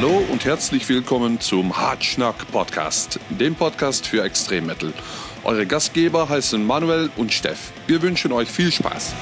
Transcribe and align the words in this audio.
Hallo 0.00 0.18
und 0.30 0.44
herzlich 0.44 0.88
willkommen 0.88 1.40
zum 1.40 1.76
Hartschnack 1.76 2.52
Podcast, 2.52 3.18
dem 3.30 3.56
Podcast 3.56 4.06
für 4.06 4.22
Extremmetal. 4.22 4.92
Eure 5.42 5.66
Gastgeber 5.66 6.28
heißen 6.28 6.64
Manuel 6.64 7.10
und 7.16 7.32
Steff. 7.32 7.72
Wir 7.88 8.00
wünschen 8.00 8.30
euch 8.30 8.48
viel 8.48 8.70
Spaß. 8.70 9.12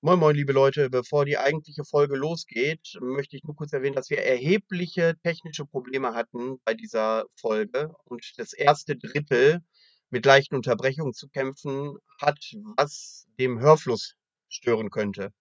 Moin 0.00 0.18
Moin, 0.18 0.34
liebe 0.34 0.54
Leute, 0.54 0.88
bevor 0.88 1.26
die 1.26 1.36
eigentliche 1.36 1.84
Folge 1.84 2.16
losgeht, 2.16 2.96
möchte 3.02 3.36
ich 3.36 3.44
nur 3.44 3.56
kurz 3.56 3.74
erwähnen, 3.74 3.94
dass 3.94 4.08
wir 4.08 4.22
erhebliche 4.22 5.16
technische 5.22 5.66
Probleme 5.66 6.14
hatten 6.14 6.56
bei 6.64 6.72
dieser 6.72 7.26
Folge 7.36 7.90
und 8.06 8.24
das 8.38 8.54
erste 8.54 8.96
Drittel 8.96 9.60
mit 10.10 10.24
leichten 10.24 10.56
Unterbrechungen 10.56 11.12
zu 11.12 11.28
kämpfen 11.28 11.96
hat, 12.20 12.38
was 12.76 13.26
dem 13.38 13.60
Hörfluss 13.60 14.14
stören 14.48 14.90
könnte. 14.90 15.32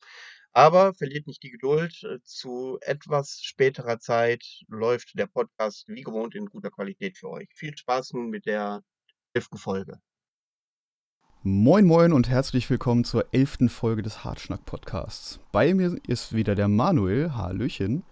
Aber 0.54 0.94
verliert 0.94 1.28
nicht 1.28 1.44
die 1.44 1.52
Geduld. 1.52 1.94
Zu 2.24 2.80
etwas 2.82 3.40
späterer 3.44 4.00
Zeit 4.00 4.44
läuft 4.68 5.12
der 5.14 5.28
Podcast 5.28 5.88
wie 5.88 6.02
gewohnt 6.02 6.36
in 6.36 6.48
guter 6.48 6.72
Qualität 6.72 7.18
für 7.18 7.30
euch. 7.30 7.48
Viel 7.54 7.78
Spaß 7.78 8.14
nun 8.14 8.30
mit 8.30 8.46
der 8.46 8.82
elften 9.34 9.58
Folge. 9.58 10.00
Moin 11.44 11.86
Moin 11.86 12.12
und 12.12 12.28
herzlich 12.28 12.70
willkommen 12.70 13.04
zur 13.04 13.34
elften 13.34 13.70
Folge 13.70 14.02
des 14.02 14.24
Hartschnack 14.24 14.66
Podcasts. 14.66 15.40
Bei 15.52 15.74
mir 15.74 15.96
ist 16.08 16.34
wieder 16.34 16.56
der 16.56 16.68
Manuel. 16.68 17.36
Hallöchen. 17.36 18.04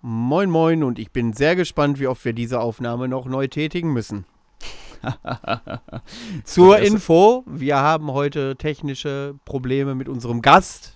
Moin 0.00 0.50
Moin 0.50 0.82
und 0.82 0.98
ich 0.98 1.12
bin 1.12 1.34
sehr 1.34 1.54
gespannt, 1.54 2.00
wie 2.00 2.06
oft 2.06 2.24
wir 2.24 2.32
diese 2.32 2.60
Aufnahme 2.60 3.08
noch 3.08 3.26
neu 3.26 3.46
tätigen 3.46 3.92
müssen. 3.92 4.26
Zur 6.44 6.78
Info, 6.78 7.44
wir 7.46 7.76
haben 7.76 8.12
heute 8.12 8.56
technische 8.56 9.34
Probleme 9.44 9.94
mit 9.94 10.08
unserem 10.08 10.42
Gast. 10.42 10.94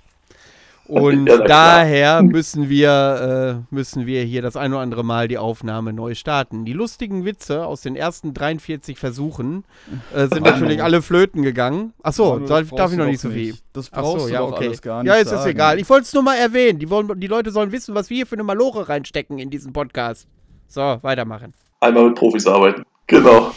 Und 0.89 1.27
ja, 1.29 1.39
daher 1.39 2.23
müssen 2.23 2.71
wir, 2.71 3.63
äh, 3.71 3.75
müssen 3.75 4.07
wir 4.07 4.23
hier 4.25 4.41
das 4.41 4.57
ein 4.57 4.73
oder 4.73 4.81
andere 4.81 5.05
Mal 5.05 5.29
die 5.29 5.37
Aufnahme 5.37 5.93
neu 5.93 6.15
starten. 6.15 6.65
Die 6.65 6.73
lustigen 6.73 7.27
Witze 7.27 7.67
aus 7.67 7.83
den 7.83 7.95
ersten 7.95 8.33
43 8.33 8.99
Versuchen 8.99 9.65
äh, 10.15 10.27
sind 10.29 10.43
natürlich 10.45 10.83
alle 10.83 11.03
flöten 11.03 11.43
gegangen. 11.43 11.93
Achso, 12.03 12.39
darf, 12.39 12.71
darf 12.71 12.91
ich 12.91 12.99
noch 12.99 13.05
nicht 13.05 13.21
so 13.21 13.29
viel. 13.29 13.55
Das 13.75 13.91
brauchst 13.91 14.27
so, 14.27 14.33
ja, 14.33 14.43
okay. 14.43 14.67
alles 14.69 14.83
gar 14.83 15.03
nicht 15.03 15.13
Ja, 15.13 15.19
ist 15.19 15.31
es 15.31 15.45
egal. 15.45 15.79
Ich 15.79 15.89
wollte 15.91 16.05
es 16.05 16.15
nur 16.15 16.23
mal 16.23 16.37
erwähnen. 16.37 16.79
Die, 16.79 16.89
wollen, 16.89 17.21
die 17.21 17.27
Leute 17.27 17.51
sollen 17.51 17.71
wissen, 17.71 17.95
was 17.95 18.09
wir 18.09 18.17
hier 18.17 18.27
für 18.27 18.37
eine 18.37 18.45
Malore 18.45 18.89
reinstecken 18.89 19.39
in 19.39 19.51
diesen 19.51 19.75
Podcast. 19.75 20.27
So, 20.69 20.99
weitermachen. 21.03 21.53
Einmal 21.81 22.07
mit 22.07 22.15
Profis 22.15 22.47
arbeiten. 22.47 22.83
Genau. 23.09 23.53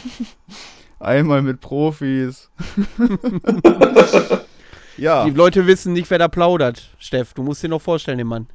Einmal 0.99 1.41
mit 1.41 1.61
Profis. 1.61 2.49
ja. 4.97 5.25
Die 5.25 5.31
Leute 5.31 5.67
wissen 5.67 5.93
nicht, 5.93 6.09
wer 6.09 6.17
da 6.19 6.27
plaudert, 6.27 6.89
Steff. 6.97 7.33
Du 7.33 7.43
musst 7.43 7.61
dir 7.61 7.69
noch 7.69 7.81
vorstellen, 7.81 8.17
den 8.17 8.27
Mann. 8.27 8.47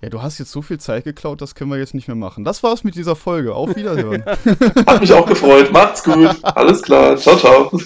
Ja, 0.00 0.10
du 0.10 0.22
hast 0.22 0.38
jetzt 0.38 0.52
so 0.52 0.60
viel 0.62 0.78
Zeit 0.78 1.04
geklaut, 1.04 1.40
das 1.40 1.54
können 1.54 1.70
wir 1.70 1.78
jetzt 1.78 1.94
nicht 1.94 2.08
mehr 2.08 2.16
machen. 2.16 2.44
Das 2.44 2.62
war's 2.62 2.84
mit 2.84 2.94
dieser 2.94 3.16
Folge. 3.16 3.54
Auf 3.54 3.74
Wiederhören. 3.74 4.24
Hat 4.86 5.00
mich 5.00 5.12
auch 5.12 5.26
gefreut. 5.26 5.72
Macht's 5.72 6.02
gut. 6.04 6.36
Alles 6.42 6.82
klar. 6.82 7.16
Ciao, 7.16 7.36
ciao. 7.36 7.70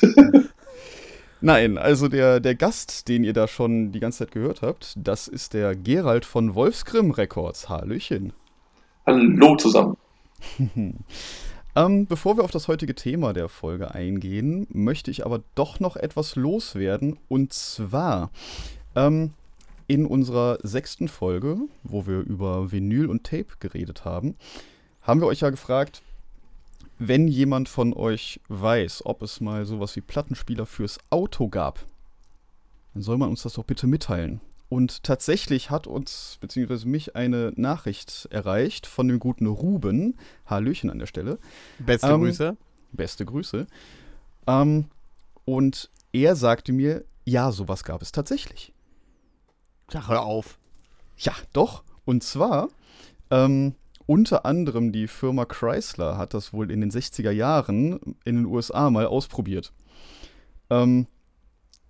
Nein, 1.40 1.78
also 1.78 2.08
der, 2.08 2.40
der 2.40 2.54
Gast, 2.56 3.08
den 3.08 3.22
ihr 3.22 3.32
da 3.32 3.46
schon 3.46 3.92
die 3.92 4.00
ganze 4.00 4.18
Zeit 4.18 4.32
gehört 4.32 4.62
habt, 4.62 4.94
das 4.96 5.28
ist 5.28 5.54
der 5.54 5.76
Gerald 5.76 6.24
von 6.24 6.54
Wolfsgrim 6.54 7.12
Records. 7.12 7.68
Hallöchen. 7.68 8.32
Hallo 9.06 9.56
zusammen. 9.56 9.96
Ähm, 11.78 12.06
bevor 12.06 12.36
wir 12.36 12.42
auf 12.42 12.50
das 12.50 12.66
heutige 12.66 12.96
Thema 12.96 13.32
der 13.32 13.48
Folge 13.48 13.94
eingehen, 13.94 14.66
möchte 14.70 15.12
ich 15.12 15.24
aber 15.24 15.44
doch 15.54 15.78
noch 15.78 15.94
etwas 15.94 16.34
loswerden. 16.34 17.18
Und 17.28 17.52
zwar 17.52 18.32
ähm, 18.96 19.32
in 19.86 20.04
unserer 20.04 20.58
sechsten 20.64 21.06
Folge, 21.06 21.56
wo 21.84 22.04
wir 22.08 22.18
über 22.18 22.72
Vinyl 22.72 23.06
und 23.06 23.22
Tape 23.22 23.46
geredet 23.60 24.04
haben, 24.04 24.34
haben 25.02 25.20
wir 25.20 25.28
euch 25.28 25.38
ja 25.38 25.50
gefragt, 25.50 26.02
wenn 26.98 27.28
jemand 27.28 27.68
von 27.68 27.94
euch 27.94 28.40
weiß, 28.48 29.06
ob 29.06 29.22
es 29.22 29.40
mal 29.40 29.64
sowas 29.64 29.94
wie 29.94 30.00
Plattenspieler 30.00 30.66
fürs 30.66 30.98
Auto 31.10 31.46
gab, 31.46 31.86
dann 32.92 33.04
soll 33.04 33.18
man 33.18 33.30
uns 33.30 33.42
das 33.42 33.52
doch 33.52 33.64
bitte 33.64 33.86
mitteilen. 33.86 34.40
Und 34.68 35.02
tatsächlich 35.02 35.70
hat 35.70 35.86
uns, 35.86 36.36
beziehungsweise 36.40 36.86
mich, 36.86 37.16
eine 37.16 37.52
Nachricht 37.56 38.28
erreicht 38.30 38.86
von 38.86 39.08
dem 39.08 39.18
guten 39.18 39.46
Ruben. 39.46 40.18
Hallöchen 40.44 40.90
an 40.90 40.98
der 40.98 41.06
Stelle. 41.06 41.38
Beste 41.78 42.08
ähm, 42.08 42.20
Grüße. 42.20 42.56
Beste 42.92 43.24
Grüße. 43.24 43.66
Ähm, 44.46 44.86
und 45.46 45.90
er 46.12 46.36
sagte 46.36 46.72
mir, 46.72 47.04
ja, 47.24 47.50
sowas 47.52 47.84
gab 47.84 48.02
es 48.02 48.12
tatsächlich. 48.12 48.74
Sag 49.90 50.08
hör 50.08 50.22
auf. 50.22 50.58
Ja, 51.16 51.32
doch. 51.52 51.82
Und 52.04 52.22
zwar, 52.22 52.68
ähm, 53.30 53.74
unter 54.06 54.46
anderem 54.46 54.92
die 54.92 55.08
Firma 55.08 55.44
Chrysler 55.44 56.16
hat 56.16 56.34
das 56.34 56.52
wohl 56.52 56.70
in 56.70 56.80
den 56.80 56.90
60er 56.90 57.30
Jahren 57.30 58.16
in 58.24 58.36
den 58.36 58.46
USA 58.46 58.90
mal 58.90 59.06
ausprobiert. 59.06 59.72
Ähm, 60.70 61.06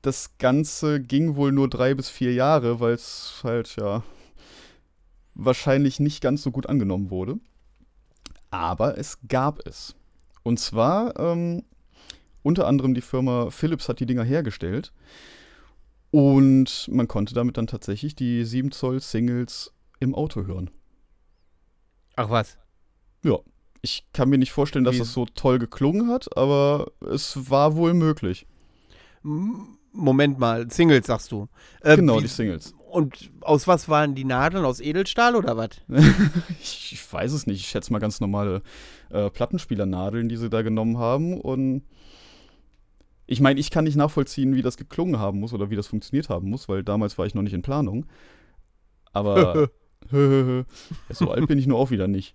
das 0.03 0.39
Ganze 0.39 1.01
ging 1.01 1.37
wohl 1.37 1.53
nur 1.53 1.69
drei 1.69 1.95
bis 1.95 2.09
vier 2.09 2.33
Jahre, 2.33 2.81
weil 2.81 2.93
es 2.93 3.41
halt 3.43 3.77
ja 3.77 4.03
wahrscheinlich 5.35 6.01
nicht 6.01 6.21
ganz 6.21 6.43
so 6.43 6.51
gut 6.51 6.69
angenommen 6.69 7.11
wurde. 7.11 7.39
Aber 8.51 8.99
es 8.99 9.19
gab 9.29 9.67
es. 9.67 9.95
Und 10.43 10.59
zwar 10.59 11.19
ähm, 11.19 11.65
unter 12.43 12.67
anderem 12.67 12.95
die 12.95 13.01
Firma 13.01 13.51
Philips 13.51 13.89
hat 13.89 14.01
die 14.01 14.07
Dinger 14.07 14.25
hergestellt. 14.25 14.93
Und 16.11 16.89
man 16.91 17.07
konnte 17.07 17.35
damit 17.35 17.59
dann 17.59 17.67
tatsächlich 17.67 18.15
die 18.15 18.45
7 18.45 18.73
Zoll 18.73 19.01
Singles 19.01 19.73
im 20.01 20.15
Auto 20.15 20.47
hören. 20.47 20.71
Ach 22.17 22.31
was? 22.31 22.57
Ja. 23.23 23.39
Ich 23.81 24.05
kann 24.13 24.29
mir 24.29 24.39
nicht 24.39 24.51
vorstellen, 24.51 24.85
dass 24.85 24.97
Wie? 24.97 25.01
das 25.01 25.13
so 25.13 25.27
toll 25.27 25.61
geklungen 25.61 26.09
hat, 26.09 26.37
aber 26.37 26.91
es 27.01 27.49
war 27.49 27.77
wohl 27.77 27.95
möglich. 27.95 28.47
Moment 29.93 30.39
mal, 30.39 30.71
Singles 30.71 31.07
sagst 31.07 31.33
du. 31.33 31.49
Äh, 31.81 31.97
genau, 31.97 32.19
wie, 32.19 32.23
die 32.23 32.29
Singles. 32.29 32.75
Und 32.91 33.31
aus 33.41 33.67
was 33.67 33.89
waren 33.89 34.15
die 34.15 34.25
Nadeln? 34.25 34.65
Aus 34.65 34.81
Edelstahl 34.81 35.37
oder 35.37 35.57
was? 35.57 35.71
ich, 36.61 36.93
ich, 36.93 37.13
weiß 37.13 37.33
es 37.33 37.47
nicht. 37.47 37.61
Ich 37.61 37.69
schätze 37.69 37.93
mal 37.93 37.99
ganz 37.99 38.21
normale 38.21 38.63
äh, 39.11 39.31
Plattenspielernadeln, 39.31 40.29
die 40.29 40.37
sie 40.37 40.51
da 40.51 40.63
genommen 40.63 40.99
haben. 40.99 41.41
Und 41.41 41.83
ich 43.27 43.41
meine, 43.41 43.61
ich 43.61 43.71
kann 43.71 43.85
nicht 43.85 43.97
nachvollziehen, 43.97 44.55
wie 44.55 44.63
das 44.63 44.77
geklungen 44.77 45.19
haben 45.19 45.41
muss 45.41 45.53
oder 45.53 45.71
wie 45.71 45.77
das 45.77 45.87
funktioniert 45.87 46.29
haben 46.29 46.49
muss, 46.49 46.69
weil 46.69 46.83
damals 46.83 47.19
war 47.19 47.27
ich 47.27 47.35
noch 47.35 47.43
nicht 47.43 47.55
in 47.55 47.63
Planung. 47.63 48.07
Aber 49.13 49.69
so 51.11 51.31
alt 51.31 51.47
bin 51.47 51.59
ich 51.59 51.67
nur 51.67 51.79
auch 51.79 51.91
wieder 51.91 52.09
nicht. 52.09 52.35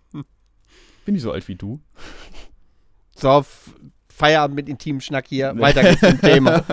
Bin 1.05 1.15
ich 1.15 1.21
so 1.21 1.31
alt 1.31 1.47
wie 1.47 1.55
du? 1.55 1.81
So, 3.15 3.43
Feierabend 4.07 4.55
mit 4.55 4.69
intimem 4.69 5.01
Schnack 5.01 5.27
hier. 5.27 5.53
Weiter 5.59 5.81
geht's 5.81 6.01
zum 6.01 6.21
Thema. 6.21 6.63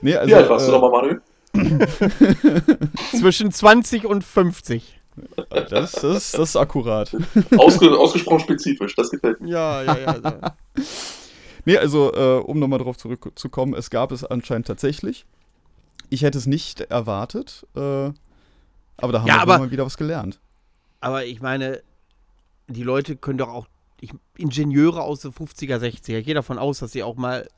Nee, 0.00 0.14
also, 0.16 0.30
Wie 0.30 0.34
alt 0.34 0.48
warst 0.48 0.68
äh, 0.68 0.70
du 0.70 0.78
nochmal, 0.78 0.90
Manuel? 0.90 1.22
Zwischen 3.18 3.50
20 3.50 4.06
und 4.06 4.22
50. 4.22 5.00
Das, 5.50 5.92
das, 5.92 6.32
das 6.32 6.34
ist 6.34 6.56
akkurat. 6.56 7.14
Ausge, 7.56 7.96
ausgesprochen 7.98 8.40
spezifisch, 8.40 8.94
das 8.94 9.10
gefällt 9.10 9.40
mir. 9.40 9.50
Ja, 9.50 9.82
ja, 9.82 9.98
ja. 9.98 10.16
ja. 10.22 10.56
nee, 11.64 11.76
also, 11.76 12.12
äh, 12.12 12.40
um 12.40 12.58
nochmal 12.58 12.78
drauf 12.78 12.96
zurückzukommen, 12.96 13.74
es 13.74 13.90
gab 13.90 14.12
es 14.12 14.24
anscheinend 14.24 14.66
tatsächlich. 14.66 15.26
Ich 16.10 16.22
hätte 16.22 16.38
es 16.38 16.46
nicht 16.46 16.80
erwartet, 16.82 17.66
äh, 17.74 17.80
aber 19.00 19.12
da 19.12 19.20
haben 19.20 19.26
ja, 19.26 19.36
wir 19.36 19.42
aber, 19.42 19.58
mal 19.58 19.70
wieder 19.70 19.84
was 19.84 19.96
gelernt. 19.96 20.40
Aber 21.00 21.24
ich 21.24 21.40
meine, 21.40 21.82
die 22.68 22.82
Leute 22.82 23.16
können 23.16 23.38
doch 23.38 23.48
auch, 23.48 23.66
ich, 24.00 24.12
Ingenieure 24.36 25.02
aus 25.02 25.20
den 25.20 25.32
50er, 25.32 25.78
60er, 25.78 26.18
ich 26.18 26.26
gehe 26.26 26.34
davon 26.34 26.58
aus, 26.58 26.78
dass 26.78 26.92
sie 26.92 27.02
auch 27.02 27.16
mal 27.16 27.48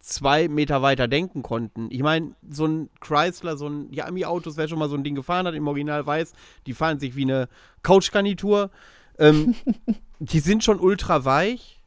zwei 0.00 0.48
Meter 0.48 0.82
weiter 0.82 1.08
denken 1.08 1.42
konnten. 1.42 1.88
Ich 1.90 2.02
meine, 2.02 2.34
so 2.48 2.66
ein 2.66 2.90
Chrysler, 3.00 3.56
so 3.56 3.68
ein 3.68 3.92
Yami-Autos, 3.92 4.56
wer 4.56 4.68
schon 4.68 4.78
mal 4.78 4.88
so 4.88 4.96
ein 4.96 5.04
Ding 5.04 5.14
gefahren 5.14 5.46
hat, 5.46 5.54
im 5.54 5.68
Original 5.68 6.04
weiß, 6.04 6.32
die 6.66 6.74
fahren 6.74 6.98
sich 6.98 7.16
wie 7.16 7.22
eine 7.22 7.48
Couchgarnitur. 7.82 8.70
Ähm, 9.18 9.54
die 10.18 10.40
sind 10.40 10.64
schon 10.64 10.80
ultra 10.80 11.24
weich, 11.24 11.80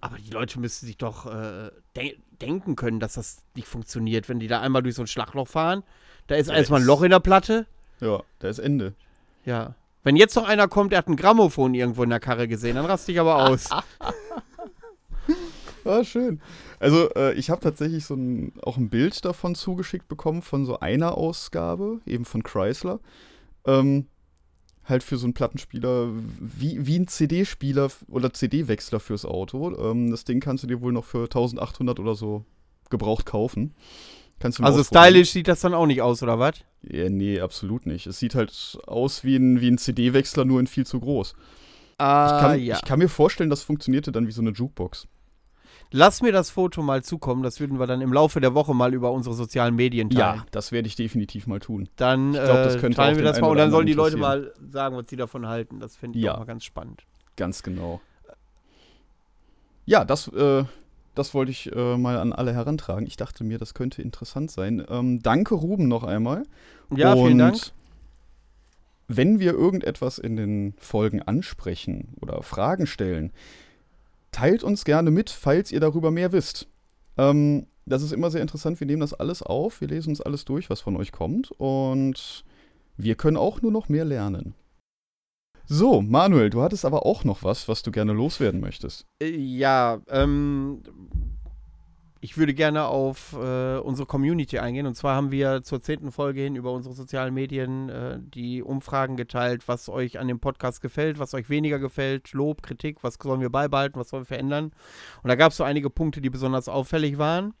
aber 0.00 0.16
die 0.16 0.30
Leute 0.30 0.58
müssen 0.58 0.86
sich 0.86 0.96
doch 0.96 1.26
äh, 1.26 1.70
de 1.96 2.16
denken 2.40 2.74
können, 2.74 3.00
dass 3.00 3.14
das 3.14 3.42
nicht 3.54 3.68
funktioniert, 3.68 4.30
wenn 4.30 4.40
die 4.40 4.48
da 4.48 4.62
einmal 4.62 4.82
durch 4.82 4.94
so 4.94 5.02
ein 5.02 5.06
Schlagloch 5.06 5.46
fahren. 5.46 5.82
Da 6.26 6.36
ist 6.36 6.48
ja, 6.48 6.54
erstmal 6.54 6.80
ein 6.80 6.86
Loch 6.86 7.02
in 7.02 7.10
der 7.10 7.20
Platte. 7.20 7.66
Ja, 8.00 8.22
da 8.38 8.48
ist 8.48 8.58
Ende. 8.58 8.94
Ja. 9.44 9.74
Wenn 10.02 10.16
jetzt 10.16 10.34
noch 10.36 10.48
einer 10.48 10.66
kommt, 10.66 10.92
der 10.92 10.98
hat 11.00 11.08
ein 11.08 11.16
Grammophon 11.16 11.74
irgendwo 11.74 12.02
in 12.02 12.08
der 12.08 12.20
Karre 12.20 12.48
gesehen, 12.48 12.76
dann 12.76 12.86
raste 12.86 13.12
ich 13.12 13.20
aber 13.20 13.50
aus. 13.50 13.68
Ah, 15.84 16.04
schön. 16.04 16.40
Also, 16.78 17.10
äh, 17.14 17.34
ich 17.34 17.50
habe 17.50 17.60
tatsächlich 17.60 18.04
so 18.04 18.14
ein, 18.14 18.52
auch 18.62 18.76
ein 18.76 18.88
Bild 18.90 19.24
davon 19.24 19.54
zugeschickt 19.54 20.08
bekommen, 20.08 20.42
von 20.42 20.64
so 20.66 20.80
einer 20.80 21.16
Ausgabe, 21.16 22.00
eben 22.06 22.24
von 22.24 22.42
Chrysler. 22.42 23.00
Ähm, 23.66 24.06
halt 24.84 25.02
für 25.02 25.16
so 25.16 25.26
einen 25.26 25.34
Plattenspieler, 25.34 26.08
wie, 26.40 26.86
wie 26.86 26.98
ein 26.98 27.06
CD-Spieler 27.06 27.90
oder 28.08 28.32
CD-Wechsler 28.32 28.98
fürs 29.00 29.24
Auto. 29.24 29.76
Ähm, 29.78 30.10
das 30.10 30.24
Ding 30.24 30.40
kannst 30.40 30.64
du 30.64 30.68
dir 30.68 30.80
wohl 30.80 30.92
noch 30.92 31.04
für 31.04 31.24
1800 31.24 32.00
oder 32.00 32.14
so 32.14 32.44
gebraucht 32.90 33.26
kaufen. 33.26 33.74
Kannst 34.40 34.58
du 34.58 34.62
mal 34.62 34.68
Also 34.68 34.80
ausprobieren. 34.80 35.04
stylisch 35.12 35.30
sieht 35.30 35.48
das 35.48 35.60
dann 35.60 35.74
auch 35.74 35.86
nicht 35.86 36.02
aus, 36.02 36.22
oder 36.22 36.38
was? 36.38 36.54
Ja, 36.82 37.08
nee, 37.10 37.38
absolut 37.40 37.86
nicht. 37.86 38.06
Es 38.06 38.18
sieht 38.18 38.34
halt 38.34 38.78
aus 38.86 39.22
wie 39.22 39.36
ein, 39.36 39.60
wie 39.60 39.68
ein 39.70 39.78
CD-Wechsler, 39.78 40.44
nur 40.44 40.58
in 40.60 40.66
viel 40.66 40.86
zu 40.86 40.98
groß. 40.98 41.34
Ah, 41.98 42.26
Ich 42.34 42.40
kann, 42.42 42.62
ja. 42.62 42.76
ich 42.76 42.82
kann 42.84 42.98
mir 42.98 43.08
vorstellen, 43.10 43.50
das 43.50 43.62
funktionierte 43.62 44.10
dann 44.12 44.26
wie 44.26 44.32
so 44.32 44.40
eine 44.40 44.50
Jukebox. 44.50 45.06
Lass 45.92 46.22
mir 46.22 46.30
das 46.32 46.50
Foto 46.50 46.82
mal 46.82 47.02
zukommen. 47.02 47.42
Das 47.42 47.58
würden 47.58 47.78
wir 47.80 47.86
dann 47.86 48.00
im 48.00 48.12
Laufe 48.12 48.40
der 48.40 48.54
Woche 48.54 48.74
mal 48.74 48.94
über 48.94 49.10
unsere 49.10 49.34
sozialen 49.34 49.74
Medien 49.74 50.08
teilen. 50.10 50.42
das 50.52 50.70
werde 50.70 50.86
ich 50.86 50.94
definitiv 50.94 51.46
mal 51.46 51.58
tun. 51.58 51.88
Dann 51.96 52.32
Ich 52.34 52.40
glaub, 52.40 52.56
das 52.62 52.76
äh, 52.76 52.78
könnte 52.78 52.96
teilen 52.96 53.16
wir 53.16 53.24
das 53.24 53.40
mal 53.40 53.48
und 53.48 53.56
dann 53.56 53.70
sollen 53.72 53.86
die 53.86 53.92
Leute 53.92 54.16
mal 54.16 54.52
sagen, 54.70 54.96
was 54.96 55.06
sie 55.08 55.16
davon 55.16 55.48
halten. 55.48 55.80
Das 55.80 55.96
finde 55.96 56.18
ich 56.18 56.24
Ja. 56.24 56.34
auch 56.34 56.38
mal 56.38 56.44
ganz 56.44 56.64
spannend. 56.64 57.02
Ganz 57.36 57.62
genau. 57.62 58.00
Ja, 59.84 60.04
das, 60.04 60.28
äh, 60.28 60.64
das 61.16 61.34
wollte 61.34 61.50
ich 61.50 61.74
äh, 61.74 61.96
mal 61.96 62.18
an 62.18 62.32
alle 62.32 62.52
herantragen. 62.52 63.06
Ich 63.06 63.16
dachte 63.16 63.42
mir, 63.42 63.58
das 63.58 63.74
könnte 63.74 64.02
interessant 64.02 64.50
sein. 64.52 64.84
Ähm, 64.88 65.20
danke, 65.22 65.54
Ruben, 65.56 65.88
noch 65.88 66.04
einmal. 66.04 66.44
Ja, 66.94 67.14
vielen 67.14 67.32
Und 67.32 67.38
Dank. 67.38 67.56
Wenn 69.08 69.40
wir 69.40 69.54
irgendetwas 69.54 70.18
in 70.18 70.36
den 70.36 70.74
Folgen 70.78 71.20
ansprechen 71.20 72.14
oder 72.20 72.42
Fragen 72.44 72.86
stellen, 72.86 73.32
teilt 74.32 74.62
uns 74.62 74.84
gerne 74.84 75.10
mit, 75.10 75.30
falls 75.30 75.72
ihr 75.72 75.80
darüber 75.80 76.10
mehr 76.10 76.32
wisst. 76.32 76.68
Ähm, 77.16 77.66
das 77.86 78.02
ist 78.02 78.12
immer 78.12 78.30
sehr 78.30 78.42
interessant. 78.42 78.80
Wir 78.80 78.86
nehmen 78.86 79.00
das 79.00 79.14
alles 79.14 79.42
auf, 79.42 79.80
wir 79.80 79.88
lesen 79.88 80.10
uns 80.10 80.20
alles 80.20 80.44
durch, 80.44 80.70
was 80.70 80.80
von 80.80 80.96
euch 80.96 81.12
kommt. 81.12 81.50
Und 81.52 82.44
wir 82.96 83.14
können 83.14 83.36
auch 83.36 83.62
nur 83.62 83.72
noch 83.72 83.88
mehr 83.88 84.04
lernen. 84.04 84.54
So, 85.66 86.02
Manuel, 86.02 86.50
du 86.50 86.62
hattest 86.62 86.84
aber 86.84 87.06
auch 87.06 87.24
noch 87.24 87.44
was, 87.44 87.68
was 87.68 87.82
du 87.82 87.90
gerne 87.92 88.12
loswerden 88.12 88.60
möchtest. 88.60 89.06
Äh, 89.22 89.36
Ja, 89.36 90.00
ähm, 90.08 90.82
ich 92.22 92.36
würde 92.36 92.52
gerne 92.52 92.84
auf 92.84 93.32
äh, 93.32 93.78
unsere 93.78 94.06
Community 94.06 94.58
eingehen. 94.58 94.86
Und 94.86 94.94
zwar 94.94 95.16
haben 95.16 95.30
wir 95.30 95.62
zur 95.62 95.80
zehnten 95.80 96.12
Folge 96.12 96.42
hin 96.42 96.54
über 96.54 96.72
unsere 96.72 96.94
sozialen 96.94 97.32
Medien 97.32 97.88
äh, 97.88 98.18
die 98.20 98.62
Umfragen 98.62 99.16
geteilt, 99.16 99.68
was 99.68 99.88
euch 99.88 100.18
an 100.18 100.28
dem 100.28 100.38
Podcast 100.38 100.82
gefällt, 100.82 101.18
was 101.18 101.32
euch 101.32 101.48
weniger 101.48 101.78
gefällt, 101.78 102.32
Lob, 102.32 102.62
Kritik, 102.62 103.02
was 103.02 103.14
sollen 103.14 103.40
wir 103.40 103.48
beibehalten, 103.48 103.98
was 103.98 104.10
sollen 104.10 104.22
wir 104.22 104.26
verändern. 104.26 104.72
Und 105.22 105.28
da 105.28 105.34
gab 105.34 105.52
es 105.52 105.56
so 105.56 105.64
einige 105.64 105.88
Punkte, 105.88 106.20
die 106.20 106.28
besonders 106.28 106.68
auffällig 106.68 107.16
waren. 107.16 107.54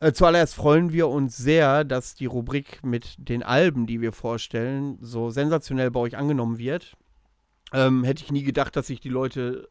Äh, 0.00 0.12
zuallererst 0.12 0.54
freuen 0.54 0.92
wir 0.92 1.08
uns 1.08 1.36
sehr, 1.36 1.84
dass 1.84 2.14
die 2.14 2.26
Rubrik 2.26 2.82
mit 2.82 3.16
den 3.18 3.42
Alben, 3.42 3.86
die 3.86 4.00
wir 4.00 4.12
vorstellen, 4.12 4.96
so 5.02 5.28
sensationell 5.28 5.90
bei 5.90 6.00
euch 6.00 6.16
angenommen 6.16 6.56
wird. 6.56 6.96
Ähm, 7.74 8.02
hätte 8.04 8.24
ich 8.24 8.32
nie 8.32 8.44
gedacht, 8.44 8.76
dass 8.76 8.86
sich 8.86 9.00
die 9.00 9.10
Leute 9.10 9.68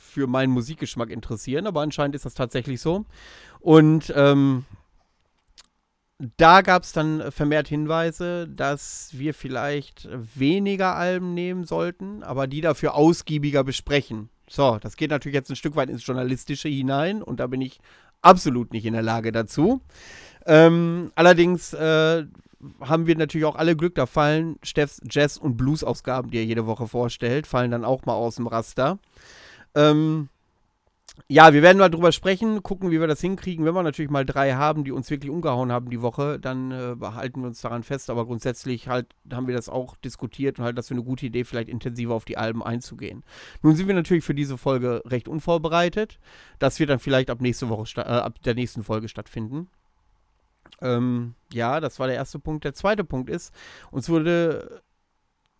für 0.00 0.26
meinen 0.26 0.52
Musikgeschmack 0.52 1.10
interessieren, 1.10 1.66
aber 1.66 1.80
anscheinend 1.82 2.14
ist 2.14 2.24
das 2.24 2.34
tatsächlich 2.34 2.80
so. 2.80 3.04
Und 3.60 4.12
ähm, 4.16 4.64
da 6.36 6.62
gab 6.62 6.82
es 6.82 6.92
dann 6.92 7.30
vermehrt 7.30 7.68
Hinweise, 7.68 8.48
dass 8.48 9.10
wir 9.12 9.34
vielleicht 9.34 10.08
weniger 10.12 10.96
Alben 10.96 11.34
nehmen 11.34 11.64
sollten, 11.64 12.22
aber 12.24 12.46
die 12.46 12.60
dafür 12.60 12.94
ausgiebiger 12.94 13.62
besprechen. 13.62 14.28
So, 14.48 14.78
das 14.80 14.96
geht 14.96 15.10
natürlich 15.10 15.34
jetzt 15.34 15.50
ein 15.50 15.56
Stück 15.56 15.76
weit 15.76 15.90
ins 15.90 16.04
Journalistische 16.06 16.68
hinein 16.68 17.22
und 17.22 17.38
da 17.38 17.46
bin 17.46 17.60
ich 17.60 17.78
absolut 18.22 18.72
nicht 18.72 18.84
in 18.84 18.94
der 18.94 19.02
Lage 19.02 19.30
dazu. 19.30 19.80
Ähm, 20.46 21.12
allerdings 21.14 21.72
äh, 21.74 22.24
haben 22.80 23.06
wir 23.06 23.16
natürlich 23.16 23.44
auch 23.44 23.56
alle 23.56 23.76
Glück, 23.76 23.94
da 23.94 24.06
fallen 24.06 24.58
Steffs 24.62 25.00
Jazz- 25.08 25.38
und 25.38 25.56
Blues-Ausgaben, 25.56 26.30
die 26.30 26.38
er 26.38 26.44
jede 26.44 26.66
Woche 26.66 26.88
vorstellt, 26.88 27.46
fallen 27.46 27.70
dann 27.70 27.84
auch 27.84 28.06
mal 28.06 28.14
aus 28.14 28.36
dem 28.36 28.46
Raster. 28.46 28.98
Ähm, 29.74 30.28
ja, 31.26 31.52
wir 31.52 31.62
werden 31.62 31.78
mal 31.78 31.90
drüber 31.90 32.12
sprechen, 32.12 32.62
gucken, 32.62 32.90
wie 32.90 33.00
wir 33.00 33.06
das 33.06 33.20
hinkriegen. 33.20 33.64
Wenn 33.64 33.74
wir 33.74 33.82
natürlich 33.82 34.10
mal 34.10 34.24
drei 34.24 34.54
haben, 34.54 34.84
die 34.84 34.92
uns 34.92 35.10
wirklich 35.10 35.30
umgehauen 35.30 35.72
haben 35.72 35.90
die 35.90 36.00
Woche, 36.00 36.38
dann 36.38 36.70
äh, 36.70 36.94
behalten 36.96 37.40
wir 37.40 37.48
uns 37.48 37.60
daran 37.60 37.82
fest. 37.82 38.08
Aber 38.08 38.24
grundsätzlich 38.24 38.88
halt 38.88 39.06
haben 39.30 39.46
wir 39.46 39.54
das 39.54 39.68
auch 39.68 39.96
diskutiert 39.96 40.58
und 40.58 40.64
halt, 40.64 40.78
das 40.78 40.88
für 40.88 40.94
eine 40.94 41.02
gute 41.02 41.26
Idee, 41.26 41.44
vielleicht 41.44 41.68
intensiver 41.68 42.14
auf 42.14 42.24
die 42.24 42.38
Alben 42.38 42.62
einzugehen. 42.62 43.24
Nun 43.62 43.74
sind 43.74 43.88
wir 43.88 43.94
natürlich 43.94 44.24
für 44.24 44.34
diese 44.34 44.56
Folge 44.56 45.02
recht 45.04 45.28
unvorbereitet. 45.28 46.18
Das 46.58 46.78
wird 46.78 46.90
dann 46.90 46.98
vielleicht 46.98 47.30
ab 47.30 47.40
nächste 47.40 47.68
Woche, 47.68 47.86
äh, 47.96 48.02
ab 48.02 48.40
der 48.42 48.54
nächsten 48.54 48.82
Folge 48.82 49.08
stattfinden. 49.08 49.68
Ähm, 50.80 51.34
ja, 51.52 51.80
das 51.80 51.98
war 51.98 52.06
der 52.06 52.16
erste 52.16 52.38
Punkt. 52.38 52.64
Der 52.64 52.74
zweite 52.74 53.04
Punkt 53.04 53.28
ist, 53.28 53.52
uns 53.90 54.08
wurde 54.08 54.82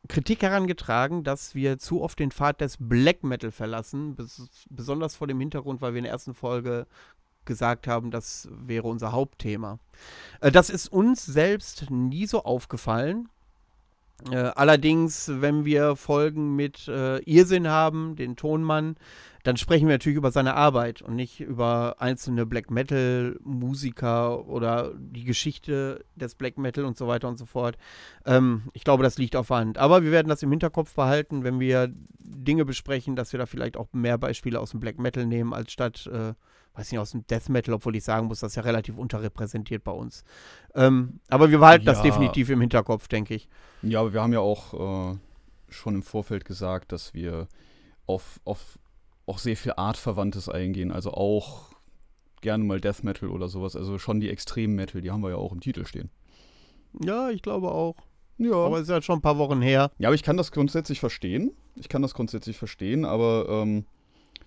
Kritik 0.07 0.43
herangetragen, 0.43 1.25
dass 1.25 1.55
wir 1.55 1.79
zu 1.79 2.03
oft 2.03 2.19
den 2.19 2.31
Pfad 2.31 2.61
des 2.61 2.77
Black 2.79 3.25
Metal 3.25 3.51
verlassen, 3.51 4.15
bes 4.15 4.49
besonders 4.71 5.17
vor 5.17 5.27
dem 5.27 5.41
Hintergrund, 5.41 5.81
weil 5.81 5.93
wir 5.95 5.99
in 5.99 6.05
der 6.05 6.13
ersten 6.13 6.35
Folge 6.35 6.87
gesagt 7.45 7.89
haben, 7.89 8.11
das 8.11 8.49
wäre 8.53 8.87
unser 8.87 9.13
Hauptthema. 9.13 9.79
Äh, 10.41 10.53
das 10.53 10.71
ist 10.71 10.93
uns 10.93 11.27
selbst 11.27 11.91
nie 11.91 12.27
so 12.27 12.45
aufgefallen. 12.45 13.29
Äh, 14.31 14.37
allerdings, 14.37 15.31
wenn 15.33 15.65
wir 15.65 15.97
Folgen 15.97 16.57
mit 16.57 16.89
äh, 16.89 17.19
Irrsinn 17.19 17.69
haben, 17.69 18.17
den 18.17 18.37
Tonmann, 18.37 18.97
dann 19.49 19.57
sprechen 19.57 19.89
wir 19.89 19.95
natürlich 19.95 20.19
über 20.19 20.31
seine 20.31 20.57
Arbeit 20.57 21.01
und 21.01 21.17
nicht 21.17 21.41
über 21.41 21.97
einzelne 22.01 22.45
Black 22.45 22.71
Metal 22.71 23.41
Musiker 23.43 24.47
oder 24.47 24.93
die 24.99 25.25
Geschichte 25.25 26.05
des 26.17 26.35
Black 26.35 26.59
Metal 26.59 26.85
und 26.85 26.99
so 26.99 27.09
weiter 27.09 27.29
und 27.29 27.39
so 27.39 27.47
fort. 27.47 27.79
Ähm, 28.27 28.65
ich 28.75 28.85
glaube, 28.85 29.03
das 29.03 29.17
liegt 29.17 29.37
auf 29.37 29.49
der 29.49 29.57
Hand. 29.57 29.79
Aber 29.79 30.03
wir 30.03 30.13
werden 30.13 30.29
das 30.29 30.43
im 30.43 30.51
Hinterkopf 30.51 30.95
behalten, 30.95 31.45
wenn 31.45 31.61
wir 31.61 31.91
Dinge 32.19 32.67
besprechen, 32.67 33.17
dass 33.17 33.33
wir 33.33 33.39
da 33.39 33.47
vielleicht 33.47 33.79
auch 33.79 33.89
mehr 33.93 34.19
Beispiele 34.19 34.61
aus 34.61 34.73
dem 34.73 34.81
Black 34.81 34.99
Metal 34.99 35.25
nehmen, 35.25 35.55
als 35.55 35.73
statt, 35.73 36.07
äh, 36.13 36.35
weiß 36.75 36.93
nicht, 36.93 37.01
aus 37.01 37.13
dem 37.13 37.27
Death 37.27 37.49
Metal, 37.49 37.73
obwohl 37.73 37.97
ich 37.97 38.05
sagen 38.05 38.27
muss, 38.27 38.41
das 38.41 38.53
ist 38.53 38.57
ja 38.57 38.63
relativ 38.65 38.99
unterrepräsentiert 38.99 39.83
bei 39.83 39.93
uns. 39.93 40.25
Ähm, 40.75 41.21
aber 41.31 41.51
wir 41.51 41.59
behalten 41.59 41.87
das 41.87 41.99
Ja. 41.99 42.03
definitiv 42.03 42.51
im 42.51 42.61
Hinterkopf, 42.61 43.09
denke 43.09 43.35
ich. 43.35 43.49
Ja, 43.81 44.01
aber 44.01 44.13
wir 44.13 44.21
haben 44.21 44.35
ja 44.35 44.41
auch 44.41 45.15
äh, 45.15 45.19
schon 45.71 45.95
im 45.95 46.03
Vorfeld 46.03 46.45
gesagt, 46.45 46.93
dass 46.93 47.15
wir 47.15 47.49
auf, 48.07 48.41
auf 48.45 48.79
auch 49.29 49.39
sehr 49.39 49.57
viel 49.57 49.73
Artverwandtes 49.77 50.49
eingehen. 50.49 50.91
Also 50.93 51.13
auch 51.13 51.67
gerne 52.41 52.65
mal 52.65 52.81
Death 52.81 53.03
Metal 53.05 53.29
oder 53.29 53.49
sowas. 53.49 53.77
Also 53.77 53.99
schon 53.99 54.21
die 54.21 54.31
Extrem 54.31 54.75
Metal, 54.75 55.01
die 55.01 55.11
haben 55.11 55.23
wir 55.23 55.31
ja 55.31 55.37
auch 55.37 55.53
im 55.53 55.61
Titel 55.61 55.85
stehen. 55.87 56.11
Ja, 57.05 57.31
ich 57.31 57.43
glaube 57.43 57.71
auch. 57.71 57.97
Ja. 58.39 58.55
Aber 58.55 58.77
es 58.77 58.83
ist 58.83 58.89
ja 58.91 59.03
schon 59.03 59.19
ein 59.19 59.23
paar 59.23 59.39
Wochen 59.39 59.61
her. 59.61 59.91
Ja, 59.99 60.09
aber 60.09 60.15
ich 60.15 60.23
kann 60.23 60.37
das 60.37 60.53
grundsätzlich 60.53 61.01
verstehen. 61.01 61.53
Ich 61.75 61.89
kann 61.89 62.03
das 62.03 62.15
grundsätzlich 62.15 62.57
verstehen, 62.57 63.05
aber 63.05 63.47
ähm, 63.49 63.85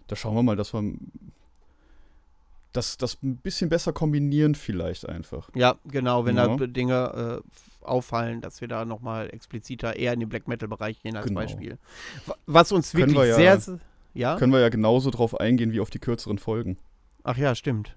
da 0.07 0.15
schauen 0.15 0.35
wir 0.35 0.43
mal, 0.43 0.55
dass 0.55 0.73
wir 0.73 0.81
das, 2.73 2.97
das 2.97 3.21
ein 3.21 3.35
bisschen 3.38 3.69
besser 3.69 3.91
kombinieren 3.91 4.55
vielleicht 4.55 5.07
einfach. 5.07 5.50
Ja, 5.55 5.75
genau, 5.85 6.25
wenn 6.25 6.38
Ja. 6.38 6.55
da 6.55 6.67
Dinge 6.67 7.41
äh, 7.43 7.85
auffallen, 7.85 8.39
dass 8.39 8.61
wir 8.61 8.69
da 8.69 8.85
nochmal 8.85 9.29
expliziter 9.33 9.97
eher 9.97 10.13
in 10.13 10.21
den 10.21 10.29
Black 10.29 10.47
Metal-Bereich 10.47 11.01
gehen 11.01 11.17
als 11.17 11.27
Genau. 11.27 11.41
Beispiel. 11.41 11.77
Wa- 12.25 12.35
Was 12.45 12.71
uns 12.71 12.93
wirklich 12.95 13.17
wir 13.17 13.25
ja- 13.43 13.59
sehr. 13.59 13.79
Ja? 14.13 14.38
Können 14.38 14.51
wir 14.51 14.60
ja 14.60 14.70
genauso 14.70 15.10
drauf 15.10 15.39
eingehen 15.39 15.72
wie 15.72 15.80
auf 15.80 15.89
die 15.89 16.00
kürzeren 16.00 16.38
Folgen. 16.38 16.77
Ach 17.24 17.38
ja, 17.38 17.56
stimmt. 17.56 17.96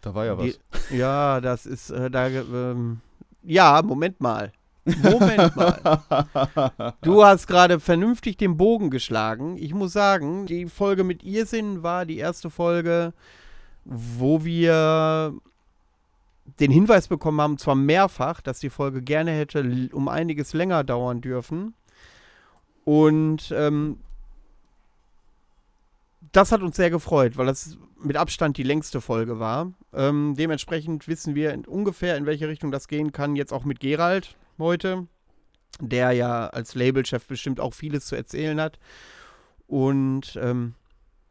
Da 0.00 0.14
war 0.14 0.26
ja 0.26 0.36
was. 0.36 0.58
Die, 0.90 0.96
ja, 0.96 1.40
das 1.40 1.66
ist 1.66 1.90
äh, 1.90 2.10
da. 2.10 2.28
Ähm, 2.28 3.00
ja, 3.42 3.80
Moment 3.82 4.20
mal. 4.20 4.52
Moment 4.84 5.54
mal. 5.56 6.94
Du 7.02 7.24
hast 7.24 7.46
gerade 7.46 7.78
vernünftig 7.78 8.36
den 8.36 8.56
Bogen 8.56 8.90
geschlagen. 8.90 9.56
Ich 9.58 9.74
muss 9.74 9.92
sagen, 9.92 10.46
die 10.46 10.66
Folge 10.66 11.04
mit 11.04 11.22
Irrsinn 11.22 11.82
war 11.82 12.04
die 12.04 12.18
erste 12.18 12.50
Folge, 12.50 13.12
wo 13.84 14.44
wir 14.44 15.34
den 16.60 16.70
Hinweis 16.72 17.06
bekommen 17.06 17.40
haben, 17.40 17.58
zwar 17.58 17.76
mehrfach, 17.76 18.40
dass 18.40 18.58
die 18.58 18.70
Folge 18.70 19.02
gerne 19.02 19.30
hätte 19.30 19.88
um 19.92 20.08
einiges 20.08 20.52
länger 20.52 20.82
dauern 20.82 21.20
dürfen. 21.20 21.74
Und 22.84 23.52
ähm, 23.56 24.00
das 26.32 26.50
hat 26.50 26.62
uns 26.62 26.76
sehr 26.76 26.90
gefreut, 26.90 27.36
weil 27.36 27.46
das 27.46 27.78
mit 28.02 28.16
Abstand 28.16 28.56
die 28.56 28.62
längste 28.62 29.00
Folge 29.00 29.38
war. 29.38 29.72
Ähm, 29.92 30.34
dementsprechend 30.36 31.06
wissen 31.06 31.34
wir 31.34 31.52
in, 31.52 31.64
ungefähr, 31.66 32.16
in 32.16 32.26
welche 32.26 32.48
Richtung 32.48 32.72
das 32.72 32.88
gehen 32.88 33.12
kann, 33.12 33.36
jetzt 33.36 33.52
auch 33.52 33.64
mit 33.64 33.80
Gerald 33.80 34.36
heute, 34.58 35.06
der 35.80 36.12
ja 36.12 36.48
als 36.48 36.74
Labelchef 36.74 37.26
bestimmt 37.26 37.60
auch 37.60 37.74
vieles 37.74 38.06
zu 38.06 38.16
erzählen 38.16 38.60
hat. 38.60 38.78
Und 39.66 40.38
ähm, 40.40 40.74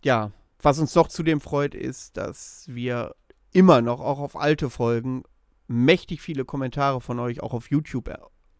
ja, 0.03 0.31
was 0.61 0.79
uns 0.79 0.95
noch 0.95 1.07
zudem 1.07 1.41
freut, 1.41 1.75
ist, 1.75 2.17
dass 2.17 2.65
wir 2.67 3.15
immer 3.51 3.81
noch, 3.81 3.99
auch 3.99 4.19
auf 4.19 4.35
alte 4.35 4.69
Folgen, 4.69 5.23
mächtig 5.67 6.21
viele 6.21 6.45
Kommentare 6.45 7.01
von 7.01 7.19
euch 7.19 7.41
auch 7.41 7.53
auf 7.53 7.69
YouTube 7.69 8.07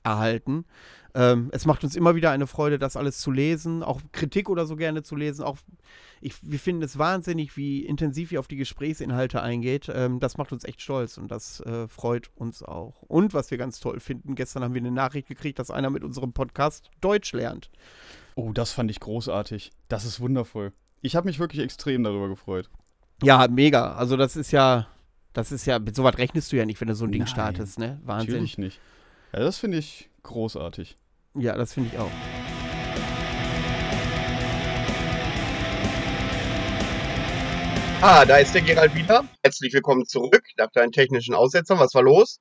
erhalten. 0.03 0.65
Ähm, 1.13 1.49
es 1.51 1.65
macht 1.65 1.83
uns 1.83 1.95
immer 1.95 2.15
wieder 2.15 2.31
eine 2.31 2.47
Freude, 2.47 2.79
das 2.79 2.95
alles 2.95 3.19
zu 3.19 3.31
lesen, 3.31 3.83
auch 3.83 4.01
Kritik 4.11 4.49
oder 4.49 4.65
so 4.65 4.75
gerne 4.75 5.03
zu 5.03 5.15
lesen. 5.15 5.43
Auch 5.43 5.57
ich, 6.21 6.35
wir 6.41 6.59
finden 6.59 6.83
es 6.83 6.97
wahnsinnig, 6.97 7.57
wie 7.57 7.85
intensiv 7.85 8.31
ihr 8.31 8.39
auf 8.39 8.47
die 8.47 8.55
Gesprächsinhalte 8.55 9.41
eingeht. 9.41 9.91
Ähm, 9.93 10.19
das 10.19 10.37
macht 10.37 10.51
uns 10.51 10.63
echt 10.63 10.81
stolz 10.81 11.17
und 11.17 11.29
das 11.29 11.59
äh, 11.61 11.87
freut 11.87 12.29
uns 12.35 12.63
auch. 12.63 13.01
Und 13.03 13.33
was 13.33 13.51
wir 13.51 13.57
ganz 13.57 13.79
toll 13.79 13.99
finden, 13.99 14.35
gestern 14.35 14.63
haben 14.63 14.73
wir 14.73 14.81
eine 14.81 14.91
Nachricht 14.91 15.27
gekriegt, 15.27 15.59
dass 15.59 15.71
einer 15.71 15.89
mit 15.89 16.03
unserem 16.03 16.31
Podcast 16.33 16.89
Deutsch 17.01 17.33
lernt. 17.33 17.69
Oh, 18.35 18.51
das 18.53 18.71
fand 18.71 18.89
ich 18.89 18.99
großartig. 18.99 19.71
Das 19.89 20.05
ist 20.05 20.19
wundervoll. 20.21 20.71
Ich 21.01 21.15
habe 21.15 21.27
mich 21.27 21.39
wirklich 21.39 21.61
extrem 21.61 22.03
darüber 22.03 22.29
gefreut. 22.29 22.69
Ja, 23.23 23.47
mega. 23.49 23.93
Also 23.93 24.15
das 24.17 24.35
ist 24.35 24.51
ja, 24.51 24.87
das 25.33 25.51
ist 25.51 25.65
ja, 25.65 25.79
mit 25.79 25.95
sowas 25.95 26.17
rechnest 26.17 26.51
du 26.51 26.55
ja 26.55 26.65
nicht, 26.65 26.79
wenn 26.79 26.87
du 26.87 26.95
so 26.95 27.05
ein 27.05 27.11
Ding 27.11 27.19
Nein, 27.19 27.27
startest, 27.27 27.79
ne? 27.79 27.99
Wahnsinn. 28.03 28.29
Natürlich 28.29 28.57
nicht. 28.57 28.79
Ja, 29.33 29.39
das 29.39 29.57
finde 29.59 29.77
ich 29.77 30.09
großartig. 30.23 30.97
Ja, 31.35 31.55
das 31.55 31.73
finde 31.73 31.89
ich 31.93 31.97
auch. 31.99 32.11
Ah, 38.01 38.25
da 38.25 38.37
ist 38.37 38.53
der 38.55 38.61
Gerald 38.61 38.95
wieder. 38.95 39.25
Herzlich 39.43 39.73
willkommen 39.73 40.05
zurück 40.05 40.43
nach 40.57 40.71
deinen 40.71 40.91
technischen 40.91 41.35
Aussetzern. 41.35 41.79
Was 41.79 41.93
war 41.93 42.01
los? 42.01 42.39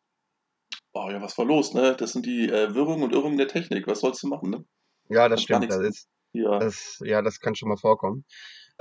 Oh 0.93 1.09
ja, 1.11 1.21
was 1.21 1.37
war 1.37 1.45
los, 1.45 1.75
ne? 1.75 1.95
Das 1.97 2.13
sind 2.13 2.25
die 2.25 2.49
äh, 2.49 2.75
Wirrungen 2.75 3.03
und 3.05 3.13
Irrungen 3.13 3.37
der 3.37 3.47
Technik. 3.49 3.87
Was 3.87 4.01
sollst 4.01 4.23
du 4.23 4.29
machen, 4.29 4.51
ne? 4.51 4.65
Ja, 5.11 5.29
das 5.29 5.47
Kann 5.47 5.61
gar 5.61 5.71
stimmt. 5.71 5.85
Das 5.85 5.91
ist, 5.97 6.09
Ja. 6.33 6.59
das, 6.59 6.99
ja, 7.05 7.21
das 7.23 7.41
kann 7.41 7.55
schon 7.55 7.69
mal 7.69 7.77
vorkommen. 7.77 8.25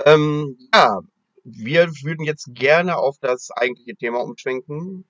Ähm, 0.06 0.56
ja, 0.74 1.00
wir 1.44 1.88
würden 2.02 2.24
jetzt 2.24 2.48
gerne 2.54 2.96
auf 2.96 3.18
das 3.20 3.50
eigentliche 3.50 3.96
Thema 3.96 4.20
umschwenken. 4.20 5.04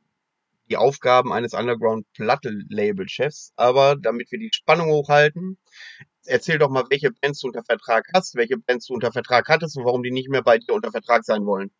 Die 0.70 0.76
Aufgaben 0.76 1.32
eines 1.32 1.52
Underground-Platte-Label-Chefs. 1.52 3.52
Aber 3.56 3.96
damit 3.96 4.30
wir 4.30 4.38
die 4.38 4.50
Spannung 4.52 4.90
hochhalten, 4.90 5.58
erzähl 6.26 6.58
doch 6.58 6.70
mal, 6.70 6.84
welche 6.90 7.10
Bands 7.10 7.40
du 7.40 7.48
unter 7.48 7.64
Vertrag 7.64 8.06
hast, 8.14 8.36
welche 8.36 8.56
Bands 8.56 8.86
du 8.86 8.94
unter 8.94 9.12
Vertrag 9.12 9.48
hattest 9.48 9.76
und 9.76 9.84
warum 9.84 10.02
die 10.02 10.12
nicht 10.12 10.28
mehr 10.28 10.42
bei 10.42 10.58
dir 10.58 10.74
unter 10.74 10.90
Vertrag 10.90 11.24
sein 11.24 11.44
wollen. 11.44 11.70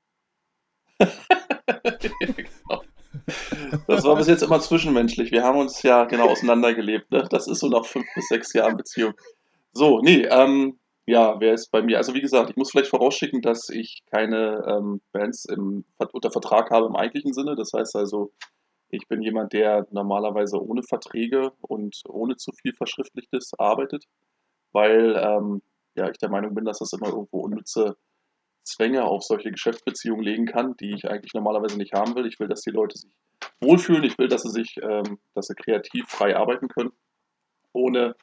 Das 3.86 4.04
war 4.04 4.16
bis 4.16 4.26
jetzt 4.26 4.42
immer 4.42 4.60
zwischenmenschlich. 4.60 5.30
Wir 5.30 5.44
haben 5.44 5.58
uns 5.58 5.82
ja 5.82 6.04
genau 6.04 6.28
auseinandergelebt. 6.28 7.10
Ne? 7.10 7.26
Das 7.30 7.46
ist 7.46 7.60
so 7.60 7.68
nach 7.68 7.84
fünf 7.84 8.06
bis 8.14 8.28
sechs 8.28 8.52
Jahren 8.52 8.76
Beziehung. 8.76 9.14
So, 9.72 10.00
nee, 10.00 10.24
ähm, 10.24 10.78
ja, 11.06 11.38
wer 11.40 11.54
ist 11.54 11.70
bei 11.70 11.82
mir? 11.82 11.98
Also 11.98 12.14
wie 12.14 12.20
gesagt, 12.20 12.50
ich 12.50 12.56
muss 12.56 12.70
vielleicht 12.70 12.90
vorausschicken, 12.90 13.42
dass 13.42 13.68
ich 13.68 14.02
keine 14.10 14.64
ähm, 14.66 15.00
Bands 15.12 15.44
im, 15.44 15.84
unter 16.12 16.30
Vertrag 16.30 16.70
habe 16.70 16.86
im 16.86 16.96
eigentlichen 16.96 17.32
Sinne. 17.32 17.56
Das 17.56 17.72
heißt 17.72 17.96
also, 17.96 18.32
ich 18.90 19.08
bin 19.08 19.22
jemand, 19.22 19.52
der 19.52 19.86
normalerweise 19.90 20.62
ohne 20.62 20.82
Verträge 20.82 21.52
und 21.60 22.02
ohne 22.08 22.36
zu 22.36 22.52
viel 22.52 22.74
Verschriftlichtes 22.74 23.52
arbeitet, 23.58 24.04
weil 24.72 25.16
ähm, 25.16 25.62
ja, 25.94 26.08
ich 26.10 26.18
der 26.18 26.30
Meinung 26.30 26.54
bin, 26.54 26.64
dass 26.64 26.78
das 26.78 26.92
immer 26.92 27.08
irgendwo 27.08 27.40
unnütze 27.40 27.96
Zwänge 28.62 29.04
auf 29.04 29.22
solche 29.22 29.50
Geschäftsbeziehungen 29.50 30.24
legen 30.24 30.46
kann, 30.46 30.76
die 30.76 30.94
ich 30.94 31.08
eigentlich 31.08 31.34
normalerweise 31.34 31.78
nicht 31.78 31.94
haben 31.94 32.14
will. 32.14 32.26
Ich 32.26 32.38
will, 32.38 32.48
dass 32.48 32.60
die 32.60 32.70
Leute 32.70 32.98
sich 32.98 33.10
wohlfühlen. 33.60 34.04
Ich 34.04 34.18
will, 34.18 34.28
dass 34.28 34.42
sie 34.42 34.50
sich, 34.50 34.76
ähm, 34.82 35.18
dass 35.34 35.46
sie 35.46 35.54
kreativ 35.54 36.06
frei 36.08 36.36
arbeiten 36.36 36.68
können, 36.68 36.92
ohne 37.72 38.14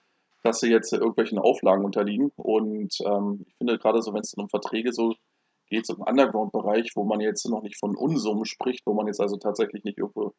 dass 0.43 0.59
sie 0.59 0.69
jetzt 0.69 0.93
irgendwelchen 0.93 1.39
Auflagen 1.39 1.83
unterliegen. 1.83 2.31
Und 2.35 2.95
ähm, 3.05 3.45
ich 3.47 3.55
finde 3.57 3.77
gerade 3.79 4.01
so, 4.01 4.13
wenn 4.13 4.21
es 4.21 4.33
um 4.35 4.49
Verträge 4.49 4.93
so 4.93 5.13
geht, 5.69 5.85
so 5.85 5.95
im 5.95 6.01
Underground-Bereich, 6.01 6.91
wo 6.95 7.03
man 7.03 7.19
jetzt 7.19 7.47
noch 7.49 7.61
nicht 7.61 7.77
von 7.79 7.95
Unsummen 7.95 8.45
spricht, 8.45 8.85
wo 8.85 8.93
man 8.93 9.07
jetzt 9.07 9.19
also 9.19 9.37
tatsächlich 9.37 9.83
nicht 9.83 9.97
irgendwo 9.97 10.33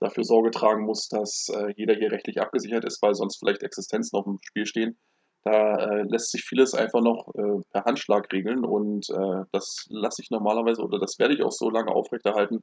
dafür 0.00 0.24
Sorge 0.24 0.50
tragen 0.50 0.84
muss, 0.84 1.08
dass 1.08 1.48
äh, 1.48 1.72
jeder 1.76 1.94
hier 1.94 2.12
rechtlich 2.12 2.40
abgesichert 2.40 2.84
ist, 2.84 3.02
weil 3.02 3.14
sonst 3.14 3.38
vielleicht 3.38 3.62
Existenzen 3.62 4.18
auf 4.18 4.24
dem 4.24 4.38
Spiel 4.42 4.66
stehen. 4.66 4.98
Da 5.44 5.76
äh, 5.76 6.02
lässt 6.02 6.30
sich 6.30 6.44
vieles 6.44 6.74
einfach 6.74 7.00
noch 7.00 7.28
äh, 7.34 7.62
per 7.72 7.84
Handschlag 7.84 8.32
regeln 8.32 8.64
und 8.64 9.08
äh, 9.10 9.44
das 9.52 9.86
lasse 9.88 10.22
ich 10.22 10.30
normalerweise 10.30 10.82
oder 10.82 10.98
das 10.98 11.18
werde 11.18 11.34
ich 11.34 11.42
auch 11.42 11.52
so 11.52 11.70
lange 11.70 11.92
aufrechterhalten, 11.92 12.62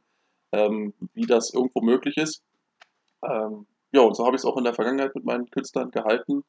ähm, 0.52 0.94
wie 1.14 1.26
das 1.26 1.54
irgendwo 1.54 1.82
möglich 1.82 2.18
ist. 2.18 2.44
Ähm, 3.24 3.66
ja, 3.92 4.02
und 4.02 4.16
so 4.16 4.26
habe 4.26 4.36
ich 4.36 4.42
es 4.42 4.46
auch 4.46 4.58
in 4.58 4.66
der 4.66 4.74
Vergangenheit 4.74 5.16
mit 5.16 5.26
meinen 5.26 5.50
Künstlern 5.50 5.90
gehalten. 5.90 6.44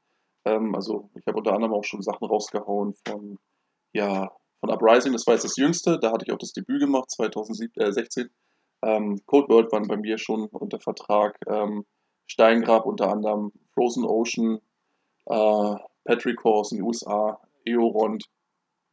Ähm, 0.44 0.74
also 0.74 1.10
ich 1.14 1.26
habe 1.26 1.38
unter 1.38 1.52
anderem 1.52 1.74
auch 1.74 1.84
schon 1.84 2.02
Sachen 2.02 2.26
rausgehauen 2.26 2.94
von, 3.06 3.38
ja, 3.92 4.30
von 4.60 4.70
Uprising, 4.70 5.12
das 5.12 5.26
war 5.26 5.34
jetzt 5.34 5.44
das 5.44 5.56
jüngste, 5.56 5.98
da 5.98 6.12
hatte 6.12 6.24
ich 6.26 6.32
auch 6.32 6.38
das 6.38 6.52
Debüt 6.52 6.80
gemacht, 6.80 7.10
2016. 7.10 8.30
Ähm, 8.82 9.20
Cold 9.26 9.48
World 9.48 9.72
waren 9.72 9.88
bei 9.88 9.96
mir 9.96 10.18
schon 10.18 10.46
unter 10.46 10.80
Vertrag. 10.80 11.38
Ähm, 11.48 11.84
Steingrab 12.26 12.86
unter 12.86 13.10
anderem, 13.10 13.52
Frozen 13.74 14.04
Ocean, 14.04 14.60
äh, 15.26 15.74
Patrick 16.04 16.42
Horse 16.44 16.74
in 16.74 16.80
den 16.80 16.86
USA, 16.86 17.40
Eorond. 17.64 18.24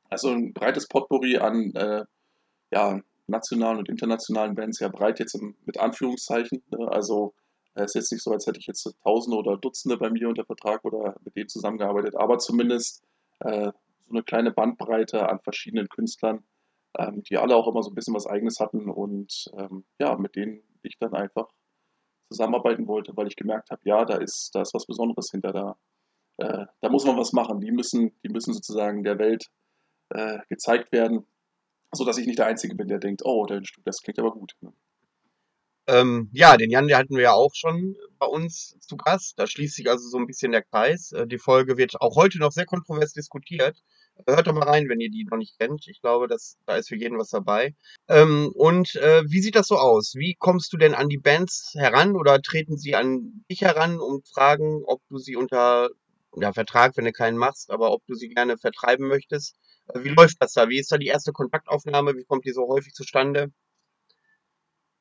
Also 0.10 0.30
ein 0.30 0.54
breites 0.54 0.88
Potpourri 0.88 1.38
an 1.38 1.74
äh, 1.76 2.06
ja, 2.72 3.00
nationalen 3.28 3.80
und 3.80 3.90
internationalen 3.90 4.56
Bands, 4.56 4.80
ja 4.80 4.90
breit 4.90 5.20
jetzt 5.20 5.36
im, 5.36 5.56
mit 5.66 5.80
Anführungszeichen. 5.80 6.64
Ne? 6.72 6.88
Also 6.92 7.34
es 7.76 7.86
ist 7.86 7.96
jetzt 7.96 8.12
nicht 8.12 8.24
so, 8.24 8.32
als 8.32 8.46
hätte 8.46 8.60
ich 8.60 8.68
jetzt 8.68 8.88
Tausende 9.04 9.38
oder 9.38 9.58
Dutzende 9.58 9.98
bei 9.98 10.10
mir 10.10 10.30
unter 10.30 10.46
Vertrag 10.46 10.84
oder 10.86 11.16
mit 11.24 11.36
denen 11.36 11.50
zusammengearbeitet, 11.50 12.16
aber 12.16 12.38
zumindest 12.38 13.04
äh, 13.40 13.72
so 14.02 14.12
eine 14.12 14.24
kleine 14.24 14.52
Bandbreite 14.52 15.28
an 15.28 15.40
verschiedenen 15.40 15.88
Künstlern, 15.90 16.44
ähm, 16.98 17.24
die 17.24 17.38
alle 17.38 17.56
auch 17.56 17.68
immer 17.68 17.84
so 17.84 17.92
ein 17.92 17.96
bisschen 17.96 18.14
was 18.14 18.28
Eigenes 18.28 18.60
hatten 18.60 18.90
und 18.90 19.46
ähm, 19.58 19.86
ja, 20.00 20.16
mit 20.18 20.36
denen 20.36 20.62
ich 20.84 20.98
dann 21.00 21.14
einfach 21.14 21.48
zusammenarbeiten 22.30 22.88
wollte, 22.88 23.16
weil 23.16 23.28
ich 23.28 23.36
gemerkt 23.36 23.70
habe, 23.70 23.82
ja, 23.86 24.06
da 24.06 24.18
ist, 24.18 24.52
da 24.54 24.62
ist 24.62 24.74
was 24.74 24.86
Besonderes 24.86 25.30
hinter 25.32 25.54
da. 25.54 25.78
Äh, 26.38 26.66
da 26.82 26.90
muss 26.90 27.06
man 27.06 27.18
was 27.18 27.32
machen. 27.32 27.62
Die 27.62 27.72
müssen, 27.72 28.12
die 28.24 28.30
müssen 28.30 28.54
sozusagen 28.54 29.04
der 29.04 29.20
Welt 29.20 29.48
äh, 30.10 30.40
gezeigt 30.50 30.92
werden, 30.92 31.26
sodass 31.94 32.18
ich 32.18 32.26
nicht 32.26 32.40
der 32.40 32.48
Einzige 32.48 32.76
bin, 32.76 32.88
der 32.88 33.00
denkt, 33.00 33.22
oh, 33.24 33.46
das 33.46 34.02
klingt 34.02 34.20
aber 34.20 34.32
gut. 34.32 34.54
Ne? 34.62 34.74
Ähm, 35.86 36.30
ja, 36.32 36.56
den 36.56 36.70
Jan, 36.70 36.88
den 36.88 36.98
hatten 36.98 37.16
wir 37.16 37.24
ja 37.24 37.34
auch 37.34 37.54
schon 37.54 37.98
bei 38.18 38.26
uns 38.26 38.78
zu 38.80 38.96
Gast. 38.96 39.38
Da 39.38 39.48
schließt 39.48 39.76
sich 39.76 39.90
also 39.90 40.08
so 40.08 40.18
ein 40.18 40.28
bisschen 40.28 40.54
der 40.54 40.64
Kreis. 40.64 41.12
Äh, 41.12 41.28
die 41.28 41.38
Folge 41.38 41.78
wird 41.78 42.00
auch 42.00 42.16
heute 42.16 42.40
noch 42.40 42.52
sehr 42.52 42.66
kontrovers 42.66 43.14
diskutiert. 43.14 43.84
Hört 44.28 44.48
doch 44.48 44.54
mal 44.54 44.68
rein, 44.68 44.88
wenn 44.90 45.00
ihr 45.00 45.10
die 45.10 45.26
noch 45.26 45.38
nicht 45.38 45.58
kennt. 45.60 45.88
Ich 45.88 46.02
glaube, 46.02 46.28
dass, 46.28 46.58
da 46.66 46.76
ist 46.78 46.90
für 46.90 46.96
jeden 46.96 47.18
was 47.18 47.30
dabei. 47.30 47.76
Ähm, 48.08 48.52
und 48.56 48.96
äh, 48.96 49.24
wie 49.28 49.42
sieht 49.42 49.56
das 49.56 49.68
so 49.68 49.78
aus? 49.78 50.14
Wie 50.16 50.36
kommst 50.36 50.72
du 50.72 50.78
denn 50.78 50.94
an 50.94 51.10
die 51.10 51.18
Bands 51.18 51.74
heran 51.76 52.16
oder 52.16 52.42
treten 52.42 52.78
sie 52.78 52.96
an 52.96 53.44
dich 53.50 53.62
heran 53.62 54.00
und 54.00 54.28
fragen, 54.28 54.84
ob 54.86 55.02
du 55.10 55.18
sie 55.18 55.36
unter 55.36 55.90
ja, 56.36 56.54
Vertrag, 56.54 56.96
wenn 56.96 57.06
du 57.06 57.12
keinen 57.12 57.38
machst, 57.38 57.70
aber 57.72 57.92
ob 57.92 58.06
du 58.08 58.16
sie 58.16 58.30
gerne 58.30 58.58
vertreiben 58.58 59.08
möchtest? 59.08 59.56
Äh, 59.94 60.04
wie 60.04 60.10
läuft 60.10 60.38
das 60.40 60.54
da? 60.54 60.70
Wie 60.70 60.80
ist 60.80 60.92
da 60.92 60.98
die 60.98 61.08
erste 61.08 61.32
Kontaktaufnahme? 61.32 62.16
Wie 62.16 62.26
kommt 62.26 62.46
die 62.46 62.54
so 62.54 62.68
häufig 62.68 62.94
zustande? 62.94 63.52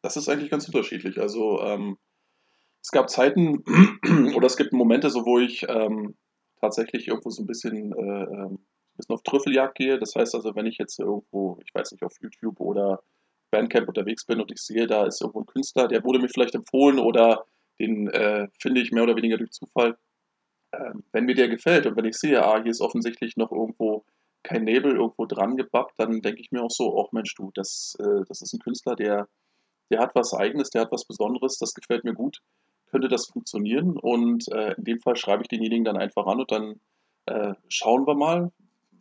Das 0.03 0.17
ist 0.17 0.29
eigentlich 0.29 0.51
ganz 0.51 0.67
unterschiedlich. 0.67 1.21
Also 1.21 1.61
ähm, 1.61 1.97
es 2.83 2.91
gab 2.91 3.09
Zeiten 3.09 3.63
oder 4.35 4.47
es 4.47 4.57
gibt 4.57 4.73
Momente, 4.73 5.11
so 5.11 5.25
wo 5.25 5.39
ich 5.39 5.65
ähm, 5.69 6.17
tatsächlich 6.61 7.09
irgendwo 7.09 7.31
so 7.31 7.43
ein 7.43 7.47
bisschen, 7.47 7.93
äh, 7.93 8.47
ein 8.47 8.59
bisschen 8.97 9.15
auf 9.15 9.23
Trüffeljagd 9.23 9.77
gehe. 9.77 9.99
Das 9.99 10.15
heißt 10.15 10.35
also, 10.35 10.55
wenn 10.55 10.67
ich 10.67 10.79
jetzt 10.79 10.99
irgendwo, 10.99 11.59
ich 11.65 11.75
weiß 11.75 11.93
nicht, 11.93 12.03
auf 12.03 12.15
YouTube 12.21 12.61
oder 12.61 13.03
Bandcamp 13.51 13.89
unterwegs 13.89 14.25
bin 14.25 14.41
und 14.41 14.51
ich 14.51 14.61
sehe, 14.61 14.87
da 14.87 15.07
ist 15.07 15.21
irgendwo 15.21 15.41
ein 15.41 15.47
Künstler, 15.47 15.89
der 15.89 16.05
wurde 16.05 16.19
mir 16.19 16.29
vielleicht 16.29 16.55
empfohlen 16.55 16.99
oder 16.99 17.45
den 17.79 18.09
äh, 18.09 18.49
finde 18.59 18.81
ich 18.81 18.93
mehr 18.93 19.03
oder 19.03 19.17
weniger 19.17 19.37
durch 19.37 19.53
Zufall. 19.53 19.99
Ähm, 20.75 21.05
wenn 21.13 21.25
mir 21.25 21.35
der 21.35 21.49
gefällt 21.49 21.87
und 21.87 21.97
wenn 21.97 22.07
ich 22.07 22.17
sehe, 22.17 22.45
ah, 22.45 22.63
hier 22.63 22.71
ist 22.71 22.81
offensichtlich 22.81 23.37
noch 23.37 23.53
irgendwo 23.53 24.05
kein 24.43 24.65
Nebel 24.65 24.97
irgendwo 24.97 25.27
dran 25.27 25.57
gebappt, 25.57 25.95
dann 25.99 26.23
denke 26.23 26.41
ich 26.41 26.51
mir 26.51 26.63
auch 26.63 26.71
so, 26.71 26.99
ach 27.01 27.13
Mensch, 27.13 27.35
du, 27.35 27.51
das, 27.55 27.95
äh, 28.01 28.25
das 28.29 28.43
ist 28.43 28.55
ein 28.55 28.61
Künstler, 28.61 28.97
der 28.97 29.29
der 29.93 30.01
hat 30.01 30.15
was 30.15 30.33
Eigenes, 30.33 30.71
der 30.71 30.83
hat 30.83 30.93
was 30.93 31.05
Besonderes, 31.05 31.59
das 31.59 31.75
gefällt 31.75 32.05
mir 32.05 32.15
gut, 32.15 32.41
könnte 32.87 33.09
das 33.09 33.27
funktionieren 33.27 33.99
und 33.99 34.49
äh, 34.51 34.73
in 34.73 34.85
dem 34.85 35.01
Fall 35.01 35.17
schreibe 35.17 35.43
ich 35.43 35.49
denjenigen 35.49 35.85
dann 35.85 35.99
einfach 35.99 36.27
an 36.27 36.41
und 36.41 36.51
dann 36.51 36.81
äh, 37.27 37.55
schauen 37.69 38.07
wir 38.07 38.15
mal, 38.15 38.51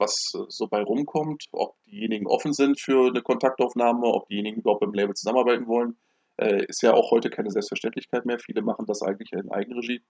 was 0.02 0.34
äh, 0.36 0.44
so 0.50 0.68
bei 0.68 0.82
rumkommt, 0.84 1.46
ob 1.54 1.82
diejenigen 1.86 2.28
offen 2.28 2.52
sind 2.52 2.80
für 2.80 3.08
eine 3.08 3.22
Kontaktaufnahme, 3.22 4.06
ob 4.08 4.28
diejenigen 4.28 4.60
überhaupt 4.60 4.82
beim 4.82 4.94
Label 4.94 5.16
zusammenarbeiten 5.16 5.68
wollen. 5.68 5.98
Äh, 6.38 6.66
ist 6.66 6.82
ja 6.82 6.94
auch 6.94 7.12
heute 7.12 7.30
keine 7.30 7.52
Selbstverständlichkeit 7.52 8.26
mehr. 8.26 8.40
Viele 8.40 8.62
machen 8.62 8.86
das 8.86 9.02
eigentlich 9.02 9.32
in 9.32 9.50
Eigenregie. 9.52 10.02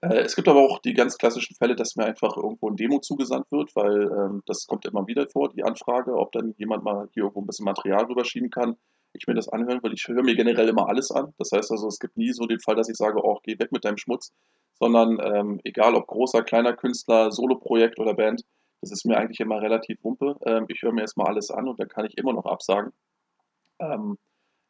Äh, 0.00 0.20
es 0.22 0.34
gibt 0.34 0.48
aber 0.48 0.60
auch 0.60 0.80
die 0.80 0.94
ganz 0.94 1.18
klassischen 1.18 1.54
Fälle, 1.54 1.76
dass 1.76 1.94
mir 1.94 2.06
einfach 2.06 2.36
irgendwo 2.36 2.68
ein 2.68 2.76
Demo 2.76 2.98
zugesandt 2.98 3.52
wird, 3.52 3.76
weil 3.76 4.02
ähm, 4.02 4.42
das 4.46 4.66
kommt 4.66 4.86
immer 4.86 5.06
wieder 5.06 5.28
vor, 5.30 5.50
die 5.50 5.62
Anfrage, 5.62 6.14
ob 6.14 6.32
dann 6.32 6.54
jemand 6.58 6.82
mal 6.82 7.08
hier 7.12 7.24
irgendwo 7.24 7.42
ein 7.42 7.46
bisschen 7.46 7.66
Material 7.66 8.06
rüberschieben 8.06 8.50
kann 8.50 8.76
ich 9.12 9.26
mir 9.26 9.34
das 9.34 9.48
anhören, 9.48 9.82
weil 9.82 9.92
ich 9.92 10.06
höre 10.06 10.22
mir 10.22 10.36
generell 10.36 10.68
immer 10.68 10.88
alles 10.88 11.10
an. 11.10 11.32
Das 11.38 11.50
heißt 11.52 11.70
also, 11.70 11.88
es 11.88 11.98
gibt 11.98 12.16
nie 12.16 12.32
so 12.32 12.46
den 12.46 12.60
Fall, 12.60 12.76
dass 12.76 12.88
ich 12.88 12.96
sage, 12.96 13.20
oh, 13.22 13.38
geh 13.42 13.58
weg 13.58 13.72
mit 13.72 13.84
deinem 13.84 13.96
Schmutz, 13.96 14.32
sondern 14.78 15.18
ähm, 15.22 15.60
egal 15.64 15.94
ob 15.94 16.06
großer, 16.06 16.42
kleiner 16.42 16.74
Künstler, 16.74 17.30
Soloprojekt 17.32 17.98
oder 17.98 18.14
Band, 18.14 18.42
das 18.80 18.92
ist 18.92 19.04
mir 19.04 19.16
eigentlich 19.18 19.40
immer 19.40 19.60
relativ 19.60 20.02
wumpe. 20.02 20.36
Ähm, 20.44 20.66
ich 20.68 20.82
höre 20.82 20.92
mir 20.92 21.02
erstmal 21.02 21.28
alles 21.28 21.50
an 21.50 21.68
und 21.68 21.78
dann 21.80 21.88
kann 21.88 22.06
ich 22.06 22.16
immer 22.16 22.32
noch 22.32 22.46
absagen. 22.46 22.92
Ähm, 23.80 24.18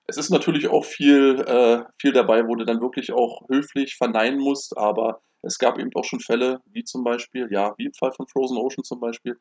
es 0.06 0.16
ist 0.16 0.30
natürlich 0.30 0.68
auch 0.68 0.84
viel, 0.84 1.40
äh, 1.46 1.84
viel 2.00 2.12
dabei, 2.12 2.46
wo 2.46 2.56
du 2.56 2.64
dann 2.64 2.80
wirklich 2.80 3.12
auch 3.12 3.48
höflich 3.48 3.96
verneinen 3.96 4.40
musst, 4.40 4.76
aber 4.76 5.22
es 5.42 5.58
gab 5.58 5.78
eben 5.78 5.90
auch 5.94 6.04
schon 6.04 6.20
Fälle, 6.20 6.60
wie 6.66 6.84
zum 6.84 7.04
Beispiel, 7.04 7.48
ja, 7.50 7.74
wie 7.78 7.86
im 7.86 7.94
Fall 7.94 8.12
von 8.12 8.26
Frozen 8.26 8.56
Ocean 8.56 8.84
zum 8.84 9.00
Beispiel, 9.00 9.38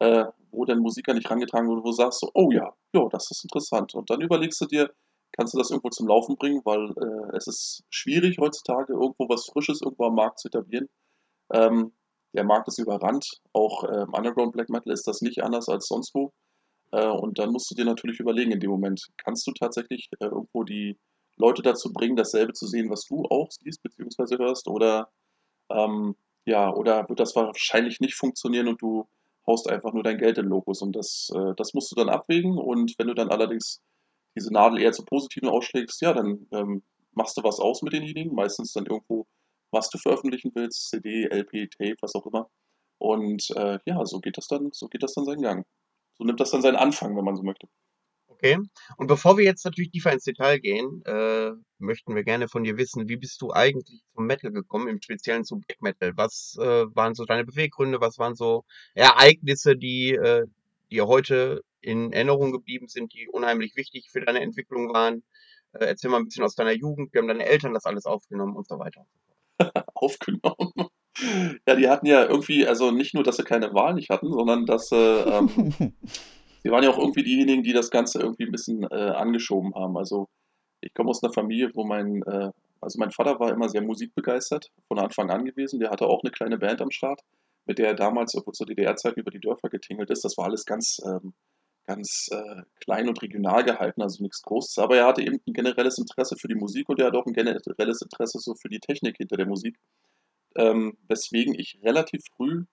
äh, 0.00 0.24
wo 0.50 0.64
dein 0.64 0.78
Musiker 0.78 1.14
nicht 1.14 1.30
rangetragen 1.30 1.68
wurde, 1.68 1.82
wo 1.82 1.88
du 1.88 1.92
sagst 1.92 2.20
so, 2.20 2.30
oh 2.34 2.50
ja, 2.50 2.72
ja, 2.94 3.08
das 3.10 3.30
ist 3.30 3.44
interessant. 3.44 3.94
Und 3.94 4.10
dann 4.10 4.20
überlegst 4.20 4.60
du 4.60 4.66
dir, 4.66 4.90
kannst 5.32 5.54
du 5.54 5.58
das 5.58 5.70
irgendwo 5.70 5.90
zum 5.90 6.08
Laufen 6.08 6.36
bringen, 6.36 6.62
weil 6.64 6.90
äh, 6.90 7.36
es 7.36 7.46
ist 7.46 7.84
schwierig 7.90 8.38
heutzutage, 8.38 8.94
irgendwo 8.94 9.28
was 9.28 9.46
Frisches 9.46 9.82
irgendwo 9.82 10.06
am 10.06 10.14
Markt 10.14 10.38
zu 10.40 10.48
etablieren. 10.48 10.88
Ähm, 11.52 11.92
der 12.36 12.44
Markt 12.44 12.68
ist 12.68 12.78
überrannt. 12.78 13.40
Auch 13.52 13.84
im 13.84 14.12
Underground 14.12 14.52
Black 14.52 14.68
Metal 14.68 14.92
ist 14.92 15.06
das 15.06 15.22
nicht 15.22 15.42
anders 15.42 15.68
als 15.68 15.86
sonst 15.86 16.14
wo. 16.14 16.32
Äh, 16.92 17.08
und 17.08 17.38
dann 17.38 17.50
musst 17.50 17.70
du 17.70 17.74
dir 17.74 17.84
natürlich 17.84 18.20
überlegen 18.20 18.52
in 18.52 18.60
dem 18.60 18.70
Moment, 18.70 19.08
kannst 19.16 19.46
du 19.46 19.52
tatsächlich 19.52 20.08
äh, 20.20 20.26
irgendwo 20.26 20.62
die 20.64 20.98
Leute 21.36 21.62
dazu 21.62 21.92
bringen, 21.92 22.16
dasselbe 22.16 22.52
zu 22.52 22.66
sehen, 22.66 22.90
was 22.90 23.04
du 23.04 23.24
auch 23.24 23.48
siehst 23.50 23.82
bzw. 23.82 24.38
hörst? 24.38 24.68
Oder 24.68 25.10
ähm, 25.70 26.16
ja, 26.46 26.72
oder 26.72 27.08
wird 27.08 27.20
das 27.20 27.34
wahrscheinlich 27.34 28.00
nicht 28.00 28.14
funktionieren 28.14 28.68
und 28.68 28.80
du 28.80 29.08
haust 29.46 29.68
einfach 29.68 29.92
nur 29.92 30.02
dein 30.02 30.18
Geld 30.18 30.38
in 30.38 30.46
Logos 30.46 30.82
und 30.82 30.94
das, 30.94 31.30
äh, 31.34 31.54
das 31.56 31.74
musst 31.74 31.90
du 31.90 31.96
dann 31.96 32.08
abwägen 32.08 32.58
und 32.58 32.94
wenn 32.98 33.08
du 33.08 33.14
dann 33.14 33.30
allerdings 33.30 33.82
diese 34.36 34.52
Nadel 34.52 34.80
eher 34.80 34.92
zu 34.92 35.04
positiven 35.04 35.48
ausschlägst, 35.48 36.00
ja, 36.02 36.12
dann 36.12 36.46
ähm, 36.52 36.82
machst 37.12 37.36
du 37.36 37.42
was 37.42 37.58
aus 37.58 37.82
mit 37.82 37.92
denjenigen, 37.92 38.34
meistens 38.34 38.72
dann 38.72 38.86
irgendwo, 38.86 39.26
was 39.70 39.90
du 39.90 39.98
veröffentlichen 39.98 40.52
willst, 40.54 40.88
CD, 40.88 41.24
LP, 41.30 41.68
Tape, 41.70 41.96
was 42.00 42.14
auch 42.14 42.26
immer. 42.26 42.48
Und 42.98 43.50
äh, 43.56 43.78
ja, 43.84 44.04
so 44.04 44.20
geht 44.20 44.38
das 44.38 44.48
dann, 44.48 44.70
so 44.72 44.88
geht 44.88 45.02
das 45.02 45.14
dann 45.14 45.24
seinen 45.24 45.42
Gang. 45.42 45.66
So 46.18 46.24
nimmt 46.24 46.40
das 46.40 46.50
dann 46.50 46.62
seinen 46.62 46.76
Anfang, 46.76 47.16
wenn 47.16 47.24
man 47.24 47.36
so 47.36 47.42
möchte. 47.42 47.68
Okay. 48.28 48.58
Und 48.98 49.06
bevor 49.06 49.38
wir 49.38 49.44
jetzt 49.44 49.64
natürlich 49.64 49.90
tiefer 49.90 50.12
ins 50.12 50.24
Detail 50.24 50.58
gehen, 50.58 51.02
äh, 51.06 51.52
möchten 51.78 52.14
wir 52.14 52.22
gerne 52.22 52.48
von 52.48 52.64
dir 52.64 52.76
wissen, 52.76 53.08
wie 53.08 53.16
bist 53.16 53.40
du 53.40 53.50
eigentlich 53.50 54.02
zum 54.14 54.26
Metal 54.26 54.52
gekommen, 54.52 54.88
im 54.88 55.00
Speziellen 55.00 55.44
zum 55.44 55.62
Black 55.62 55.80
Metal? 55.80 56.12
Was 56.16 56.56
äh, 56.60 56.84
waren 56.94 57.14
so 57.14 57.24
deine 57.24 57.44
Beweggründe? 57.44 58.00
Was 58.00 58.18
waren 58.18 58.34
so 58.34 58.64
Ereignisse, 58.94 59.76
die 59.76 60.10
äh, 60.12 60.46
dir 60.90 61.06
heute 61.06 61.62
in 61.80 62.12
Erinnerung 62.12 62.52
geblieben 62.52 62.88
sind, 62.88 63.14
die 63.14 63.26
unheimlich 63.28 63.74
wichtig 63.74 64.10
für 64.10 64.20
deine 64.20 64.40
Entwicklung 64.40 64.92
waren? 64.92 65.22
Äh, 65.72 65.86
erzähl 65.86 66.10
mal 66.10 66.18
ein 66.18 66.26
bisschen 66.26 66.44
aus 66.44 66.54
deiner 66.54 66.72
Jugend. 66.72 67.14
Wie 67.14 67.18
haben 67.18 67.28
deine 67.28 67.46
Eltern 67.46 67.72
das 67.72 67.86
alles 67.86 68.04
aufgenommen 68.04 68.54
und 68.54 68.68
so 68.68 68.78
weiter? 68.78 69.06
aufgenommen. 69.94 70.72
Ja, 71.66 71.76
die 71.76 71.88
hatten 71.88 72.06
ja 72.06 72.24
irgendwie, 72.24 72.66
also 72.66 72.90
nicht 72.90 73.14
nur, 73.14 73.22
dass 73.22 73.36
sie 73.36 73.44
keine 73.44 73.72
Wahl 73.72 73.94
nicht 73.94 74.10
hatten, 74.10 74.30
sondern 74.30 74.66
dass 74.66 74.88
sie, 74.88 74.96
ähm, 74.96 75.48
sie 76.62 76.70
waren 76.70 76.84
ja 76.84 76.90
auch 76.90 76.98
irgendwie 76.98 77.22
diejenigen, 77.22 77.62
die 77.62 77.72
das 77.72 77.90
Ganze 77.90 78.20
irgendwie 78.20 78.44
ein 78.44 78.52
bisschen 78.52 78.84
äh, 78.84 78.94
angeschoben 78.94 79.74
haben. 79.74 79.96
Also 79.96 80.28
ich 80.80 80.92
komme 80.92 81.10
aus 81.10 81.22
einer 81.22 81.32
Familie, 81.32 81.70
wo 81.74 81.84
mein, 81.84 82.22
äh, 82.22 82.50
also 82.80 82.98
mein 82.98 83.10
Vater 83.10 83.40
war 83.40 83.50
immer 83.50 83.68
sehr 83.68 83.82
musikbegeistert, 83.82 84.70
von 84.88 84.98
Anfang 84.98 85.30
an 85.30 85.44
gewesen. 85.44 85.80
Der 85.80 85.90
hatte 85.90 86.06
auch 86.06 86.22
eine 86.22 86.30
kleine 86.30 86.58
Band 86.58 86.82
am 86.82 86.90
Start, 86.90 87.22
mit 87.64 87.78
der 87.78 87.88
er 87.88 87.94
damals 87.94 88.32
zur 88.32 88.66
DDR-Zeit 88.66 89.16
über 89.16 89.30
die 89.30 89.40
Dörfer 89.40 89.70
getingelt 89.70 90.10
ist. 90.10 90.24
Das 90.24 90.36
war 90.36 90.44
alles 90.44 90.66
ganz, 90.66 91.00
ähm, 91.06 91.32
ganz 91.86 92.28
äh, 92.32 92.62
klein 92.80 93.08
und 93.08 93.22
regional 93.22 93.64
gehalten, 93.64 94.02
also 94.02 94.22
nichts 94.22 94.42
Großes. 94.42 94.78
Aber 94.78 94.96
er 94.96 95.06
hatte 95.06 95.22
eben 95.22 95.40
ein 95.46 95.52
generelles 95.52 95.98
Interesse 95.98 96.36
für 96.36 96.48
die 96.48 96.54
Musik 96.54 96.88
und 96.88 96.98
er 96.98 97.06
hat 97.06 97.14
auch 97.14 97.26
ein 97.26 97.32
generelles 97.32 98.02
Interesse 98.02 98.38
so 98.38 98.54
für 98.54 98.68
die 98.68 98.80
Technik 98.80 99.16
hinter 99.16 99.36
der 99.36 99.46
Musik. 99.46 99.78
Ähm, 100.56 100.96
weswegen 101.08 101.54
ich 101.54 101.78
relativ 101.82 102.22
früh, 102.34 102.64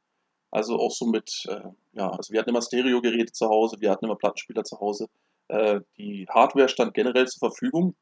also 0.51 0.77
auch 0.77 0.91
so 0.91 1.05
mit, 1.05 1.45
äh, 1.49 1.69
ja, 1.93 2.09
also 2.09 2.31
wir 2.33 2.39
hatten 2.39 2.49
immer 2.49 2.61
Stereogeräte 2.61 3.33
zu 3.33 3.47
Hause, 3.49 3.77
wir 3.79 3.91
hatten 3.91 4.05
immer 4.05 4.15
Plattenspieler 4.15 4.63
zu 4.63 4.79
Hause. 4.79 5.07
Äh, 5.49 5.81
die 5.97 6.25
Hardware 6.29 6.69
stand 6.69 6.93
generell 6.93 7.27
zur 7.27 7.51
Verfügung 7.51 7.95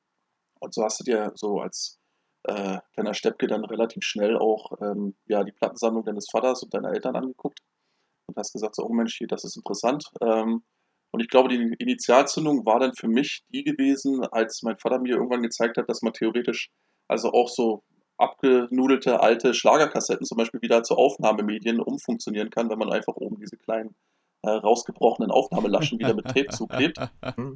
und 0.60 0.74
so 0.74 0.84
hast 0.84 1.00
du 1.00 1.04
dir 1.04 1.32
so 1.36 1.60
als 1.60 2.00
äh, 2.44 2.80
kleiner 2.94 3.14
Steppke 3.14 3.48
dann 3.48 3.66
relativ 3.66 4.04
schnell 4.04 4.38
auch 4.38 4.72
ähm, 4.82 5.16
ja, 5.26 5.44
die 5.44 5.52
Plattensammlung 5.52 6.04
deines 6.04 6.30
Vaters 6.30 6.64
und 6.64 6.74
deiner 6.74 6.92
Eltern 6.92 7.16
angeguckt 7.16 7.60
und 8.28 8.38
hast 8.38 8.54
gesagt, 8.54 8.76
so, 8.76 8.84
oh 8.84 8.94
Mensch, 8.94 9.18
hier, 9.18 9.28
das 9.28 9.44
ist 9.44 9.58
interessant. 9.58 10.06
Ähm, 10.22 10.64
und 11.12 11.20
ich 11.20 11.28
glaube, 11.28 11.50
die 11.50 11.76
Initialzündung 11.80 12.66
war 12.66 12.80
dann 12.80 12.94
für 12.94 13.08
mich 13.08 13.44
die 13.50 13.64
gewesen, 13.64 14.26
als 14.32 14.64
mein 14.64 14.78
Vater 14.78 15.00
mir 15.00 15.16
irgendwann 15.16 15.44
gezeigt 15.44 15.78
hat, 15.78 15.90
dass 15.90 16.02
man 16.02 16.14
theoretisch 16.14 16.70
also 17.08 17.32
auch 17.34 17.50
so 17.50 17.84
abgenudelte 18.18 19.20
alte 19.20 19.54
Schlagerkassetten 19.54 20.26
zum 20.26 20.38
Beispiel 20.38 20.62
wieder 20.62 20.84
zu 20.84 20.96
Aufnahmemedien 20.96 21.80
umfunktionieren 21.80 22.50
kann, 22.50 22.70
wenn 22.70 22.78
man 22.78 22.92
einfach 22.92 23.16
oben 23.16 23.40
diese 23.40 23.58
kleinen 23.58 23.96
äh, 24.44 24.50
rausgebrochenen 24.50 25.32
Aufnahmelaschen 25.32 26.00
wieder 26.00 26.14
mit 26.14 26.26
Tape 26.26 26.48
zuklebt. 26.48 26.98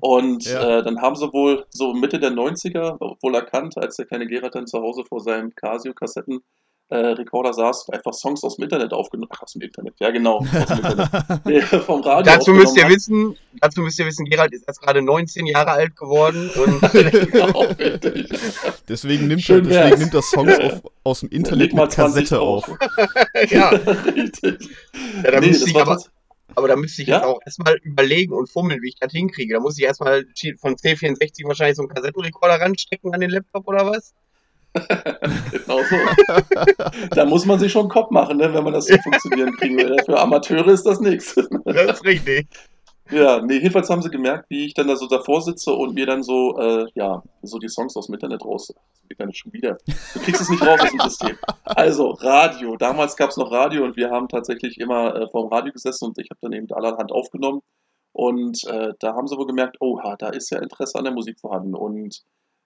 Und 0.02 0.46
ja. 0.46 0.80
äh, 0.80 0.84
dann 0.84 1.02
haben 1.02 1.16
sie 1.16 1.32
wohl 1.32 1.66
so 1.70 1.94
Mitte 1.94 2.20
der 2.20 2.32
90er 2.32 3.00
wohl 3.00 3.36
erkannt, 3.36 3.78
als 3.78 3.96
der 3.96 4.06
kleine 4.06 4.28
Gerard 4.28 4.56
dann 4.56 4.68
zu 4.68 4.80
Hause 4.80 5.04
vor 5.08 5.20
seinem 5.20 5.54
Casio-Kassetten 5.56 6.42
äh, 6.90 6.98
Recorder 6.98 7.52
saß, 7.54 7.90
einfach 7.90 8.14
Songs 8.14 8.44
aus 8.44 8.58
dem 8.58 8.66
Internet 8.66 8.94
aufgenommen. 8.94 9.30
Ach, 9.34 9.42
aus 9.42 9.54
dem 9.54 9.62
Internet, 9.64 9.96
ja 10.00 10.12
genau. 10.12 10.38
Aus 10.38 10.50
dem 10.52 10.78
Internet. 10.78 11.10
nee, 11.46 11.62
vom 11.62 12.02
Radio 12.02 12.32
dazu 12.32 12.52
müsst 12.52 12.78
ihr 12.78 12.88
wissen, 12.88 13.36
dazu 13.60 13.82
müsst 13.82 13.98
ihr 14.00 14.06
wissen, 14.06 14.26
Gerald 14.26 14.54
ist 14.54 14.68
erst 14.68 14.82
gerade 14.82 15.02
19 15.02 15.48
Jahre 15.48 15.72
alt 15.72 15.96
geworden 15.96 16.52
und 16.56 16.82
genau, 17.32 17.66
deswegen 18.88 19.28
nimmt 19.28 19.50
er, 19.50 19.62
deswegen 19.62 20.00
nimmt 20.00 20.14
er 20.14 20.22
Songs 20.22 20.60
auf, 20.60 20.82
aus 21.04 21.20
dem 21.22 21.30
Internet 21.30 21.74
mit 21.74 21.92
Kassette 21.92 22.40
auf. 22.40 22.68
ja, 23.50 23.70
richtig. 23.70 24.70
Ja, 25.24 25.32
da 25.32 25.40
nee, 25.40 25.48
müsste 25.48 25.70
ich 25.72 25.76
aber, 25.76 26.00
aber 26.54 26.68
da 26.68 26.76
müsste 26.76 27.02
ich 27.02 27.08
ja? 27.08 27.18
jetzt 27.18 27.26
auch 27.26 27.40
erstmal 27.44 27.78
überlegen 27.82 28.34
und 28.34 28.48
fummeln, 28.48 28.82
wie 28.84 28.90
ich 28.90 29.00
das 29.00 29.12
hinkriege. 29.12 29.56
Da 29.56 29.60
muss 29.60 29.78
ich 29.80 29.86
erstmal 29.86 30.26
von 30.60 30.76
C64 30.76 31.48
wahrscheinlich 31.48 31.78
so 31.78 31.82
einen 31.82 31.90
Kassettenrekorder 31.90 32.62
ranstecken 32.62 33.12
an 33.12 33.22
den 33.22 33.32
Laptop 33.32 33.68
oder 33.68 33.88
was? 33.88 34.14
genau 35.52 35.80
so. 35.84 35.96
da 37.12 37.26
muss 37.26 37.46
man 37.46 37.60
sich 37.60 37.72
schon 37.72 37.84
einen 37.84 37.90
Kopf 37.90 38.12
machen, 38.12 38.38
ne, 38.38 38.54
wenn 38.54 38.64
man 38.64 38.74
das 38.74 38.88
so 38.88 38.98
funktionieren 38.98 39.56
kriegen 39.58 39.78
will. 39.78 39.96
Für 40.06 40.20
Amateure 40.20 40.68
ist 40.68 40.86
das 40.86 41.00
nichts. 41.00 41.36
das 41.66 41.92
ist 41.92 42.06
richtig. 42.06 42.48
Ja, 43.12 43.40
nee, 43.40 43.58
jedenfalls 43.58 43.90
haben 43.90 44.02
sie 44.02 44.10
gemerkt, 44.10 44.50
wie 44.50 44.66
ich 44.66 44.74
dann 44.74 44.88
da 44.88 44.96
so 44.96 45.08
davor 45.08 45.40
sitze 45.42 45.72
und 45.72 45.94
mir 45.94 46.08
dann 46.08 46.24
so, 46.24 46.58
äh, 46.58 46.88
ja, 46.96 47.22
so 47.44 47.60
die 47.60 47.70
Songs 47.70 47.96
aus 47.96 48.08
dem 48.08 48.16
Internet 48.16 48.44
raus. 48.44 48.74
Das 48.74 49.08
geht 49.08 49.20
dann 49.20 49.32
schon 49.32 49.54
wieder. 49.54 49.78
Du 50.14 50.20
kriegst 50.22 50.42
es 50.42 50.50
nicht 50.50 50.66
raus 50.66 50.80
aus 50.82 50.90
dem 50.90 51.00
System. 51.02 51.38
Also, 51.66 52.10
Radio. 52.12 52.76
Damals 52.78 53.16
gab 53.16 53.30
es 53.30 53.38
noch 53.38 53.52
Radio 53.52 53.84
und 53.84 53.96
wir 53.96 54.10
haben 54.10 54.28
tatsächlich 54.28 54.80
immer 54.80 55.16
äh, 55.16 55.30
vor 55.30 55.44
dem 55.44 55.54
Radio 55.54 55.72
gesessen 55.72 56.06
und 56.06 56.18
ich 56.18 56.32
habe 56.32 56.40
dann 56.42 56.54
eben 56.54 56.72
allerhand 56.74 57.12
aufgenommen. 57.12 57.62
Und 58.12 58.64
äh, 58.66 58.94
da 59.00 59.14
haben 59.14 59.28
sie 59.28 59.38
wohl 59.38 59.46
gemerkt, 59.46 59.78
oh, 59.82 60.00
da 60.18 60.30
ist 60.30 60.50
ja 60.50 60.60
Interesse 60.60 60.98
an 60.98 61.04
der 61.04 61.14
Musik 61.14 61.40
vorhanden. 61.40 61.76
Und 61.76 62.24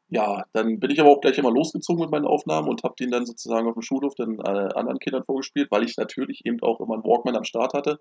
ja, 0.10 0.44
dann 0.54 0.80
bin 0.80 0.90
ich 0.92 1.00
aber 1.00 1.10
auch 1.10 1.22
gleich 1.22 1.38
immer 1.38 1.52
losgezogen 1.52 2.02
mit 2.02 2.12
meinen 2.12 2.26
Aufnahmen 2.26 2.68
und 2.68 2.84
habe 2.84 2.96
den 3.00 3.12
dann 3.12 3.26
sozusagen 3.26 3.68
auf 3.68 3.76
dem 3.76 3.84
Schulhof 3.84 4.16
den 4.16 4.40
äh, 4.40 4.70
anderen 4.74 5.00
Kindern 5.00 5.24
vorgespielt, 5.24 5.70
weil 5.72 5.84
ich 5.84 5.98
natürlich 5.98 6.46
eben 6.46 6.62
auch 6.62 6.80
immer 6.80 6.96
einen 6.96 7.04
Walkman 7.04 7.36
am 7.36 7.44
Start 7.44 7.74
hatte. 7.74 8.00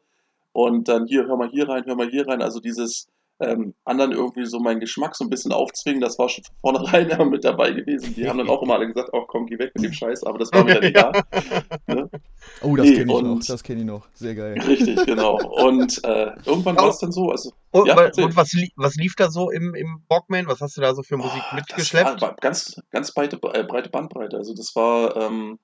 Und 0.52 0.88
dann 0.88 1.06
hier, 1.06 1.26
hör 1.26 1.36
mal 1.36 1.50
hier 1.50 1.68
rein, 1.68 1.84
hör 1.84 1.96
mal 1.96 2.08
hier 2.08 2.26
rein. 2.26 2.40
Also 2.40 2.60
dieses 2.60 3.08
ähm, 3.40 3.74
anderen 3.84 4.12
irgendwie 4.12 4.46
so 4.46 4.58
meinen 4.58 4.80
Geschmack 4.80 5.14
so 5.14 5.24
ein 5.24 5.30
bisschen 5.30 5.52
aufzwingen, 5.52 6.00
das 6.00 6.18
war 6.18 6.28
schon 6.28 6.44
von 6.44 6.74
vornherein 6.74 7.08
ja 7.10 7.24
mit 7.24 7.44
dabei 7.44 7.72
gewesen. 7.72 8.14
Die 8.14 8.28
haben 8.28 8.38
dann 8.38 8.48
auch 8.48 8.62
immer 8.62 8.74
alle 8.74 8.86
gesagt, 8.86 9.10
ach 9.12 9.26
komm, 9.28 9.46
geh 9.46 9.58
weg 9.58 9.72
mit 9.74 9.84
dem 9.84 9.92
Scheiß, 9.92 10.24
aber 10.24 10.38
das 10.38 10.52
war 10.52 10.64
mir 10.64 10.74
dann 10.74 10.82
egal. 10.84 11.12
ne? 11.86 12.10
Oh, 12.62 12.74
das 12.76 12.86
nee, 12.86 12.96
kenne 12.96 13.12
ich 13.12 13.22
noch, 13.22 13.40
das 13.46 13.62
kenne 13.62 13.80
ich 13.80 13.86
noch. 13.86 14.06
Sehr 14.14 14.34
geil. 14.34 14.58
Richtig, 14.60 15.04
genau. 15.06 15.38
Und 15.62 16.02
äh, 16.04 16.32
irgendwann 16.44 16.76
war 16.76 16.88
es 16.88 16.98
dann 16.98 17.12
so, 17.12 17.30
also. 17.30 17.52
Und, 17.70 17.86
ja, 17.86 17.96
und 17.96 18.36
was, 18.36 18.56
was, 18.76 18.94
lief 18.96 19.14
da 19.14 19.30
so 19.30 19.50
im, 19.50 19.74
im 19.74 20.02
Walkman? 20.08 20.46
Was 20.48 20.60
hast 20.60 20.76
du 20.76 20.80
da 20.80 20.94
so 20.94 21.02
für 21.02 21.18
Musik 21.18 21.42
oh, 21.52 21.54
mitgeschleppt? 21.56 22.14
Das 22.14 22.22
war 22.22 22.34
ganz, 22.36 22.80
ganz 22.90 23.12
breite, 23.12 23.38
äh, 23.52 23.64
breite 23.64 23.90
Bandbreite. 23.90 24.36
Also 24.36 24.54
das 24.54 24.74
war, 24.74 25.16
ähm, 25.16 25.58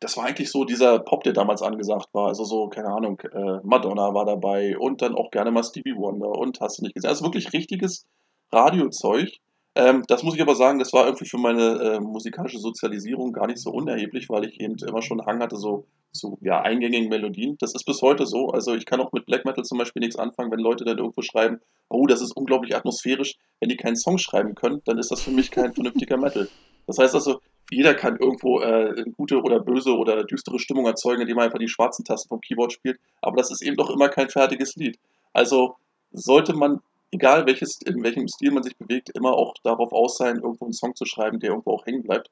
das 0.00 0.16
war 0.16 0.26
eigentlich 0.26 0.50
so 0.50 0.64
dieser 0.64 1.00
Pop, 1.00 1.24
der 1.24 1.32
damals 1.32 1.62
angesagt 1.62 2.08
war. 2.12 2.28
Also 2.28 2.44
so, 2.44 2.68
keine 2.68 2.88
Ahnung, 2.88 3.20
äh, 3.32 3.58
Madonna 3.64 4.14
war 4.14 4.24
dabei 4.24 4.78
und 4.78 5.02
dann 5.02 5.14
auch 5.14 5.30
gerne 5.30 5.50
mal 5.50 5.64
Stevie 5.64 5.96
Wonder 5.96 6.30
und 6.30 6.60
hast 6.60 6.78
du 6.78 6.82
nicht 6.82 6.94
gesehen. 6.94 7.10
Also 7.10 7.24
wirklich 7.24 7.52
richtiges 7.52 8.06
Radiozeug. 8.52 9.30
Ähm, 9.74 10.04
das 10.08 10.22
muss 10.22 10.34
ich 10.34 10.42
aber 10.42 10.54
sagen, 10.54 10.78
das 10.78 10.92
war 10.92 11.06
irgendwie 11.06 11.26
für 11.26 11.38
meine 11.38 11.80
äh, 11.80 12.00
musikalische 12.00 12.58
Sozialisierung 12.58 13.32
gar 13.32 13.46
nicht 13.46 13.58
so 13.58 13.70
unerheblich, 13.70 14.28
weil 14.28 14.44
ich 14.46 14.60
eben 14.60 14.76
immer 14.86 15.02
schon 15.02 15.24
Hang 15.26 15.40
hatte, 15.40 15.56
so 15.56 15.86
zu 16.12 16.38
ja, 16.40 16.60
eingängigen 16.62 17.08
Melodien. 17.08 17.56
Das 17.60 17.74
ist 17.74 17.84
bis 17.84 18.02
heute 18.02 18.26
so. 18.26 18.48
Also 18.48 18.74
ich 18.74 18.86
kann 18.86 19.00
auch 19.00 19.12
mit 19.12 19.26
Black 19.26 19.44
Metal 19.44 19.64
zum 19.64 19.78
Beispiel 19.78 20.00
nichts 20.00 20.16
anfangen, 20.16 20.50
wenn 20.50 20.60
Leute 20.60 20.84
dann 20.84 20.98
irgendwo 20.98 21.22
schreiben, 21.22 21.60
oh, 21.88 22.06
das 22.06 22.20
ist 22.20 22.36
unglaublich 22.36 22.74
atmosphärisch. 22.74 23.36
Wenn 23.60 23.68
die 23.68 23.76
keinen 23.76 23.96
Song 23.96 24.18
schreiben 24.18 24.54
können, 24.54 24.80
dann 24.84 24.98
ist 24.98 25.10
das 25.10 25.22
für 25.22 25.30
mich 25.30 25.50
kein 25.50 25.72
vernünftiger 25.74 26.16
Metal. 26.16 26.48
Das 26.86 26.98
heißt 26.98 27.14
also, 27.14 27.40
jeder 27.70 27.94
kann 27.94 28.16
irgendwo 28.18 28.60
äh, 28.60 28.90
eine 28.90 29.12
gute 29.12 29.40
oder 29.42 29.60
böse 29.60 29.96
oder 29.96 30.24
düstere 30.24 30.58
Stimmung 30.58 30.86
erzeugen, 30.86 31.22
indem 31.22 31.38
er 31.38 31.44
einfach 31.44 31.58
die 31.58 31.68
schwarzen 31.68 32.04
Tasten 32.04 32.28
vom 32.28 32.40
Keyboard 32.40 32.72
spielt. 32.72 32.98
Aber 33.20 33.36
das 33.36 33.50
ist 33.50 33.62
eben 33.62 33.76
doch 33.76 33.90
immer 33.90 34.08
kein 34.08 34.30
fertiges 34.30 34.76
Lied. 34.76 34.98
Also 35.32 35.76
sollte 36.10 36.54
man, 36.54 36.80
egal 37.10 37.46
welches, 37.46 37.80
in 37.82 38.02
welchem 38.02 38.26
Stil 38.26 38.52
man 38.52 38.62
sich 38.62 38.76
bewegt, 38.76 39.10
immer 39.14 39.32
auch 39.32 39.54
darauf 39.62 39.92
aus 39.92 40.16
sein, 40.16 40.36
irgendwo 40.36 40.64
einen 40.64 40.72
Song 40.72 40.94
zu 40.94 41.04
schreiben, 41.04 41.40
der 41.40 41.50
irgendwo 41.50 41.72
auch 41.72 41.84
hängen 41.84 42.02
bleibt. 42.02 42.30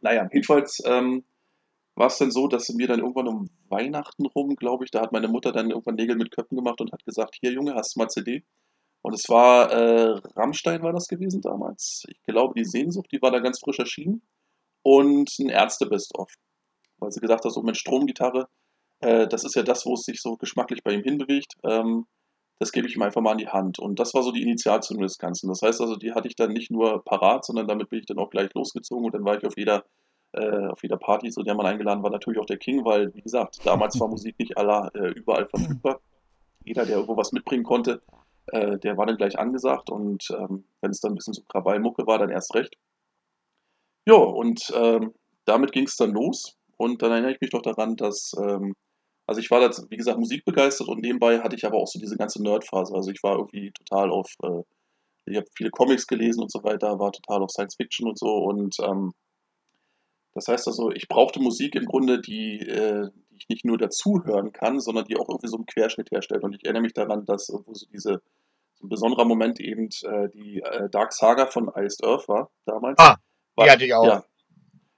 Naja, 0.00 0.28
jedenfalls 0.32 0.82
ähm, 0.84 1.24
war 1.94 2.08
es 2.08 2.18
dann 2.18 2.32
so, 2.32 2.48
dass 2.48 2.68
mir 2.70 2.88
dann 2.88 3.00
irgendwann 3.00 3.28
um 3.28 3.48
Weihnachten 3.68 4.26
rum, 4.26 4.56
glaube 4.56 4.84
ich, 4.84 4.90
da 4.90 5.00
hat 5.00 5.12
meine 5.12 5.28
Mutter 5.28 5.52
dann 5.52 5.70
irgendwann 5.70 5.94
Nägel 5.94 6.16
mit 6.16 6.32
Köpfen 6.32 6.56
gemacht 6.56 6.80
und 6.80 6.92
hat 6.92 7.04
gesagt, 7.04 7.36
hier 7.40 7.52
Junge, 7.52 7.74
hast 7.74 7.94
du 7.94 8.00
mal 8.00 8.08
CD? 8.08 8.42
Und 9.02 9.14
es 9.14 9.28
war, 9.28 9.70
äh, 9.70 10.20
Rammstein 10.34 10.82
war 10.82 10.92
das 10.92 11.06
gewesen 11.06 11.40
damals. 11.40 12.02
Ich 12.08 12.20
glaube, 12.26 12.54
die 12.56 12.64
Sehnsucht, 12.64 13.10
die 13.12 13.22
war 13.22 13.30
da 13.30 13.38
ganz 13.38 13.60
frisch 13.60 13.78
erschienen 13.78 14.22
und 14.86 15.36
ein 15.40 15.48
Ärzte-Best-of. 15.48 16.32
Weil 16.98 17.10
sie 17.10 17.18
gesagt 17.18 17.44
hat, 17.44 17.52
so 17.52 17.60
mit 17.62 17.76
Stromgitarre, 17.76 18.46
äh, 19.00 19.26
das 19.26 19.42
ist 19.42 19.56
ja 19.56 19.64
das, 19.64 19.84
wo 19.84 19.94
es 19.94 20.02
sich 20.02 20.22
so 20.22 20.36
geschmacklich 20.36 20.84
bei 20.84 20.92
ihm 20.92 21.02
hinbewegt. 21.02 21.54
Ähm, 21.64 22.06
das 22.60 22.70
gebe 22.70 22.86
ich 22.86 22.94
ihm 22.94 23.02
einfach 23.02 23.20
mal 23.20 23.32
in 23.32 23.38
die 23.38 23.48
Hand. 23.48 23.80
Und 23.80 23.98
das 23.98 24.14
war 24.14 24.22
so 24.22 24.30
die 24.30 24.42
Initialzündung 24.42 25.02
des 25.02 25.18
Ganzen. 25.18 25.48
Das 25.48 25.60
heißt 25.60 25.80
also, 25.80 25.96
die 25.96 26.12
hatte 26.12 26.28
ich 26.28 26.36
dann 26.36 26.52
nicht 26.52 26.70
nur 26.70 27.04
parat, 27.04 27.44
sondern 27.44 27.66
damit 27.66 27.90
bin 27.90 27.98
ich 27.98 28.06
dann 28.06 28.18
auch 28.18 28.30
gleich 28.30 28.54
losgezogen 28.54 29.04
und 29.04 29.12
dann 29.12 29.24
war 29.24 29.36
ich 29.36 29.44
auf 29.44 29.58
jeder, 29.58 29.84
äh, 30.32 30.68
auf 30.68 30.80
jeder 30.84 30.98
Party, 30.98 31.30
zu 31.30 31.42
der 31.42 31.56
man 31.56 31.66
eingeladen 31.66 32.04
war, 32.04 32.10
natürlich 32.10 32.38
auch 32.38 32.46
der 32.46 32.58
King, 32.58 32.84
weil, 32.84 33.12
wie 33.12 33.22
gesagt, 33.22 33.66
damals 33.66 33.98
war 33.98 34.06
Musik 34.06 34.38
nicht 34.38 34.56
aller, 34.56 34.92
äh, 34.94 35.08
überall 35.08 35.46
verfügbar. 35.46 36.00
jeder, 36.64 36.86
der 36.86 36.94
irgendwo 36.94 37.16
was 37.16 37.32
mitbringen 37.32 37.64
konnte, 37.64 38.02
äh, 38.52 38.78
der 38.78 38.96
war 38.96 39.06
dann 39.06 39.16
gleich 39.16 39.36
angesagt 39.36 39.90
und 39.90 40.28
ähm, 40.30 40.64
wenn 40.80 40.92
es 40.92 41.00
dann 41.00 41.12
ein 41.12 41.16
bisschen 41.16 41.34
so 41.34 41.42
Krawallmucke 41.42 42.06
war, 42.06 42.18
dann 42.18 42.30
erst 42.30 42.54
recht. 42.54 42.76
Ja, 44.06 44.14
und 44.14 44.72
ähm, 44.74 45.12
damit 45.44 45.72
ging 45.72 45.84
es 45.86 45.96
dann 45.96 46.12
los 46.12 46.56
und 46.76 47.02
dann 47.02 47.12
erinnere 47.12 47.32
ich 47.32 47.40
mich 47.40 47.52
noch 47.52 47.62
daran, 47.62 47.96
dass, 47.96 48.32
ähm, 48.40 48.74
also 49.26 49.40
ich 49.40 49.50
war 49.50 49.60
da, 49.60 49.70
wie 49.90 49.96
gesagt, 49.96 50.18
musikbegeistert 50.18 50.88
und 50.88 51.00
nebenbei 51.00 51.40
hatte 51.40 51.56
ich 51.56 51.64
aber 51.64 51.78
auch 51.78 51.88
so 51.88 51.98
diese 51.98 52.16
ganze 52.16 52.42
Nerdphase. 52.42 52.94
Also 52.94 53.10
ich 53.10 53.22
war 53.22 53.36
irgendwie 53.36 53.72
total 53.72 54.10
auf, 54.10 54.32
äh, 54.42 54.62
ich 55.26 55.36
habe 55.36 55.46
viele 55.56 55.70
Comics 55.70 56.06
gelesen 56.06 56.42
und 56.42 56.52
so 56.52 56.62
weiter, 56.62 56.98
war 56.98 57.12
total 57.12 57.42
auf 57.42 57.50
Science 57.50 57.74
Fiction 57.76 58.08
und 58.08 58.18
so 58.18 58.28
und 58.28 58.76
ähm, 58.80 59.12
das 60.36 60.48
heißt 60.48 60.68
also, 60.68 60.92
ich 60.92 61.08
brauchte 61.08 61.40
Musik 61.40 61.74
im 61.76 61.86
Grunde, 61.86 62.20
die, 62.20 62.58
äh, 62.60 63.08
die 63.30 63.36
ich 63.38 63.48
nicht 63.48 63.64
nur 63.64 63.78
dazuhören 63.78 64.52
kann, 64.52 64.80
sondern 64.80 65.06
die 65.06 65.16
auch 65.16 65.30
irgendwie 65.30 65.48
so 65.48 65.56
einen 65.56 65.64
Querschnitt 65.64 66.10
herstellt. 66.10 66.44
Und 66.44 66.54
ich 66.54 66.62
erinnere 66.62 66.82
mich 66.82 66.92
daran, 66.92 67.24
dass 67.24 67.48
irgendwo 67.48 67.72
so 67.72 67.86
diese 67.90 68.20
so 68.74 68.84
ein 68.84 68.90
besonderer 68.90 69.24
Moment 69.24 69.58
eben 69.60 69.88
äh, 70.02 70.28
die 70.28 70.60
äh, 70.60 70.90
Dark 70.90 71.14
Saga 71.14 71.46
von 71.46 71.70
Iced 71.74 72.04
Earth 72.04 72.28
war 72.28 72.50
damals. 72.66 72.98
Ah, 72.98 73.16
Weil- 73.56 73.66
die 73.66 73.72
hatte 73.72 73.84
ich 73.86 73.94
auch. 73.94 74.04
Ja, 74.06 74.22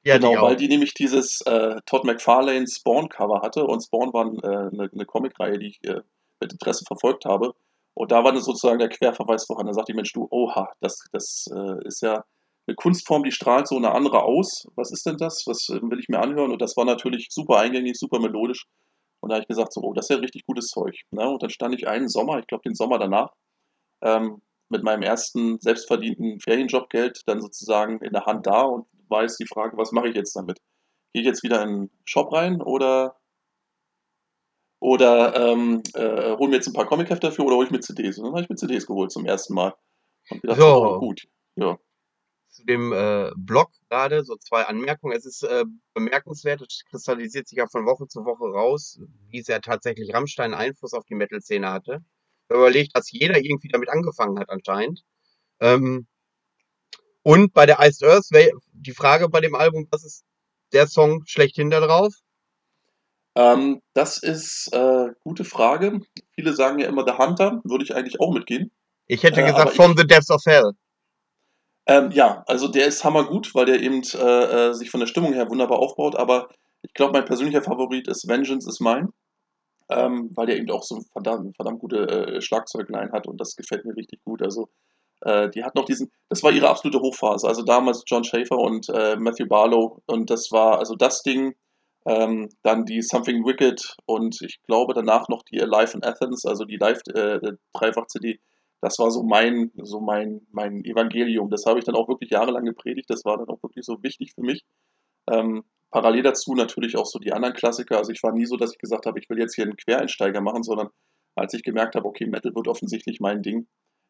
Die 0.04 0.10
genau, 0.24 0.38
auch. 0.38 0.42
weil 0.48 0.56
die 0.56 0.68
nämlich 0.68 0.94
dieses 0.94 1.40
äh, 1.42 1.76
Todd 1.86 2.04
McFarlane 2.04 2.66
Spawn-Cover 2.66 3.40
hatte 3.42 3.64
und 3.64 3.82
Spawn 3.82 4.12
war 4.12 4.26
äh, 4.26 4.68
eine, 4.72 4.90
eine 4.92 5.06
Comicreihe, 5.06 5.58
die 5.58 5.68
ich 5.68 5.84
äh, 5.84 6.00
mit 6.40 6.52
Interesse 6.52 6.84
verfolgt 6.86 7.24
habe. 7.24 7.54
Und 7.94 8.12
da 8.12 8.22
war 8.22 8.32
dann 8.32 8.40
sozusagen 8.40 8.78
der 8.78 8.88
Querverweis 8.88 9.44
vorhanden. 9.46 9.68
Da 9.68 9.74
sagte 9.74 9.92
die 9.92 9.96
Mensch, 9.96 10.12
du, 10.12 10.28
oha, 10.30 10.72
das, 10.80 11.04
das 11.12 11.46
äh, 11.52 11.84
ist 11.86 12.00
ja 12.00 12.24
eine 12.66 12.76
Kunstform, 12.76 13.24
die 13.24 13.32
strahlt 13.32 13.66
so 13.66 13.76
eine 13.76 13.90
andere 13.92 14.22
aus. 14.22 14.68
Was 14.76 14.92
ist 14.92 15.04
denn 15.04 15.16
das? 15.16 15.44
Was 15.46 15.68
äh, 15.68 15.80
will 15.82 15.98
ich 15.98 16.08
mir 16.08 16.20
anhören? 16.20 16.52
Und 16.52 16.62
das 16.62 16.76
war 16.76 16.84
natürlich 16.84 17.26
super 17.30 17.58
eingängig, 17.58 17.98
super 17.98 18.20
melodisch. 18.20 18.66
Und 19.20 19.30
da 19.30 19.34
habe 19.34 19.42
ich 19.42 19.48
gesagt, 19.48 19.72
so, 19.72 19.80
oh, 19.80 19.92
das 19.94 20.04
ist 20.06 20.10
ja 20.10 20.16
richtig 20.22 20.46
gutes 20.46 20.68
Zeug. 20.68 20.94
Ne? 21.10 21.28
Und 21.28 21.42
dann 21.42 21.50
stand 21.50 21.74
ich 21.74 21.88
einen 21.88 22.08
Sommer, 22.08 22.38
ich 22.38 22.46
glaube 22.46 22.62
den 22.62 22.76
Sommer 22.76 22.98
danach, 23.00 23.32
ähm, 24.02 24.40
mit 24.70 24.82
meinem 24.84 25.02
ersten 25.02 25.58
selbstverdienten 25.60 26.40
Ferienjobgeld 26.40 27.22
dann 27.26 27.40
sozusagen 27.40 28.00
in 28.02 28.12
der 28.12 28.26
Hand 28.26 28.46
da 28.46 28.62
und 28.62 28.86
war 29.08 29.22
jetzt 29.22 29.40
die 29.40 29.46
Frage, 29.46 29.76
was 29.76 29.92
mache 29.92 30.08
ich 30.08 30.14
jetzt 30.16 30.34
damit? 30.36 30.58
Gehe 31.12 31.22
ich 31.22 31.26
jetzt 31.26 31.42
wieder 31.42 31.62
in 31.62 31.68
den 31.86 31.90
Shop 32.04 32.32
rein 32.32 32.60
oder 32.62 33.16
oder 34.80 35.34
ähm, 35.36 35.82
äh, 35.94 36.36
hol 36.36 36.48
mir 36.48 36.56
jetzt 36.56 36.68
ein 36.68 36.72
paar 36.72 36.86
Comichefte 36.86 37.28
dafür 37.28 37.46
oder 37.46 37.56
hole 37.56 37.66
ich 37.66 37.72
mir 37.72 37.80
CDs? 37.80 38.18
Und 38.18 38.24
dann 38.26 38.32
habe 38.34 38.42
ich 38.42 38.48
mir 38.48 38.56
CDs 38.56 38.86
geholt 38.86 39.10
zum 39.10 39.26
ersten 39.26 39.54
Mal. 39.54 39.74
Und 40.30 40.42
gedacht, 40.42 40.60
So. 40.60 40.66
oh, 40.66 40.98
gut. 41.00 41.22
Ja. 41.56 41.78
zu 42.50 42.64
dem 42.64 42.92
äh, 42.92 43.30
Blog 43.36 43.70
gerade 43.88 44.24
so 44.24 44.36
zwei 44.36 44.64
Anmerkungen. 44.64 45.16
Es 45.16 45.26
ist 45.26 45.42
äh, 45.42 45.64
bemerkenswert, 45.94 46.60
es 46.62 46.84
kristallisiert 46.90 47.48
sich 47.48 47.58
ja 47.58 47.66
von 47.68 47.86
Woche 47.86 48.06
zu 48.08 48.24
Woche 48.24 48.44
raus, 48.52 49.00
wie 49.30 49.42
sehr 49.42 49.60
tatsächlich 49.60 50.14
Rammstein 50.14 50.54
Einfluss 50.54 50.94
auf 50.94 51.04
die 51.04 51.14
Metal-Szene 51.14 51.70
hatte. 51.72 52.04
Überlegt, 52.50 52.96
dass 52.96 53.10
jeder 53.10 53.36
irgendwie 53.38 53.68
damit 53.68 53.88
angefangen 53.90 54.38
hat 54.38 54.50
anscheinend. 54.50 55.02
Ähm, 55.60 56.06
und 57.22 57.52
bei 57.52 57.66
der 57.66 57.78
Iced 57.80 58.02
Earth, 58.04 58.26
die 58.72 58.92
Frage 58.92 59.28
bei 59.28 59.40
dem 59.40 59.54
Album, 59.54 59.86
was 59.90 60.04
ist 60.04 60.24
der 60.72 60.86
Song 60.86 61.24
schlechthin 61.26 61.70
da 61.70 61.80
drauf? 61.80 62.14
Ähm, 63.36 63.80
das 63.94 64.18
ist 64.22 64.68
äh, 64.72 65.08
gute 65.20 65.44
Frage. 65.44 66.00
Viele 66.34 66.54
sagen 66.54 66.78
ja 66.78 66.88
immer 66.88 67.04
The 67.06 67.18
Hunter, 67.18 67.60
würde 67.64 67.84
ich 67.84 67.94
eigentlich 67.94 68.20
auch 68.20 68.32
mitgehen. 68.32 68.70
Ich 69.06 69.22
hätte 69.22 69.40
Äh, 69.40 69.44
gesagt, 69.44 69.60
aber 69.60 69.70
From 69.70 69.92
ich- 69.92 69.98
the 69.98 70.06
Depths 70.06 70.30
of 70.30 70.42
Hell. 70.46 70.72
Ähm, 71.86 72.10
ja, 72.12 72.42
also 72.46 72.68
der 72.68 72.86
ist 72.86 73.02
hammergut, 73.04 73.54
weil 73.54 73.64
der 73.66 73.80
eben 73.80 74.02
äh, 74.14 74.18
äh, 74.68 74.74
sich 74.74 74.90
von 74.90 75.00
der 75.00 75.06
Stimmung 75.06 75.32
her 75.32 75.48
wunderbar 75.48 75.78
aufbaut, 75.78 76.16
aber 76.16 76.48
ich 76.82 76.92
glaube, 76.92 77.12
mein 77.14 77.24
persönlicher 77.24 77.62
Favorit 77.62 78.08
ist 78.08 78.28
Vengeance 78.28 78.68
is 78.68 78.78
Mine, 78.80 79.08
ähm, 79.90 80.30
weil 80.34 80.46
der 80.46 80.56
eben 80.56 80.70
auch 80.70 80.82
so 80.82 81.00
verdammt, 81.12 81.56
verdammt 81.56 81.80
gute 81.80 82.08
äh, 82.08 82.40
Schlagzeugline 82.40 83.12
hat 83.12 83.26
und 83.26 83.40
das 83.40 83.56
gefällt 83.56 83.84
mir 83.84 83.96
richtig 83.96 84.22
gut. 84.24 84.42
Also 84.42 84.68
äh, 85.22 85.48
die 85.50 85.64
hat 85.64 85.74
noch 85.74 85.84
diesen, 85.84 86.10
das 86.28 86.42
war 86.42 86.52
ihre 86.52 86.68
absolute 86.68 87.00
Hochphase, 87.00 87.46
also 87.46 87.62
damals 87.62 88.04
John 88.06 88.24
Schaefer 88.24 88.58
und 88.58 88.88
äh, 88.90 89.16
Matthew 89.16 89.46
Barlow 89.46 90.02
und 90.06 90.30
das 90.30 90.50
war 90.52 90.78
also 90.78 90.94
das 90.94 91.22
Ding, 91.22 91.54
ähm, 92.06 92.48
dann 92.62 92.84
die 92.84 93.02
Something 93.02 93.44
Wicked 93.44 93.96
und 94.06 94.40
ich 94.42 94.60
glaube 94.66 94.94
danach 94.94 95.28
noch 95.28 95.42
die 95.42 95.60
Alive 95.60 95.94
in 95.94 96.04
Athens, 96.04 96.44
also 96.46 96.64
die 96.64 96.76
Live-Dreifach-CD, 96.76 98.40
das 98.80 98.98
war 98.98 99.10
so 99.10 99.22
mein, 99.22 99.72
so 99.76 100.00
mein, 100.00 100.46
mein 100.52 100.84
Evangelium. 100.84 101.50
Das 101.50 101.64
habe 101.66 101.78
ich 101.78 101.84
dann 101.84 101.96
auch 101.96 102.08
wirklich 102.08 102.30
jahrelang 102.30 102.64
gepredigt. 102.64 103.10
Das 103.10 103.24
war 103.24 103.36
dann 103.36 103.48
auch 103.48 103.62
wirklich 103.62 103.84
so 103.84 104.02
wichtig 104.02 104.34
für 104.34 104.42
mich. 104.42 104.64
Ähm, 105.30 105.64
parallel 105.90 106.22
dazu 106.22 106.54
natürlich 106.54 106.96
auch 106.96 107.06
so 107.06 107.18
die 107.18 107.32
anderen 107.32 107.54
Klassiker. 107.54 107.98
Also 107.98 108.12
ich 108.12 108.22
war 108.22 108.32
nie 108.32 108.46
so, 108.46 108.56
dass 108.56 108.72
ich 108.72 108.78
gesagt 108.78 109.06
habe, 109.06 109.18
ich 109.18 109.28
will 109.30 109.38
jetzt 109.38 109.54
hier 109.54 109.64
einen 109.64 109.76
Quereinsteiger 109.76 110.40
machen, 110.40 110.62
sondern 110.62 110.88
als 111.34 111.54
ich 111.54 111.62
gemerkt 111.62 111.94
habe, 111.94 112.06
okay, 112.06 112.26
Metal 112.26 112.54
wird 112.54 112.68
offensichtlich 112.68 113.20
mein 113.20 113.42
Ding, 113.42 113.68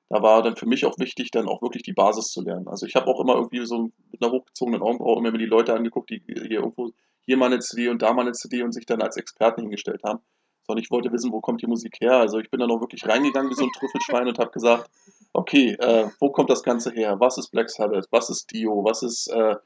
da 0.09 0.23
war 0.23 0.43
dann 0.43 0.57
für 0.57 0.67
mich 0.67 0.87
auch 0.87 0.99
wichtig, 0.99 1.31
dann 1.31 1.49
auch 1.49 1.61
wirklich 1.61 1.83
die 1.83 1.93
Basis 1.93 2.29
zu 2.29 2.43
lernen. 2.43 2.67
Also 2.67 2.87
ich 2.87 2.95
habe 2.95 3.07
auch 3.09 3.21
immer 3.21 3.35
irgendwie 3.35 3.65
so 3.67 3.91
mit 4.11 4.23
einer 4.23 4.33
hochgezogenen 4.33 4.81
Augenbraue 4.81 5.19
immer 5.19 5.31
mir 5.31 5.39
die 5.39 5.45
Leute 5.45 5.75
angeguckt, 5.75 6.11
die 6.11 6.23
hier 6.27 6.61
irgendwo 6.61 6.91
hier 7.27 7.37
mal 7.37 7.47
eine 7.47 7.59
CD 7.59 7.89
und 7.89 8.01
da 8.01 8.15
mal 8.15 8.23
eine 8.23 8.33
CD 8.33 8.63
und 8.63 8.73
sich 8.73 8.87
dann 8.87 9.03
als 9.03 9.19
Experten 9.19 9.63
hingestellt 9.63 10.03
haben. 10.05 10.21
Sondern 10.67 10.83
ich 10.83 10.91
wollte 10.91 11.13
wissen, 11.13 11.31
wo 11.31 11.41
kommt 11.41 11.61
die 11.61 11.67
Musik 11.67 11.97
her. 12.01 12.17
Also 12.17 12.39
ich 12.39 12.51
bin 12.51 12.61
dann 12.61 12.71
auch 12.71 12.81
wirklich 12.81 13.07
reingegangen 13.07 13.51
wie 13.51 13.55
so 13.55 13.65
ein 13.65 13.73
Trüffelschwein 13.73 14.29
und 14.29 14.39
habe 14.39 14.51
gesagt, 14.51 14.91
okay, 15.35 15.77
äh, 15.79 16.09
wo 16.21 16.31
kommt 16.31 16.49
das 16.49 16.63
Ganze 16.63 16.91
her? 16.93 17.21
Was 17.21 17.37
ist 17.37 17.51
Black 17.51 17.69
Sabbath? 17.69 18.07
Was 18.11 18.31
ist 18.31 18.51
Dio? 18.53 18.83
Was 18.85 19.03
ist 19.03 19.29
äh, 19.29 19.57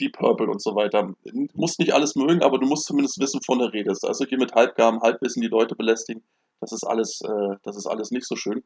Deep 0.00 0.16
Purple 0.16 0.48
und 0.48 0.62
so 0.62 0.74
weiter? 0.74 1.14
Du 1.24 1.48
musst 1.54 1.78
nicht 1.78 1.92
alles 1.92 2.14
mögen, 2.14 2.42
aber 2.42 2.58
du 2.58 2.66
musst 2.66 2.86
zumindest 2.86 3.18
wissen, 3.18 3.42
von 3.42 3.58
der 3.58 3.72
Rede 3.72 3.90
ist. 3.90 4.04
Also 4.04 4.24
hier 4.24 4.38
mit 4.38 4.54
Halbgaben, 4.54 5.00
Halbwissen 5.00 5.42
die 5.42 5.48
Leute 5.48 5.74
belästigen, 5.74 6.22
das 6.60 6.72
ist 6.72 6.84
alles, 6.84 7.20
äh, 7.20 7.56
das 7.62 7.76
ist 7.76 7.86
alles 7.86 8.10
nicht 8.10 8.26
so 8.26 8.36
schön. 8.36 8.62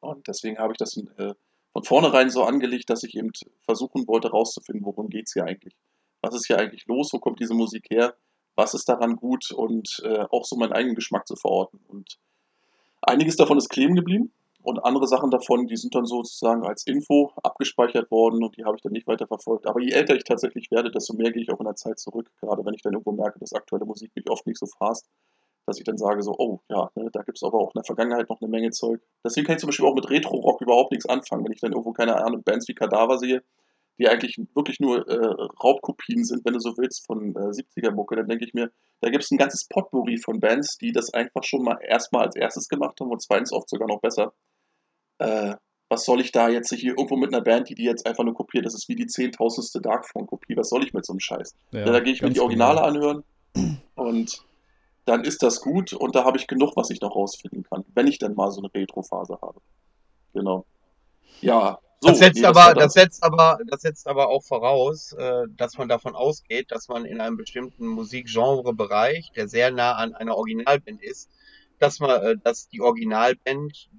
Und 0.00 0.28
deswegen 0.28 0.58
habe 0.58 0.72
ich 0.72 0.78
das 0.78 0.96
äh, 0.96 1.34
von 1.72 1.84
vornherein 1.84 2.30
so 2.30 2.44
angelegt, 2.44 2.90
dass 2.90 3.02
ich 3.02 3.16
eben 3.16 3.30
versuchen 3.64 4.06
wollte, 4.06 4.30
rauszufinden, 4.30 4.84
worum 4.84 5.08
geht 5.08 5.26
es 5.26 5.32
hier 5.32 5.44
eigentlich. 5.44 5.74
Was 6.20 6.34
ist 6.34 6.46
hier 6.46 6.58
eigentlich 6.58 6.86
los? 6.86 7.12
Wo 7.12 7.18
kommt 7.18 7.40
diese 7.40 7.54
Musik 7.54 7.86
her? 7.90 8.14
Was 8.54 8.74
ist 8.74 8.88
daran 8.88 9.16
gut? 9.16 9.50
Und 9.50 10.00
äh, 10.04 10.24
auch 10.30 10.44
so 10.44 10.56
meinen 10.56 10.72
eigenen 10.72 10.94
Geschmack 10.94 11.26
zu 11.26 11.36
verorten. 11.36 11.80
Und 11.88 12.18
einiges 13.02 13.36
davon 13.36 13.58
ist 13.58 13.68
kleben 13.68 13.94
geblieben. 13.94 14.32
Und 14.64 14.82
andere 14.82 15.06
Sachen 15.06 15.30
davon, 15.30 15.66
die 15.66 15.76
sind 15.76 15.94
dann 15.94 16.06
sozusagen 16.06 16.64
als 16.64 16.86
Info 16.86 17.32
abgespeichert 17.42 18.10
worden 18.10 18.42
und 18.42 18.56
die 18.56 18.64
habe 18.64 18.76
ich 18.76 18.82
dann 18.82 18.92
nicht 18.92 19.06
weiter 19.06 19.26
verfolgt. 19.26 19.66
Aber 19.66 19.78
je 19.78 19.90
älter 19.90 20.16
ich 20.16 20.24
tatsächlich 20.24 20.70
werde, 20.70 20.90
desto 20.90 21.14
mehr 21.14 21.32
gehe 21.32 21.42
ich 21.42 21.52
auch 21.52 21.60
in 21.60 21.66
der 21.66 21.76
Zeit 21.76 21.98
zurück. 21.98 22.30
Gerade 22.40 22.64
wenn 22.64 22.72
ich 22.72 22.80
dann 22.80 22.94
irgendwo 22.94 23.12
merke, 23.12 23.38
dass 23.38 23.52
aktuelle 23.52 23.84
Musik 23.84 24.12
mich 24.16 24.28
oft 24.30 24.46
nicht 24.46 24.58
so 24.58 24.64
fasst, 24.64 25.10
dass 25.66 25.78
ich 25.78 25.84
dann 25.84 25.98
sage 25.98 26.22
so, 26.22 26.34
oh 26.38 26.60
ja, 26.70 26.90
ne, 26.94 27.10
da 27.12 27.22
gibt 27.22 27.36
es 27.36 27.42
aber 27.42 27.58
auch 27.58 27.74
in 27.74 27.78
der 27.78 27.84
Vergangenheit 27.84 28.30
noch 28.30 28.40
eine 28.40 28.50
Menge 28.50 28.70
Zeug. 28.70 29.02
Deswegen 29.22 29.46
kann 29.46 29.56
ich 29.56 29.60
zum 29.60 29.68
Beispiel 29.68 29.86
auch 29.86 29.94
mit 29.94 30.08
Retro-Rock 30.08 30.62
überhaupt 30.62 30.92
nichts 30.92 31.06
anfangen, 31.06 31.44
wenn 31.44 31.52
ich 31.52 31.60
dann 31.60 31.72
irgendwo, 31.72 31.92
keine 31.92 32.16
Ahnung, 32.24 32.42
Bands 32.42 32.66
wie 32.66 32.74
Kadaver 32.74 33.18
sehe, 33.18 33.42
die 33.98 34.08
eigentlich 34.08 34.38
wirklich 34.54 34.80
nur 34.80 35.06
äh, 35.08 35.46
Raubkopien 35.62 36.24
sind, 36.24 36.44
wenn 36.44 36.54
du 36.54 36.60
so 36.60 36.76
willst, 36.78 37.06
von 37.06 37.34
äh, 37.36 37.50
70er-Mucke, 37.50 38.16
dann 38.16 38.28
denke 38.28 38.46
ich 38.46 38.54
mir, 38.54 38.70
da 39.00 39.10
gibt 39.10 39.24
es 39.24 39.30
ein 39.30 39.38
ganzes 39.38 39.68
Potpourri 39.68 40.16
von 40.16 40.40
Bands, 40.40 40.78
die 40.78 40.92
das 40.92 41.12
einfach 41.12 41.44
schon 41.44 41.62
mal 41.62 41.78
erstmal 41.82 42.24
als 42.26 42.36
erstes 42.36 42.68
gemacht 42.68 42.98
haben 43.00 43.10
und 43.10 43.22
zweitens 43.22 43.52
oft 43.52 43.68
sogar 43.68 43.88
noch 43.88 44.00
besser. 44.00 44.32
Äh, 45.18 45.54
was 45.88 46.04
soll 46.04 46.20
ich 46.20 46.32
da 46.32 46.48
jetzt 46.48 46.72
hier 46.72 46.92
irgendwo 46.92 47.16
mit 47.16 47.32
einer 47.32 47.42
Band, 47.42 47.68
die 47.68 47.74
die 47.74 47.84
jetzt 47.84 48.06
einfach 48.06 48.24
nur 48.24 48.34
kopiert? 48.34 48.66
Das 48.66 48.74
ist 48.74 48.88
wie 48.88 48.96
die 48.96 49.06
zehntausendste 49.06 49.80
Darkphone-Kopie. 49.80 50.56
Was 50.56 50.70
soll 50.70 50.82
ich 50.84 50.92
mit 50.92 51.04
so 51.04 51.12
einem 51.12 51.20
Scheiß? 51.20 51.54
Ja, 51.72 51.84
da 51.84 52.00
gehe 52.00 52.12
ich 52.12 52.22
mir 52.22 52.30
die 52.30 52.40
Originale 52.40 52.76
genau. 52.76 52.88
anhören 52.88 53.24
und 53.94 54.44
dann 55.04 55.24
ist 55.24 55.42
das 55.42 55.60
gut 55.60 55.92
und 55.92 56.14
da 56.14 56.24
habe 56.24 56.38
ich 56.38 56.46
genug, 56.46 56.76
was 56.76 56.90
ich 56.90 57.00
noch 57.00 57.14
rausfinden 57.14 57.62
kann, 57.62 57.84
wenn 57.94 58.06
ich 58.06 58.18
dann 58.18 58.34
mal 58.34 58.50
so 58.50 58.60
eine 58.60 58.72
Retro-Phase 58.72 59.38
habe. 59.40 59.60
Genau. 60.32 60.64
Ja, 61.40 61.78
so. 62.00 62.08
das 62.08 62.18
setzt 62.18 62.44
aber, 62.44 62.58
war 62.58 62.74
das 62.74 62.92
setzt 62.94 63.22
aber, 63.22 63.58
das 63.66 63.82
setzt 63.82 64.06
aber 64.06 64.28
auch 64.28 64.42
voraus, 64.42 65.12
äh, 65.12 65.44
dass 65.56 65.76
man 65.76 65.88
davon 65.88 66.14
ausgeht, 66.14 66.70
dass 66.70 66.88
man 66.88 67.04
in 67.04 67.20
einem 67.20 67.36
bestimmten 67.36 67.86
Musikgenrebereich, 67.86 69.32
der 69.36 69.48
sehr 69.48 69.70
nah 69.70 69.92
an 69.92 70.14
einer 70.14 70.36
Originalband 70.36 71.02
ist, 71.02 71.30
dass 71.78 72.00
man, 72.00 72.22
äh, 72.22 72.36
dass 72.42 72.68
die 72.68 72.80
Originalband 72.80 73.90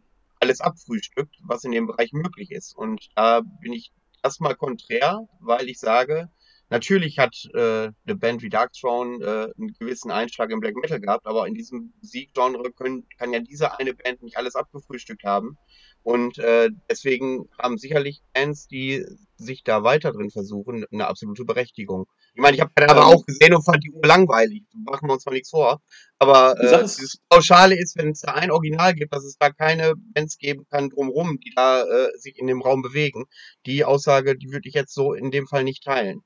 alles 0.45 0.61
abfrühstückt, 0.61 1.35
was 1.41 1.63
in 1.63 1.71
dem 1.71 1.87
Bereich 1.87 2.13
möglich 2.13 2.51
ist. 2.51 2.77
Und 2.77 3.09
da 3.15 3.41
bin 3.41 3.73
ich 3.73 3.91
erstmal 4.23 4.55
konträr, 4.55 5.27
weil 5.39 5.67
ich 5.69 5.79
sage, 5.79 6.29
natürlich 6.69 7.17
hat 7.17 7.35
äh, 7.55 7.89
eine 8.05 8.15
Band 8.15 8.43
wie 8.43 8.49
Darkthrone 8.49 9.25
äh, 9.25 9.53
einen 9.57 9.73
gewissen 9.79 10.11
Einschlag 10.11 10.51
im 10.51 10.59
Black 10.59 10.75
Metal 10.75 10.99
gehabt, 10.99 11.25
aber 11.25 11.47
in 11.47 11.55
diesem 11.55 11.93
Musikgenre 11.99 12.71
kann 12.73 13.33
ja 13.33 13.39
diese 13.39 13.79
eine 13.79 13.95
Band 13.95 14.21
nicht 14.21 14.37
alles 14.37 14.55
abgefrühstückt 14.55 15.23
haben. 15.23 15.57
Und 16.03 16.37
äh, 16.37 16.69
deswegen 16.87 17.49
haben 17.57 17.79
sicherlich 17.79 18.21
Bands, 18.33 18.67
die 18.67 19.03
sich 19.37 19.63
da 19.63 19.83
weiter 19.83 20.11
drin 20.11 20.29
versuchen, 20.29 20.85
eine 20.91 21.07
absolute 21.07 21.45
Berechtigung. 21.45 22.05
Ich 22.35 22.41
meine, 22.41 22.55
ich 22.57 22.61
habe 22.61 22.71
aber 22.89 23.01
Ähm. 23.01 23.07
auch 23.07 23.25
gesehen 23.25 23.53
und 23.53 23.63
fand 23.63 23.81
die 23.83 23.91
Uhr 23.91 24.05
langweilig. 24.05 24.63
Machen 24.73 25.07
wir 25.07 25.13
uns 25.13 25.25
mal 25.25 25.31
nichts 25.31 25.49
vor. 25.49 25.81
Aber 26.19 26.59
äh, 26.59 26.69
das 26.69 27.17
Pauschale 27.29 27.79
ist, 27.79 27.97
wenn 27.97 28.09
es 28.11 28.21
da 28.21 28.33
ein 28.33 28.51
Original 28.51 28.93
gibt, 28.93 29.13
dass 29.13 29.23
es 29.23 29.37
da 29.39 29.49
keine 29.51 29.93
Bands 29.95 30.37
geben 30.37 30.65
kann 30.69 30.89
drumherum, 30.89 31.39
die 31.39 31.53
da 31.55 31.83
äh, 31.83 32.09
sich 32.17 32.37
in 32.37 32.47
dem 32.47 32.61
Raum 32.61 32.81
bewegen. 32.81 33.25
Die 33.65 33.85
Aussage, 33.85 34.37
die 34.37 34.51
würde 34.51 34.67
ich 34.67 34.75
jetzt 34.75 34.93
so 34.93 35.13
in 35.13 35.31
dem 35.31 35.47
Fall 35.47 35.63
nicht 35.63 35.83
teilen. 35.83 36.23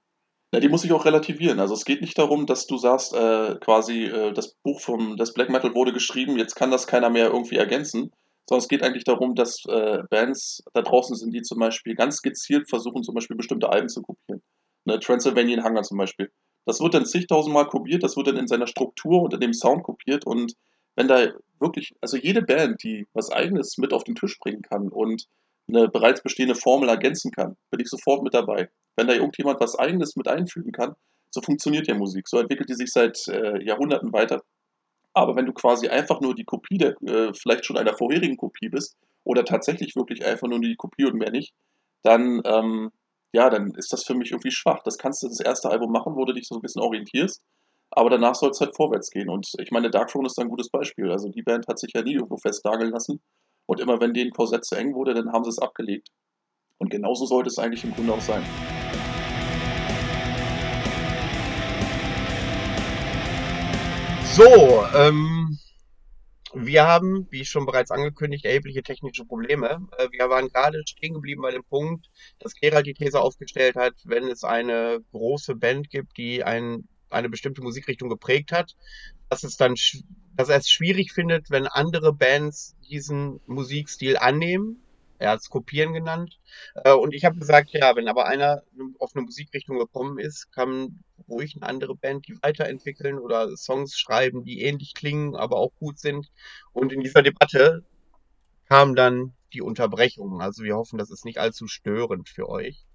Na, 0.51 0.59
die 0.59 0.67
muss 0.69 0.83
ich 0.83 0.91
auch 0.93 1.05
relativieren. 1.05 1.59
Also 1.59 1.75
es 1.75 1.85
geht 1.85 2.01
nicht 2.01 2.17
darum, 2.17 2.47
dass 2.47 2.65
du 2.65 2.77
sagst, 2.79 3.13
äh, 3.13 3.55
quasi, 3.61 4.05
äh, 4.05 4.33
das 4.33 4.55
Buch 4.63 4.81
vom 4.81 5.15
das 5.15 5.35
Black 5.35 5.49
Metal 5.49 5.75
wurde 5.75 5.93
geschrieben, 5.93 6.39
jetzt 6.39 6.55
kann 6.55 6.71
das 6.71 6.87
keiner 6.87 7.11
mehr 7.11 7.27
irgendwie 7.27 7.57
ergänzen, 7.57 8.11
sondern 8.47 8.63
es 8.63 8.67
geht 8.67 8.81
eigentlich 8.81 9.03
darum, 9.03 9.35
dass 9.35 9.63
äh, 9.67 9.99
Bands 10.09 10.63
da 10.73 10.81
draußen 10.81 11.15
sind, 11.15 11.35
die 11.35 11.43
zum 11.43 11.59
Beispiel 11.59 11.93
ganz 11.93 12.23
gezielt 12.23 12.67
versuchen, 12.67 13.03
zum 13.03 13.13
Beispiel 13.13 13.37
bestimmte 13.37 13.69
Alben 13.69 13.89
zu 13.89 14.01
kopieren. 14.01 14.41
Ne, 14.85 14.99
Transylvanian 14.99 15.63
Hunger 15.63 15.83
zum 15.83 15.97
Beispiel. 15.97 16.31
Das 16.65 16.79
wird 16.79 16.93
dann 16.93 17.05
zigtausendmal 17.05 17.67
kopiert, 17.67 18.03
das 18.03 18.15
wird 18.15 18.27
dann 18.27 18.37
in 18.37 18.47
seiner 18.47 18.67
Struktur 18.67 19.21
und 19.21 19.33
in 19.33 19.39
dem 19.39 19.53
Sound 19.53 19.83
kopiert 19.83 20.25
und 20.25 20.53
wenn 20.95 21.07
da 21.07 21.29
wirklich, 21.59 21.93
also 22.01 22.17
jede 22.17 22.41
Band, 22.41 22.83
die 22.83 23.07
was 23.13 23.31
Eigenes 23.31 23.77
mit 23.77 23.93
auf 23.93 24.03
den 24.03 24.15
Tisch 24.15 24.37
bringen 24.39 24.61
kann 24.61 24.89
und 24.89 25.27
eine 25.67 25.87
bereits 25.87 26.21
bestehende 26.21 26.55
Formel 26.55 26.89
ergänzen 26.89 27.31
kann, 27.31 27.55
bin 27.69 27.79
ich 27.79 27.89
sofort 27.89 28.23
mit 28.23 28.33
dabei. 28.33 28.69
Wenn 28.95 29.07
da 29.07 29.13
irgendjemand 29.13 29.59
was 29.59 29.77
Eigenes 29.77 30.15
mit 30.15 30.27
einfügen 30.27 30.71
kann, 30.71 30.95
so 31.31 31.41
funktioniert 31.41 31.87
ja 31.87 31.95
Musik. 31.95 32.27
So 32.27 32.39
entwickelt 32.39 32.69
die 32.69 32.73
sich 32.73 32.91
seit 32.91 33.27
äh, 33.27 33.63
Jahrhunderten 33.63 34.11
weiter. 34.11 34.41
Aber 35.13 35.35
wenn 35.35 35.45
du 35.45 35.53
quasi 35.53 35.87
einfach 35.87 36.21
nur 36.21 36.33
die 36.33 36.43
Kopie 36.43 36.77
der, 36.77 36.95
äh, 37.03 37.33
vielleicht 37.33 37.65
schon 37.65 37.77
einer 37.77 37.95
vorherigen 37.95 38.37
Kopie 38.37 38.69
bist, 38.69 38.97
oder 39.23 39.45
tatsächlich 39.45 39.95
wirklich 39.95 40.25
einfach 40.25 40.47
nur 40.47 40.59
die 40.59 40.75
Kopie 40.75 41.05
und 41.05 41.15
mehr 41.15 41.31
nicht, 41.31 41.53
dann, 42.03 42.41
ähm, 42.45 42.91
ja, 43.33 43.49
dann 43.49 43.73
ist 43.75 43.93
das 43.93 44.03
für 44.03 44.15
mich 44.15 44.31
irgendwie 44.31 44.51
schwach. 44.51 44.81
Das 44.83 44.97
kannst 44.97 45.23
du 45.23 45.27
das 45.27 45.39
erste 45.39 45.69
Album 45.69 45.91
machen, 45.91 46.15
wo 46.15 46.25
du 46.25 46.33
dich 46.33 46.47
so 46.47 46.55
ein 46.55 46.61
bisschen 46.61 46.81
orientierst, 46.81 47.41
aber 47.91 48.09
danach 48.09 48.35
soll 48.35 48.51
es 48.51 48.59
halt 48.59 48.75
vorwärts 48.75 49.09
gehen. 49.09 49.29
Und 49.29 49.51
ich 49.59 49.71
meine, 49.71 49.89
Dark 49.89 50.09
Throne 50.09 50.27
ist 50.27 50.39
ein 50.39 50.49
gutes 50.49 50.69
Beispiel. 50.69 51.11
Also 51.11 51.29
die 51.29 51.43
Band 51.43 51.67
hat 51.67 51.79
sich 51.79 51.91
ja 51.93 52.01
nie 52.01 52.13
irgendwo 52.13 52.37
festnageln 52.37 52.91
lassen. 52.91 53.21
Und 53.67 53.79
immer 53.79 53.99
wenn 54.01 54.13
denen 54.13 54.31
Korsett 54.31 54.65
zu 54.65 54.75
eng 54.75 54.95
wurde, 54.95 55.13
dann 55.13 55.31
haben 55.31 55.43
sie 55.43 55.51
es 55.51 55.59
abgelegt. 55.59 56.09
Und 56.79 56.89
genauso 56.89 57.25
sollte 57.25 57.49
es 57.49 57.59
eigentlich 57.59 57.83
im 57.83 57.93
Grunde 57.93 58.13
auch 58.13 58.21
sein. 58.21 58.43
So, 64.23 64.85
ähm, 64.95 65.57
wir 66.53 66.87
haben, 66.87 67.27
wie 67.29 67.45
schon 67.45 67.65
bereits 67.65 67.91
angekündigt, 67.91 68.45
erhebliche 68.45 68.83
technische 68.83 69.25
Probleme. 69.25 69.87
Äh, 69.97 70.07
wir 70.11 70.29
waren 70.29 70.49
gerade 70.49 70.81
stehen 70.85 71.13
geblieben 71.13 71.41
bei 71.41 71.51
dem 71.51 71.63
Punkt, 71.63 72.09
dass 72.39 72.53
Gerald 72.55 72.85
die 72.85 72.93
These 72.93 73.19
aufgestellt 73.19 73.75
hat, 73.75 73.93
wenn 74.05 74.27
es 74.27 74.43
eine 74.43 74.99
große 75.11 75.55
Band 75.55 75.89
gibt, 75.89 76.17
die 76.17 76.43
ein, 76.43 76.87
eine 77.09 77.29
bestimmte 77.29 77.61
Musikrichtung 77.61 78.09
geprägt 78.09 78.51
hat, 78.51 78.75
dass 79.29 79.43
es 79.43 79.57
dann, 79.57 79.75
dass 80.35 80.49
er 80.49 80.57
es 80.57 80.69
schwierig 80.69 81.11
findet, 81.11 81.49
wenn 81.51 81.67
andere 81.67 82.13
Bands 82.13 82.75
diesen 82.89 83.39
Musikstil 83.45 84.17
annehmen 84.17 84.81
er 85.19 85.31
hat 85.31 85.39
es 85.41 85.49
Kopieren 85.49 85.93
genannt. 85.93 86.39
Äh, 86.83 86.93
und 86.93 87.13
ich 87.13 87.25
habe 87.25 87.37
gesagt, 87.37 87.71
ja, 87.71 87.95
wenn 87.95 88.07
aber 88.07 88.25
einer 88.25 88.63
auf 88.97 89.15
eine 89.15 89.23
Musikrichtung 89.25 89.77
gekommen 89.77 90.17
ist, 90.17 90.51
kann 90.51 91.03
ruhig 91.27 91.55
eine 91.55 91.67
andere 91.67 91.95
Band 91.95 92.27
die 92.27 92.37
weiterentwickeln 92.41 93.19
oder 93.19 93.55
Songs 93.55 93.97
schreiben, 93.97 94.43
die 94.43 94.61
ähnlich 94.61 94.93
klingen, 94.93 95.35
aber 95.35 95.57
auch 95.57 95.71
gut 95.79 95.99
sind. 95.99 96.31
Und 96.73 96.93
in 96.93 97.01
dieser 97.01 97.21
Debatte 97.21 97.83
kam 98.67 98.95
dann 98.95 99.33
die 99.53 99.61
Unterbrechung. 99.61 100.41
Also 100.41 100.63
wir 100.63 100.75
hoffen, 100.75 100.97
das 100.97 101.11
ist 101.11 101.25
nicht 101.25 101.39
allzu 101.39 101.67
störend 101.67 102.29
für 102.29 102.47
euch. 102.49 102.85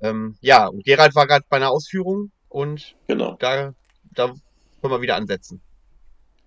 Ähm, 0.00 0.36
ja, 0.40 0.66
und 0.66 0.84
Gerald 0.84 1.14
war 1.14 1.26
gerade 1.26 1.46
bei 1.48 1.56
einer 1.56 1.70
Ausführung 1.70 2.32
und 2.48 2.96
Genau. 3.06 3.36
da, 3.38 3.72
da 4.14 4.26
können 4.26 4.92
wir 4.92 5.00
wieder 5.00 5.16
ansetzen. 5.16 5.62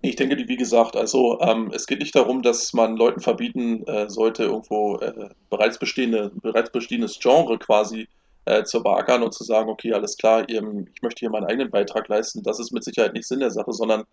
Ich 0.08 0.14
denke, 0.16 0.36
wie 0.36 0.56
gesagt, 0.56 0.96
also 0.96 1.40
ähm, 1.40 1.72
es 1.74 1.86
geht 1.86 1.98
nicht 1.98 2.14
darum, 2.14 2.42
dass 2.42 2.72
man 2.72 2.96
Leuten 2.96 3.20
verbieten 3.20 3.84
äh, 3.88 4.08
sollte, 4.08 4.44
irgendwo 4.44 4.98
äh, 4.98 5.30
bereits, 5.50 5.78
bestehende, 5.78 6.30
bereits 6.42 6.70
bestehendes 6.70 7.18
Genre 7.18 7.58
quasi 7.58 8.08
äh, 8.44 8.62
zu 8.62 8.84
beackern 8.84 9.24
und 9.24 9.34
zu 9.34 9.42
sagen, 9.42 9.68
okay, 9.68 9.92
alles 9.92 10.16
klar, 10.16 10.48
ihr, 10.48 10.62
ich 10.94 11.02
möchte 11.02 11.20
hier 11.20 11.30
meinen 11.30 11.46
eigenen 11.46 11.70
Beitrag 11.70 12.06
leisten. 12.06 12.44
Das 12.44 12.60
ist 12.60 12.70
mit 12.70 12.84
Sicherheit 12.84 13.14
nicht 13.14 13.26
Sinn 13.26 13.40
der 13.40 13.50
Sache, 13.50 13.72
sondern 13.72 14.04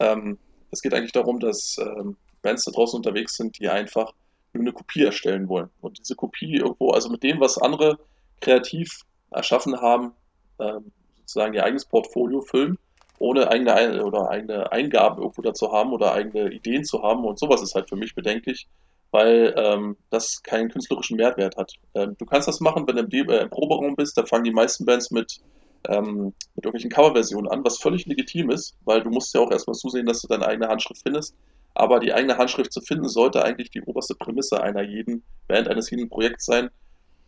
ähm, 0.00 0.38
es 0.70 0.80
geht 0.80 0.94
eigentlich 0.94 1.12
darum, 1.12 1.40
dass 1.40 1.76
ähm, 1.78 2.16
Bands 2.40 2.64
da 2.64 2.72
draußen 2.72 2.96
unterwegs 2.96 3.36
sind, 3.36 3.58
die 3.58 3.68
einfach 3.68 4.12
eine 4.54 4.72
Kopie 4.72 5.02
erstellen 5.02 5.48
wollen. 5.50 5.68
Und 5.82 5.98
diese 5.98 6.14
Kopie 6.14 6.56
irgendwo, 6.56 6.90
also 6.90 7.10
mit 7.10 7.22
dem, 7.22 7.38
was 7.40 7.58
andere 7.58 7.98
kreativ 8.40 9.02
erschaffen 9.30 9.78
haben, 9.78 10.12
ähm, 10.58 10.90
sozusagen 11.18 11.52
ihr 11.52 11.64
eigenes 11.64 11.84
Portfolio 11.84 12.40
füllen 12.40 12.78
ohne 13.18 13.50
eigene 13.50 13.74
Ein 13.74 14.00
oder 14.00 14.28
eigene 14.30 14.72
Eingaben 14.72 15.22
irgendwo 15.22 15.42
dazu 15.42 15.72
haben 15.72 15.92
oder 15.92 16.12
eigene 16.12 16.52
Ideen 16.52 16.84
zu 16.84 17.02
haben. 17.02 17.24
Und 17.24 17.38
sowas 17.38 17.62
ist 17.62 17.74
halt 17.74 17.88
für 17.88 17.96
mich 17.96 18.14
bedenklich, 18.14 18.68
weil 19.10 19.54
ähm, 19.56 19.96
das 20.10 20.42
keinen 20.42 20.70
künstlerischen 20.70 21.16
Mehrwert 21.16 21.56
hat. 21.56 21.72
Ähm, 21.94 22.16
du 22.18 22.26
kannst 22.26 22.48
das 22.48 22.60
machen, 22.60 22.86
wenn 22.86 22.96
du 22.96 23.02
im, 23.02 23.08
De 23.08 23.20
äh, 23.20 23.42
im 23.42 23.50
Proberaum 23.50 23.94
bist, 23.94 24.18
da 24.18 24.26
fangen 24.26 24.44
die 24.44 24.50
meisten 24.50 24.84
Bands 24.84 25.10
mit, 25.10 25.40
ähm, 25.88 26.34
mit 26.56 26.64
irgendwelchen 26.64 26.90
Coverversionen 26.90 27.50
an, 27.50 27.64
was 27.64 27.78
völlig 27.78 28.06
legitim 28.06 28.50
ist, 28.50 28.76
weil 28.84 29.02
du 29.02 29.10
musst 29.10 29.32
ja 29.34 29.40
auch 29.40 29.50
erstmal 29.50 29.76
zusehen, 29.76 30.06
dass 30.06 30.20
du 30.20 30.28
deine 30.28 30.46
eigene 30.46 30.68
Handschrift 30.68 31.02
findest. 31.02 31.36
Aber 31.74 32.00
die 32.00 32.12
eigene 32.12 32.38
Handschrift 32.38 32.72
zu 32.72 32.80
finden, 32.80 33.08
sollte 33.08 33.44
eigentlich 33.44 33.70
die 33.70 33.82
oberste 33.82 34.14
Prämisse 34.14 34.60
einer 34.62 34.82
jeden 34.82 35.24
Band, 35.48 35.68
eines 35.68 35.90
jeden 35.90 36.08
Projekts 36.08 36.46
sein. 36.46 36.70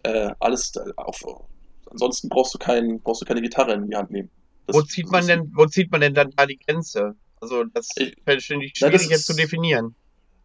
Äh, 0.03 0.31
alles 0.39 0.73
auf, 0.97 1.21
ansonsten 1.91 2.29
brauchst 2.29 2.55
du, 2.55 2.59
kein, 2.59 3.01
brauchst 3.01 3.23
du 3.23 3.27
keine 3.27 3.43
Gitarre 3.43 3.75
in 3.75 3.89
die 3.89 3.97
Hand 3.97 4.11
nehmen. 4.11 4.31
Das, 4.67 4.77
wo 4.77 4.83
zieht 4.83 5.11
man 5.11 5.27
denn, 5.27 5.53
wo 5.55 5.67
zieht 5.67 5.91
man 5.91 6.01
denn 6.01 6.15
dann 6.15 6.31
da 6.37 6.47
die 6.47 6.59
Grenze? 6.59 7.15
Also 7.41 7.65
das 7.65 7.89
fällt 8.25 8.43
schwierig 8.43 8.73
na, 8.81 8.91
das 8.91 9.09
jetzt 9.09 9.21
ist, 9.21 9.27
zu 9.27 9.35
definieren. 9.35 9.95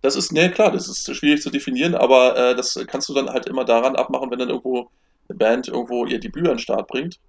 Das 0.02 0.16
ist, 0.16 0.32
ne, 0.32 0.52
klar, 0.52 0.72
das 0.72 0.88
ist 0.88 1.16
schwierig 1.16 1.42
zu 1.42 1.50
definieren, 1.50 1.96
aber 1.96 2.36
äh, 2.36 2.56
das 2.56 2.80
kannst 2.88 3.08
du 3.10 3.14
dann 3.14 3.30
halt 3.30 3.48
immer 3.48 3.66
daran 3.66 3.96
abmachen, 3.96 4.30
wenn 4.32 4.40
dann 4.40 4.50
irgendwo 4.50 4.90
eine 5.30 5.38
Band 5.38 5.68
irgendwo 5.68 6.06
ihr 6.06 6.20
Debüt 6.20 6.48
an 6.48 6.54
den 6.54 6.60
Start 6.60 6.88
bringt 6.88 7.20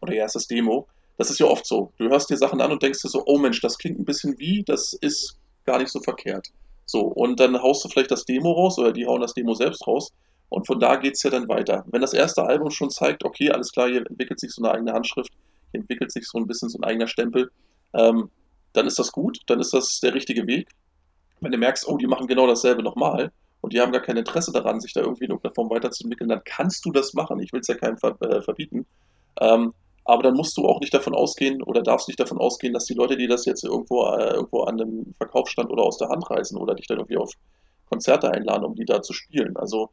oder 0.00 0.12
ihr 0.12 0.20
erstes 0.20 0.46
Demo. 0.46 0.86
Das 1.18 1.30
ist 1.30 1.38
ja 1.38 1.46
oft 1.46 1.66
so. 1.66 1.92
Du 1.98 2.08
hörst 2.08 2.30
dir 2.30 2.36
Sachen 2.36 2.60
an 2.60 2.72
und 2.72 2.82
denkst 2.82 3.02
dir 3.02 3.08
so, 3.08 3.22
oh 3.26 3.38
Mensch, 3.38 3.60
das 3.60 3.76
klingt 3.76 3.98
ein 3.98 4.04
bisschen 4.04 4.38
wie, 4.38 4.62
das 4.62 4.94
ist 4.94 5.36
gar 5.66 5.78
nicht 5.78 5.90
so 5.90 6.00
verkehrt. 6.00 6.48
So, 6.86 7.02
und 7.02 7.38
dann 7.38 7.60
haust 7.62 7.84
du 7.84 7.88
vielleicht 7.88 8.10
das 8.10 8.24
Demo 8.24 8.52
raus 8.52 8.78
oder 8.78 8.92
die 8.92 9.06
hauen 9.06 9.20
das 9.20 9.34
Demo 9.34 9.54
selbst 9.54 9.86
raus. 9.86 10.12
Und 10.48 10.66
von 10.66 10.80
da 10.80 10.96
geht 10.96 11.14
es 11.14 11.22
ja 11.22 11.30
dann 11.30 11.48
weiter. 11.48 11.84
Wenn 11.86 12.00
das 12.00 12.12
erste 12.12 12.42
Album 12.42 12.70
schon 12.70 12.90
zeigt, 12.90 13.24
okay, 13.24 13.50
alles 13.50 13.70
klar, 13.70 13.88
hier 13.88 14.04
entwickelt 14.04 14.40
sich 14.40 14.50
so 14.50 14.62
eine 14.62 14.74
eigene 14.74 14.92
Handschrift, 14.92 15.30
entwickelt 15.72 16.12
sich 16.12 16.26
so 16.26 16.38
ein 16.38 16.46
bisschen 16.46 16.68
so 16.68 16.78
ein 16.78 16.84
eigener 16.84 17.06
Stempel, 17.06 17.50
ähm, 17.94 18.30
dann 18.72 18.86
ist 18.86 18.98
das 18.98 19.12
gut, 19.12 19.40
dann 19.46 19.60
ist 19.60 19.74
das 19.74 20.00
der 20.00 20.14
richtige 20.14 20.46
Weg. 20.46 20.68
Wenn 21.40 21.52
du 21.52 21.58
merkst, 21.58 21.88
oh, 21.88 21.96
die 21.96 22.06
machen 22.06 22.26
genau 22.26 22.46
dasselbe 22.46 22.82
nochmal 22.82 23.32
und 23.60 23.72
die 23.72 23.80
haben 23.80 23.92
gar 23.92 24.02
kein 24.02 24.16
Interesse 24.16 24.52
daran, 24.52 24.80
sich 24.80 24.92
da 24.92 25.00
irgendwie 25.00 25.24
in 25.24 25.30
irgendeiner 25.30 25.54
Form 25.54 25.70
weiterzuentwickeln, 25.70 26.28
dann 26.28 26.42
kannst 26.44 26.84
du 26.84 26.92
das 26.92 27.14
machen. 27.14 27.40
Ich 27.40 27.52
will 27.52 27.60
es 27.60 27.68
ja 27.68 27.74
keinem 27.74 27.98
ver 27.98 28.16
äh, 28.20 28.42
verbieten. 28.42 28.86
Ähm, 29.40 29.72
aber 30.04 30.22
dann 30.22 30.34
musst 30.34 30.56
du 30.56 30.66
auch 30.66 30.80
nicht 30.80 30.92
davon 30.92 31.14
ausgehen 31.14 31.62
oder 31.62 31.82
darfst 31.82 32.08
nicht 32.08 32.20
davon 32.20 32.38
ausgehen, 32.38 32.72
dass 32.72 32.84
die 32.84 32.94
Leute, 32.94 33.16
die 33.16 33.26
das 33.26 33.44
jetzt 33.44 33.64
irgendwo, 33.64 34.06
äh, 34.06 34.34
irgendwo 34.34 34.62
an 34.62 34.80
einem 34.80 35.14
Verkaufsstand 35.16 35.70
oder 35.70 35.82
aus 35.82 35.98
der 35.98 36.08
Hand 36.08 36.28
reißen 36.28 36.58
oder 36.58 36.74
dich 36.74 36.86
dann 36.86 36.98
irgendwie 36.98 37.18
auf 37.18 37.32
Konzerte 37.88 38.30
einladen, 38.30 38.64
um 38.64 38.74
die 38.74 38.84
da 38.84 39.02
zu 39.02 39.12
spielen. 39.12 39.56
Also 39.56 39.90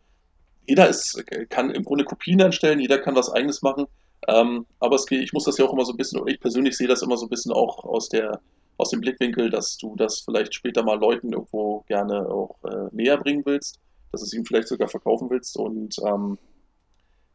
jeder 0.68 0.88
ist, 0.90 1.24
kann 1.50 1.72
im 1.72 1.84
Grunde 1.84 2.04
Kopien 2.04 2.42
anstellen, 2.42 2.80
jeder 2.80 3.00
kann 3.00 3.16
was 3.16 3.32
eigenes 3.32 3.62
machen. 3.62 3.88
Ähm, 4.28 4.66
aber 4.80 4.96
es 4.96 5.06
ich 5.10 5.34
muss 5.34 5.46
das 5.46 5.58
ja 5.58 5.66
auch 5.66 5.74
immer 5.74 5.86
so 5.86 5.94
ein 5.94 5.98
bisschen, 5.98 6.26
ich 6.28 6.40
persönlich 6.40 6.76
sehe 6.76 6.88
das 6.88 7.02
immer 7.02 7.18
so 7.18 7.26
ein 7.26 7.30
bisschen 7.30 7.52
auch 7.52 7.84
aus 7.84 8.10
der 8.10 8.42
aus 8.80 8.92
dem 8.92 9.02
Blickwinkel, 9.02 9.50
dass 9.50 9.76
du 9.78 9.96
das 9.96 10.20
vielleicht 10.20 10.54
später 10.54 10.84
mal 10.84 11.00
Leuten 11.00 11.34
irgendwo 11.34 11.84
gerne 11.88 12.30
auch 12.30 12.58
äh, 12.64 12.90
näher 12.92 13.18
bringen 13.18 13.44
willst, 13.46 13.80
dass 14.12 14.22
es 14.22 14.34
ihnen 14.34 14.46
vielleicht 14.46 14.68
sogar 14.68 14.88
verkaufen 14.88 15.30
willst 15.30 15.58
und 15.58 15.96
ähm, 16.06 16.38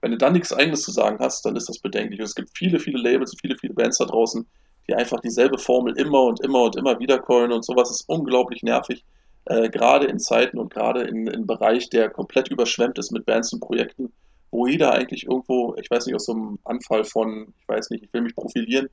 wenn 0.02 0.10
du 0.10 0.18
dann 0.18 0.32
nichts 0.32 0.52
eigenes 0.52 0.82
zu 0.82 0.90
sagen 0.90 1.18
hast, 1.20 1.46
dann 1.46 1.56
ist 1.56 1.68
das 1.68 1.78
bedenklich. 1.78 2.20
Es 2.20 2.34
gibt 2.34 2.50
viele, 2.58 2.80
viele 2.80 2.98
Labels 2.98 3.32
und 3.32 3.40
viele, 3.40 3.56
viele 3.56 3.72
Bands 3.72 3.98
da 3.98 4.04
draußen, 4.04 4.44
die 4.88 4.94
einfach 4.94 5.20
dieselbe 5.20 5.58
Formel 5.58 5.96
immer 5.96 6.22
und 6.24 6.40
immer 6.40 6.64
und 6.64 6.76
immer 6.76 6.98
wieder 6.98 7.20
callen 7.20 7.52
und 7.52 7.64
sowas 7.64 7.90
ist 7.90 8.08
unglaublich 8.08 8.64
nervig. 8.64 9.04
Äh, 9.44 9.70
gerade 9.70 10.06
in 10.06 10.18
Zeiten 10.18 10.58
und 10.58 10.72
gerade 10.72 11.02
in 11.02 11.28
einem 11.28 11.46
Bereich, 11.46 11.88
der 11.88 12.10
komplett 12.10 12.48
überschwemmt 12.48 12.98
ist 12.98 13.12
mit 13.12 13.24
Bands 13.26 13.52
und 13.52 13.60
Projekten, 13.60 14.12
wo 14.52 14.66
jeder 14.66 14.92
eigentlich 14.92 15.24
irgendwo, 15.24 15.74
ich 15.80 15.90
weiß 15.90 16.06
nicht, 16.06 16.14
aus 16.14 16.26
so 16.26 16.32
einem 16.32 16.58
Anfall 16.64 17.04
von, 17.04 17.52
ich 17.58 17.68
weiß 17.68 17.90
nicht, 17.90 18.04
ich 18.04 18.12
will 18.12 18.20
mich 18.20 18.36
profilieren, 18.36 18.90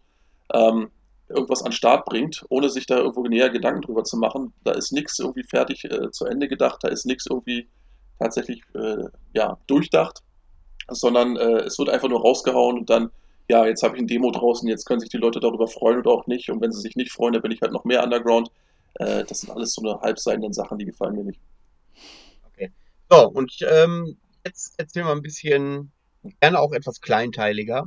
ähm, 0.54 0.89
irgendwas 1.28 1.62
an 1.62 1.74
Start 1.74 2.06
bringt, 2.06 2.45
ohne 2.50 2.69
sich 2.69 2.88
da 2.88 2.98
irgendwo 2.98 3.24
näher 3.24 3.50
Gedanken 3.50 3.82
drüber 3.82 4.04
zu 4.04 4.17
machen. 4.17 4.54
Da 4.63 4.72
ist 4.72 4.93
nichts 4.93 5.19
irgendwie 5.19 5.43
fertig 5.43 5.84
äh, 5.84 6.10
zu 6.12 6.26
Ende 6.26 6.48
gedacht, 6.48 6.80
da 6.82 6.88
ist 6.88 7.06
nichts 7.06 7.28
irgendwie 7.30 7.67
tatsächlich 8.19 8.63
äh, 8.74 9.04
ja, 9.34 9.58
durchdacht, 9.67 10.24
sondern 10.88 11.36
äh, 11.36 11.60
es 11.60 11.78
wird 11.78 11.89
einfach 11.89 12.10
nur 12.10 12.22
rausgehauen 12.22 12.80
und 12.80 12.89
dann, 12.89 13.12
ja, 13.50 13.65
jetzt 13.65 13.84
habe 13.84 13.98
ich 13.98 14.02
ein 14.02 14.08
Demo 14.08 14.32
draußen, 14.32 14.67
jetzt 14.67 14.86
können 14.86 15.02
sich 15.02 15.10
die 15.10 15.17
Leute 15.17 15.41
darüber 15.41 15.67
freuen 15.67 16.00
oder 16.00 16.12
auch 16.12 16.26
nicht. 16.28 16.50
Und 16.50 16.62
wenn 16.62 16.72
sie 16.72 16.82
sich 16.82 16.95
nicht 16.95 17.12
freuen, 17.12 17.34
dann 17.34 17.41
bin 17.41 17.52
ich 17.52 17.62
halt 17.62 17.74
noch 17.74 17.84
mehr 17.84 18.04
Underground. 18.04 18.50
Äh, 18.95 19.26
das 19.26 19.41
sind 19.41 19.52
alles 19.52 19.74
so 19.74 19.82
eine 19.82 20.00
halbseidenen 20.00 20.54
Sachen, 20.54 20.78
die 20.78 20.86
gefallen 20.86 21.15
mir 21.15 21.26
nicht. 21.26 21.41
Okay. 22.48 22.72
So, 23.10 23.28
und 23.28 23.58
ähm, 23.69 24.17
jetzt 24.45 24.75
erzähl 24.78 25.04
mal 25.04 25.15
ein 25.15 25.21
bisschen, 25.21 25.91
gerne 26.41 26.60
auch 26.60 26.73
etwas 26.73 27.02
kleinteiliger, 27.02 27.86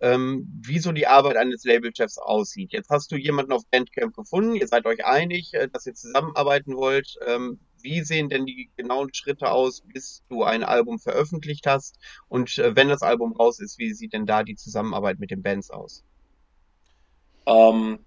ähm, 0.00 0.46
wie 0.62 0.78
so 0.78 0.92
die 0.92 1.06
Arbeit 1.06 1.36
eines 1.36 1.64
Labelchefs 1.64 2.18
aussieht. 2.18 2.72
Jetzt 2.72 2.90
hast 2.90 3.10
du 3.12 3.16
jemanden 3.16 3.52
auf 3.52 3.66
Bandcamp 3.70 4.14
gefunden, 4.14 4.54
ihr 4.54 4.68
seid 4.68 4.86
euch 4.86 5.04
einig, 5.04 5.54
äh, 5.54 5.68
dass 5.68 5.86
ihr 5.86 5.94
zusammenarbeiten 5.94 6.76
wollt. 6.76 7.16
Ähm, 7.26 7.58
wie 7.82 8.02
sehen 8.02 8.28
denn 8.28 8.44
die 8.44 8.70
genauen 8.76 9.12
Schritte 9.14 9.50
aus, 9.50 9.82
bis 9.82 10.22
du 10.28 10.42
ein 10.42 10.64
Album 10.64 10.98
veröffentlicht 10.98 11.66
hast? 11.66 11.98
Und 12.28 12.58
äh, 12.58 12.76
wenn 12.76 12.88
das 12.88 13.02
Album 13.02 13.32
raus 13.32 13.58
ist, 13.60 13.78
wie 13.78 13.92
sieht 13.92 14.12
denn 14.12 14.26
da 14.26 14.42
die 14.42 14.56
Zusammenarbeit 14.56 15.18
mit 15.18 15.30
den 15.30 15.42
Bands 15.42 15.70
aus? 15.70 16.04
Ähm, 17.46 18.00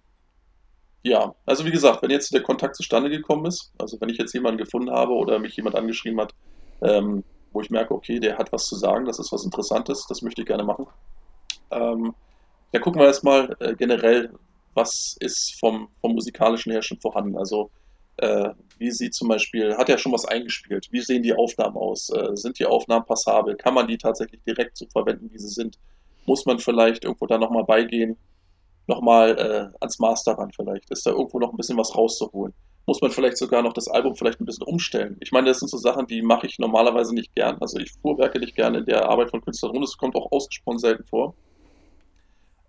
ja, 1.02 1.36
also 1.46 1.66
wie 1.66 1.72
gesagt, 1.72 2.02
wenn 2.02 2.12
jetzt 2.12 2.34
der 2.34 2.44
Kontakt 2.44 2.76
zustande 2.76 3.10
gekommen 3.10 3.46
ist, 3.46 3.74
also 3.78 4.00
wenn 4.00 4.10
ich 4.10 4.18
jetzt 4.18 4.34
jemanden 4.34 4.60
gefunden 4.60 4.92
habe 4.92 5.14
oder 5.14 5.40
mich 5.40 5.56
jemand 5.56 5.76
angeschrieben 5.76 6.22
hat, 6.22 6.34
ähm, 6.82 7.24
wo 7.54 7.62
ich 7.62 7.70
merke, 7.70 7.94
okay, 7.94 8.20
der 8.20 8.38
hat 8.38 8.52
was 8.52 8.66
zu 8.66 8.76
sagen, 8.76 9.06
das 9.06 9.20
ist 9.20 9.32
was 9.32 9.46
Interessantes, 9.46 10.06
das 10.08 10.22
möchte 10.22 10.42
ich 10.42 10.48
gerne 10.48 10.64
machen. 10.64 10.88
Ähm, 11.72 12.14
ja, 12.72 12.80
gucken 12.80 13.00
wir 13.00 13.08
erstmal 13.08 13.56
äh, 13.60 13.76
generell, 13.76 14.34
was 14.74 15.16
ist 15.20 15.60
vom, 15.60 15.90
vom 16.02 16.14
musikalischen 16.14 16.72
her 16.72 16.82
schon 16.82 17.00
vorhanden. 17.00 17.38
Also 17.38 17.70
äh, 18.18 18.50
wie 18.78 18.92
sieht 18.92 19.14
zum 19.14 19.28
Beispiel, 19.28 19.76
hat 19.78 19.90
er 19.90 19.98
schon 19.98 20.12
was 20.12 20.26
eingespielt? 20.26 20.88
Wie 20.92 21.02
sehen 21.02 21.24
die 21.24 21.34
Aufnahmen 21.34 21.78
aus? 21.78 22.10
Äh, 22.10 22.36
sind 22.36 22.60
die 22.60 22.66
Aufnahmen 22.66 23.06
passabel? 23.06 23.56
Kann 23.56 23.74
man 23.74 23.88
die 23.88 23.98
tatsächlich 23.98 24.42
direkt 24.44 24.78
so 24.78 24.86
verwenden, 24.88 25.32
wie 25.32 25.40
sie 25.40 25.50
sind? 25.50 25.78
Muss 26.26 26.46
man 26.46 26.60
vielleicht 26.60 27.06
irgendwo 27.06 27.28
da 27.28 27.38
nochmal 27.38 27.64
beigehen? 27.64 28.18
Nochmal 28.88 29.38
äh, 29.38 29.78
ans 29.80 30.00
Master 30.00 30.34
ran 30.34 30.52
vielleicht? 30.52 30.90
Ist 30.92 31.06
da 31.06 31.12
irgendwo 31.12 31.40
noch 31.40 31.52
ein 31.52 31.58
bisschen 31.58 31.78
was 31.78 31.96
rauszuholen? 31.96 32.54
Muss 32.86 33.02
man 33.02 33.12
vielleicht 33.12 33.38
sogar 33.38 33.62
noch 33.62 33.74
das 33.74 33.88
Album 33.88 34.16
vielleicht 34.16 34.42
ein 34.42 34.46
bisschen 34.46 34.68
umstellen? 34.68 35.18
Ich 35.22 35.32
meine, 35.32 35.48
das 35.48 35.60
sind 35.60 35.70
so 35.70 35.78
Sachen, 35.78 36.06
die 36.08 36.22
mache 36.22 36.48
ich 36.48 36.60
normalerweise 36.60 37.16
nicht 37.16 37.34
gern. 37.34 37.58
Also 37.62 37.80
ich 37.80 37.94
fuhrwerke 38.02 38.40
nicht 38.40 38.56
gerne 38.56 38.80
in 38.80 38.86
der 38.86 39.08
Arbeit 39.10 39.30
von 39.30 39.42
Künstlern 39.42 39.76
und 39.76 39.84
es 39.84 39.98
kommt 39.98 40.16
auch 40.16 40.32
ausgesprochen 40.32 40.80
selten 40.80 41.06
vor. 41.06 41.34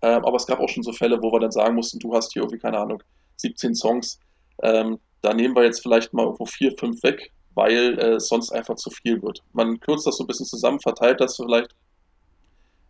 Ähm, 0.01 0.23
aber 0.23 0.37
es 0.37 0.47
gab 0.47 0.59
auch 0.59 0.69
schon 0.69 0.83
so 0.83 0.93
Fälle, 0.93 1.21
wo 1.21 1.31
wir 1.33 1.39
dann 1.39 1.51
sagen 1.51 1.75
mussten, 1.75 1.99
du 1.99 2.13
hast 2.13 2.31
hier 2.31 2.43
irgendwie, 2.43 2.59
keine 2.59 2.77
Ahnung, 2.77 3.03
17 3.37 3.75
Songs. 3.75 4.19
Ähm, 4.61 4.99
da 5.21 5.33
nehmen 5.33 5.55
wir 5.55 5.63
jetzt 5.63 5.81
vielleicht 5.81 6.13
mal 6.13 6.23
irgendwo 6.23 6.45
vier, 6.45 6.71
fünf 6.77 7.01
weg, 7.03 7.31
weil 7.55 7.99
äh, 7.99 8.19
sonst 8.19 8.51
einfach 8.51 8.75
zu 8.75 8.89
viel 8.91 9.21
wird. 9.21 9.43
Man 9.51 9.79
kürzt 9.79 10.07
das 10.07 10.17
so 10.17 10.23
ein 10.23 10.27
bisschen 10.27 10.45
zusammen, 10.45 10.79
verteilt 10.79 11.19
das 11.19 11.35
vielleicht. 11.35 11.75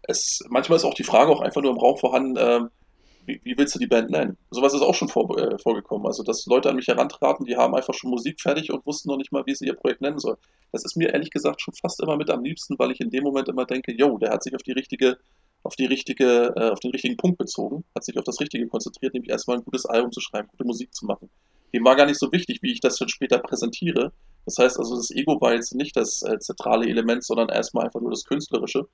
Es, 0.03 0.43
manchmal 0.49 0.75
ist 0.75 0.83
auch 0.83 0.93
die 0.93 1.03
Frage 1.03 1.31
auch 1.31 1.41
einfach 1.41 1.61
nur 1.61 1.71
im 1.71 1.79
Raum 1.79 1.97
vorhanden, 1.97 2.38
äh, 2.38 2.59
wie, 3.25 3.41
wie, 3.43 3.57
willst 3.57 3.75
du 3.75 3.79
die 3.79 3.88
Band 3.88 4.09
nennen? 4.09 4.38
Sowas 4.51 4.73
ist 4.73 4.81
auch 4.81 4.95
schon 4.95 5.09
vor, 5.09 5.38
äh, 5.38 5.57
vorgekommen. 5.59 6.07
Also, 6.07 6.23
dass 6.23 6.45
Leute 6.45 6.69
an 6.69 6.75
mich 6.75 6.88
herantraten, 6.88 7.45
die 7.45 7.55
haben 7.57 7.75
einfach 7.75 7.93
schon 7.93 8.09
Musik 8.09 8.41
fertig 8.41 8.71
und 8.71 8.85
wussten 8.85 9.09
noch 9.09 9.17
nicht 9.17 9.31
mal, 9.31 9.45
wie 9.45 9.55
sie 9.55 9.65
ihr 9.65 9.75
Projekt 9.75 10.01
nennen 10.01 10.19
sollen. 10.19 10.38
Das 10.71 10.83
ist 10.83 10.95
mir 10.95 11.13
ehrlich 11.13 11.31
gesagt 11.31 11.61
schon 11.61 11.73
fast 11.73 12.01
immer 12.01 12.17
mit 12.17 12.29
am 12.29 12.43
liebsten, 12.43 12.77
weil 12.79 12.91
ich 12.91 12.99
in 12.99 13.09
dem 13.09 13.23
Moment 13.23 13.47
immer 13.49 13.65
denke, 13.65 13.93
yo, 13.93 14.17
der 14.17 14.31
hat 14.31 14.43
sich 14.43 14.55
auf 14.55 14.63
die 14.63 14.73
richtige, 14.73 15.17
auf 15.63 15.75
die 15.75 15.85
richtige, 15.85 16.53
äh, 16.55 16.69
auf 16.69 16.79
den 16.79 16.91
richtigen 16.91 17.17
Punkt 17.17 17.38
bezogen, 17.38 17.83
hat 17.95 18.03
sich 18.03 18.17
auf 18.17 18.23
das 18.23 18.39
Richtige 18.39 18.67
konzentriert, 18.67 19.13
nämlich 19.13 19.31
erstmal 19.31 19.57
ein 19.57 19.63
gutes 19.63 19.85
Album 19.85 20.11
zu 20.11 20.21
schreiben, 20.21 20.47
gute 20.49 20.65
Musik 20.65 20.93
zu 20.93 21.05
machen 21.05 21.29
dem 21.75 21.83
war 21.83 21.97
gar 21.97 22.05
nicht 22.05 22.19
so 22.19 22.31
wichtig, 22.31 22.59
wie 22.61 22.71
ich 22.71 22.79
das 22.79 22.97
dann 22.97 23.09
später 23.09 23.38
präsentiere. 23.39 24.13
Das 24.45 24.57
heißt 24.57 24.79
also, 24.79 24.95
das 24.95 25.11
Ego 25.11 25.41
war 25.41 25.53
jetzt 25.53 25.75
nicht 25.75 25.97
das 25.97 26.21
äh, 26.23 26.39
zentrale 26.39 26.88
Element, 26.88 27.25
sondern 27.25 27.49
erstmal 27.49 27.85
einfach 27.85 27.99
nur 27.99 28.11
das 28.11 28.23
Künstlerische. 28.23 28.88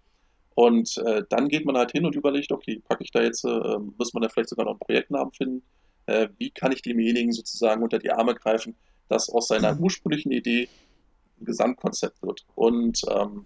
Und 0.56 0.98
äh, 0.98 1.24
dann 1.30 1.48
geht 1.48 1.66
man 1.66 1.78
halt 1.78 1.92
hin 1.92 2.06
und 2.06 2.16
überlegt, 2.16 2.52
okay, 2.52 2.82
packe 2.88 3.04
ich 3.04 3.12
da 3.12 3.22
jetzt, 3.22 3.46
äh, 3.46 3.78
muss 3.98 4.14
man 4.14 4.24
da 4.24 4.30
vielleicht 4.30 4.50
sogar 4.50 4.66
noch 4.66 4.74
einen 4.74 4.80
Projektnamen 4.80 5.32
finden? 5.32 5.64
Äh, 6.08 6.28
wie 6.38 6.50
kann 6.50 6.72
ich 6.72 6.82
demjenigen 6.82 7.32
sozusagen 7.32 7.84
unter 7.84 8.00
die 8.00 8.12
Arme 8.12 8.36
greifen, 8.36 8.76
dass 9.08 9.30
aus 9.30 9.48
seiner 9.48 9.76
mhm. 9.76 9.84
ursprünglichen 9.84 10.32
Idee 10.32 10.68
ein 11.40 11.46
Gesamtkonzept 11.46 12.22
wird? 12.22 12.46
Und 12.56 13.02
ähm, 13.10 13.46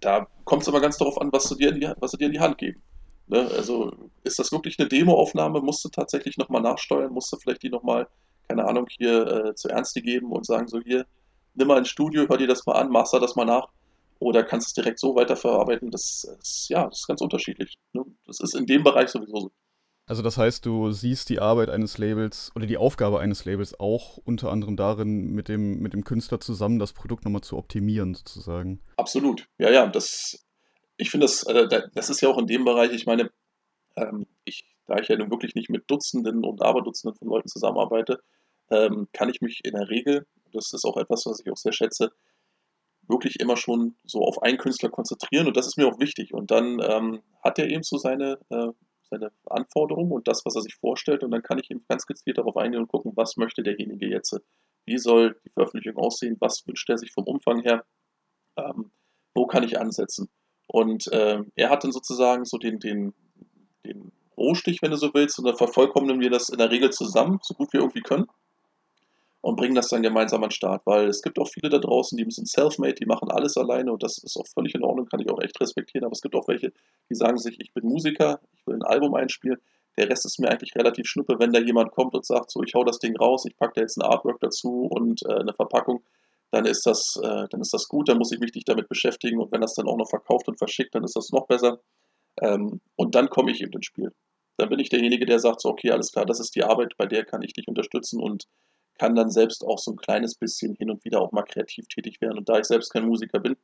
da 0.00 0.28
kommt 0.44 0.62
es 0.62 0.68
aber 0.68 0.80
ganz 0.80 0.96
darauf 0.98 1.20
an, 1.20 1.32
was, 1.32 1.48
du 1.48 1.56
dir 1.56 1.70
in 1.70 1.80
die, 1.80 1.90
was 1.98 2.12
sie 2.12 2.18
dir 2.18 2.26
in 2.26 2.32
die 2.32 2.40
Hand 2.40 2.58
geben. 2.58 2.82
Ne? 3.26 3.48
Also 3.56 3.92
ist 4.22 4.38
das 4.38 4.52
wirklich 4.52 4.78
eine 4.78 4.88
Demoaufnahme? 4.88 5.60
Musst 5.60 5.84
du 5.84 5.88
tatsächlich 5.88 6.38
nochmal 6.38 6.62
nachsteuern? 6.62 7.12
Musst 7.12 7.32
du 7.32 7.36
vielleicht 7.36 7.62
die 7.62 7.70
nochmal 7.70 8.06
keine 8.48 8.66
Ahnung, 8.66 8.86
hier 8.88 9.26
äh, 9.26 9.54
zu 9.54 9.68
Ernste 9.68 10.00
geben 10.00 10.32
und 10.32 10.46
sagen 10.46 10.68
so, 10.68 10.80
hier, 10.80 11.06
nimm 11.54 11.68
mal 11.68 11.76
ein 11.76 11.84
Studio, 11.84 12.26
hör 12.28 12.38
dir 12.38 12.46
das 12.46 12.64
mal 12.66 12.76
an, 12.76 12.90
master 12.90 13.20
das 13.20 13.36
mal 13.36 13.44
nach. 13.44 13.68
Oder 14.20 14.42
kannst 14.42 14.68
es 14.68 14.74
direkt 14.74 14.98
so 14.98 15.14
weiterverarbeiten. 15.14 15.90
Das 15.90 16.24
ist, 16.40 16.66
ja, 16.68 16.86
das 16.88 17.00
ist 17.00 17.06
ganz 17.06 17.20
unterschiedlich. 17.20 17.74
Ne? 17.92 18.04
Das 18.26 18.40
ist 18.40 18.54
in 18.54 18.66
dem 18.66 18.82
Bereich 18.82 19.10
sowieso 19.10 19.40
so. 19.40 19.50
Also 20.08 20.22
das 20.22 20.38
heißt, 20.38 20.64
du 20.64 20.90
siehst 20.90 21.28
die 21.28 21.38
Arbeit 21.38 21.68
eines 21.68 21.98
Labels 21.98 22.50
oder 22.56 22.64
die 22.64 22.78
Aufgabe 22.78 23.20
eines 23.20 23.44
Labels 23.44 23.78
auch 23.78 24.16
unter 24.24 24.50
anderem 24.50 24.74
darin, 24.74 25.32
mit 25.34 25.48
dem, 25.48 25.80
mit 25.80 25.92
dem 25.92 26.02
Künstler 26.02 26.40
zusammen 26.40 26.78
das 26.78 26.94
Produkt 26.94 27.26
nochmal 27.26 27.42
zu 27.42 27.58
optimieren, 27.58 28.14
sozusagen. 28.14 28.80
Absolut. 28.96 29.46
Ja, 29.58 29.70
ja, 29.70 29.86
das, 29.86 30.46
ich 30.96 31.10
finde 31.10 31.26
das, 31.26 31.42
äh, 31.42 31.68
das 31.94 32.08
ist 32.08 32.22
ja 32.22 32.30
auch 32.30 32.38
in 32.38 32.46
dem 32.46 32.64
Bereich, 32.64 32.92
ich 32.92 33.04
meine, 33.04 33.30
ähm, 33.96 34.26
ich, 34.44 34.64
da 34.86 34.96
ich 34.98 35.08
ja 35.08 35.16
nun 35.18 35.30
wirklich 35.30 35.54
nicht 35.54 35.68
mit 35.68 35.90
Dutzenden 35.90 36.42
und 36.42 36.62
Aberdutzenden 36.62 37.18
von 37.18 37.28
Leuten 37.28 37.48
zusammenarbeite, 37.48 38.22
ähm, 38.70 39.08
kann 39.12 39.28
ich 39.28 39.42
mich 39.42 39.60
in 39.64 39.74
der 39.74 39.90
Regel, 39.90 40.26
das 40.54 40.72
ist 40.72 40.86
auch 40.86 40.96
etwas, 40.96 41.26
was 41.26 41.40
ich 41.40 41.52
auch 41.52 41.56
sehr 41.58 41.72
schätze, 41.72 42.12
wirklich 43.08 43.40
immer 43.40 43.56
schon 43.56 43.96
so 44.04 44.22
auf 44.22 44.42
einen 44.42 44.58
Künstler 44.58 44.90
konzentrieren 44.90 45.46
und 45.46 45.56
das 45.56 45.66
ist 45.66 45.76
mir 45.76 45.86
auch 45.86 45.98
wichtig. 45.98 46.34
Und 46.34 46.50
dann 46.50 46.80
ähm, 46.80 47.22
hat 47.42 47.58
er 47.58 47.68
eben 47.68 47.82
so 47.82 47.96
seine, 47.98 48.38
äh, 48.50 48.68
seine 49.10 49.32
Anforderungen 49.46 50.12
und 50.12 50.28
das, 50.28 50.44
was 50.44 50.56
er 50.56 50.62
sich 50.62 50.74
vorstellt 50.74 51.22
und 51.22 51.30
dann 51.30 51.42
kann 51.42 51.58
ich 51.58 51.70
eben 51.70 51.84
ganz 51.88 52.06
gezielt 52.06 52.38
darauf 52.38 52.56
eingehen 52.56 52.82
und 52.82 52.88
gucken, 52.88 53.12
was 53.16 53.36
möchte 53.36 53.62
derjenige 53.62 54.06
jetzt, 54.06 54.38
wie 54.86 54.98
soll 54.98 55.38
die 55.44 55.50
Veröffentlichung 55.50 55.96
aussehen, 55.96 56.36
was 56.40 56.66
wünscht 56.66 56.88
er 56.90 56.98
sich 56.98 57.12
vom 57.12 57.24
Umfang 57.24 57.62
her, 57.62 57.84
ähm, 58.56 58.90
wo 59.34 59.46
kann 59.46 59.62
ich 59.62 59.80
ansetzen. 59.80 60.28
Und 60.66 61.10
äh, 61.12 61.42
er 61.54 61.70
hat 61.70 61.84
dann 61.84 61.92
sozusagen 61.92 62.44
so 62.44 62.58
den, 62.58 62.78
den, 62.78 63.14
den 63.86 64.12
Rohstich, 64.36 64.82
wenn 64.82 64.90
du 64.90 64.96
so 64.96 65.12
willst, 65.14 65.38
und 65.38 65.46
dann 65.46 65.56
vervollkommnen 65.56 66.20
wir 66.20 66.30
das 66.30 66.50
in 66.50 66.58
der 66.58 66.70
Regel 66.70 66.90
zusammen, 66.90 67.38
so 67.42 67.54
gut 67.54 67.72
wir 67.72 67.80
irgendwie 67.80 68.02
können 68.02 68.26
und 69.40 69.56
bringen 69.56 69.74
das 69.74 69.88
dann 69.88 70.02
gemeinsam 70.02 70.42
an 70.42 70.48
den 70.48 70.54
Start, 70.54 70.82
weil 70.84 71.08
es 71.08 71.22
gibt 71.22 71.38
auch 71.38 71.48
viele 71.48 71.68
da 71.68 71.78
draußen, 71.78 72.16
die 72.16 72.28
sind 72.30 72.48
self-made, 72.48 72.94
die 72.94 73.06
machen 73.06 73.30
alles 73.30 73.56
alleine 73.56 73.92
und 73.92 74.02
das 74.02 74.18
ist 74.18 74.36
auch 74.36 74.46
völlig 74.46 74.74
in 74.74 74.82
Ordnung, 74.82 75.06
kann 75.06 75.20
ich 75.20 75.30
auch 75.30 75.40
echt 75.40 75.60
respektieren, 75.60 76.04
aber 76.04 76.12
es 76.12 76.22
gibt 76.22 76.34
auch 76.34 76.48
welche, 76.48 76.72
die 77.10 77.14
sagen 77.14 77.38
sich, 77.38 77.60
ich 77.60 77.72
bin 77.72 77.86
Musiker, 77.86 78.40
ich 78.52 78.66
will 78.66 78.74
ein 78.74 78.82
Album 78.82 79.14
einspielen, 79.14 79.58
der 79.96 80.08
Rest 80.08 80.26
ist 80.26 80.38
mir 80.38 80.50
eigentlich 80.50 80.74
relativ 80.76 81.06
schnuppe, 81.06 81.38
wenn 81.38 81.52
da 81.52 81.60
jemand 81.60 81.92
kommt 81.92 82.14
und 82.14 82.24
sagt, 82.24 82.50
so, 82.50 82.62
ich 82.62 82.74
hau 82.74 82.84
das 82.84 82.98
Ding 82.98 83.16
raus, 83.16 83.44
ich 83.46 83.56
packe 83.56 83.74
da 83.76 83.80
jetzt 83.82 83.96
ein 83.96 84.02
Artwork 84.02 84.40
dazu 84.40 84.88
und 84.90 85.22
äh, 85.24 85.34
eine 85.34 85.52
Verpackung, 85.52 86.02
dann 86.50 86.64
ist 86.64 86.86
das, 86.86 87.18
äh, 87.22 87.46
dann 87.50 87.60
ist 87.60 87.74
das 87.74 87.88
gut, 87.88 88.08
dann 88.08 88.18
muss 88.18 88.32
ich 88.32 88.40
mich 88.40 88.54
nicht 88.54 88.68
damit 88.68 88.88
beschäftigen 88.88 89.40
und 89.40 89.52
wenn 89.52 89.60
das 89.60 89.74
dann 89.74 89.86
auch 89.86 89.96
noch 89.96 90.08
verkauft 90.08 90.48
und 90.48 90.58
verschickt, 90.58 90.94
dann 90.94 91.04
ist 91.04 91.16
das 91.16 91.30
noch 91.30 91.46
besser. 91.46 91.80
Ähm, 92.40 92.80
und 92.96 93.14
dann 93.14 93.28
komme 93.28 93.50
ich 93.50 93.60
eben 93.60 93.72
ins 93.72 93.86
Spiel. 93.86 94.12
Dann 94.56 94.68
bin 94.68 94.78
ich 94.78 94.88
derjenige, 94.88 95.26
der 95.26 95.38
sagt, 95.38 95.60
so, 95.60 95.68
okay, 95.68 95.90
alles 95.90 96.12
klar, 96.12 96.26
das 96.26 96.40
ist 96.40 96.54
die 96.54 96.64
Arbeit, 96.64 96.94
bei 96.96 97.06
der 97.06 97.24
kann 97.24 97.42
ich 97.42 97.52
dich 97.52 97.68
unterstützen 97.68 98.20
und 98.20 98.44
kann 98.98 99.14
dann 99.14 99.30
selbst 99.30 99.64
auch 99.64 99.78
so 99.78 99.92
ein 99.92 99.96
kleines 99.96 100.34
bisschen 100.34 100.74
hin 100.74 100.90
und 100.90 101.04
wieder 101.04 101.20
auch 101.20 101.32
mal 101.32 101.44
kreativ 101.44 101.86
tätig 101.88 102.20
werden. 102.20 102.38
Und 102.38 102.48
da 102.48 102.58
ich 102.58 102.66
selbst 102.66 102.92
kein 102.92 103.06
Musiker 103.06 103.40
bin 103.40 103.56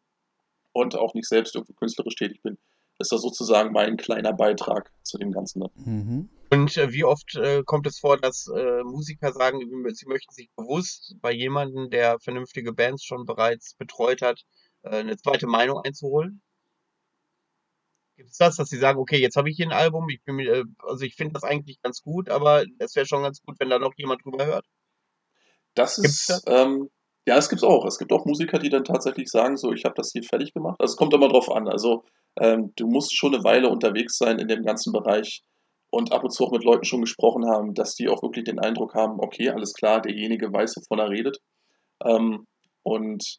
und 0.73 0.97
auch 0.97 1.15
nicht 1.15 1.29
selbst 1.29 1.55
irgendwie 1.55 1.75
künstlerisch 1.75 2.17
tätig 2.17 2.41
bin, 2.43 2.57
ist 2.99 3.13
das 3.13 3.23
sozusagen 3.23 3.73
mein 3.73 3.97
kleiner 3.97 4.33
Beitrag 4.33 4.93
zu 5.03 5.19
dem 5.19 5.33
Ganzen. 5.33 5.65
Mhm. 5.75 6.29
Und 6.51 6.77
äh, 6.77 6.93
wie 6.93 7.05
oft 7.05 7.35
äh, 7.35 7.63
kommt 7.65 7.87
es 7.87 7.99
vor, 7.99 8.17
dass 8.17 8.47
äh, 8.47 8.85
Musiker 8.85 9.33
sagen, 9.33 9.59
sie 9.93 10.07
möchten 10.07 10.33
sich 10.33 10.51
bewusst 10.57 11.17
bei 11.21 11.33
jemandem, 11.33 11.91
der 11.91 12.21
vernünftige 12.21 12.73
Bands 12.73 13.05
schon 13.05 13.27
bereits 13.27 13.75
betreut 13.75 14.23
hat, 14.23 14.43
äh, 14.83 14.91
eine 14.91 15.17
zweite 15.17 15.49
Meinung 15.49 15.81
einzuholen? 15.85 16.43
Gibt 18.17 18.31
es 18.31 18.37
das, 18.37 18.55
dass 18.55 18.69
sie 18.69 18.79
sagen, 18.79 19.01
okay, 19.01 19.19
jetzt 19.19 19.37
habe 19.37 19.51
ich 19.51 19.57
hier 19.57 19.67
ein 19.67 19.73
Album, 19.73 20.09
ich 20.09 20.23
bin, 20.23 20.39
äh, 20.39 20.63
also 20.79 21.05
ich 21.05 21.17
finde 21.17 21.33
das 21.33 21.43
eigentlich 21.43 21.83
ganz 21.83 22.03
gut, 22.03 22.29
aber 22.29 22.65
es 22.79 22.95
wäre 22.95 23.07
schon 23.07 23.23
ganz 23.23 23.41
gut, 23.43 23.59
wenn 23.59 23.71
da 23.71 23.81
noch 23.81 23.95
jemand 23.97 24.25
drüber 24.25 24.47
hört? 24.47 24.67
Das 25.75 25.99
ist, 25.99 26.31
das? 26.31 26.43
Ähm, 26.47 26.89
ja, 27.27 27.37
es 27.37 27.49
gibt 27.49 27.63
es 27.63 27.69
auch. 27.69 27.85
Es 27.87 27.99
gibt 27.99 28.13
auch 28.13 28.25
Musiker, 28.27 28.59
die 28.59 28.69
dann 28.69 28.85
tatsächlich 28.85 29.31
sagen, 29.31 29.57
so, 29.57 29.73
ich 29.73 29.85
habe 29.85 29.95
das 29.97 30.13
hier 30.13 30.23
fertig 30.23 30.53
gemacht. 30.53 30.77
Also 30.79 30.93
es 30.93 30.97
kommt 30.97 31.15
immer 31.15 31.29
drauf 31.29 31.51
an. 31.51 31.69
Also 31.69 32.05
ähm, 32.39 32.73
du 32.77 32.87
musst 32.87 33.17
schon 33.17 33.35
eine 33.35 33.45
Weile 33.45 33.69
unterwegs 33.69 34.19
sein 34.19 34.39
in 34.39 34.49
dem 34.49 34.63
ganzen 34.63 34.93
Bereich 34.93 35.43
und 35.91 36.13
ab 36.13 36.25
und 36.25 36.31
zu 36.31 36.45
auch 36.45 36.53
mit 36.53 36.65
Leuten 36.65 36.85
schon 36.85 37.01
gesprochen 37.01 37.47
haben, 37.49 37.75
dass 37.75 37.95
die 37.95 38.09
auch 38.09 38.23
wirklich 38.23 38.45
den 38.45 38.59
Eindruck 38.59 38.95
haben, 38.95 39.21
okay, 39.21 39.51
alles 39.51 39.73
klar, 39.73 40.03
derjenige 40.03 40.53
weiß, 40.53 40.77
wovon 40.77 40.99
er 40.99 41.11
redet. 41.11 41.39
Ähm, 42.05 42.47
und 42.83 43.39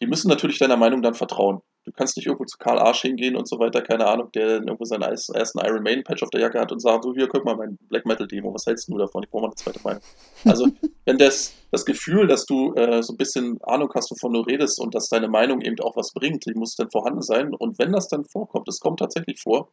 die 0.00 0.06
müssen 0.06 0.28
natürlich 0.28 0.58
deiner 0.58 0.76
Meinung 0.76 1.02
dann 1.02 1.14
vertrauen. 1.14 1.60
Du 1.84 1.90
kannst 1.90 2.16
nicht 2.16 2.26
irgendwo 2.26 2.44
zu 2.44 2.58
Karl 2.58 2.78
Arsch 2.78 3.02
hingehen 3.02 3.34
und 3.34 3.48
so 3.48 3.58
weiter, 3.58 3.82
keine 3.82 4.06
Ahnung, 4.06 4.30
der 4.32 4.60
irgendwo 4.60 4.84
seinen 4.84 5.02
ersten 5.02 5.58
Iron 5.58 5.82
Maiden 5.82 6.04
Patch 6.04 6.22
auf 6.22 6.30
der 6.30 6.40
Jacke 6.40 6.60
hat 6.60 6.70
und 6.70 6.80
sagt, 6.80 7.02
so 7.02 7.12
hier, 7.12 7.26
guck 7.26 7.44
mal, 7.44 7.56
mein 7.56 7.76
Black 7.88 8.06
Metal 8.06 8.26
Demo, 8.26 8.54
was 8.54 8.66
hältst 8.66 8.88
du 8.88 8.96
davon? 8.98 9.24
Ich 9.24 9.30
brauche 9.30 9.42
mal 9.42 9.48
eine 9.48 9.56
zweite 9.56 9.80
Meinung. 9.82 10.02
Also, 10.44 10.68
wenn 11.04 11.18
das, 11.18 11.52
das 11.72 11.84
Gefühl, 11.84 12.28
dass 12.28 12.46
du 12.46 12.72
äh, 12.74 13.02
so 13.02 13.14
ein 13.14 13.16
bisschen 13.16 13.58
Ahnung 13.62 13.90
hast, 13.94 14.10
wovon 14.12 14.32
du 14.32 14.40
redest 14.40 14.80
und 14.80 14.94
dass 14.94 15.08
deine 15.08 15.28
Meinung 15.28 15.60
eben 15.60 15.78
auch 15.80 15.96
was 15.96 16.12
bringt, 16.12 16.46
die 16.46 16.54
muss 16.54 16.76
dann 16.76 16.90
vorhanden 16.90 17.22
sein. 17.22 17.52
Und 17.52 17.78
wenn 17.80 17.92
das 17.92 18.06
dann 18.06 18.24
vorkommt, 18.24 18.68
es 18.68 18.78
kommt 18.78 19.00
tatsächlich 19.00 19.40
vor, 19.40 19.68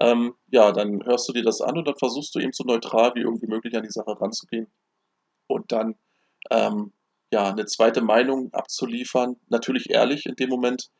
ähm, 0.00 0.34
ja, 0.50 0.70
dann 0.72 1.04
hörst 1.04 1.28
du 1.28 1.32
dir 1.32 1.42
das 1.42 1.60
an 1.60 1.76
und 1.76 1.86
dann 1.86 1.96
versuchst 1.98 2.34
du 2.34 2.38
eben 2.38 2.52
so 2.52 2.64
neutral 2.64 3.12
wie 3.14 3.20
irgendwie 3.20 3.48
möglich 3.48 3.76
an 3.76 3.82
die 3.82 3.90
Sache 3.90 4.20
ranzugehen. 4.20 4.68
Und 5.48 5.72
dann, 5.72 5.96
ähm, 6.50 6.92
ja, 7.32 7.50
eine 7.50 7.66
zweite 7.66 8.02
Meinung 8.02 8.52
abzuliefern, 8.52 9.36
natürlich 9.48 9.90
ehrlich 9.90 10.26
in 10.26 10.36
dem 10.36 10.48
Moment, 10.48 10.90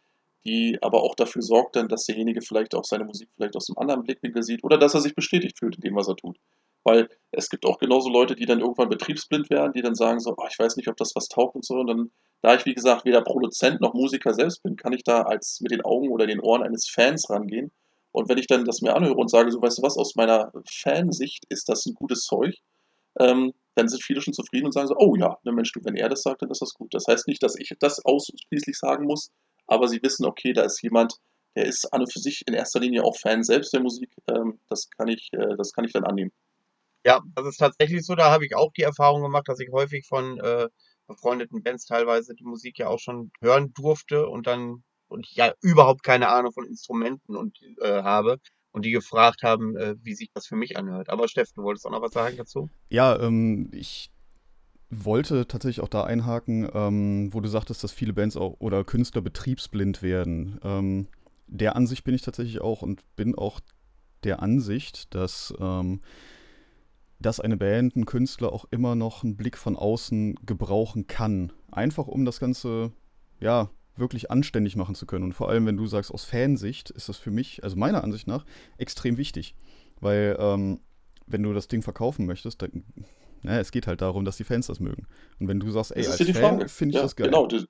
die 0.44 0.78
aber 0.80 1.02
auch 1.02 1.14
dafür 1.14 1.42
sorgt 1.42 1.76
dann, 1.76 1.88
dass 1.88 2.04
derjenige 2.04 2.40
vielleicht 2.40 2.74
auch 2.74 2.84
seine 2.84 3.04
Musik 3.04 3.28
vielleicht 3.34 3.56
aus 3.56 3.68
einem 3.68 3.78
anderen 3.78 4.02
Blickwinkel 4.02 4.42
sieht 4.42 4.64
oder 4.64 4.78
dass 4.78 4.94
er 4.94 5.00
sich 5.00 5.14
bestätigt 5.14 5.58
fühlt 5.58 5.76
in 5.76 5.82
dem, 5.82 5.96
was 5.96 6.08
er 6.08 6.16
tut. 6.16 6.38
Weil 6.82 7.08
es 7.30 7.50
gibt 7.50 7.66
auch 7.66 7.78
genauso 7.78 8.08
Leute, 8.08 8.34
die 8.34 8.46
dann 8.46 8.60
irgendwann 8.60 8.88
betriebsblind 8.88 9.50
werden, 9.50 9.72
die 9.74 9.82
dann 9.82 9.94
sagen 9.94 10.18
so, 10.18 10.34
oh, 10.36 10.46
ich 10.50 10.58
weiß 10.58 10.76
nicht, 10.76 10.88
ob 10.88 10.96
das 10.96 11.14
was 11.14 11.28
taugt 11.28 11.54
und 11.54 11.64
so. 11.64 11.74
Und 11.74 11.86
dann, 11.88 12.10
da 12.40 12.54
ich, 12.54 12.64
wie 12.64 12.74
gesagt, 12.74 13.04
weder 13.04 13.20
Produzent 13.20 13.82
noch 13.82 13.92
Musiker 13.92 14.32
selbst 14.32 14.62
bin, 14.62 14.76
kann 14.76 14.94
ich 14.94 15.04
da 15.04 15.22
als 15.22 15.60
mit 15.60 15.72
den 15.72 15.82
Augen 15.82 16.08
oder 16.08 16.26
den 16.26 16.40
Ohren 16.40 16.62
eines 16.62 16.88
Fans 16.88 17.28
rangehen. 17.28 17.70
Und 18.12 18.28
wenn 18.30 18.38
ich 18.38 18.46
dann 18.46 18.64
das 18.64 18.80
mir 18.80 18.96
anhöre 18.96 19.16
und 19.16 19.30
sage, 19.30 19.50
so, 19.52 19.60
weißt 19.60 19.78
du 19.78 19.82
was, 19.82 19.98
aus 19.98 20.16
meiner 20.16 20.50
Fansicht 20.66 21.44
ist 21.50 21.68
das 21.68 21.84
ein 21.84 21.94
gutes 21.94 22.24
Zeug, 22.24 22.56
ähm, 23.18 23.52
dann 23.74 23.88
sind 23.88 24.02
viele 24.02 24.20
schon 24.20 24.34
zufrieden 24.34 24.66
und 24.66 24.72
sagen 24.72 24.88
so, 24.88 24.96
oh 24.96 25.14
ja, 25.16 25.38
ne 25.44 25.52
Mensch, 25.52 25.72
du, 25.72 25.80
wenn 25.84 25.96
er 25.96 26.08
das 26.08 26.22
sagt, 26.22 26.42
dann 26.42 26.50
ist 26.50 26.62
das 26.62 26.74
gut. 26.74 26.92
Das 26.94 27.06
heißt 27.06 27.28
nicht, 27.28 27.42
dass 27.42 27.56
ich 27.56 27.72
das 27.78 28.04
ausschließlich 28.04 28.78
sagen 28.78 29.04
muss, 29.04 29.30
aber 29.70 29.88
sie 29.88 30.02
wissen, 30.02 30.26
okay, 30.26 30.52
da 30.52 30.62
ist 30.62 30.82
jemand, 30.82 31.14
der 31.54 31.66
ist 31.66 31.92
an 31.92 32.00
und 32.02 32.12
für 32.12 32.18
sich 32.18 32.42
in 32.46 32.54
erster 32.54 32.80
Linie 32.80 33.04
auch 33.04 33.16
Fan 33.16 33.42
selbst 33.42 33.72
der 33.72 33.80
Musik. 33.80 34.10
Ähm, 34.28 34.58
das, 34.68 34.88
kann 34.90 35.08
ich, 35.08 35.30
äh, 35.32 35.56
das 35.56 35.72
kann 35.72 35.84
ich 35.84 35.92
dann 35.92 36.04
annehmen. 36.04 36.32
Ja, 37.04 37.22
das 37.34 37.46
ist 37.46 37.56
tatsächlich 37.58 38.04
so. 38.04 38.14
Da 38.14 38.30
habe 38.30 38.44
ich 38.44 38.54
auch 38.54 38.72
die 38.72 38.82
Erfahrung 38.82 39.22
gemacht, 39.22 39.48
dass 39.48 39.60
ich 39.60 39.70
häufig 39.72 40.06
von 40.06 40.38
äh, 40.40 40.68
befreundeten 41.06 41.62
Bands 41.62 41.86
teilweise 41.86 42.34
die 42.34 42.44
Musik 42.44 42.78
ja 42.78 42.88
auch 42.88 42.98
schon 42.98 43.30
hören 43.40 43.72
durfte 43.72 44.26
und 44.28 44.46
dann 44.46 44.82
und 45.08 45.26
ich 45.26 45.34
ja 45.34 45.52
überhaupt 45.60 46.02
keine 46.02 46.28
Ahnung 46.28 46.52
von 46.52 46.66
Instrumenten 46.66 47.36
und 47.36 47.58
äh, 47.80 48.02
habe 48.02 48.38
und 48.72 48.84
die 48.84 48.92
gefragt 48.92 49.42
haben, 49.42 49.76
äh, 49.76 49.96
wie 50.02 50.14
sich 50.14 50.30
das 50.34 50.46
für 50.46 50.56
mich 50.56 50.76
anhört. 50.76 51.08
Aber 51.08 51.26
Steff, 51.26 51.50
du 51.52 51.62
wolltest 51.62 51.86
auch 51.86 51.90
noch 51.90 52.02
was 52.02 52.12
sagen 52.12 52.36
dazu? 52.36 52.68
Ja, 52.88 53.18
ähm, 53.20 53.70
ich 53.72 54.10
wollte 54.90 55.46
tatsächlich 55.46 55.82
auch 55.82 55.88
da 55.88 56.04
einhaken, 56.04 56.68
ähm, 56.74 57.32
wo 57.32 57.40
du 57.40 57.48
sagtest, 57.48 57.82
dass 57.84 57.92
viele 57.92 58.12
Bands 58.12 58.36
auch 58.36 58.56
oder 58.58 58.84
Künstler 58.84 59.22
betriebsblind 59.22 60.02
werden. 60.02 60.58
Ähm, 60.62 61.06
der 61.46 61.76
Ansicht 61.76 62.04
bin 62.04 62.14
ich 62.14 62.22
tatsächlich 62.22 62.60
auch 62.60 62.82
und 62.82 63.02
bin 63.16 63.36
auch 63.36 63.60
der 64.24 64.42
Ansicht, 64.42 65.14
dass, 65.14 65.54
ähm, 65.60 66.00
dass 67.20 67.40
eine 67.40 67.56
Band, 67.56 67.96
ein 67.96 68.06
Künstler 68.06 68.52
auch 68.52 68.66
immer 68.70 68.94
noch 68.94 69.22
einen 69.22 69.36
Blick 69.36 69.56
von 69.56 69.76
außen 69.76 70.36
gebrauchen 70.44 71.06
kann. 71.06 71.52
Einfach 71.70 72.06
um 72.06 72.24
das 72.24 72.40
Ganze, 72.40 72.92
ja, 73.40 73.70
wirklich 73.96 74.30
anständig 74.30 74.76
machen 74.76 74.94
zu 74.94 75.06
können. 75.06 75.24
Und 75.24 75.34
vor 75.34 75.48
allem, 75.48 75.66
wenn 75.66 75.76
du 75.76 75.86
sagst, 75.86 76.12
aus 76.12 76.24
Fansicht, 76.24 76.90
ist 76.90 77.08
das 77.08 77.18
für 77.18 77.30
mich, 77.30 77.62
also 77.62 77.76
meiner 77.76 78.02
Ansicht 78.02 78.26
nach, 78.26 78.44
extrem 78.78 79.16
wichtig. 79.16 79.54
Weil, 80.00 80.36
ähm, 80.40 80.80
wenn 81.26 81.42
du 81.42 81.52
das 81.52 81.68
Ding 81.68 81.82
verkaufen 81.82 82.26
möchtest, 82.26 82.62
dann, 82.62 82.84
naja, 83.42 83.60
es 83.60 83.72
geht 83.72 83.86
halt 83.86 84.00
darum, 84.02 84.24
dass 84.24 84.36
die 84.36 84.44
Fans 84.44 84.66
das 84.66 84.80
mögen. 84.80 85.06
Und 85.38 85.48
wenn 85.48 85.60
du 85.60 85.70
sagst, 85.70 85.96
ey, 85.96 86.06
als 86.06 86.16
Fan 86.30 86.68
finde 86.68 86.90
ich 86.90 86.96
ja, 86.96 87.02
das 87.02 87.16
geil. 87.16 87.28
Genau, 87.28 87.46
du, 87.46 87.64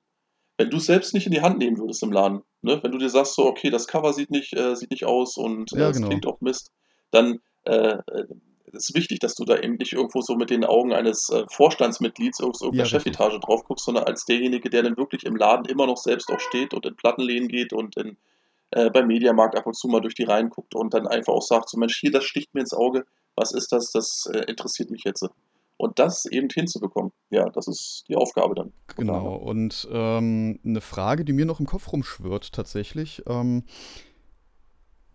wenn 0.57 0.69
du 0.69 0.77
es 0.77 0.85
selbst 0.85 1.13
nicht 1.13 1.25
in 1.25 1.31
die 1.31 1.41
Hand 1.41 1.57
nehmen 1.57 1.77
würdest 1.77 2.03
im 2.03 2.11
Laden, 2.11 2.41
ne? 2.61 2.79
wenn 2.83 2.91
du 2.91 2.97
dir 2.97 3.09
sagst, 3.09 3.35
so, 3.35 3.45
okay, 3.45 3.69
das 3.69 3.87
Cover 3.87 4.13
sieht 4.13 4.31
nicht, 4.31 4.53
äh, 4.53 4.75
sieht 4.75 4.91
nicht 4.91 5.05
aus 5.05 5.37
und 5.37 5.73
äh, 5.73 5.79
ja, 5.79 5.91
genau. 5.91 6.07
klingt 6.07 6.27
auch 6.27 6.41
Mist, 6.41 6.71
dann 7.11 7.39
äh, 7.65 7.97
äh 7.97 8.25
ist 8.73 8.95
wichtig, 8.95 9.19
dass 9.19 9.35
du 9.35 9.43
da 9.43 9.57
eben 9.57 9.75
nicht 9.75 9.93
irgendwo 9.93 10.21
so 10.21 10.35
mit 10.35 10.49
den 10.49 10.63
Augen 10.63 10.93
eines 10.93 11.29
äh, 11.29 11.43
Vorstandsmitglieds 11.49 12.41
auf 12.41 12.61
irgendeiner 12.61 12.83
ja, 12.83 12.99
Chefetage 12.99 13.39
drauf 13.39 13.63
guckst, 13.65 13.85
sondern 13.85 14.05
als 14.05 14.25
derjenige, 14.25 14.69
der 14.69 14.83
dann 14.83 14.97
wirklich 14.97 15.25
im 15.25 15.35
Laden 15.35 15.65
immer 15.65 15.87
noch 15.87 15.97
selbst 15.97 16.29
auch 16.29 16.39
steht 16.39 16.73
und 16.73 16.85
in 16.85 16.95
Plattenläden 16.95 17.47
geht 17.47 17.73
und 17.73 17.97
in, 17.97 18.17
äh, 18.71 18.89
beim 18.89 19.07
Mediamarkt 19.07 19.57
ab 19.57 19.65
und 19.65 19.75
zu 19.75 19.87
mal 19.87 20.01
durch 20.01 20.15
die 20.15 20.23
Reihen 20.23 20.49
guckt 20.49 20.75
und 20.75 20.93
dann 20.93 21.07
einfach 21.07 21.33
auch 21.33 21.41
sagt, 21.41 21.69
so 21.69 21.77
Mensch, 21.77 21.99
hier, 21.99 22.11
das 22.11 22.23
sticht 22.23 22.53
mir 22.53 22.61
ins 22.61 22.73
Auge, 22.73 23.05
was 23.35 23.51
ist 23.51 23.71
das, 23.71 23.91
das 23.91 24.29
äh, 24.33 24.45
interessiert 24.49 24.89
mich 24.89 25.03
jetzt. 25.03 25.25
Und 25.81 25.97
das 25.97 26.25
eben 26.27 26.47
hinzubekommen, 26.53 27.11
ja, 27.31 27.49
das 27.49 27.67
ist 27.67 28.03
die 28.07 28.15
Aufgabe 28.15 28.53
dann. 28.53 28.71
Genau, 28.97 29.33
und 29.33 29.87
ähm, 29.91 30.59
eine 30.63 30.79
Frage, 30.79 31.25
die 31.25 31.33
mir 31.33 31.47
noch 31.47 31.59
im 31.59 31.65
Kopf 31.65 31.91
rumschwirrt 31.91 32.53
tatsächlich, 32.53 33.23
ähm, 33.25 33.63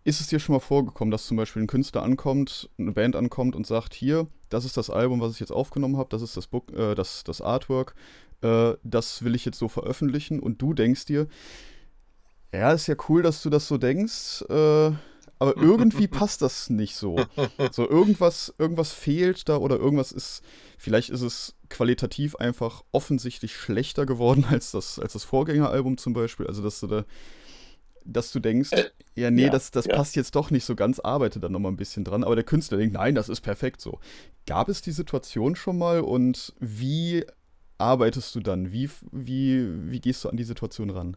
ist 0.02 0.20
es 0.20 0.26
dir 0.26 0.40
schon 0.40 0.54
mal 0.54 0.60
vorgekommen, 0.60 1.12
dass 1.12 1.28
zum 1.28 1.36
Beispiel 1.36 1.62
ein 1.62 1.68
Künstler 1.68 2.02
ankommt, 2.02 2.68
eine 2.78 2.90
Band 2.90 3.14
ankommt 3.14 3.54
und 3.54 3.64
sagt, 3.64 3.94
hier, 3.94 4.26
das 4.48 4.64
ist 4.64 4.76
das 4.76 4.90
Album, 4.90 5.20
was 5.20 5.34
ich 5.34 5.38
jetzt 5.38 5.52
aufgenommen 5.52 5.98
habe, 5.98 6.08
das 6.10 6.20
ist 6.20 6.36
das 6.36 6.48
Book, 6.48 6.72
äh, 6.72 6.96
das, 6.96 7.22
das 7.22 7.40
Artwork, 7.40 7.94
äh, 8.42 8.72
das 8.82 9.22
will 9.22 9.36
ich 9.36 9.44
jetzt 9.44 9.60
so 9.60 9.68
veröffentlichen. 9.68 10.40
Und 10.40 10.60
du 10.60 10.74
denkst 10.74 11.04
dir, 11.04 11.28
ja, 12.52 12.72
ist 12.72 12.88
ja 12.88 12.96
cool, 13.08 13.22
dass 13.22 13.40
du 13.40 13.50
das 13.50 13.68
so 13.68 13.78
denkst, 13.78 14.42
äh, 14.48 14.90
aber 15.38 15.56
irgendwie 15.60 16.08
passt 16.08 16.42
das 16.42 16.70
nicht 16.70 16.96
so. 16.96 17.16
So 17.72 17.88
irgendwas, 17.88 18.54
irgendwas 18.58 18.92
fehlt 18.92 19.48
da 19.48 19.56
oder 19.56 19.76
irgendwas 19.76 20.12
ist, 20.12 20.42
vielleicht 20.78 21.10
ist 21.10 21.22
es 21.22 21.54
qualitativ 21.68 22.36
einfach 22.36 22.82
offensichtlich 22.92 23.56
schlechter 23.56 24.06
geworden 24.06 24.44
als 24.50 24.70
das, 24.70 24.98
als 24.98 25.12
das 25.14 25.24
Vorgängeralbum 25.24 25.98
zum 25.98 26.12
Beispiel. 26.12 26.46
Also 26.46 26.62
dass 26.62 26.80
du 26.80 26.86
da 26.86 27.04
dass 28.08 28.30
du 28.32 28.38
denkst, 28.38 28.72
äh, 28.72 28.90
ja, 29.14 29.30
nee, 29.30 29.44
ja, 29.46 29.50
das, 29.50 29.70
das 29.70 29.86
ja. 29.86 29.96
passt 29.96 30.16
jetzt 30.16 30.34
doch 30.34 30.50
nicht 30.50 30.64
so 30.64 30.76
ganz, 30.76 31.00
arbeite 31.00 31.40
dann 31.40 31.52
nochmal 31.52 31.72
ein 31.72 31.76
bisschen 31.76 32.04
dran. 32.04 32.24
Aber 32.24 32.36
der 32.36 32.44
Künstler 32.44 32.78
denkt, 32.78 32.94
nein, 32.94 33.14
das 33.14 33.28
ist 33.28 33.40
perfekt 33.40 33.80
so. 33.80 33.98
Gab 34.46 34.68
es 34.68 34.80
die 34.80 34.92
Situation 34.92 35.56
schon 35.56 35.76
mal 35.76 36.00
und 36.00 36.54
wie 36.60 37.24
arbeitest 37.78 38.34
du 38.34 38.40
dann? 38.40 38.72
Wie, 38.72 38.88
wie, 39.10 39.90
wie 39.90 40.00
gehst 40.00 40.24
du 40.24 40.28
an 40.28 40.36
die 40.36 40.44
Situation 40.44 40.90
ran? 40.90 41.16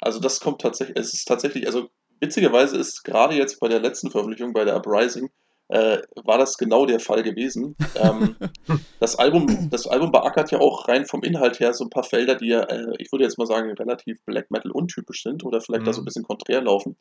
Also 0.00 0.18
das 0.18 0.40
kommt 0.40 0.60
tatsächlich, 0.60 0.96
es 0.96 1.12
ist 1.12 1.26
tatsächlich, 1.26 1.66
also 1.66 1.90
witzigerweise 2.20 2.76
ist 2.76 3.02
gerade 3.04 3.34
jetzt 3.34 3.60
bei 3.60 3.68
der 3.68 3.80
letzten 3.80 4.10
Veröffentlichung, 4.10 4.52
bei 4.52 4.64
der 4.64 4.76
Uprising, 4.76 5.30
äh, 5.68 5.98
war 6.24 6.38
das 6.38 6.58
genau 6.58 6.86
der 6.86 7.00
Fall 7.00 7.22
gewesen. 7.22 7.74
Ähm, 7.96 8.36
das, 9.00 9.16
Album, 9.16 9.70
das 9.70 9.86
Album 9.86 10.12
beackert 10.12 10.50
ja 10.50 10.60
auch 10.60 10.88
rein 10.88 11.06
vom 11.06 11.22
Inhalt 11.22 11.60
her 11.60 11.72
so 11.72 11.84
ein 11.84 11.90
paar 11.90 12.04
Felder, 12.04 12.34
die 12.34 12.48
ja, 12.48 12.62
äh, 12.64 12.92
ich 12.98 13.10
würde 13.12 13.24
jetzt 13.24 13.38
mal 13.38 13.46
sagen, 13.46 13.70
relativ 13.72 14.22
Black 14.26 14.50
Metal 14.50 14.70
untypisch 14.70 15.22
sind 15.22 15.44
oder 15.44 15.60
vielleicht 15.60 15.82
mhm. 15.82 15.86
da 15.86 15.92
so 15.92 16.00
ein 16.00 16.02
mhm. 16.02 16.06
bisschen 16.06 16.24
konträr 16.24 16.62
laufen. 16.62 16.96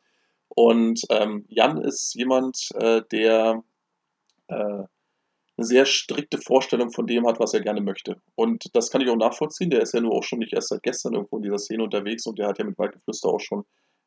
Und 0.47 1.01
ähm, 1.09 1.45
Jan 1.49 1.81
ist 1.81 2.13
jemand, 2.15 2.69
äh, 2.75 3.01
der 3.11 3.63
äh, 4.47 4.83
eine 5.55 5.65
sehr 5.65 5.85
strikte 5.85 6.37
Vorstellung 6.39 6.91
von 6.91 7.05
dem 7.05 7.27
hat, 7.27 7.39
was 7.39 7.53
er 7.53 7.61
gerne 7.61 7.81
möchte. 7.81 8.21
Und 8.35 8.75
das 8.75 8.89
kann 8.89 9.01
ich 9.01 9.09
auch 9.09 9.15
nachvollziehen. 9.15 9.69
Der 9.69 9.81
ist 9.81 9.93
ja 9.93 10.01
nur 10.01 10.13
auch 10.13 10.23
schon 10.23 10.39
nicht 10.39 10.53
erst 10.53 10.69
seit 10.69 10.83
gestern 10.83 11.13
irgendwo 11.13 11.37
in 11.37 11.43
dieser 11.43 11.59
Szene 11.59 11.83
unterwegs 11.83 12.25
und 12.25 12.39
der 12.39 12.47
hat 12.47 12.57
ja 12.57 12.65
mit 12.65 12.77
Waldgeflüster 12.77 13.29
auch 13.29 13.39
schon 13.39 13.63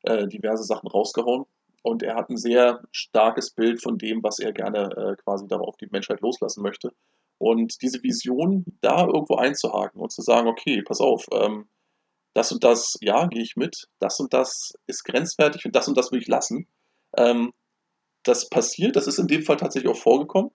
äh, 0.07 0.27
diverse 0.27 0.65
Sachen 0.65 0.89
rausgehauen. 0.89 1.45
Und 1.83 2.03
er 2.03 2.17
hat 2.17 2.31
ein 2.31 2.37
sehr 2.37 2.83
starkes 2.91 3.53
Bild 3.53 3.81
von 3.83 3.99
dem, 3.99 4.23
was 4.23 4.39
er 4.39 4.53
gerne 4.53 4.91
äh, 4.97 5.23
quasi 5.23 5.47
darauf 5.47 5.77
die 5.77 5.89
Menschheit 5.91 6.21
loslassen 6.21 6.63
möchte. 6.63 6.93
Und 7.39 7.81
diese 7.83 8.03
Vision 8.03 8.65
da 8.81 9.07
irgendwo 9.07 9.37
einzuhaken 9.37 10.01
und 10.01 10.11
zu 10.11 10.23
sagen, 10.23 10.49
okay, 10.49 10.83
pass 10.83 11.01
auf, 11.01 11.27
ähm, 11.33 11.69
das 12.35 12.53
und 12.53 12.65
das, 12.65 12.97
ja, 13.01 13.27
gehe 13.27 13.43
ich 13.43 13.57
mit, 13.57 13.89
das 13.99 14.19
und 14.21 14.35
das 14.35 14.75
ist 14.87 15.05
grenzwertig 15.05 15.65
und 15.65 15.77
das 15.77 15.89
und 15.89 15.97
das 15.97 16.13
will 16.13 16.21
ich 16.21 16.29
lassen. 16.29 16.67
Ähm, 17.17 17.53
das 18.25 18.49
passiert, 18.49 18.97
das 18.97 19.07
ist 19.07 19.19
in 19.19 19.29
dem 19.29 19.43
Fall 19.43 19.57
tatsächlich 19.57 19.91
auch 19.91 19.99
vorgekommen. 19.99 20.51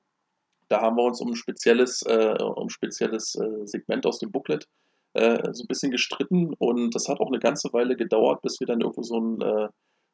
Da 0.67 0.81
haben 0.81 0.95
wir 0.97 1.03
uns 1.03 1.21
um 1.21 1.29
ein 1.29 1.35
spezielles, 1.35 2.01
äh, 2.03 2.37
um 2.43 2.69
spezielles 2.69 3.35
äh, 3.35 3.65
Segment 3.65 4.05
aus 4.05 4.19
dem 4.19 4.31
Booklet 4.31 4.67
äh, 5.13 5.53
so 5.53 5.63
ein 5.63 5.67
bisschen 5.67 5.91
gestritten 5.91 6.53
und 6.57 6.95
das 6.95 7.07
hat 7.07 7.19
auch 7.19 7.27
eine 7.27 7.39
ganze 7.39 7.71
Weile 7.73 7.95
gedauert, 7.95 8.41
bis 8.41 8.59
wir 8.59 8.67
dann 8.67 8.81
irgendwo 8.81 9.03
so 9.03 9.19
ein 9.19 9.41
äh, 9.41 9.69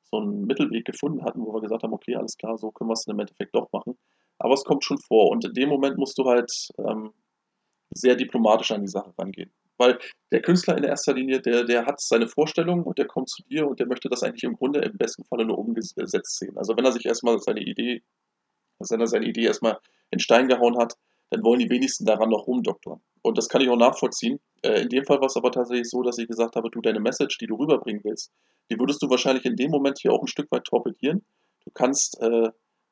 so 0.10 0.18
einen 0.18 0.46
Mittelweg 0.46 0.86
gefunden 0.86 1.24
hatten, 1.24 1.42
wo 1.42 1.54
wir 1.54 1.62
gesagt 1.62 1.84
haben, 1.84 1.94
okay, 1.94 2.16
alles 2.16 2.38
klar, 2.38 2.58
so 2.58 2.72
können 2.72 2.90
wir 2.90 2.94
es 2.94 3.08
im 3.08 3.20
Endeffekt 3.20 3.54
doch 3.56 3.72
machen. 3.72 3.98
Aber 4.40 4.54
es 4.54 4.64
kommt 4.64 4.84
schon 4.84 5.00
vor 5.00 5.30
und 5.32 5.46
in 5.46 5.54
dem 5.54 5.70
Moment 5.70 5.98
musst 5.98 6.18
du 6.18 6.26
halt 6.26 6.52
ähm, 6.78 7.12
sehr 7.92 8.16
diplomatisch 8.16 8.72
an 8.72 8.82
die 8.82 8.88
Sache 8.88 9.14
rangehen. 9.18 9.52
Weil 9.78 10.00
der 10.32 10.42
Künstler 10.42 10.78
in 10.78 10.84
erster 10.84 11.14
Linie, 11.14 11.40
der, 11.42 11.64
der 11.64 11.86
hat 11.86 12.02
seine 12.02 12.28
Vorstellung 12.28 12.84
und 12.84 12.98
der 12.98 13.06
kommt 13.06 13.30
zu 13.30 13.44
dir 13.44 13.68
und 13.68 13.80
der 13.80 13.88
möchte 13.88 14.10
das 14.10 14.24
eigentlich 14.24 14.44
im 14.44 14.56
Grunde 14.56 14.80
im 14.80 14.98
besten 14.98 15.24
Falle 15.24 15.46
nur 15.46 15.58
umgesetzt 15.58 16.40
sehen. 16.40 16.58
Also 16.58 16.76
wenn 16.76 16.86
er 16.86 16.92
sich 16.92 17.06
erstmal 17.06 17.40
seine 17.40 17.62
Idee, 17.62 18.02
wenn 18.80 19.00
er 19.00 19.08
seine 19.08 19.28
Idee 19.28 19.46
erstmal 19.46 19.78
in 20.12 20.20
Stein 20.20 20.48
gehauen 20.48 20.78
hat, 20.78 20.96
dann 21.30 21.44
wollen 21.44 21.60
die 21.60 21.70
wenigsten 21.70 22.06
daran 22.06 22.30
noch 22.30 22.48
rumdoktoren. 22.48 23.02
Und 23.28 23.38
das 23.38 23.50
kann 23.50 23.62
ich 23.62 23.70
auch 23.70 23.78
nachvollziehen. 23.78 24.40
Äh, 24.62 24.82
in 24.84 24.90
dem 24.90 25.04
Fall 25.04 25.20
war 25.20 25.28
es 25.28 25.36
aber 25.36 25.52
tatsächlich 25.52 25.90
so, 25.90 26.02
dass 26.02 26.18
ich 26.18 26.28
gesagt 26.28 26.56
habe, 26.56 26.70
du 26.72 26.80
deine 26.82 27.02
Message, 27.02 27.38
die 27.38 27.48
du 27.48 27.56
rüberbringen 27.56 28.02
willst, 28.06 28.32
die 28.72 28.80
würdest 28.80 29.02
du 29.02 29.10
wahrscheinlich 29.10 29.46
in 29.46 29.56
dem 29.56 29.70
Moment 29.70 30.00
hier 30.02 30.14
auch 30.14 30.22
ein 30.22 30.28
Stück 30.28 30.50
weit 30.52 30.64
torpedieren. 30.64 31.26
Du 31.66 31.72
kannst, 31.74 32.18
äh, 32.22 32.50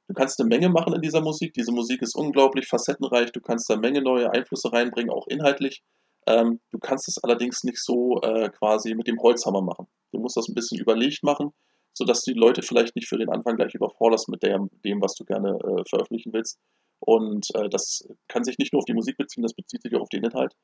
du 0.08 0.14
kannst 0.14 0.40
eine 0.40 0.50
Menge 0.50 0.70
machen 0.70 0.94
in 0.94 1.02
dieser 1.02 1.22
Musik. 1.22 1.54
Diese 1.54 1.72
Musik 1.72 2.02
ist 2.02 2.16
unglaublich 2.16 2.68
facettenreich. 2.68 3.32
Du 3.32 3.40
kannst 3.40 3.70
da 3.70 3.76
eine 3.76 3.82
Menge 3.82 4.02
neue 4.02 4.30
Einflüsse 4.32 4.72
reinbringen, 4.74 5.10
auch 5.10 5.28
inhaltlich. 5.28 5.84
Ähm, 6.28 6.60
du 6.72 6.80
kannst 6.80 7.08
es 7.08 7.24
allerdings 7.24 7.64
nicht 7.64 7.82
so 7.82 8.20
äh, 8.22 8.50
quasi 8.50 8.94
mit 8.94 9.08
dem 9.08 9.20
Holzhammer 9.20 9.62
machen. 9.62 9.88
Du 10.12 10.20
musst 10.20 10.36
das 10.36 10.50
ein 10.50 10.56
bisschen 10.56 10.80
überlegt 10.80 11.24
machen, 11.24 11.52
sodass 11.94 12.24
du 12.24 12.34
die 12.34 12.40
Leute 12.40 12.62
vielleicht 12.62 12.96
nicht 12.96 13.08
für 13.08 13.18
den 13.18 13.30
Anfang 13.30 13.56
gleich 13.56 13.74
überforderst 13.74 14.28
mit 14.28 14.44
dem, 14.44 14.70
dem 14.84 15.02
was 15.02 15.14
du 15.16 15.24
gerne 15.24 15.52
äh, 15.52 15.84
veröffentlichen 15.88 16.34
willst. 16.34 16.60
Und 17.00 17.48
äh, 17.56 17.70
das 17.70 18.08
kann 18.28 18.44
sich 18.44 18.58
nicht 18.58 18.74
nur 18.74 18.80
auf 18.80 18.86
die 18.86 18.94
Musik 18.94 19.18
beziehen, 19.18 19.44
das 19.44 19.54
bezieht 19.54 19.82
sich 19.82 19.96
auch 19.96 20.02
auf 20.02 20.10
den 20.10 20.24
Inhalt. 20.24 20.56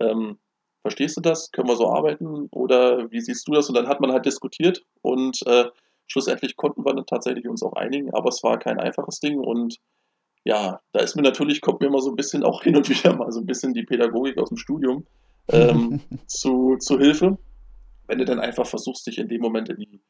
Ähm, 0.00 0.38
verstehst 0.82 1.16
du 1.16 1.20
das? 1.20 1.50
Können 1.50 1.68
wir 1.68 1.76
so 1.76 1.88
arbeiten? 1.88 2.48
Oder 2.50 3.10
wie 3.10 3.20
siehst 3.20 3.48
du 3.48 3.52
das? 3.52 3.68
Und 3.68 3.76
dann 3.76 3.88
hat 3.88 4.00
man 4.00 4.12
halt 4.12 4.26
diskutiert 4.26 4.84
und 5.02 5.44
äh, 5.46 5.66
schlussendlich 6.06 6.56
konnten 6.56 6.84
wir 6.84 6.94
dann 6.94 7.06
tatsächlich 7.06 7.48
uns 7.48 7.62
auch 7.62 7.74
einigen, 7.74 8.12
aber 8.14 8.28
es 8.28 8.42
war 8.42 8.58
kein 8.58 8.80
einfaches 8.80 9.20
Ding 9.20 9.38
und 9.38 9.78
ja, 10.44 10.80
da 10.92 11.00
ist 11.00 11.14
mir 11.14 11.22
natürlich, 11.22 11.60
kommt 11.60 11.80
mir 11.80 11.88
immer 11.88 12.00
so 12.00 12.10
ein 12.10 12.16
bisschen 12.16 12.42
auch 12.42 12.62
hin 12.62 12.76
und 12.76 12.88
wieder 12.88 13.14
mal 13.14 13.30
so 13.30 13.40
ein 13.40 13.46
bisschen 13.46 13.74
die 13.74 13.84
Pädagogik 13.84 14.38
aus 14.38 14.48
dem 14.48 14.56
Studium 14.56 15.06
ähm, 15.48 16.00
zu, 16.26 16.76
zu 16.78 16.98
Hilfe, 16.98 17.38
wenn 18.06 18.18
du 18.18 18.24
dann 18.24 18.40
einfach 18.40 18.66
versuchst, 18.66 19.06
dich 19.06 19.18
in 19.18 19.28
dem 19.28 19.42
Moment 19.42 19.68
in 19.68 19.76
die, 19.76 20.00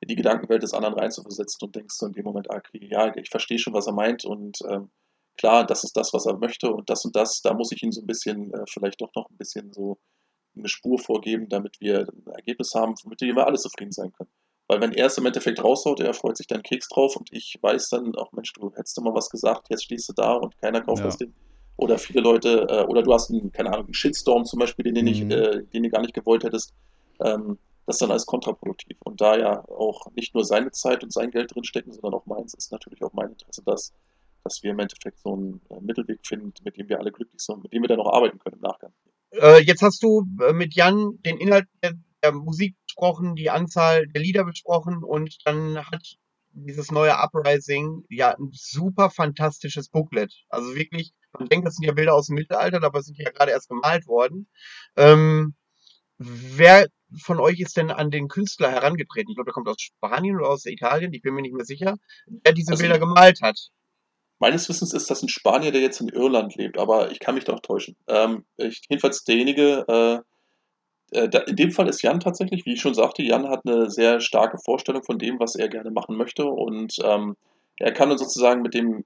in 0.00 0.08
die 0.08 0.16
Gedankenwelt 0.16 0.62
des 0.62 0.74
anderen 0.74 0.98
reinzuversetzen 0.98 1.66
und 1.66 1.76
denkst 1.76 1.94
so 1.96 2.06
in 2.06 2.12
dem 2.12 2.24
Moment, 2.24 2.50
ah, 2.50 2.58
okay, 2.58 2.86
ja, 2.90 3.14
ich 3.16 3.30
verstehe 3.30 3.58
schon, 3.58 3.72
was 3.72 3.86
er 3.86 3.94
meint 3.94 4.24
und 4.24 4.58
ähm, 4.68 4.90
klar, 5.36 5.66
das 5.66 5.84
ist 5.84 5.96
das, 5.96 6.12
was 6.12 6.26
er 6.26 6.36
möchte 6.38 6.72
und 6.72 6.88
das 6.90 7.04
und 7.04 7.14
das, 7.16 7.40
da 7.42 7.54
muss 7.54 7.72
ich 7.72 7.82
ihm 7.82 7.92
so 7.92 8.00
ein 8.02 8.06
bisschen, 8.06 8.52
äh, 8.54 8.64
vielleicht 8.68 9.00
doch 9.00 9.10
noch 9.14 9.28
ein 9.30 9.36
bisschen 9.36 9.72
so 9.72 9.98
eine 10.56 10.68
Spur 10.68 10.98
vorgeben, 10.98 11.48
damit 11.48 11.80
wir 11.80 12.08
ein 12.08 12.32
Ergebnis 12.34 12.74
haben, 12.74 12.94
mit 13.06 13.20
dem 13.20 13.36
wir 13.36 13.46
alle 13.46 13.58
zufrieden 13.58 13.92
sein 13.92 14.12
können. 14.12 14.30
Weil 14.68 14.80
wenn 14.80 14.92
er 14.92 15.06
es 15.06 15.18
im 15.18 15.26
Endeffekt 15.26 15.62
raushaut, 15.62 16.00
er 16.00 16.14
freut 16.14 16.36
sich 16.36 16.46
dann 16.48 16.62
Keks 16.62 16.88
drauf 16.88 17.16
und 17.16 17.32
ich 17.32 17.56
weiß 17.60 17.90
dann 17.90 18.14
auch, 18.16 18.32
Mensch, 18.32 18.52
du 18.54 18.72
hättest 18.74 19.00
mal 19.00 19.14
was 19.14 19.30
gesagt, 19.30 19.68
jetzt 19.70 19.84
stehst 19.84 20.08
du 20.08 20.12
da 20.14 20.34
und 20.34 20.56
keiner 20.58 20.80
kauft 20.82 21.00
Ja. 21.00 21.06
das 21.06 21.18
Ding. 21.18 21.34
Oder 21.76 21.98
viele 21.98 22.22
Leute, 22.22 22.66
äh, 22.68 22.84
oder 22.86 23.02
du 23.02 23.12
hast 23.12 23.30
einen, 23.30 23.52
keine 23.52 23.70
Ahnung, 23.72 23.86
einen 23.86 23.94
Shitstorm 23.94 24.44
zum 24.44 24.58
Beispiel, 24.58 24.84
den, 24.84 24.94
den, 24.94 25.06
ich, 25.06 25.20
Mhm. 25.22 25.30
äh, 25.30 25.62
den 25.64 25.82
du 25.82 25.90
gar 25.90 26.00
nicht 26.00 26.14
gewollt 26.14 26.42
hättest. 26.44 26.72
Ähm, 27.20 27.58
das 27.86 27.96
ist 27.96 28.02
dann 28.02 28.10
alles 28.10 28.26
kontraproduktiv. 28.26 28.96
Und 29.04 29.20
da 29.20 29.36
ja 29.38 29.64
auch 29.68 30.06
nicht 30.14 30.34
nur 30.34 30.44
seine 30.44 30.72
Zeit 30.72 31.04
und 31.04 31.12
sein 31.12 31.30
Geld 31.30 31.54
drinstecken, 31.54 31.92
sondern 31.92 32.14
auch 32.14 32.26
meins, 32.26 32.54
ist 32.54 32.72
natürlich 32.72 33.02
auch 33.04 33.12
mein 33.12 33.30
Interesse, 33.30 33.62
dass, 33.64 33.92
dass 34.46 34.62
wir 34.62 34.70
im 34.70 34.78
Endeffekt 34.78 35.18
so 35.18 35.34
einen 35.34 35.60
äh, 35.70 35.80
Mittelweg 35.80 36.20
finden, 36.24 36.52
mit 36.64 36.76
dem 36.76 36.88
wir 36.88 37.00
alle 37.00 37.10
glücklich 37.12 37.40
sind, 37.40 37.62
mit 37.62 37.72
dem 37.72 37.82
wir 37.82 37.88
dann 37.88 38.00
auch 38.00 38.12
arbeiten 38.12 38.38
können 38.38 38.56
im 38.56 38.62
Nachgang. 38.62 38.92
Äh, 39.32 39.62
jetzt 39.62 39.82
hast 39.82 40.02
du 40.02 40.24
äh, 40.40 40.52
mit 40.52 40.74
Jan 40.74 41.18
den 41.24 41.38
Inhalt 41.38 41.66
der, 41.82 41.94
der 42.22 42.32
Musik 42.32 42.76
besprochen, 42.86 43.34
die 43.34 43.50
Anzahl 43.50 44.06
der 44.06 44.22
Lieder 44.22 44.44
besprochen 44.44 45.02
und 45.02 45.36
dann 45.44 45.78
hat 45.78 46.16
dieses 46.52 46.90
neue 46.90 47.18
Uprising 47.18 48.04
ja 48.08 48.30
ein 48.30 48.50
super 48.52 49.10
fantastisches 49.10 49.88
Booklet. 49.90 50.32
Also 50.48 50.74
wirklich, 50.74 51.12
man 51.38 51.48
denkt, 51.48 51.66
das 51.66 51.74
sind 51.74 51.84
ja 51.84 51.92
Bilder 51.92 52.14
aus 52.14 52.28
dem 52.28 52.36
Mittelalter, 52.36 52.82
aber 52.82 53.02
sind 53.02 53.18
ja 53.18 53.30
gerade 53.30 53.50
erst 53.50 53.68
gemalt 53.68 54.06
worden. 54.06 54.48
Ähm, 54.96 55.54
wer 56.18 56.86
von 57.20 57.40
euch 57.40 57.60
ist 57.60 57.76
denn 57.76 57.90
an 57.90 58.10
den 58.10 58.28
Künstler 58.28 58.70
herangetreten? 58.70 59.30
Ich 59.30 59.36
glaube, 59.36 59.48
der 59.48 59.54
kommt 59.54 59.68
aus 59.68 59.80
Spanien 59.80 60.36
oder 60.36 60.48
aus 60.48 60.64
Italien, 60.64 61.12
ich 61.12 61.22
bin 61.22 61.34
mir 61.34 61.42
nicht 61.42 61.54
mehr 61.54 61.66
sicher, 61.66 61.96
der 62.26 62.52
diese 62.52 62.72
Also- 62.72 62.82
Bilder 62.82 62.98
gemalt 62.98 63.40
hat. 63.42 63.58
Meines 64.38 64.68
Wissens 64.68 64.92
ist 64.92 65.10
das 65.10 65.22
ein 65.22 65.28
Spanier, 65.28 65.72
der 65.72 65.80
jetzt 65.80 66.00
in 66.00 66.08
Irland 66.08 66.54
lebt, 66.56 66.78
aber 66.78 67.10
ich 67.10 67.20
kann 67.20 67.34
mich 67.34 67.44
doch 67.44 67.60
täuschen. 67.60 67.96
Ähm, 68.06 68.44
ich, 68.58 68.82
jedenfalls 68.88 69.24
derjenige, 69.24 69.84
äh, 69.88 71.18
äh, 71.18 71.28
da, 71.28 71.40
in 71.40 71.56
dem 71.56 71.70
Fall 71.70 71.88
ist 71.88 72.02
Jan 72.02 72.20
tatsächlich, 72.20 72.66
wie 72.66 72.74
ich 72.74 72.80
schon 72.80 72.94
sagte, 72.94 73.22
Jan 73.22 73.48
hat 73.48 73.62
eine 73.64 73.90
sehr 73.90 74.20
starke 74.20 74.58
Vorstellung 74.58 75.02
von 75.04 75.18
dem, 75.18 75.40
was 75.40 75.54
er 75.54 75.68
gerne 75.68 75.90
machen 75.90 76.16
möchte 76.16 76.44
und 76.44 76.96
ähm, 77.02 77.36
er 77.78 77.92
kann 77.92 78.08
dann 78.08 78.18
sozusagen 78.18 78.62
mit 78.62 78.74
dem 78.74 79.04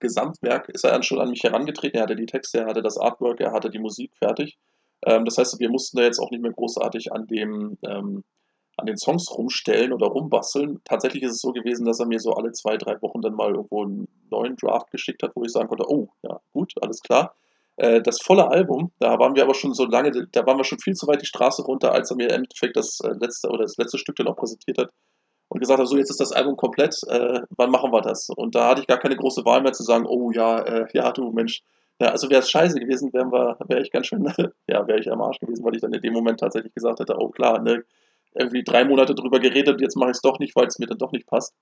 Gesamtwerk, 0.00 0.68
ist 0.68 0.84
er 0.84 0.92
dann 0.92 1.02
schon 1.02 1.20
an 1.20 1.30
mich 1.30 1.42
herangetreten, 1.42 1.98
er 1.98 2.04
hatte 2.04 2.16
die 2.16 2.26
Texte, 2.26 2.60
er 2.60 2.66
hatte 2.66 2.82
das 2.82 2.98
Artwork, 2.98 3.40
er 3.40 3.52
hatte 3.52 3.70
die 3.70 3.78
Musik 3.78 4.10
fertig. 4.18 4.58
Ähm, 5.06 5.24
das 5.24 5.38
heißt, 5.38 5.58
wir 5.60 5.70
mussten 5.70 5.98
da 5.98 6.04
jetzt 6.04 6.18
auch 6.18 6.30
nicht 6.30 6.42
mehr 6.42 6.52
großartig 6.52 7.12
an 7.12 7.26
dem, 7.26 7.78
ähm, 7.86 8.24
an 8.76 8.86
den 8.86 8.96
Songs 8.96 9.30
rumstellen 9.36 9.92
oder 9.92 10.06
rumbasteln. 10.06 10.80
Tatsächlich 10.84 11.22
ist 11.22 11.32
es 11.32 11.40
so 11.40 11.52
gewesen, 11.52 11.84
dass 11.84 12.00
er 12.00 12.06
mir 12.06 12.18
so 12.18 12.32
alle 12.32 12.52
zwei, 12.52 12.76
drei 12.76 13.00
Wochen 13.02 13.20
dann 13.20 13.34
mal 13.34 13.50
irgendwo 13.54 13.82
einen 13.82 14.08
neuen 14.30 14.56
Draft 14.56 14.90
geschickt 14.90 15.22
hat, 15.22 15.32
wo 15.34 15.44
ich 15.44 15.52
sagen 15.52 15.68
konnte, 15.68 15.88
oh, 15.88 16.08
ja, 16.22 16.40
gut, 16.52 16.72
alles 16.80 17.00
klar. 17.00 17.34
Äh, 17.76 18.02
das 18.02 18.20
volle 18.20 18.48
Album, 18.48 18.92
da 18.98 19.18
waren 19.18 19.34
wir 19.34 19.42
aber 19.42 19.54
schon 19.54 19.74
so 19.74 19.84
lange, 19.86 20.10
da 20.10 20.46
waren 20.46 20.58
wir 20.58 20.64
schon 20.64 20.78
viel 20.78 20.94
zu 20.94 21.06
weit 21.06 21.22
die 21.22 21.26
Straße 21.26 21.62
runter, 21.62 21.92
als 21.92 22.10
er 22.10 22.16
mir 22.16 22.28
im 22.28 22.36
Endeffekt 22.36 22.76
das 22.76 22.98
äh, 23.00 23.12
letzte 23.18 23.48
oder 23.48 23.62
das 23.62 23.76
letzte 23.76 23.98
Stück 23.98 24.16
dann 24.16 24.28
auch 24.28 24.36
präsentiert 24.36 24.78
hat 24.78 24.90
und 25.48 25.60
gesagt 25.60 25.80
hat, 25.80 25.88
so 25.88 25.96
jetzt 25.96 26.10
ist 26.10 26.20
das 26.20 26.32
Album 26.32 26.56
komplett, 26.56 26.96
äh, 27.08 27.40
wann 27.56 27.70
machen 27.70 27.92
wir 27.92 28.00
das? 28.02 28.28
Und 28.30 28.54
da 28.54 28.70
hatte 28.70 28.82
ich 28.82 28.86
gar 28.86 28.98
keine 28.98 29.16
große 29.16 29.44
Wahl 29.44 29.62
mehr 29.62 29.72
zu 29.72 29.82
sagen, 29.84 30.06
oh 30.06 30.30
ja, 30.32 30.86
ja 30.92 31.12
du 31.12 31.30
Mensch, 31.30 31.62
ja, 32.00 32.08
also 32.08 32.28
wäre 32.30 32.40
es 32.40 32.50
scheiße 32.50 32.78
gewesen, 32.78 33.12
wäre 33.12 33.82
ich 33.82 33.90
ganz 33.90 34.06
schön, 34.06 34.24
ja, 34.66 34.86
wäre 34.86 34.98
ich 34.98 35.10
am 35.10 35.22
Arsch 35.22 35.38
gewesen, 35.38 35.64
weil 35.64 35.74
ich 35.74 35.80
dann 35.80 35.92
in 35.92 36.00
dem 36.02 36.12
Moment 36.12 36.40
tatsächlich 36.40 36.74
gesagt 36.74 37.00
hätte, 37.00 37.16
oh 37.18 37.28
klar, 37.28 37.60
ne, 37.60 37.84
irgendwie 38.34 38.64
drei 38.64 38.84
Monate 38.84 39.14
drüber 39.14 39.40
geredet, 39.40 39.80
jetzt 39.80 39.96
mache 39.96 40.10
ich 40.10 40.16
es 40.16 40.22
doch 40.22 40.38
nicht, 40.38 40.56
weil 40.56 40.66
es 40.66 40.78
mir 40.78 40.86
dann 40.86 40.98
doch 40.98 41.12
nicht 41.12 41.26
passt. 41.26 41.54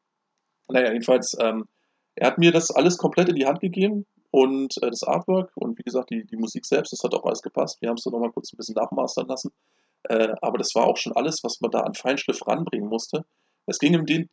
Naja, 0.69 0.93
jedenfalls, 0.93 1.37
ähm, 1.41 1.67
er 2.15 2.29
hat 2.29 2.39
mir 2.39 2.53
das 2.53 2.71
alles 2.71 2.99
komplett 2.99 3.29
in 3.29 3.37
die 3.37 3.47
Hand 3.47 3.61
gegeben 3.61 4.07
und 4.31 4.77
äh, 4.83 4.91
das 4.91 5.03
Artwork 5.03 5.51
und 5.57 5.79
wie 5.79 5.83
gesagt, 5.83 6.11
die, 6.11 6.25
die 6.25 6.37
Musik 6.37 6.65
selbst, 6.65 6.93
das 6.93 7.03
hat 7.03 7.15
auch 7.15 7.25
alles 7.25 7.43
gepasst. 7.43 7.81
Wir 7.81 7.89
haben 7.89 7.97
es 7.97 8.05
dann 8.05 8.13
nochmal 8.13 8.33
kurz 8.33 8.53
ein 8.53 8.57
bisschen 8.57 8.77
nachmastern 8.77 9.27
lassen. 9.27 9.53
Äh, 10.05 10.35
aber 10.41 10.59
das 10.59 10.75
war 10.75 10.87
auch 10.87 10.97
schon 10.97 11.13
alles, 11.15 11.43
was 11.43 11.61
man 11.61 11.71
da 11.71 11.81
an 11.81 11.95
Feinschliff 11.95 12.47
ranbringen 12.47 12.89
musste. 12.89 13.25
Es 13.67 13.79
ging 13.79 13.95
in 13.95 14.07
dem, 14.07 14.29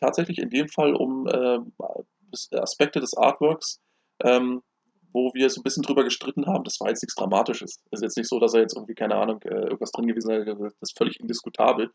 tatsächlich 0.00 0.38
in 0.38 0.50
dem 0.50 0.68
Fall 0.68 0.94
um 0.94 1.26
äh, 1.26 1.58
Aspekte 2.56 3.00
des 3.00 3.16
Artworks, 3.16 3.80
ähm, 4.22 4.62
wo 5.12 5.32
wir 5.34 5.48
so 5.50 5.60
ein 5.60 5.64
bisschen 5.64 5.82
drüber 5.82 6.04
gestritten 6.04 6.46
haben. 6.46 6.64
Das 6.64 6.80
war 6.80 6.88
jetzt 6.88 7.02
nichts 7.02 7.14
Dramatisches. 7.14 7.82
Es 7.90 8.00
ist 8.00 8.02
jetzt 8.02 8.16
nicht 8.16 8.28
so, 8.28 8.38
dass 8.38 8.54
er 8.54 8.60
jetzt 8.60 8.76
irgendwie, 8.76 8.94
keine 8.94 9.16
Ahnung, 9.16 9.40
äh, 9.44 9.54
irgendwas 9.54 9.92
drin 9.92 10.06
gewesen 10.06 10.28
wäre. 10.28 10.56
Das 10.56 10.74
ist 10.80 10.98
völlig 10.98 11.20
indiskutabel. 11.20 11.90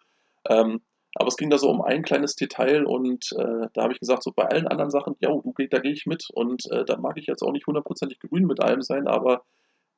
Ähm, 0.49 0.81
aber 1.15 1.27
es 1.27 1.37
ging 1.37 1.49
da 1.49 1.57
so 1.57 1.69
um 1.69 1.81
ein 1.81 2.03
kleines 2.03 2.35
Detail 2.35 2.85
und 2.85 3.31
äh, 3.37 3.67
da 3.73 3.83
habe 3.83 3.93
ich 3.93 3.99
gesagt, 3.99 4.23
so 4.23 4.31
bei 4.35 4.45
allen 4.45 4.67
anderen 4.67 4.89
Sachen, 4.89 5.15
ja, 5.19 5.29
du, 5.29 5.53
da 5.69 5.79
gehe 5.79 5.91
ich 5.91 6.05
mit 6.07 6.27
und 6.33 6.63
äh, 6.71 6.85
da 6.85 6.97
mag 6.97 7.17
ich 7.17 7.27
jetzt 7.27 7.43
auch 7.43 7.51
nicht 7.51 7.67
hundertprozentig 7.67 8.19
grün 8.19 8.45
mit 8.45 8.61
allem 8.61 8.81
sein, 8.81 9.07
aber 9.07 9.43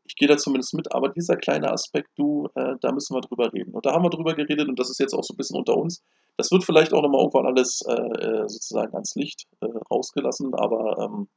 ich 0.04 0.16
gehe 0.16 0.28
da 0.28 0.38
zumindest 0.38 0.74
mit. 0.74 0.94
Aber 0.94 1.10
dieser 1.10 1.38
kleine 1.38 1.72
Aspekt, 1.72 2.10
du, 2.18 2.50
äh, 2.56 2.76
da 2.82 2.92
müssen 2.92 3.16
wir 3.16 3.22
drüber 3.22 3.52
reden. 3.54 3.74
Und 3.74 3.86
da 3.86 3.94
haben 3.94 4.04
wir 4.04 4.10
drüber 4.10 4.36
geredet 4.36 4.68
und 4.68 4.78
das 4.78 4.90
ist 4.90 5.00
jetzt 5.00 5.14
auch 5.14 5.24
so 5.24 5.34
ein 5.34 5.38
bisschen 5.38 5.58
unter 5.58 5.78
uns. 5.78 6.04
Das 6.38 6.52
wird 6.52 6.64
vielleicht 6.64 6.94
auch 6.94 7.02
nochmal 7.02 7.22
irgendwann 7.22 7.48
alles 7.48 7.82
äh, 7.88 8.48
sozusagen 8.48 8.94
ans 8.94 9.16
Licht 9.16 9.48
äh, 9.62 9.68
rausgelassen, 9.90 10.54
aber 10.54 10.98
ähm, 11.00 11.30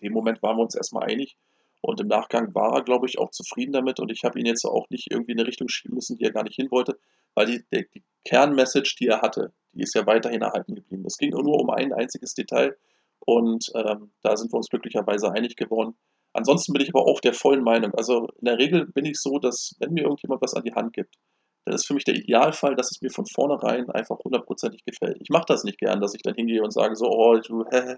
dem 0.00 0.12
Moment 0.12 0.42
waren 0.42 0.56
wir 0.56 0.62
uns 0.62 0.74
erstmal 0.74 1.10
einig. 1.10 1.36
Und 1.82 2.00
im 2.00 2.08
Nachgang 2.08 2.54
war 2.54 2.74
er, 2.74 2.82
glaube 2.82 3.06
ich, 3.06 3.18
auch 3.18 3.30
zufrieden 3.30 3.72
damit. 3.72 4.00
Und 4.00 4.10
ich 4.10 4.22
habe 4.24 4.38
ihn 4.38 4.46
jetzt 4.46 4.64
auch 4.64 4.88
nicht 4.90 5.08
irgendwie 5.10 5.32
in 5.32 5.38
eine 5.38 5.48
Richtung 5.48 5.68
schieben 5.68 5.94
müssen, 5.94 6.16
die 6.16 6.24
er 6.24 6.32
gar 6.32 6.44
nicht 6.44 6.56
hin 6.56 6.70
wollte, 6.70 6.98
weil 7.34 7.46
die, 7.46 7.64
die, 7.72 7.88
die 7.94 8.02
Kernmessage, 8.24 8.96
die 9.00 9.06
er 9.06 9.22
hatte, 9.22 9.52
die 9.72 9.82
ist 9.82 9.94
ja 9.94 10.06
weiterhin 10.06 10.42
erhalten 10.42 10.74
geblieben. 10.74 11.04
Es 11.06 11.16
ging 11.16 11.30
nur 11.30 11.60
um 11.60 11.70
ein 11.70 11.92
einziges 11.92 12.34
Detail 12.34 12.76
und 13.20 13.70
ähm, 13.74 14.12
da 14.22 14.36
sind 14.36 14.52
wir 14.52 14.56
uns 14.56 14.68
glücklicherweise 14.68 15.30
einig 15.32 15.56
geworden. 15.56 15.94
Ansonsten 16.32 16.72
bin 16.72 16.82
ich 16.82 16.90
aber 16.94 17.06
auch 17.06 17.20
der 17.20 17.34
vollen 17.34 17.62
Meinung. 17.62 17.92
Also 17.94 18.28
in 18.38 18.44
der 18.44 18.58
Regel 18.58 18.86
bin 18.86 19.04
ich 19.04 19.18
so, 19.18 19.38
dass 19.38 19.74
wenn 19.78 19.92
mir 19.92 20.02
irgendjemand 20.02 20.42
was 20.42 20.54
an 20.54 20.64
die 20.64 20.74
Hand 20.74 20.92
gibt, 20.92 21.16
dann 21.64 21.74
ist 21.74 21.86
für 21.86 21.94
mich 21.94 22.04
der 22.04 22.14
Idealfall, 22.14 22.74
dass 22.74 22.90
es 22.90 23.00
mir 23.02 23.10
von 23.10 23.26
vornherein 23.26 23.90
einfach 23.90 24.18
hundertprozentig 24.24 24.84
gefällt. 24.84 25.18
Ich 25.20 25.28
mache 25.28 25.44
das 25.48 25.64
nicht 25.64 25.78
gern, 25.78 26.00
dass 26.00 26.14
ich 26.14 26.22
dann 26.22 26.34
hingehe 26.34 26.62
und 26.62 26.72
sage 26.72 26.96
so, 26.96 27.06
oh, 27.06 27.36
du, 27.38 27.64
hä, 27.70 27.96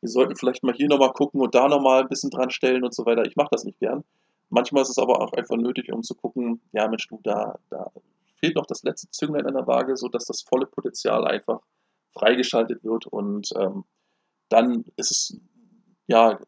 wir 0.00 0.08
sollten 0.08 0.36
vielleicht 0.36 0.62
mal 0.62 0.74
hier 0.74 0.88
nochmal 0.88 1.12
gucken 1.12 1.40
und 1.40 1.54
da 1.54 1.68
nochmal 1.68 2.02
ein 2.02 2.08
bisschen 2.08 2.30
dran 2.30 2.50
stellen 2.50 2.84
und 2.84 2.94
so 2.94 3.04
weiter. 3.04 3.24
Ich 3.26 3.36
mache 3.36 3.48
das 3.50 3.64
nicht 3.64 3.80
gern. 3.80 4.04
Manchmal 4.50 4.82
ist 4.82 4.90
es 4.90 4.98
aber 4.98 5.20
auch 5.20 5.32
einfach 5.32 5.56
nötig, 5.56 5.92
um 5.92 6.02
zu 6.02 6.14
gucken, 6.14 6.60
ja 6.72 6.88
Mensch, 6.88 7.06
du, 7.08 7.20
da, 7.22 7.58
da 7.70 7.90
fehlt 8.36 8.56
noch 8.56 8.66
das 8.66 8.82
letzte 8.82 9.10
Zünglein 9.10 9.46
an 9.46 9.54
der 9.54 9.66
Waage, 9.66 9.96
sodass 9.96 10.24
das 10.24 10.42
volle 10.42 10.66
Potenzial 10.66 11.26
einfach 11.26 11.60
freigeschaltet 12.12 12.82
wird 12.84 13.06
und 13.06 13.50
ähm, 13.56 13.84
dann 14.48 14.84
ist 14.96 15.10
es, 15.10 15.40
ja, 16.06 16.38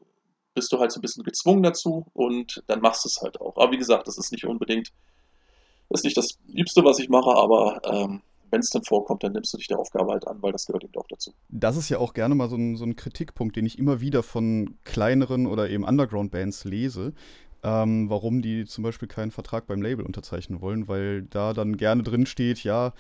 bist 0.55 0.73
du 0.73 0.79
halt 0.79 0.93
so 0.93 0.99
ein 0.99 1.03
bisschen 1.03 1.23
gezwungen 1.25 1.63
dazu 1.63 2.07
und 2.15 2.63
dann 2.67 2.81
machst 2.81 3.05
du 3.05 3.09
es 3.09 3.21
halt 3.21 3.41
auch. 3.41 3.57
Aber 3.57 3.73
wie 3.73 3.79
gesagt, 3.79 4.09
das 4.09 4.19
ist 4.19 4.33
nicht 4.33 4.47
unbedingt, 4.47 4.93
das 5.91 6.01
ist 6.01 6.05
nicht 6.05 6.17
das 6.17 6.39
Liebste, 6.47 6.85
was 6.85 6.99
ich 6.99 7.09
mache, 7.09 7.31
aber 7.31 7.81
ähm, 7.85 8.23
wenn 8.51 8.61
es 8.61 8.71
dann 8.71 8.85
vorkommt, 8.85 9.23
dann 9.23 9.33
nimmst 9.33 9.53
du 9.53 9.59
dich 9.59 9.69
der 9.69 9.79
Aufgabe 9.79 10.13
halt 10.13 10.27
an, 10.27 10.43
weil 10.43 10.53
das 10.53 10.67
gehört 10.67 10.85
eben 10.85 10.95
auch 10.97 11.07
dazu. 11.09 11.33
Das 11.49 11.77
ist 11.77 11.89
ja 11.89 11.99
auch 11.99 12.15
gerne 12.15 12.35
mal 12.35 12.49
so 12.49 12.57
ein, 12.57 12.77
so 12.77 12.85
ein 12.85 12.97
Kritikpunkt, 12.97 13.57
den 13.57 13.67
ich 13.67 13.79
immer 13.79 14.01
wieder 14.01 14.23
von 14.23 14.77
kleineren 14.85 15.47
oder 15.47 15.71
eben 15.71 15.85
Underground-Bands 15.85 16.65
lese, 16.65 17.13
ähm, 17.63 18.09
warum 18.11 18.43
die 18.43 18.65
zum 18.65 18.85
Beispiel 18.85 19.09
keinen 19.09 19.31
Vertrag 19.31 19.67
beim 19.67 19.83
Label 19.83 20.05
unterzeichnen 20.05 20.61
wollen, 20.61 20.89
weil 20.89 21.23
da 21.23 21.53
dann 21.53 21.77
gerne 21.77 22.03
drin 22.03 22.27
steht, 22.27 22.65
ja, 22.65 22.93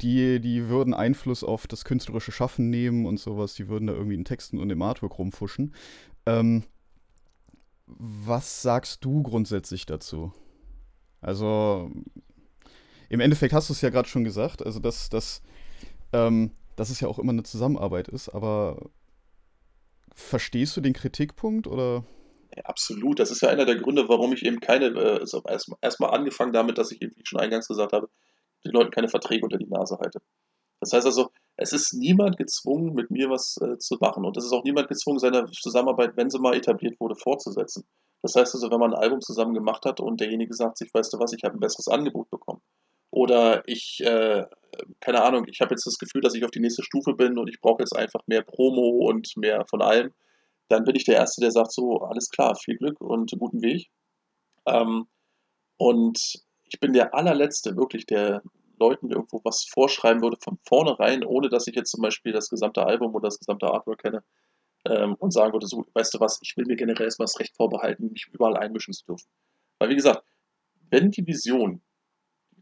die, 0.00 0.40
die 0.40 0.68
würden 0.68 0.94
Einfluss 0.94 1.44
auf 1.44 1.66
das 1.66 1.84
künstlerische 1.84 2.32
Schaffen 2.32 2.70
nehmen 2.70 3.06
und 3.06 3.18
sowas, 3.18 3.54
die 3.54 3.68
würden 3.68 3.86
da 3.86 3.92
irgendwie 3.92 4.14
in 4.14 4.24
Texten 4.24 4.58
und 4.58 4.70
im 4.70 4.82
Artwork 4.82 5.18
rumfuschen. 5.18 5.74
Ähm, 6.26 6.64
was 7.86 8.62
sagst 8.62 9.04
du 9.04 9.22
grundsätzlich 9.22 9.84
dazu? 9.84 10.32
Also, 11.20 11.90
im 13.10 13.20
Endeffekt 13.20 13.52
hast 13.52 13.68
du 13.68 13.74
es 13.74 13.82
ja 13.82 13.90
gerade 13.90 14.08
schon 14.08 14.24
gesagt, 14.24 14.64
also 14.64 14.80
dass, 14.80 15.10
dass, 15.10 15.42
ähm, 16.12 16.52
dass 16.76 16.90
es 16.90 17.00
ja 17.00 17.08
auch 17.08 17.18
immer 17.18 17.32
eine 17.32 17.42
Zusammenarbeit 17.42 18.08
ist, 18.08 18.28
aber 18.30 18.90
verstehst 20.14 20.76
du 20.76 20.80
den 20.80 20.94
Kritikpunkt 20.94 21.66
oder? 21.66 22.04
Ja, 22.56 22.64
absolut. 22.64 23.18
Das 23.18 23.30
ist 23.30 23.42
ja 23.42 23.48
einer 23.48 23.64
der 23.64 23.76
Gründe, 23.76 24.08
warum 24.08 24.32
ich 24.32 24.44
eben 24.44 24.60
keine, 24.60 24.86
äh, 24.86 25.18
also 25.20 25.42
erstmal 25.46 25.78
erst 25.82 26.00
angefangen 26.00 26.52
damit, 26.52 26.78
dass 26.78 26.92
ich 26.92 27.02
eben, 27.02 27.14
wie 27.16 27.20
ich 27.20 27.28
schon 27.28 27.40
eingangs 27.40 27.68
gesagt 27.68 27.92
habe, 27.92 28.08
den 28.64 28.72
Leuten 28.72 28.90
keine 28.90 29.08
Verträge 29.08 29.44
unter 29.44 29.58
die 29.58 29.68
Nase 29.68 29.98
halte. 30.00 30.20
Das 30.80 30.92
heißt 30.92 31.06
also, 31.06 31.30
es 31.56 31.72
ist 31.72 31.92
niemand 31.92 32.38
gezwungen, 32.38 32.94
mit 32.94 33.10
mir 33.10 33.28
was 33.28 33.56
äh, 33.60 33.76
zu 33.78 33.96
machen. 34.00 34.24
Und 34.24 34.36
es 34.36 34.44
ist 34.44 34.52
auch 34.52 34.64
niemand 34.64 34.88
gezwungen, 34.88 35.18
seine 35.18 35.46
Zusammenarbeit, 35.50 36.16
wenn 36.16 36.30
sie 36.30 36.38
mal 36.38 36.54
etabliert 36.54 36.98
wurde, 37.00 37.16
fortzusetzen. 37.16 37.84
Das 38.22 38.34
heißt 38.34 38.54
also, 38.54 38.70
wenn 38.70 38.80
man 38.80 38.94
ein 38.94 39.00
Album 39.00 39.20
zusammen 39.20 39.54
gemacht 39.54 39.84
hat 39.84 40.00
und 40.00 40.20
derjenige 40.20 40.54
sagt 40.54 40.78
sich, 40.78 40.92
weißt 40.92 41.12
du 41.12 41.18
was, 41.18 41.32
ich 41.32 41.42
habe 41.44 41.54
ein 41.54 41.60
besseres 41.60 41.88
Angebot 41.88 42.30
bekommen. 42.30 42.60
Oder 43.10 43.62
ich, 43.66 44.00
äh, 44.04 44.44
keine 45.00 45.22
Ahnung, 45.22 45.46
ich 45.48 45.60
habe 45.60 45.72
jetzt 45.74 45.86
das 45.86 45.98
Gefühl, 45.98 46.20
dass 46.20 46.34
ich 46.34 46.44
auf 46.44 46.50
die 46.52 46.60
nächste 46.60 46.82
Stufe 46.84 47.14
bin 47.14 47.38
und 47.38 47.48
ich 47.48 47.60
brauche 47.60 47.82
jetzt 47.82 47.96
einfach 47.96 48.20
mehr 48.26 48.42
Promo 48.42 49.08
und 49.08 49.36
mehr 49.36 49.64
von 49.68 49.82
allem. 49.82 50.12
Dann 50.68 50.84
bin 50.84 50.96
ich 50.96 51.04
der 51.04 51.16
Erste, 51.16 51.40
der 51.40 51.50
sagt 51.50 51.72
so, 51.72 52.00
alles 52.02 52.30
klar, 52.30 52.54
viel 52.56 52.76
Glück 52.76 53.00
und 53.00 53.32
guten 53.38 53.62
Weg. 53.62 53.90
Ähm, 54.66 55.06
und 55.78 56.18
ich 56.64 56.80
bin 56.80 56.92
der 56.92 57.14
allerletzte, 57.14 57.76
wirklich, 57.76 58.06
der 58.06 58.42
Leuten 58.78 59.10
irgendwo 59.10 59.40
was 59.44 59.66
vorschreiben 59.72 60.22
würde 60.22 60.38
von 60.42 60.58
vornherein, 60.66 61.24
ohne 61.24 61.48
dass 61.48 61.66
ich 61.66 61.74
jetzt 61.76 61.90
zum 61.90 62.02
Beispiel 62.02 62.32
das 62.32 62.48
gesamte 62.48 62.84
Album 62.86 63.14
oder 63.14 63.28
das 63.28 63.38
gesamte 63.38 63.66
Artwork 63.66 64.02
kenne. 64.02 64.22
ähm, 64.86 65.14
und 65.16 65.32
sagen 65.32 65.52
würde, 65.52 65.66
so, 65.66 65.84
weißt 65.94 66.14
du 66.14 66.20
was, 66.20 66.40
ich 66.42 66.56
will 66.56 66.66
mir 66.66 66.76
generell 66.76 67.04
erstmal 67.06 67.26
das 67.26 67.38
Recht 67.40 67.54
vorbehalten, 67.56 68.12
mich 68.12 68.28
überall 68.32 68.56
einmischen 68.56 68.94
zu 68.94 69.04
dürfen. 69.06 69.28
Weil 69.78 69.90
wie 69.90 69.96
gesagt, 69.96 70.24
wenn 70.90 71.10
die 71.10 71.26
Vision 71.26 71.82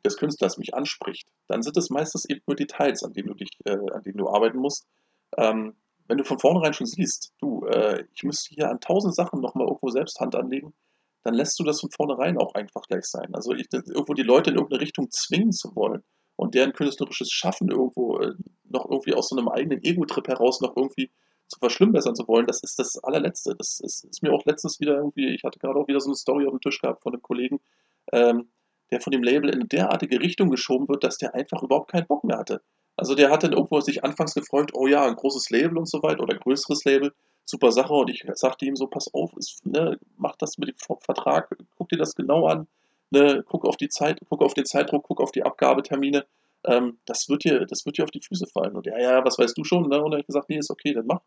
des 0.05 0.17
Künstlers 0.17 0.59
mich 0.59 0.75
anspricht, 0.75 1.29
dann 1.47 1.63
sind 1.63 1.77
es 1.77 1.91
meistens 1.91 2.25
eben 2.25 2.41
nur 2.47 2.57
Details, 2.57 3.03
an 3.03 3.13
denen 3.13 3.29
du 3.29 3.35
dich, 3.35 3.51
äh, 3.65 3.77
an 3.93 4.03
denen 4.03 4.19
du 4.19 4.29
arbeiten 4.29 4.59
musst. 4.59 4.87
Ähm, 5.37 5.77
wenn 6.07 6.19
du 6.19 6.25
von 6.25 6.39
vornherein 6.39 6.73
schon 6.73 6.87
siehst, 6.87 7.35
du, 7.41 7.67
äh, 7.67 8.05
ich 8.15 8.23
müsste 8.25 8.55
hier 8.55 8.71
an 8.71 8.81
tausend 8.81 9.15
Sachen 9.15 9.41
nochmal 9.41 9.67
irgendwo 9.67 9.91
selbst 9.91 10.21
Hand 10.21 10.35
anlegen, 10.35 10.73
dann 11.23 11.35
lässt 11.35 11.59
du 11.59 11.65
das 11.65 11.81
von 11.81 11.91
vornherein 11.91 12.39
auch 12.39 12.55
einfach 12.55 12.83
gleich 12.83 13.05
sein. 13.05 13.35
Also 13.35 13.53
ich, 13.53 13.67
irgendwo 13.73 14.15
die 14.15 14.23
Leute 14.23 14.51
in 14.51 14.57
irgendeine 14.57 14.81
Richtung 14.81 15.11
zwingen 15.11 15.53
zu 15.53 15.75
wollen 15.75 16.03
und 16.37 16.55
deren 16.55 16.73
künstlerisches 16.73 17.31
Schaffen 17.31 17.71
irgendwo 17.71 18.19
äh, 18.19 18.35
noch 18.65 18.89
irgendwie 18.89 19.15
aus 19.15 19.29
so 19.29 19.37
einem 19.37 19.49
eigenen 19.49 19.83
Ego-Trip 19.83 20.27
heraus 20.29 20.61
noch 20.61 20.77
irgendwie 20.77 21.11
zu 21.49 21.59
verschlimmbessern 21.59 22.15
zu 22.15 22.29
wollen, 22.29 22.47
das 22.47 22.63
ist 22.63 22.79
das 22.79 23.03
allerletzte. 23.03 23.55
Das 23.57 23.81
ist, 23.81 24.05
ist, 24.05 24.23
mir 24.23 24.33
auch 24.33 24.45
letztens 24.45 24.81
wieder 24.81 24.97
irgendwie, 24.97 25.35
ich 25.35 25.45
hatte 25.45 25.59
gerade 25.59 25.79
auch 25.79 25.89
wieder 25.89 26.01
so 26.01 26.09
eine 26.09 26.17
Story 26.17 26.47
auf 26.47 26.53
dem 26.53 26.61
Tisch 26.61 26.81
gehabt 26.81 27.03
von 27.03 27.13
einem 27.13 27.23
Kollegen, 27.23 27.61
ähm, 28.13 28.51
der 28.91 29.01
von 29.01 29.11
dem 29.11 29.23
Label 29.23 29.51
in 29.51 29.57
eine 29.57 29.69
derartige 29.69 30.21
Richtung 30.21 30.51
geschoben 30.51 30.89
wird, 30.89 31.05
dass 31.05 31.19
der 31.19 31.35
einfach 31.35 31.63
überhaupt 31.63 31.91
keinen 31.91 32.07
Bock 32.07 32.25
mehr 32.25 32.39
hatte. 32.39 32.61
Also 32.97 33.15
der 33.15 33.31
hat 33.31 33.45
dann 33.45 33.53
irgendwo 33.53 33.81
sich 33.81 34.03
anfangs 34.05 34.35
gefreut, 34.35 34.73
oh 34.75 34.87
ja, 34.89 35.05
ein 35.05 35.15
großes 35.15 35.51
Label 35.51 35.79
und 35.79 35.89
so 35.89 36.03
weiter 36.03 36.23
oder 36.23 36.37
größeres 36.37 36.85
Label, 36.85 37.15
super 37.45 37.71
Sache. 37.71 37.93
Und 37.93 38.11
ich 38.11 38.25
sagte 38.35 38.67
ihm 38.67 38.75
so, 38.75 38.89
pass 38.89 39.13
auf, 39.15 39.37
ist, 39.37 39.65
ne, 39.65 39.99
mach 40.17 40.37
das 40.37 40.59
mit 40.59 40.69
dem 40.69 40.77
Vertrag, 41.01 41.57
guck 41.77 41.89
dir 41.89 41.97
das 41.99 42.17
genau 42.17 42.47
an, 42.47 42.67
ne, 43.11 43.45
guck 43.47 43.65
auf 43.67 43.77
die 43.77 43.89
Zeit, 43.89 44.21
guck 44.29 44.43
auf 44.43 44.55
den 44.55 44.67
Zeitdruck, 44.67 45.05
guck 45.07 45.21
auf 45.21 45.31
die 45.31 45.45
Abgabetermine. 45.45 46.27
Ähm, 46.65 46.99
das 47.05 47.29
wird 47.29 47.45
dir, 47.45 47.67
das 47.67 47.87
wird 47.87 47.99
dir 47.99 48.05
auf 48.05 48.11
die 48.11 48.21
Füße 48.21 48.47
fallen. 48.49 48.75
Und 48.75 48.87
ja, 48.87 48.99
ja, 48.99 49.25
was 49.25 49.39
weißt 49.39 49.57
du 49.57 49.63
schon? 49.63 49.89
Ne? 49.89 50.03
Und 50.03 50.13
habe 50.13 50.21
ich 50.21 50.27
gesagt, 50.27 50.49
nee, 50.49 50.59
ist 50.59 50.71
okay, 50.71 50.93
dann 50.93 51.07
mach. 51.07 51.21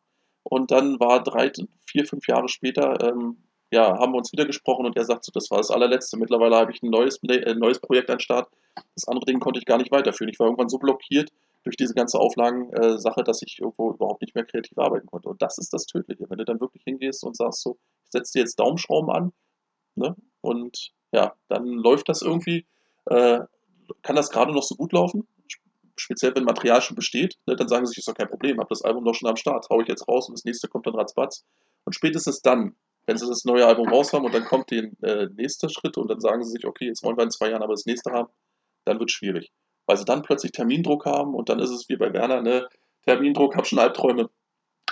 Und 0.44 0.72
dann 0.72 1.00
war 1.00 1.24
drei, 1.24 1.52
vier, 1.86 2.06
fünf 2.06 2.28
Jahre 2.28 2.50
später, 2.50 3.00
ähm, 3.02 3.38
ja, 3.72 3.98
haben 3.98 4.14
wir 4.14 4.18
uns 4.18 4.32
wieder 4.32 4.46
gesprochen 4.46 4.86
und 4.86 4.98
er 4.98 5.06
sagt 5.06 5.24
so, 5.24 5.32
das 5.34 5.50
war 5.50 5.58
das 5.58 5.72
allerletzte. 5.72 6.18
Mittlerweile 6.18 6.58
habe 6.58 6.72
ich 6.72 6.84
ein 6.84 6.90
neues, 6.90 7.20
äh, 7.24 7.56
neues 7.56 7.80
Projekt 7.80 8.10
an 8.10 8.20
Start. 8.20 8.50
Das 8.96 9.08
andere 9.08 9.26
Ding 9.26 9.40
konnte 9.40 9.60
ich 9.60 9.66
gar 9.66 9.78
nicht 9.78 9.92
weiterführen. 9.92 10.30
Ich 10.30 10.40
war 10.40 10.48
irgendwann 10.48 10.70
so 10.70 10.78
blockiert 10.78 11.30
durch 11.64 11.78
diese 11.78 11.94
ganze 11.94 12.20
Auflagen-Sache, 12.20 13.22
äh, 13.22 13.24
dass 13.24 13.42
ich 13.42 13.60
irgendwo 13.60 13.92
überhaupt 13.92 14.22
nicht 14.22 14.36
mehr 14.36 14.46
kreativ 14.46 14.78
arbeiten 14.78 15.08
konnte. 15.08 15.30
Und 15.30 15.42
das 15.42 15.58
ist 15.58 15.74
das 15.74 15.86
Tödliche, 15.86 16.30
wenn 16.30 16.38
du 16.38 16.46
dann 16.46 16.60
wirklich 16.60 16.84
hingehst 16.84 17.24
und 17.24 17.38
sagst 17.38 17.62
so, 17.62 17.78
ich 18.04 18.12
setze 18.12 18.34
dir 18.34 18.40
jetzt 18.40 18.60
Daumenschrauben 18.60 19.10
an, 19.10 19.32
ne? 19.96 20.16
Und 20.42 20.92
ja, 21.14 21.34
dann 21.48 21.66
läuft 21.66 22.10
das 22.10 22.22
irgendwie, 22.22 22.66
äh, 23.06 23.40
kann 24.02 24.16
das 24.16 24.32
gerade 24.32 24.54
noch 24.54 24.64
so 24.64 24.76
gut 24.76 24.92
laufen, 24.92 25.28
speziell 25.96 26.36
wenn 26.36 26.44
Material 26.44 26.82
schon 26.82 26.96
besteht, 26.96 27.38
ne, 27.46 27.56
dann 27.56 27.68
sagen 27.68 27.86
sie 27.86 27.92
sich, 27.92 28.00
ist 28.00 28.08
doch 28.08 28.16
kein 28.16 28.30
Problem, 28.30 28.60
habe 28.60 28.70
das 28.70 28.82
Album 28.82 29.06
doch 29.06 29.14
schon 29.14 29.30
am 29.30 29.36
Start, 29.36 29.68
hau 29.70 29.82
ich 29.82 29.88
jetzt 29.88 30.08
raus 30.08 30.28
und 30.28 30.38
das 30.38 30.46
nächste 30.46 30.68
kommt 30.68 30.88
dann 30.88 30.96
ratzbatz. 30.96 31.46
Und 31.86 31.94
spätestens 31.94 32.42
dann, 32.42 32.76
wenn 33.06 33.18
sie 33.18 33.28
das 33.28 33.46
neue 33.46 33.66
Album 33.66 33.90
raus 33.90 34.14
haben 34.14 34.26
und 34.26 34.34
dann 34.34 34.46
kommt 34.46 34.72
der 34.72 34.90
äh, 35.04 35.28
nächste 35.36 35.70
Schritt 35.70 35.98
und 35.98 36.10
dann 36.10 36.20
sagen 36.20 36.44
sie 36.44 36.52
sich, 36.52 36.66
okay, 36.66 36.86
jetzt 36.86 37.04
wollen 37.04 37.18
wir 37.18 37.24
in 37.24 37.32
zwei 37.32 37.50
Jahren 37.50 37.64
aber 37.64 37.74
das 37.74 37.86
nächste 37.86 38.12
haben, 38.12 38.30
dann 38.86 39.00
wird 39.00 39.10
es 39.10 39.16
schwierig. 39.16 39.52
Weil 39.88 39.98
sie 39.98 40.06
dann 40.06 40.22
plötzlich 40.22 40.52
Termindruck 40.52 41.06
haben 41.06 41.34
und 41.36 41.50
dann 41.50 41.60
ist 41.60 41.72
es 41.72 41.90
wie 41.90 41.98
bei 41.98 42.14
Werner, 42.14 42.42
ne, 42.42 42.68
Termindruck, 43.06 43.56
hab 43.56 43.68
schon 43.68 43.80
Albträume. 43.80 44.30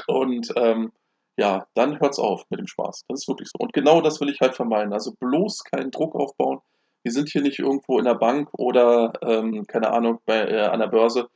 Und 0.07 0.51
ähm, 0.55 0.91
ja, 1.37 1.67
dann 1.73 1.99
hört's 1.99 2.19
auf 2.19 2.43
mit 2.49 2.59
dem 2.59 2.67
Spaß. 2.67 3.05
Das 3.07 3.21
ist 3.21 3.27
wirklich 3.27 3.49
so. 3.49 3.59
Und 3.59 3.73
genau 3.73 4.01
das 4.01 4.19
will 4.19 4.29
ich 4.29 4.41
halt 4.41 4.55
vermeiden. 4.55 4.93
Also 4.93 5.13
bloß 5.19 5.63
keinen 5.63 5.91
Druck 5.91 6.15
aufbauen, 6.15 6.59
wir 7.03 7.11
sind 7.11 7.29
hier 7.29 7.41
nicht 7.41 7.59
irgendwo 7.59 7.97
in 7.97 8.05
der 8.05 8.15
Bank 8.15 8.49
oder, 8.53 9.13
ähm, 9.21 9.65
keine 9.67 9.91
Ahnung, 9.91 10.19
bei, 10.25 10.41
äh, 10.41 10.65
an 10.65 10.79
der 10.79 10.87
Börse, 10.87 11.29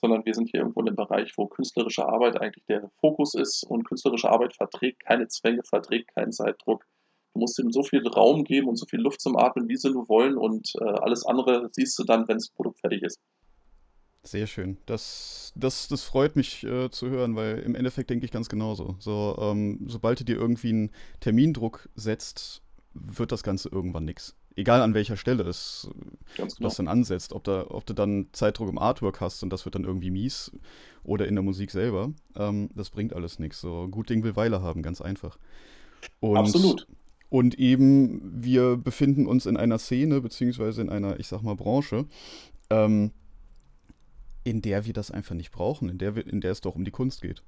sondern 0.00 0.24
wir 0.24 0.34
sind 0.34 0.50
hier 0.50 0.60
irgendwo 0.60 0.80
in 0.80 0.88
einem 0.88 0.96
Bereich, 0.96 1.32
wo 1.36 1.46
künstlerische 1.46 2.06
Arbeit 2.06 2.40
eigentlich 2.40 2.64
der 2.66 2.90
Fokus 3.00 3.34
ist 3.34 3.64
und 3.64 3.84
künstlerische 3.84 4.30
Arbeit 4.30 4.54
verträgt 4.54 5.04
keine 5.04 5.28
Zwänge, 5.28 5.62
verträgt 5.64 6.14
keinen 6.14 6.32
Zeitdruck. 6.32 6.84
Du 7.34 7.40
musst 7.40 7.58
ihm 7.58 7.70
so 7.70 7.82
viel 7.82 8.06
Raum 8.06 8.44
geben 8.44 8.68
und 8.68 8.76
so 8.76 8.86
viel 8.86 9.00
Luft 9.00 9.20
zum 9.20 9.36
Atmen, 9.36 9.68
wie 9.68 9.76
sie 9.76 9.90
nur 9.90 10.08
wollen 10.08 10.36
und 10.36 10.72
äh, 10.80 10.84
alles 10.84 11.24
andere 11.24 11.68
siehst 11.72 11.98
du 11.98 12.04
dann, 12.04 12.26
wenn 12.28 12.38
das 12.38 12.48
Produkt 12.50 12.80
fertig 12.80 13.02
ist. 13.02 13.20
Sehr 14.22 14.46
schön. 14.46 14.76
Das, 14.86 15.52
das, 15.54 15.88
das 15.88 16.02
freut 16.02 16.36
mich 16.36 16.64
äh, 16.64 16.90
zu 16.90 17.08
hören, 17.08 17.36
weil 17.36 17.60
im 17.60 17.74
Endeffekt 17.74 18.10
denke 18.10 18.24
ich 18.24 18.32
ganz 18.32 18.48
genauso. 18.48 18.96
So, 18.98 19.36
ähm, 19.40 19.84
sobald 19.86 20.20
du 20.20 20.24
dir 20.24 20.36
irgendwie 20.36 20.70
einen 20.70 20.90
Termindruck 21.20 21.88
setzt, 21.94 22.62
wird 22.94 23.32
das 23.32 23.42
Ganze 23.42 23.68
irgendwann 23.68 24.04
nichts 24.04 24.36
egal 24.58 24.82
an 24.82 24.92
welcher 24.92 25.16
Stelle 25.16 25.44
es 25.44 25.88
genau. 26.36 26.48
das 26.60 26.76
dann 26.76 26.88
ansetzt, 26.88 27.32
ob, 27.32 27.44
da, 27.44 27.66
ob 27.68 27.86
du 27.86 27.94
dann 27.94 28.26
Zeitdruck 28.32 28.68
im 28.68 28.78
Artwork 28.78 29.20
hast 29.20 29.42
und 29.42 29.50
das 29.50 29.64
wird 29.64 29.76
dann 29.76 29.84
irgendwie 29.84 30.10
mies 30.10 30.50
oder 31.04 31.28
in 31.28 31.36
der 31.36 31.44
Musik 31.44 31.70
selber, 31.70 32.12
ähm, 32.36 32.68
das 32.74 32.90
bringt 32.90 33.14
alles 33.14 33.38
nichts. 33.38 33.60
So 33.60 33.88
gut 33.88 34.10
Ding 34.10 34.24
will 34.24 34.36
Weile 34.36 34.60
haben, 34.60 34.82
ganz 34.82 35.00
einfach. 35.00 35.38
Und, 36.20 36.36
Absolut. 36.36 36.86
Und 37.30 37.58
eben, 37.58 38.42
wir 38.42 38.76
befinden 38.76 39.26
uns 39.26 39.46
in 39.46 39.56
einer 39.56 39.78
Szene, 39.78 40.20
beziehungsweise 40.20 40.80
in 40.80 40.88
einer, 40.88 41.20
ich 41.20 41.28
sag 41.28 41.42
mal, 41.42 41.54
Branche, 41.54 42.06
ähm, 42.70 43.12
in 44.44 44.60
der 44.60 44.86
wir 44.86 44.92
das 44.92 45.10
einfach 45.10 45.34
nicht 45.34 45.52
brauchen, 45.52 45.88
in 45.88 45.98
der, 45.98 46.16
wir, 46.16 46.26
in 46.26 46.40
der 46.40 46.50
es 46.52 46.62
doch 46.62 46.74
um 46.74 46.84
die 46.84 46.90
Kunst 46.90 47.22
geht. 47.22 47.42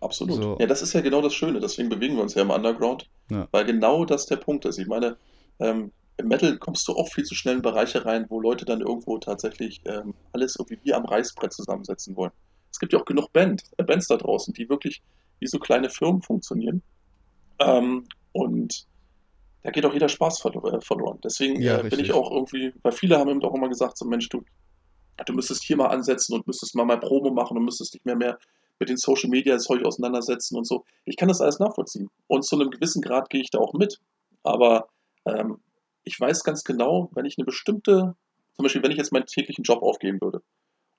Absolut. 0.00 0.36
So. 0.36 0.56
Ja, 0.58 0.66
das 0.66 0.82
ist 0.82 0.94
ja 0.94 1.00
genau 1.00 1.22
das 1.22 1.34
Schöne, 1.34 1.60
deswegen 1.60 1.88
bewegen 1.88 2.16
wir 2.16 2.22
uns 2.22 2.34
ja 2.34 2.42
im 2.42 2.50
Underground, 2.50 3.08
ja. 3.30 3.46
weil 3.52 3.64
genau 3.64 4.04
das 4.04 4.26
der 4.26 4.36
Punkt 4.36 4.64
ist. 4.64 4.78
Ich 4.78 4.86
meine, 4.86 5.16
ähm, 5.60 5.92
im 6.16 6.28
Metal 6.28 6.56
kommst 6.58 6.86
du 6.88 6.92
auch 6.92 7.08
viel 7.08 7.24
zu 7.24 7.34
schnell 7.34 7.56
in 7.56 7.62
Bereiche 7.62 8.04
rein, 8.04 8.26
wo 8.28 8.40
Leute 8.40 8.64
dann 8.64 8.80
irgendwo 8.80 9.18
tatsächlich 9.18 9.80
ähm, 9.84 10.14
alles 10.32 10.56
irgendwie 10.56 10.78
wie 10.84 10.94
am 10.94 11.04
Reißbrett 11.04 11.52
zusammensetzen 11.52 12.16
wollen. 12.16 12.32
Es 12.70 12.78
gibt 12.78 12.92
ja 12.92 13.00
auch 13.00 13.04
genug 13.04 13.32
Band, 13.32 13.64
äh, 13.78 13.84
Bands 13.84 14.06
da 14.06 14.16
draußen, 14.16 14.54
die 14.54 14.68
wirklich 14.68 15.02
wie 15.40 15.46
so 15.46 15.58
kleine 15.58 15.90
Firmen 15.90 16.22
funktionieren. 16.22 16.82
Ähm, 17.58 18.06
und 18.32 18.86
da 19.62 19.70
geht 19.70 19.84
auch 19.86 19.92
jeder 19.92 20.08
Spaß 20.08 20.40
verlo 20.40 20.68
äh, 20.68 20.80
verloren. 20.80 21.18
Deswegen 21.24 21.60
ja, 21.60 21.78
äh, 21.78 21.88
bin 21.88 22.00
ich 22.00 22.12
auch 22.12 22.30
irgendwie, 22.30 22.72
weil 22.82 22.92
viele 22.92 23.18
haben 23.18 23.30
eben 23.30 23.42
auch 23.42 23.54
immer 23.54 23.68
gesagt, 23.68 23.98
so 23.98 24.04
Mensch, 24.04 24.28
du, 24.28 24.44
du 25.24 25.32
müsstest 25.32 25.64
hier 25.64 25.76
mal 25.76 25.88
ansetzen 25.88 26.34
und 26.34 26.46
müsstest 26.46 26.74
mal 26.74 26.84
mal 26.84 27.00
Promo 27.00 27.30
machen 27.30 27.56
und 27.56 27.64
müsstest 27.64 27.94
dich 27.94 28.04
mehr 28.04 28.16
mehr 28.16 28.38
mit 28.78 28.88
den 28.88 28.96
Social 28.96 29.30
Media 29.30 29.58
Zeug 29.58 29.84
auseinandersetzen 29.84 30.56
und 30.56 30.66
so. 30.66 30.84
Ich 31.04 31.16
kann 31.16 31.28
das 31.28 31.40
alles 31.40 31.58
nachvollziehen. 31.58 32.10
Und 32.26 32.44
zu 32.44 32.56
einem 32.56 32.70
gewissen 32.70 33.02
Grad 33.02 33.30
gehe 33.30 33.40
ich 33.40 33.50
da 33.50 33.58
auch 33.58 33.72
mit. 33.72 34.00
Aber 34.42 34.88
ähm, 35.26 35.58
ich 36.04 36.18
weiß 36.20 36.44
ganz 36.44 36.64
genau, 36.64 37.10
wenn 37.14 37.24
ich 37.24 37.38
eine 37.38 37.44
bestimmte, 37.44 38.14
zum 38.54 38.62
Beispiel, 38.62 38.82
wenn 38.82 38.90
ich 38.90 38.98
jetzt 38.98 39.12
meinen 39.12 39.26
täglichen 39.26 39.64
Job 39.64 39.82
aufgeben 39.82 40.20
würde 40.20 40.42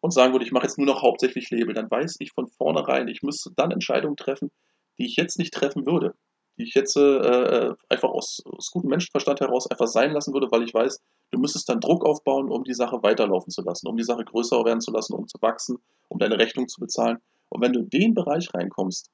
und 0.02 0.12
sagen 0.12 0.34
würde, 0.34 0.46
ich 0.46 0.52
mache 0.52 0.66
jetzt 0.66 0.78
nur 0.78 0.88
noch 0.88 1.02
hauptsächlich 1.02 1.50
Label, 1.52 1.74
dann 1.74 1.90
weiß 1.90 2.18
ich 2.20 2.32
von 2.32 2.48
vornherein, 2.48 3.08
ich 3.08 3.22
müsste 3.24 3.52
dann 3.56 3.72
Entscheidungen 3.72 4.18
treffen, 4.18 4.52
die 4.98 5.06
ich 5.06 5.16
jetzt 5.16 5.40
nicht 5.40 5.54
treffen 5.54 5.86
würde, 5.86 6.16
die 6.58 6.64
ich 6.64 6.74
jetzt 6.74 6.96
äh, 6.98 7.74
einfach 7.90 8.10
aus, 8.10 8.42
aus 8.46 8.72
gutem 8.72 8.90
Menschenverstand 8.90 9.42
heraus 9.42 9.70
einfach 9.70 9.88
sein 9.88 10.12
lassen 10.12 10.34
würde, 10.34 10.48
weil 10.52 10.64
ich 10.64 10.74
weiß, 10.74 11.02
du 11.32 11.40
müsstest 11.40 11.70
dann 11.70 11.80
Druck 11.80 12.06
aufbauen, 12.06 12.50
um 12.50 12.64
die 12.64 12.74
Sache 12.74 13.02
weiterlaufen 13.04 13.52
zu 13.52 13.62
lassen, 13.62 13.88
um 13.88 13.98
die 13.98 14.04
Sache 14.04 14.24
größer 14.24 14.64
werden 14.64 14.82
zu 14.82 14.92
lassen, 14.92 15.14
um 15.14 15.28
zu 15.28 15.42
wachsen, 15.42 15.78
um 16.08 16.18
deine 16.18 16.40
Rechnung 16.40 16.68
zu 16.68 16.80
bezahlen. 16.80 17.18
Und 17.50 17.62
wenn 17.62 17.74
du 17.74 17.82
in 17.82 17.90
den 17.90 18.14
Bereich 18.14 18.54
reinkommst, 18.54 19.10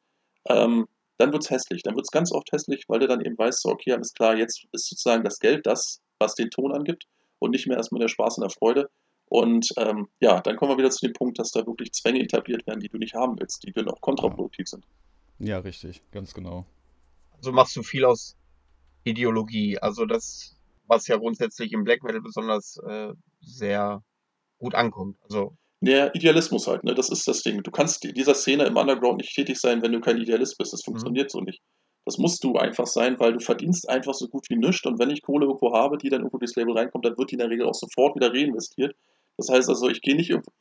ähm, 0.48 0.88
dann 1.22 1.32
wird 1.32 1.44
es 1.44 1.52
hässlich. 1.52 1.84
Dann 1.84 1.96
wird 1.96 2.06
es 2.06 2.12
ganz 2.12 2.32
oft 2.32 2.52
hässlich, 2.52 2.86
weil 2.88 3.00
du 3.00 3.08
dann 3.08 3.22
eben 3.22 3.38
weißt, 3.38 3.62
so, 3.62 3.70
okay, 3.70 3.94
alles 3.94 4.14
klar, 4.14 4.36
jetzt 4.36 4.66
ist 4.72 4.90
sozusagen 4.90 5.24
das 5.24 5.40
Geld 5.40 5.66
das, 5.68 6.02
was 6.20 6.36
den 6.36 6.50
Ton 6.50 6.74
angibt 6.74 7.06
und 7.40 7.52
nicht 7.52 7.68
mehr 7.68 7.78
erstmal 7.78 8.02
der 8.02 8.08
Spaß 8.08 8.38
und 8.38 8.42
der 8.42 8.50
Freude. 8.50 8.90
Und 9.26 9.70
ähm, 9.78 10.10
ja, 10.20 10.42
dann 10.42 10.58
kommen 10.58 10.72
wir 10.72 10.78
wieder 10.78 10.90
zu 10.90 11.06
dem 11.06 11.14
Punkt, 11.14 11.40
dass 11.40 11.52
da 11.52 11.66
wirklich 11.66 11.94
Zwänge 11.94 12.22
etabliert 12.22 12.66
werden, 12.68 12.82
die 12.82 12.90
du 12.90 12.98
nicht 12.98 13.14
haben 13.14 13.40
willst, 13.40 13.64
die 13.64 13.72
dann 13.72 13.88
auch 13.88 14.02
kontraproduktiv 14.02 14.68
sind. 14.68 14.86
Ja, 15.40 15.60
richtig, 15.60 16.02
ganz 16.12 16.34
genau. 16.34 16.66
Also 17.38 17.52
machst 17.52 17.76
du 17.76 17.84
viel 17.84 18.04
aus 18.04 18.36
Ideologie. 19.04 19.78
Also 19.78 20.06
das, 20.06 20.58
was 20.88 21.08
ja 21.08 21.18
grundsätzlich 21.18 21.72
im 21.72 21.84
Black 21.84 22.04
Metal 22.04 22.22
besonders 22.22 22.78
äh, 22.78 23.14
sehr 23.40 24.04
gut 24.58 24.76
ankommt. 24.76 25.18
Also 25.24 25.56
der 25.82 26.14
Idealismus 26.16 26.68
halt, 26.68 26.84
ne? 26.84 26.94
Das 26.94 27.10
ist 27.10 27.28
das 27.28 27.42
Ding. 27.42 27.64
Du 27.64 27.72
kannst 27.72 28.06
in 28.06 28.14
dieser 28.14 28.36
Szene 28.36 28.66
im 28.66 28.78
Underground 28.78 29.18
nicht 29.18 29.36
tätig 29.36 29.60
sein, 29.60 29.82
wenn 29.82 29.92
du 29.92 30.00
kein 30.00 30.18
Idealist 30.18 30.58
bist. 30.58 30.74
Das 30.74 30.82
mhm. 30.82 30.92
funktioniert 30.92 31.34
mhm. 31.34 31.40
so 31.40 31.42
nicht. 31.42 31.62
Das 32.06 32.18
musst 32.18 32.44
du 32.44 32.56
einfach 32.56 32.88
sein, 32.88 33.20
weil 33.20 33.34
du 33.34 33.40
verdienst 33.40 33.90
einfach 33.90 34.14
so 34.14 34.28
gut 34.28 34.46
wie 34.50 34.56
nichts. 34.56 34.86
Und 34.86 35.00
wenn 35.00 35.10
ich 35.10 35.22
Kohle 35.22 35.46
irgendwo 35.46 35.74
habe, 35.74 35.98
die 35.98 36.10
dann 36.10 36.22
irgendwo 36.22 36.38
durchs 36.38 36.56
Label 36.56 36.78
reinkommt, 36.78 37.06
dann 37.06 37.18
wird 37.18 37.32
die 37.32 37.36
in 37.36 37.40
der 37.40 37.50
Regel 37.50 37.68
auch 37.68 37.76
sofort 37.76 38.16
wieder 38.16 38.32
reinvestiert. 38.32 38.96
Das 39.38 39.50
heißt 39.50 39.70
also, 39.70 39.90
ich 39.90 40.02
gehe 40.02 40.16
nicht 40.16 40.30
irgendwo. 40.30 40.52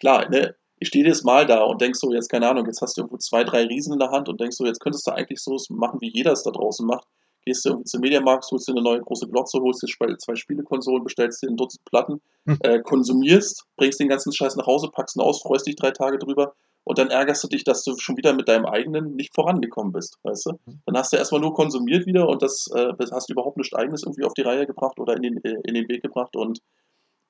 Klar, 0.00 0.28
ne? 0.28 0.54
Ich 0.80 0.88
stehe 0.88 1.04
jedes 1.04 1.24
Mal 1.24 1.44
da 1.44 1.62
und 1.64 1.80
denk 1.80 1.96
so, 1.96 2.12
jetzt 2.12 2.28
keine 2.28 2.48
Ahnung, 2.48 2.66
jetzt 2.66 2.80
hast 2.80 2.96
du 2.96 3.00
irgendwo 3.00 3.16
zwei, 3.16 3.42
drei 3.42 3.64
Riesen 3.64 3.94
in 3.94 3.98
der 3.98 4.12
Hand 4.12 4.28
und 4.28 4.40
denkst 4.40 4.56
so, 4.56 4.64
jetzt 4.64 4.78
könntest 4.78 5.08
du 5.08 5.10
eigentlich 5.10 5.40
so 5.40 5.56
machen, 5.70 6.00
wie 6.00 6.10
jeder 6.12 6.30
es 6.30 6.44
da 6.44 6.52
draußen 6.52 6.86
macht 6.86 7.04
gehst 7.48 7.64
du 7.64 7.70
irgendwie 7.70 7.84
zum 7.84 8.00
Mediamarkt, 8.02 8.46
holst 8.50 8.68
dir 8.68 8.72
eine 8.72 8.82
neue 8.82 9.00
große 9.00 9.26
Glotze, 9.26 9.58
holst 9.60 9.82
dir 9.82 10.18
zwei 10.18 10.34
Spielekonsolen, 10.34 11.02
bestellst 11.02 11.42
dir 11.42 11.48
ein 11.48 11.56
Dutzend 11.56 11.82
Platten, 11.86 12.20
hm. 12.46 12.58
äh, 12.60 12.80
konsumierst, 12.80 13.64
bringst 13.76 14.00
den 14.00 14.08
ganzen 14.08 14.32
Scheiß 14.32 14.56
nach 14.56 14.66
Hause, 14.66 14.90
packst 14.92 15.16
ihn 15.16 15.22
aus, 15.22 15.40
freust 15.40 15.66
dich 15.66 15.76
drei 15.76 15.90
Tage 15.90 16.18
drüber 16.18 16.52
und 16.84 16.98
dann 16.98 17.08
ärgerst 17.08 17.42
du 17.42 17.48
dich, 17.48 17.64
dass 17.64 17.84
du 17.84 17.96
schon 17.98 18.18
wieder 18.18 18.34
mit 18.34 18.48
deinem 18.48 18.66
eigenen 18.66 19.16
nicht 19.16 19.34
vorangekommen 19.34 19.92
bist, 19.92 20.18
weißt 20.24 20.46
du? 20.46 20.50
Hm. 20.50 20.80
Dann 20.84 20.96
hast 20.96 21.12
du 21.12 21.16
erstmal 21.16 21.40
nur 21.40 21.54
konsumiert 21.54 22.06
wieder 22.06 22.28
und 22.28 22.42
das 22.42 22.66
äh, 22.74 22.92
hast 23.12 23.30
du 23.30 23.32
überhaupt 23.32 23.56
nichts 23.56 23.74
eigenes 23.74 24.02
irgendwie 24.02 24.24
auf 24.24 24.34
die 24.34 24.42
Reihe 24.42 24.66
gebracht 24.66 25.00
oder 25.00 25.16
in 25.16 25.22
den, 25.22 25.36
äh, 25.42 25.56
in 25.64 25.74
den 25.74 25.88
Weg 25.88 26.02
gebracht 26.02 26.36
und 26.36 26.58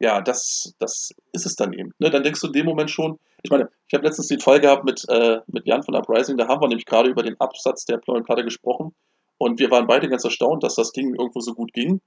ja, 0.01 0.21
das, 0.21 0.75
das 0.79 1.11
ist 1.33 1.47
es 1.47 1.57
dann 1.57 1.73
eben. 1.73 1.91
Ne? 1.99 2.11
Dann 2.11 2.23
denkst 2.23 2.41
du 2.41 2.49
in 2.49 2.53
dem 2.53 2.67
Moment 2.67 2.91
schon, 2.91 3.19
ich 3.43 3.51
meine, 3.51 3.69
ich 3.89 3.95
habe 3.95 4.07
letztens 4.07 4.29
den 4.29 4.39
Fall 4.39 4.61
gehabt 4.61 4.85
mit, 4.85 5.05
äh, 5.09 5.39
mit 5.49 5.67
Jan 5.67 5.83
von 5.83 5.97
Uprising, 5.97 6.37
da 6.37 6.47
haben 6.47 6.61
wir 6.61 6.69
nämlich 6.69 6.87
gerade 6.87 7.09
über 7.09 7.23
den 7.23 7.39
Absatz 7.41 7.85
der 7.85 8.01
neuen 8.07 8.25
Platte 8.25 8.45
gesprochen 8.45 8.95
und 9.39 9.59
wir 9.59 9.71
waren 9.71 9.87
beide 9.87 10.09
ganz 10.09 10.25
erstaunt, 10.25 10.63
dass 10.63 10.75
das 10.75 10.93
Ding 10.93 11.15
irgendwo 11.15 11.41
so 11.41 11.55
gut 11.55 11.73
ging. 11.73 12.01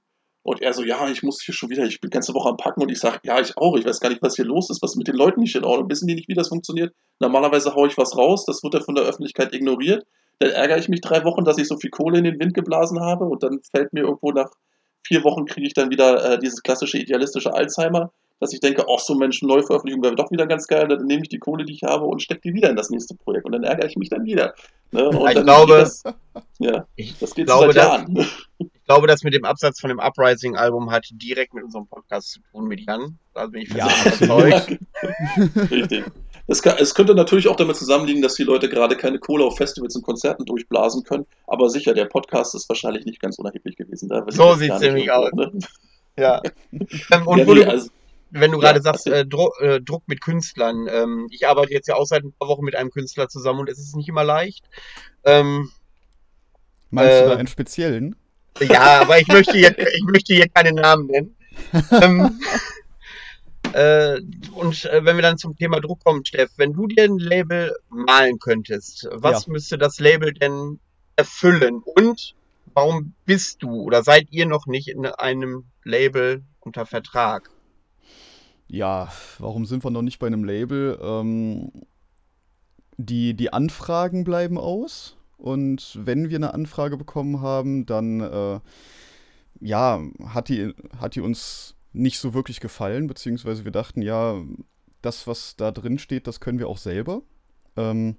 Und 0.44 0.60
er 0.60 0.72
so, 0.72 0.82
ja, 0.82 1.08
ich 1.08 1.22
muss 1.22 1.40
hier 1.40 1.54
schon 1.54 1.70
wieder, 1.70 1.84
ich 1.84 2.00
bin 2.00 2.10
ganze 2.10 2.34
Woche 2.34 2.48
am 2.48 2.56
Packen 2.56 2.82
und 2.82 2.90
ich 2.90 2.98
sage, 2.98 3.20
ja, 3.22 3.40
ich 3.40 3.56
auch, 3.56 3.76
ich 3.76 3.84
weiß 3.84 4.00
gar 4.00 4.08
nicht, 4.08 4.22
was 4.22 4.34
hier 4.34 4.44
los 4.44 4.70
ist, 4.70 4.82
was 4.82 4.96
mit 4.96 5.06
den 5.06 5.14
Leuten 5.14 5.40
nicht 5.40 5.54
in 5.54 5.64
Ordnung, 5.64 5.88
wissen 5.88 6.08
die 6.08 6.16
nicht, 6.16 6.28
wie 6.28 6.34
das 6.34 6.48
funktioniert? 6.48 6.92
Normalerweise 7.20 7.74
haue 7.76 7.86
ich 7.86 7.96
was 7.96 8.16
raus, 8.16 8.44
das 8.44 8.62
wird 8.62 8.74
dann 8.74 8.82
von 8.82 8.96
der 8.96 9.04
Öffentlichkeit 9.04 9.54
ignoriert. 9.54 10.04
Dann 10.40 10.50
ärgere 10.50 10.78
ich 10.78 10.88
mich 10.88 11.00
drei 11.00 11.22
Wochen, 11.24 11.44
dass 11.44 11.58
ich 11.58 11.68
so 11.68 11.76
viel 11.76 11.90
Kohle 11.90 12.18
in 12.18 12.24
den 12.24 12.40
Wind 12.40 12.54
geblasen 12.54 13.00
habe 13.00 13.24
und 13.24 13.44
dann 13.44 13.60
fällt 13.70 13.92
mir 13.92 14.00
irgendwo 14.00 14.32
nach 14.32 14.50
vier 15.06 15.22
Wochen 15.22 15.46
kriege 15.46 15.66
ich 15.66 15.74
dann 15.74 15.90
wieder 15.90 16.32
äh, 16.32 16.38
dieses 16.38 16.62
klassische 16.62 16.98
idealistische 16.98 17.54
Alzheimer, 17.54 18.12
dass 18.42 18.52
ich 18.52 18.58
denke, 18.58 18.84
ach 18.92 18.98
so 18.98 19.14
Mensch, 19.14 19.40
Neuveröffentlichung 19.40 20.02
wäre 20.02 20.16
doch 20.16 20.32
wieder 20.32 20.48
ganz 20.48 20.66
geil, 20.66 20.88
dann 20.88 21.06
nehme 21.06 21.22
ich 21.22 21.28
die 21.28 21.38
Kohle, 21.38 21.64
die 21.64 21.74
ich 21.74 21.84
habe 21.84 22.04
und 22.06 22.20
stecke 22.20 22.40
die 22.40 22.54
wieder 22.54 22.68
in 22.70 22.74
das 22.74 22.90
nächste 22.90 23.14
Projekt 23.14 23.46
und 23.46 23.52
dann 23.52 23.62
ärgere 23.62 23.86
ich 23.86 23.94
mich 23.94 24.08
dann 24.08 24.24
wieder. 24.24 24.52
Ne? 24.90 25.08
Und 25.10 25.28
ich 25.28 25.34
dann 25.34 25.44
glaube, 25.44 25.74
das, 25.74 26.02
ja, 26.58 26.84
ich 26.96 27.16
das 27.20 27.34
geht 27.36 27.46
glaube, 27.46 27.72
seit 27.72 27.76
das- 27.76 27.84
Jahren. 27.84 28.26
Ich 28.58 28.86
glaube, 28.88 29.06
das 29.06 29.22
mit 29.22 29.32
dem 29.32 29.44
Absatz 29.44 29.80
von 29.80 29.88
dem 29.88 30.00
Uprising-Album 30.00 30.90
hat 30.90 31.06
direkt 31.12 31.54
mit 31.54 31.62
unserem 31.64 31.86
Podcast 31.86 32.32
zu 32.32 32.40
tun, 32.50 32.66
mit 32.66 32.80
Jan. 32.80 33.16
Da 33.32 33.46
bin 33.46 33.62
ich 33.62 33.72
Ja, 33.72 33.88
überzeugt. 34.04 34.76
Richtig. 35.70 36.04
Es, 36.48 36.60
kann, 36.60 36.76
es 36.78 36.92
könnte 36.92 37.14
natürlich 37.14 37.46
auch 37.46 37.54
damit 37.56 37.76
zusammenliegen, 37.76 38.20
dass 38.22 38.34
die 38.34 38.42
Leute 38.42 38.68
gerade 38.68 38.96
keine 38.96 39.20
Kohle 39.20 39.44
auf 39.44 39.56
Festivals 39.56 39.94
und 39.94 40.02
Konzerten 40.02 40.44
durchblasen 40.44 41.04
können. 41.04 41.26
Aber 41.46 41.70
sicher, 41.70 41.94
der 41.94 42.06
Podcast 42.06 42.56
ist 42.56 42.68
wahrscheinlich 42.68 43.06
nicht 43.06 43.20
ganz 43.20 43.38
unerheblich 43.38 43.76
gewesen. 43.76 44.08
So 44.28 44.44
gar 44.44 44.56
nicht 44.58 44.80
nämlich 44.80 45.06
irgendwo, 45.06 45.42
aus. 45.42 45.52
Ne? 45.52 45.60
Ja. 46.18 46.42
Und 47.24 47.38
Ja, 47.38 47.44
nee, 47.44 47.64
also, 47.64 47.88
wenn 48.32 48.52
du 48.52 48.58
Ja, 48.58 48.60
gerade 48.60 48.82
sagst, 48.82 49.06
erzähl. 49.06 49.12
äh, 49.12 49.26
Dru 49.26 49.50
äh, 49.60 49.80
Druck 49.80 50.04
mit 50.08 50.20
Künstlern. 50.22 50.86
Ähm, 50.90 51.28
ich 51.30 51.46
arbeite 51.48 51.72
jetzt 51.72 51.88
ja 51.88 51.96
auch 51.96 52.06
seit 52.06 52.24
ein 52.24 52.32
paar 52.34 52.48
Wochen 52.48 52.64
mit 52.64 52.76
einem 52.76 52.90
Künstler 52.90 53.28
zusammen 53.28 53.60
und 53.60 53.70
es 53.70 53.78
ist 53.78 53.96
nicht 53.96 54.08
immer 54.08 54.24
leicht. 54.24 54.68
Ähm, 55.24 55.70
Meinst 56.90 57.20
Äh, 57.20 57.24
du 57.24 57.24
da 57.24 57.34
einen 57.36 57.48
speziellen? 57.48 58.16
ja, 58.60 59.00
aber 59.02 59.18
ich 59.20 59.28
möchte 59.28 59.58
jetzt, 59.58 59.78
ich 59.96 60.04
möchte 60.04 60.34
hier 60.34 60.48
keine 60.48 60.72
Namen 60.72 61.06
nennen. 61.06 61.36
ähm, 62.00 62.40
äh, 63.72 64.20
und 64.52 64.84
äh, 64.86 65.04
wenn 65.04 65.16
wir 65.16 65.22
dann 65.22 65.38
zum 65.38 65.56
Thema 65.56 65.80
Druck 65.80 66.04
kommen, 66.04 66.24
Steff, 66.24 66.50
wenn 66.56 66.72
du 66.72 66.86
dir 66.86 67.04
ein 67.04 67.18
Label 67.18 67.74
malen 67.88 68.38
könntest, 68.38 69.08
was 69.12 69.46
müsste 69.46 69.78
das 69.78 69.98
Label 70.00 70.32
denn 70.32 70.80
erfüllen? 71.16 71.82
Und 71.82 72.34
warum 72.74 73.14
bist 73.24 73.62
du 73.62 73.82
oder 73.82 74.02
seid 74.02 74.28
ihr 74.30 74.46
noch 74.46 74.66
nicht 74.66 74.88
in 74.88 75.06
einem 75.06 75.70
Label 75.84 76.44
unter 76.60 76.86
Vertrag? 76.86 77.50
Ja, 78.72 79.12
warum 79.38 79.66
sind 79.66 79.84
wir 79.84 79.90
noch 79.90 80.00
nicht 80.00 80.18
bei 80.18 80.26
einem 80.26 80.44
Label? 80.44 80.98
Ähm, 81.02 81.70
die, 82.96 83.34
die 83.34 83.52
Anfragen 83.52 84.24
bleiben 84.24 84.56
aus. 84.56 85.18
Und 85.36 85.98
wenn 86.00 86.30
wir 86.30 86.36
eine 86.36 86.54
Anfrage 86.54 86.96
bekommen 86.96 87.42
haben, 87.42 87.84
dann 87.84 88.20
äh, 88.22 88.60
ja, 89.60 90.00
hat 90.24 90.48
die, 90.48 90.72
hat 90.98 91.16
die 91.16 91.20
uns 91.20 91.74
nicht 91.92 92.18
so 92.18 92.32
wirklich 92.32 92.60
gefallen, 92.60 93.08
beziehungsweise 93.08 93.64
wir 93.64 93.72
dachten, 93.72 94.00
ja, 94.00 94.42
das, 95.02 95.26
was 95.26 95.54
da 95.56 95.70
drin 95.70 95.98
steht, 95.98 96.26
das 96.26 96.40
können 96.40 96.58
wir 96.58 96.68
auch 96.68 96.78
selber. 96.78 97.20
Ähm, 97.76 98.16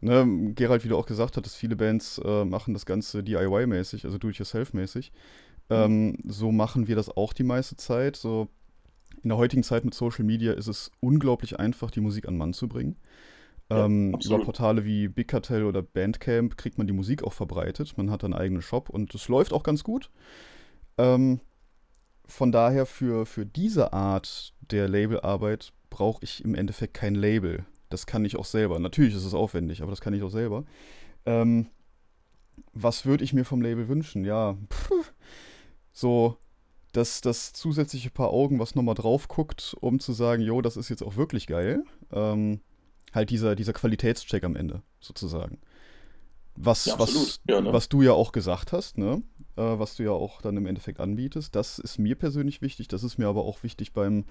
ne, 0.00 0.54
Gerald, 0.54 0.84
wie 0.84 0.88
du 0.88 0.96
auch 0.96 1.04
gesagt 1.04 1.36
hattest, 1.36 1.56
viele 1.56 1.76
Bands 1.76 2.16
äh, 2.24 2.46
machen 2.46 2.72
das 2.72 2.86
Ganze 2.86 3.22
DIY-mäßig, 3.22 4.06
also 4.06 4.16
do-it-yourself-mäßig. 4.16 5.12
Ähm, 5.68 6.16
so 6.24 6.52
machen 6.52 6.88
wir 6.88 6.96
das 6.96 7.14
auch 7.14 7.34
die 7.34 7.42
meiste 7.42 7.76
Zeit. 7.76 8.16
So 8.16 8.48
in 9.22 9.28
der 9.30 9.38
heutigen 9.38 9.62
Zeit 9.62 9.84
mit 9.84 9.94
Social 9.94 10.24
Media 10.24 10.52
ist 10.52 10.66
es 10.68 10.90
unglaublich 11.00 11.58
einfach, 11.58 11.90
die 11.90 12.00
Musik 12.00 12.28
an 12.28 12.36
Mann 12.36 12.52
zu 12.52 12.68
bringen. 12.68 12.96
Ja, 13.70 13.84
Ähm, 13.86 14.16
über. 14.22 14.38
Portale 14.44 14.84
wie 14.84 15.08
Big 15.08 15.28
Cartel 15.28 15.64
oder 15.64 15.82
Bandcamp 15.82 16.56
kriegt 16.56 16.78
man 16.78 16.86
die 16.86 16.92
Musik 16.92 17.22
auch 17.24 17.32
verbreitet. 17.32 17.96
Man 17.96 18.10
hat 18.10 18.24
einen 18.24 18.34
eigenen 18.34 18.62
Shop 18.62 18.90
und 18.90 19.14
es 19.14 19.28
läuft 19.28 19.52
auch 19.52 19.62
ganz 19.62 19.84
gut. 19.84 20.10
Ähm, 20.98 21.40
von 22.26 22.52
daher 22.52 22.86
für, 22.86 23.26
für 23.26 23.46
diese 23.46 23.92
Art 23.92 24.54
der 24.70 24.88
Labelarbeit 24.88 25.72
brauche 25.90 26.22
ich 26.24 26.44
im 26.44 26.54
Endeffekt 26.54 26.94
kein 26.94 27.14
Label. 27.14 27.64
Das 27.90 28.06
kann 28.06 28.24
ich 28.24 28.36
auch 28.36 28.44
selber. 28.44 28.78
Natürlich 28.78 29.14
ist 29.14 29.24
es 29.24 29.34
aufwendig, 29.34 29.82
aber 29.82 29.90
das 29.90 30.00
kann 30.00 30.14
ich 30.14 30.22
auch 30.22 30.30
selber. 30.30 30.64
Ähm, 31.26 31.68
was 32.72 33.06
würde 33.06 33.24
ich 33.24 33.32
mir 33.32 33.44
vom 33.44 33.62
Label 33.62 33.88
wünschen? 33.88 34.24
Ja, 34.24 34.56
pff, 34.70 35.12
so 35.92 36.36
das, 36.96 37.20
das 37.20 37.52
zusätzliche 37.52 38.10
Paar 38.10 38.30
Augen, 38.30 38.58
was 38.58 38.74
nochmal 38.74 38.94
drauf 38.94 39.28
guckt, 39.28 39.76
um 39.80 40.00
zu 40.00 40.12
sagen, 40.12 40.42
jo, 40.42 40.62
das 40.62 40.76
ist 40.76 40.88
jetzt 40.88 41.02
auch 41.02 41.16
wirklich 41.16 41.46
geil. 41.46 41.84
Ähm, 42.12 42.60
halt 43.12 43.30
dieser, 43.30 43.56
dieser 43.56 43.72
Qualitätscheck 43.72 44.44
am 44.44 44.56
Ende, 44.56 44.82
sozusagen. 45.00 45.58
Was, 46.56 46.84
Ja, 46.86 46.98
was. 46.98 47.40
Ja, 47.48 47.60
ne? 47.60 47.72
was 47.72 47.88
du 47.88 48.02
ja 48.02 48.12
auch 48.12 48.30
gesagt 48.30 48.72
hast, 48.72 48.96
ne? 48.96 49.22
Äh, 49.56 49.78
was 49.78 49.96
du 49.96 50.04
ja 50.04 50.12
auch 50.12 50.40
dann 50.40 50.56
im 50.56 50.66
Endeffekt 50.66 51.00
anbietest, 51.00 51.54
das 51.56 51.80
ist 51.80 51.98
mir 51.98 52.14
persönlich 52.14 52.62
wichtig, 52.62 52.86
das 52.86 53.02
ist 53.02 53.18
mir 53.18 53.26
aber 53.26 53.44
auch 53.44 53.64
wichtig 53.64 53.92
beim, 53.92 54.24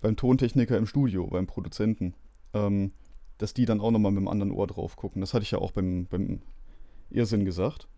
beim 0.00 0.16
Tontechniker 0.16 0.78
im 0.78 0.86
Studio, 0.86 1.26
beim 1.26 1.46
Produzenten. 1.46 2.14
Ähm, 2.52 2.92
dass 3.38 3.54
die 3.54 3.64
dann 3.64 3.80
auch 3.80 3.90
nochmal 3.90 4.12
mit 4.12 4.20
dem 4.20 4.28
anderen 4.28 4.52
Ohr 4.52 4.68
drauf 4.68 4.94
gucken. 4.94 5.20
Das 5.20 5.34
hatte 5.34 5.42
ich 5.42 5.50
ja 5.50 5.58
auch 5.58 5.72
beim, 5.72 6.06
beim 6.06 6.40
Irrsinn 7.10 7.44
gesagt. 7.44 7.88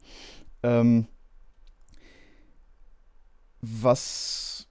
Ähm, 0.62 1.07
was 3.61 4.69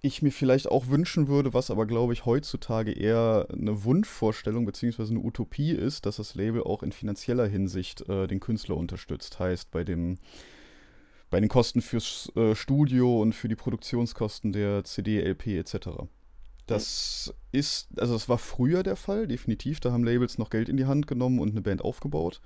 ich 0.00 0.20
mir 0.20 0.32
vielleicht 0.32 0.68
auch 0.68 0.88
wünschen 0.88 1.28
würde, 1.28 1.54
was 1.54 1.70
aber, 1.70 1.86
glaube 1.86 2.12
ich, 2.12 2.26
heutzutage 2.26 2.92
eher 2.92 3.46
eine 3.50 3.84
Wunschvorstellung 3.84 4.66
bzw. 4.66 5.02
eine 5.02 5.20
Utopie 5.20 5.70
ist, 5.70 6.04
dass 6.04 6.16
das 6.16 6.34
Label 6.34 6.62
auch 6.62 6.82
in 6.82 6.92
finanzieller 6.92 7.46
Hinsicht 7.46 8.06
äh, 8.08 8.26
den 8.26 8.40
Künstler 8.40 8.76
unterstützt. 8.76 9.38
Heißt, 9.38 9.70
bei 9.70 9.82
dem 9.82 10.18
bei 11.30 11.40
den 11.40 11.48
Kosten 11.48 11.80
fürs 11.80 12.30
äh, 12.36 12.54
Studio 12.54 13.20
und 13.20 13.34
für 13.34 13.48
die 13.48 13.56
Produktionskosten 13.56 14.52
der 14.52 14.84
CD, 14.84 15.20
LP 15.20 15.48
etc. 15.58 15.88
Das 16.66 17.34
ist, 17.50 17.88
also 17.98 18.12
das 18.12 18.28
war 18.28 18.38
früher 18.38 18.82
der 18.82 18.96
Fall, 18.96 19.26
definitiv. 19.26 19.80
Da 19.80 19.90
haben 19.90 20.04
Labels 20.04 20.38
noch 20.38 20.50
Geld 20.50 20.68
in 20.68 20.76
die 20.76 20.86
Hand 20.86 21.06
genommen 21.06 21.40
und 21.40 21.50
eine 21.50 21.60
Band 21.60 21.82
aufgebaut. 21.82 22.40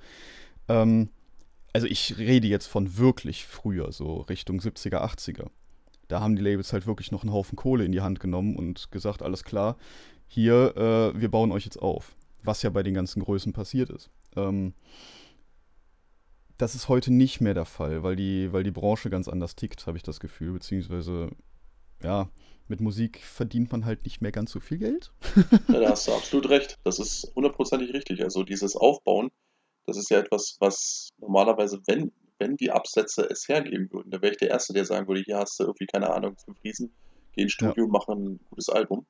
Ähm, 0.69 1.11
also 1.79 1.87
ich 1.87 2.19
rede 2.19 2.49
jetzt 2.49 2.67
von 2.67 2.97
wirklich 2.99 3.47
früher, 3.47 3.93
so 3.93 4.23
Richtung 4.23 4.59
70er, 4.59 4.97
80er. 4.97 5.47
Da 6.09 6.19
haben 6.19 6.35
die 6.35 6.43
Labels 6.43 6.73
halt 6.73 6.89
wirklich 6.89 7.13
noch 7.13 7.23
einen 7.23 7.33
Haufen 7.33 7.55
Kohle 7.55 7.85
in 7.85 7.93
die 7.93 8.01
Hand 8.01 8.19
genommen 8.19 8.57
und 8.57 8.91
gesagt, 8.91 9.23
alles 9.23 9.45
klar, 9.45 9.77
hier, 10.27 10.77
äh, 10.77 11.21
wir 11.21 11.31
bauen 11.31 11.53
euch 11.53 11.65
jetzt 11.65 11.81
auf. 11.81 12.17
Was 12.43 12.63
ja 12.63 12.71
bei 12.71 12.83
den 12.83 12.95
ganzen 12.95 13.23
Größen 13.23 13.53
passiert 13.53 13.91
ist. 13.91 14.11
Ähm, 14.35 14.75
das 16.57 16.75
ist 16.75 16.89
heute 16.89 17.13
nicht 17.13 17.41
mehr 17.41 17.55
der 17.55 17.65
Fall, 17.65 18.03
weil 18.03 18.17
die, 18.17 18.53
weil 18.53 18.65
die 18.65 18.73
Branche 18.73 19.09
ganz 19.09 19.29
anders 19.29 19.55
tickt, 19.55 19.87
habe 19.87 19.99
ich 19.99 20.03
das 20.03 20.19
Gefühl. 20.19 20.55
Beziehungsweise, 20.55 21.31
ja, 22.03 22.29
mit 22.67 22.81
Musik 22.81 23.21
verdient 23.21 23.71
man 23.71 23.85
halt 23.85 24.03
nicht 24.03 24.21
mehr 24.21 24.33
ganz 24.33 24.51
so 24.51 24.59
viel 24.59 24.79
Geld. 24.79 25.13
Ja, 25.69 25.79
da 25.79 25.91
hast 25.91 26.09
du 26.09 26.13
absolut 26.13 26.49
recht. 26.49 26.77
Das 26.83 26.99
ist 26.99 27.31
hundertprozentig 27.37 27.93
richtig. 27.93 28.25
Also 28.25 28.43
dieses 28.43 28.75
Aufbauen, 28.75 29.31
das 29.89 29.97
ist 29.97 30.11
ja 30.11 30.19
etwas, 30.19 30.57
was 30.61 31.11
normalerweise, 31.19 31.81
wenn, 31.87 32.13
wenn 32.39 32.57
die 32.57 32.71
Absätze 32.71 33.23
es 33.31 33.49
hergeben 33.49 33.91
würden, 33.91 34.11
da 34.11 34.21
wäre 34.21 34.33
ich 34.33 34.39
der 34.39 34.51
Erste, 34.51 34.75
der 34.75 34.85
sagen 34.85 35.09
würde, 35.09 35.23
hier 35.23 35.39
hast 35.39 35.59
du 35.59 35.65
irgendwie, 35.65 35.87
keine 35.87 36.13
Ahnung, 36.13 36.37
fünf 36.37 36.63
Riesen, 36.63 36.93
geh 37.33 37.43
ins 37.43 37.53
Studio, 37.53 37.89
mach 37.89 38.07
ein 38.09 38.39
gutes 38.51 38.69
Album. 38.69 39.07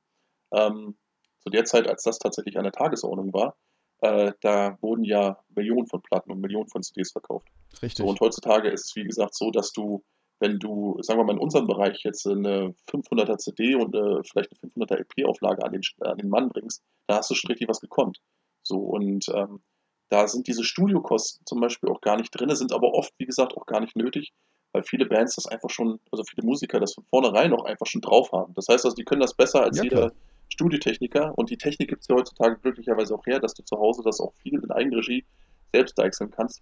Ähm, 0.53 0.97
zu 1.39 1.49
der 1.49 1.65
Zeit, 1.65 1.87
als 1.87 2.03
das 2.03 2.17
tatsächlich 2.17 2.57
an 2.57 2.63
der 2.63 2.71
Tagesordnung 2.71 3.33
war, 3.33 3.57
äh, 4.01 4.31
da 4.41 4.77
wurden 4.81 5.03
ja 5.03 5.37
Millionen 5.53 5.87
von 5.87 6.01
Platten 6.01 6.31
und 6.31 6.39
Millionen 6.39 6.69
von 6.69 6.81
CDs 6.81 7.11
verkauft. 7.11 7.49
Richtig. 7.81 7.97
So, 7.97 8.05
und 8.05 8.19
heutzutage 8.21 8.69
ist 8.69 8.85
es, 8.85 8.95
wie 8.95 9.03
gesagt, 9.03 9.35
so, 9.35 9.51
dass 9.51 9.73
du, 9.73 10.03
wenn 10.39 10.59
du, 10.59 10.97
sagen 11.01 11.19
wir 11.19 11.25
mal, 11.25 11.33
in 11.33 11.39
unserem 11.39 11.67
Bereich 11.67 12.03
jetzt 12.03 12.25
eine 12.25 12.73
500er 12.89 13.37
CD 13.37 13.75
und 13.75 13.93
äh, 13.93 14.23
vielleicht 14.23 14.51
eine 14.63 14.71
500er 14.71 14.99
EP-Auflage 14.99 15.65
an 15.65 15.73
den, 15.73 15.81
an 15.99 16.17
den 16.17 16.29
Mann 16.29 16.47
bringst, 16.49 16.81
da 17.07 17.17
hast 17.17 17.29
du 17.29 17.35
schon 17.35 17.49
richtig 17.49 17.67
was 17.67 17.81
gekonnt. 17.81 18.19
So, 18.63 18.77
und 18.77 19.27
ähm, 19.35 19.61
da 20.09 20.27
sind 20.27 20.47
diese 20.47 20.63
Studiokosten 20.63 21.45
zum 21.45 21.59
Beispiel 21.61 21.89
auch 21.89 22.01
gar 22.01 22.17
nicht 22.17 22.31
drin, 22.31 22.53
sind 22.55 22.73
aber 22.73 22.93
oft, 22.93 23.13
wie 23.17 23.25
gesagt, 23.25 23.55
auch 23.55 23.65
gar 23.65 23.79
nicht 23.81 23.95
nötig, 23.95 24.33
weil 24.73 24.83
viele 24.83 25.05
Bands 25.05 25.35
das 25.35 25.47
einfach 25.47 25.69
schon, 25.69 25.99
also 26.11 26.23
viele 26.23 26.45
Musiker 26.45 26.79
das 26.79 26.93
von 26.95 27.05
vornherein 27.05 27.53
auch 27.53 27.65
einfach 27.65 27.85
schon 27.87 28.01
drauf 28.01 28.31
haben. 28.31 28.53
Das 28.55 28.67
heißt 28.69 28.85
also, 28.85 28.95
die 28.95 29.03
können 29.05 29.21
das 29.21 29.35
besser 29.35 29.63
als 29.63 29.77
Ja, 29.77 29.81
jeder 29.81 30.09
klar. 30.09 30.11
Studiotechniker 30.49 31.37
und 31.37 31.49
die 31.51 31.57
Technik 31.57 31.89
gibt 31.89 32.01
es 32.01 32.07
ja 32.07 32.15
heutzutage 32.15 32.57
glücklicherweise 32.59 33.15
auch 33.15 33.25
her, 33.27 33.39
dass 33.39 33.53
du 33.53 33.63
zu 33.63 33.77
Hause 33.77 34.01
das 34.03 34.19
auch 34.19 34.33
viel 34.41 34.55
in 34.63 34.71
Eigenregie 34.71 35.25
selbst 35.73 35.97
deichseln 35.97 36.31
kannst. 36.31 36.61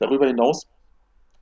Darüber 0.00 0.26
hinaus 0.26 0.68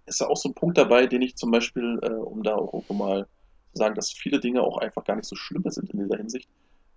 ist 0.06 0.20
da 0.20 0.26
auch 0.26 0.36
so 0.36 0.48
ein 0.50 0.54
Punkt 0.54 0.78
dabei, 0.78 1.06
den 1.06 1.22
ich 1.22 1.36
zum 1.36 1.50
Beispiel, 1.50 1.98
äh, 2.02 2.10
um 2.12 2.42
da 2.42 2.56
auch 2.56 2.88
mal 2.90 3.24
zu 3.72 3.78
sagen, 3.78 3.94
dass 3.94 4.10
viele 4.12 4.40
Dinge 4.40 4.62
auch 4.62 4.78
einfach 4.78 5.04
gar 5.04 5.16
nicht 5.16 5.28
so 5.28 5.36
schlimm 5.36 5.64
sind 5.66 5.90
in 5.90 6.00
dieser 6.00 6.16
Hinsicht. 6.16 6.48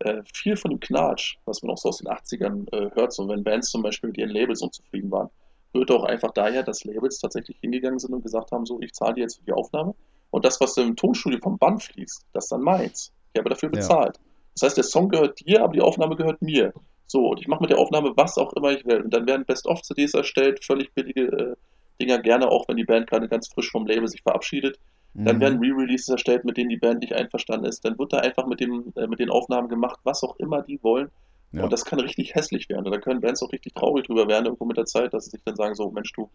Äh, 0.06 0.24
viel 0.34 0.56
von 0.56 0.72
dem 0.72 0.80
Knatsch, 0.80 1.36
was 1.46 1.62
man 1.62 1.72
auch 1.72 1.78
so 1.78 1.90
aus 1.90 1.98
den 2.00 2.08
80ern 2.08 2.68
äh, 2.74 2.92
hört, 2.96 3.14
so 3.14 3.28
wenn 3.28 3.44
Bands 3.44 3.70
zum 3.70 3.84
Beispiel 3.84 4.10
mit 4.10 4.18
ihren 4.18 4.32
Labels 4.32 4.62
unzufrieden 4.62 5.12
waren, 5.12 5.30
rührt 5.76 5.92
auch 5.92 6.04
einfach 6.04 6.32
daher, 6.32 6.64
dass 6.64 6.84
Labels 6.84 7.20
tatsächlich 7.20 7.58
hingegangen 7.60 8.00
sind 8.00 8.14
und 8.14 8.24
gesagt 8.24 8.52
haben, 8.52 8.66
so, 8.66 8.80
ich 8.82 8.94
zahle 8.94 9.16
dir 9.16 9.22
jetzt 9.22 9.38
für 9.38 9.46
die 9.46 9.54
Aufnahme 9.54 9.96
und 10.32 10.46
das, 10.46 10.60
was 10.62 10.78
im 10.78 10.96
Tonstudio 10.96 11.40
vom 11.42 11.58
Band 11.58 11.84
fließt, 11.84 12.26
das 12.34 12.46
ist 12.46 12.52
dann 12.52 12.62
meins. 12.62 13.14
Ich 13.34 13.40
habe 13.40 13.50
dafür 13.50 13.70
Ja. 13.70 13.72
bezahlt. 13.72 14.20
Das 14.56 14.64
heißt, 14.68 14.78
der 14.78 14.84
Song 14.84 15.10
gehört 15.10 15.40
dir, 15.46 15.64
aber 15.64 15.74
die 15.74 15.82
Aufnahme 15.82 16.16
gehört 16.16 16.42
mir. 16.42 16.74
So, 17.08 17.30
und 17.30 17.40
ich 17.40 17.48
mache 17.48 17.62
mit 17.62 17.70
der 17.70 17.78
Aufnahme 17.78 18.14
was 18.16 18.38
auch 18.38 18.54
immer 18.54 18.72
ich 18.72 18.86
will. 18.86 19.02
Und 19.02 19.14
dann 19.14 19.28
werden 19.28 19.46
Best-of-CDs 19.46 20.14
erstellt, 20.14 20.64
völlig 20.64 20.94
billige 20.94 21.24
äh, 21.24 21.56
Dinger, 22.02 22.20
gerne 22.20 22.50
auch, 22.50 22.68
wenn 22.68 22.78
die 22.78 22.84
Band 22.86 23.08
gerade 23.10 23.28
ganz 23.28 23.50
frisch 23.50 23.70
vom 23.72 23.86
Label 23.86 24.08
sich 24.08 24.22
verabschiedet. 24.24 24.80
Dann 25.14 25.38
Mhm. 25.38 25.42
werden 25.42 25.60
Re-Releases 25.60 26.08
erstellt, 26.08 26.46
mit 26.46 26.56
denen 26.58 26.70
die 26.70 26.78
Band 26.78 27.02
nicht 27.02 27.14
einverstanden 27.14 27.66
ist. 27.66 27.84
Dann 27.84 27.98
wird 28.00 28.14
da 28.14 28.20
einfach 28.20 28.48
mit, 28.48 28.60
dem, 28.62 28.94
äh, 28.96 29.08
mit 29.08 29.20
den 29.20 29.30
Aufnahmen 29.30 29.68
gemacht, 29.68 30.00
was 30.04 30.24
auch 30.24 30.38
immer 30.38 30.62
die 30.62 30.82
wollen. 30.84 31.10
Ja. 31.52 31.64
Und 31.64 31.74
das 31.74 31.84
kann 31.84 32.00
richtig 32.00 32.34
hässlich 32.34 32.70
werden. 32.70 32.86
Und 32.86 32.92
da 32.94 32.98
können 33.00 33.20
Bands 33.20 33.44
auch 33.44 33.52
richtig 33.52 33.74
traurig 33.74 34.06
drüber 34.08 34.28
werden, 34.30 34.46
irgendwo 34.46 34.64
mit 34.66 34.78
der 34.78 34.86
Zeit, 34.86 35.14
dass 35.14 35.26
sie 35.26 35.32
sich 35.32 35.42
dann 35.44 35.58
sagen, 35.58 35.76
so, 35.76 35.92
Mensch, 35.92 36.14
du, 36.14 36.30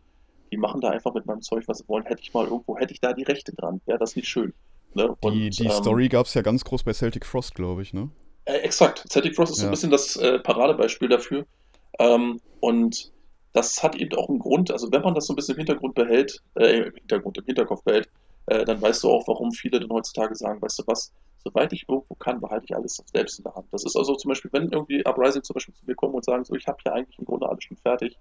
die 0.52 0.58
machen 0.58 0.82
da 0.82 0.90
einfach 0.90 1.14
mit 1.14 1.24
meinem 1.24 1.40
Zeug, 1.40 1.64
was 1.68 1.78
sie 1.78 1.88
wollen. 1.88 2.04
Hätte 2.04 2.20
ich 2.22 2.34
mal 2.34 2.44
irgendwo, 2.44 2.76
hätte 2.76 2.92
ich 2.92 3.00
da 3.00 3.14
die 3.14 3.22
Rechte 3.22 3.54
dran. 3.54 3.80
Wäre 3.86 3.98
das 3.98 4.14
nicht 4.14 4.28
schön. 4.28 4.52
Ne? 4.94 5.16
Die, 5.24 5.26
Und, 5.26 5.58
die 5.58 5.64
ähm, 5.64 5.70
Story 5.70 6.08
gab 6.10 6.26
es 6.26 6.34
ja 6.34 6.42
ganz 6.42 6.62
groß 6.64 6.82
bei 6.84 6.92
Celtic 6.92 7.24
Frost, 7.24 7.54
glaube 7.54 7.80
ich, 7.80 7.94
ne? 7.94 8.10
äh, 8.44 8.58
exakt. 8.58 9.04
Celtic 9.10 9.34
Frost 9.34 9.52
ist 9.52 9.58
so 9.58 9.62
Ja. 9.64 9.68
ein 9.68 9.72
bisschen 9.72 9.90
das 9.90 10.16
äh, 10.16 10.38
Paradebeispiel 10.38 11.08
dafür. 11.08 11.46
Ähm, 11.98 12.40
und 12.60 13.10
das 13.54 13.82
hat 13.82 13.96
eben 13.96 14.14
auch 14.18 14.28
einen 14.28 14.38
Grund. 14.38 14.70
Also 14.70 14.92
wenn 14.92 15.00
man 15.00 15.14
das 15.14 15.26
so 15.26 15.32
ein 15.32 15.36
bisschen 15.36 15.54
im 15.54 15.60
Hintergrund 15.60 15.94
behält, 15.94 16.42
äh, 16.56 16.82
im 16.88 16.94
Hintergrund, 16.94 17.38
im 17.38 17.44
Hinterkopf 17.46 17.82
behält, 17.84 18.08
äh, 18.46 18.64
dann 18.64 18.80
weißt 18.82 19.04
du 19.04 19.10
auch, 19.10 19.26
warum 19.28 19.52
viele 19.52 19.80
dann 19.80 19.90
heutzutage 19.90 20.34
sagen, 20.34 20.60
weißt 20.62 20.80
du 20.80 20.84
was, 20.86 21.12
soweit 21.38 21.72
ich 21.72 21.86
irgendwo 21.88 22.14
kann, 22.16 22.40
behalte 22.40 22.64
ich 22.68 22.74
alles 22.76 23.02
selbst 23.12 23.38
in 23.38 23.44
der 23.44 23.54
Hand. 23.54 23.68
Das 23.72 23.84
ist 23.84 23.96
also 23.96 24.14
zum 24.16 24.30
Beispiel, 24.30 24.52
wenn 24.52 24.70
irgendwie 24.70 25.04
Uprising 25.06 25.42
zum 25.44 25.54
Beispiel 25.54 25.74
zu 25.74 25.86
mir 25.86 25.94
kommen 25.94 26.14
und 26.14 26.24
sagen, 26.24 26.44
so, 26.44 26.54
ich 26.54 26.66
habe 26.66 26.78
hier 26.82 26.92
eigentlich 26.94 27.18
im 27.18 27.24
Grunde 27.24 27.48
alles 27.48 27.64
schon 27.64 27.76
fertig, 27.78 28.18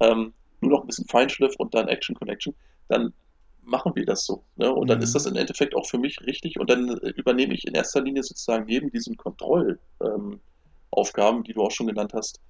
ähm, 0.00 0.34
nur 0.60 0.72
noch 0.72 0.82
ein 0.82 0.86
bisschen 0.86 1.06
Feinschliff 1.08 1.54
und 1.58 1.74
dann 1.74 1.88
Action 1.88 2.16
Connection, 2.16 2.54
dann 2.88 3.14
machen 3.62 3.92
wir 3.94 4.04
das 4.06 4.24
so. 4.26 4.44
Ne? 4.56 4.72
Und 4.72 4.88
dann 4.90 4.98
Mhm. 4.98 5.04
ist 5.04 5.14
das 5.14 5.26
im 5.26 5.36
Endeffekt 5.36 5.74
auch 5.76 5.86
für 5.86 5.98
mich 5.98 6.20
richtig 6.26 6.58
und 6.58 6.70
dann 6.70 6.88
äh, 6.98 7.10
übernehme 7.10 7.54
ich 7.54 7.66
in 7.66 7.74
erster 7.74 8.02
Linie 8.02 8.22
sozusagen 8.22 8.66
neben 8.66 8.90
diesen 8.90 9.16
Kontrollaufgaben, 9.16 9.80
ähm, 11.38 11.44
die 11.44 11.52
du 11.54 11.62
auch 11.62 11.70
schon 11.70 11.86
genannt 11.88 12.12
hast, 12.14 12.40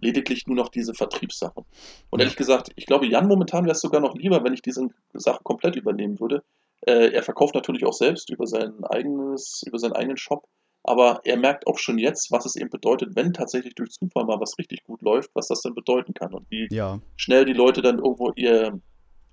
lediglich 0.00 0.46
nur 0.46 0.56
noch 0.56 0.68
diese 0.70 0.94
Vertriebssachen. 0.94 1.64
Und 2.10 2.20
ehrlich 2.20 2.36
gesagt, 2.36 2.70
ich 2.76 2.86
glaube, 2.86 3.06
Jan 3.06 3.28
momentan 3.28 3.64
wäre 3.64 3.74
es 3.74 3.80
sogar 3.80 4.00
noch 4.00 4.14
lieber, 4.16 4.44
wenn 4.44 4.54
ich 4.54 4.62
diese 4.62 4.88
Sachen 5.14 5.44
komplett 5.44 5.76
übernehmen 5.76 6.20
würde. 6.20 6.44
Äh, 6.82 7.12
er 7.12 7.22
verkauft 7.22 7.54
natürlich 7.54 7.84
auch 7.84 7.92
selbst 7.92 8.30
über 8.30 8.46
sein 8.46 8.84
eigenes, 8.84 9.62
über 9.66 9.78
seinen 9.78 9.94
eigenen 9.94 10.16
Shop, 10.16 10.46
aber 10.84 11.20
er 11.24 11.36
merkt 11.36 11.66
auch 11.66 11.78
schon 11.78 11.98
jetzt, 11.98 12.30
was 12.30 12.46
es 12.46 12.56
eben 12.56 12.70
bedeutet, 12.70 13.16
wenn 13.16 13.32
tatsächlich 13.32 13.74
durch 13.74 13.90
Zufall 13.90 14.24
mal 14.24 14.40
was 14.40 14.58
richtig 14.58 14.84
gut 14.84 15.02
läuft, 15.02 15.30
was 15.34 15.48
das 15.48 15.60
dann 15.60 15.74
bedeuten 15.74 16.14
kann 16.14 16.32
und 16.32 16.46
wie 16.50 16.68
Ja, 16.70 17.00
schnell 17.16 17.44
die 17.44 17.52
Leute 17.52 17.82
dann 17.82 17.98
irgendwo 17.98 18.32
ihr 18.36 18.80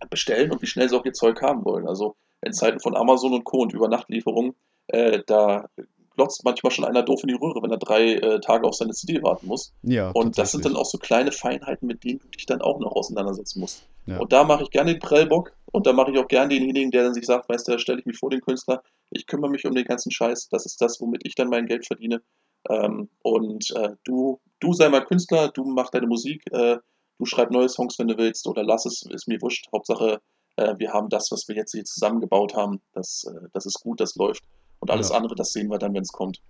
bestellen 0.10 0.52
und 0.52 0.62
wie 0.62 0.68
schnell 0.68 0.90
sie 0.90 0.98
auch 0.98 1.06
ihr 1.06 1.14
Zeug 1.14 1.42
haben 1.42 1.64
wollen. 1.66 1.88
Also 1.88 2.16
in 2.42 2.54
Zeiten 2.54 2.80
von 2.80 2.96
Amazon 2.96 3.34
und 3.34 3.44
Co. 3.44 3.60
und 3.60 3.74
Übernachtlieferungen, 3.74 4.54
äh, 4.88 5.22
da 5.26 5.70
glotzt 6.16 6.44
manchmal 6.44 6.72
schon 6.72 6.86
einer 6.86 7.04
doof 7.04 7.22
in 7.24 7.30
die 7.30 7.36
Röhre, 7.36 7.62
wenn 7.62 7.72
er 7.72 7.78
drei 7.78 8.14
äh, 8.14 8.40
Tage 8.40 8.68
auf 8.68 8.76
seine 8.76 8.94
CD 8.94 9.22
warten 9.22 9.48
muss. 9.48 9.74
ja. 9.84 10.12
Und 10.12 10.38
das 10.38 10.52
sind 10.52 10.66
dann 10.66 10.76
auch 10.76 10.86
so 10.86 10.98
kleine 10.98 11.32
Feinheiten, 11.32 11.88
mit 11.88 12.04
denen 12.04 12.20
du 12.20 12.28
dich 12.30 12.46
dann 12.46 12.62
auch 12.62 12.80
noch 12.80 12.94
auseinandersetzen 12.94 13.60
musst. 13.60 13.88
Ja. 14.06 14.18
Und 14.20 14.32
da 14.32 14.44
mache 14.44 14.64
ich 14.64 14.70
gerne 14.70 14.94
den 14.94 15.00
Prellbock 15.00 15.54
und 15.76 15.86
da 15.86 15.92
mache 15.92 16.10
ich 16.12 16.18
auch 16.18 16.28
gerne 16.30 16.50
denjenigen, 16.56 16.90
der 16.90 17.04
dann 17.04 17.14
sich 17.14 17.26
sagt, 17.26 17.50
weißt 17.50 17.68
du, 17.68 17.74
da 17.74 17.80
stelle 17.80 18.00
ich 18.00 18.06
mich 18.06 18.18
vor 18.18 18.30
den 18.30 18.40
Künstler, 18.40 18.82
ich 19.10 19.28
kümmere 19.28 19.52
mich 19.52 19.66
um 19.66 19.76
den 19.76 19.84
ganzen 19.84 20.10
Scheiß, 20.10 20.48
das 20.48 20.66
ist 20.66 20.80
das, 20.80 21.02
womit 21.02 21.28
ich 21.28 21.36
dann 21.36 21.50
mein 21.50 21.66
Geld 21.66 21.86
verdiene. 21.86 22.22
Ähm, 22.70 23.10
und 23.24 23.72
äh, 23.76 23.90
du, 24.06 24.40
du 24.62 24.72
sei 24.72 24.88
mal 24.88 25.04
Künstler, 25.04 25.50
du 25.50 25.66
mach 25.66 25.90
deine 25.90 26.08
Musik, 26.08 26.44
äh, 26.54 26.78
du 27.20 27.26
schreib 27.26 27.52
neue 27.52 27.68
Songs, 27.68 28.00
wenn 28.00 28.08
du 28.08 28.18
willst, 28.18 28.48
oder 28.48 28.64
lass 28.64 28.86
es, 28.86 29.02
ist 29.02 29.28
mir 29.28 29.42
wurscht. 29.42 29.68
Hauptsache, 29.74 30.22
äh, 30.56 30.76
wir 30.78 30.94
haben 30.94 31.10
das, 31.10 31.30
was 31.32 31.46
wir 31.50 31.56
jetzt 31.58 31.74
hier 31.74 31.84
zusammengebaut 31.84 32.56
haben, 32.56 32.80
das, 32.94 33.26
äh, 33.26 33.50
das 33.52 33.66
ist 33.66 33.82
gut, 33.82 34.00
das 34.00 34.16
läuft. 34.16 34.46
Und 34.80 34.92
alles 34.92 35.10
Ja. 35.10 35.18
andere, 35.18 35.36
das 35.36 35.52
sehen 35.52 35.70
wir 35.70 35.78
dann, 35.78 35.94
wenn 35.94 36.04
es 36.04 36.12
kommt. 36.14 36.42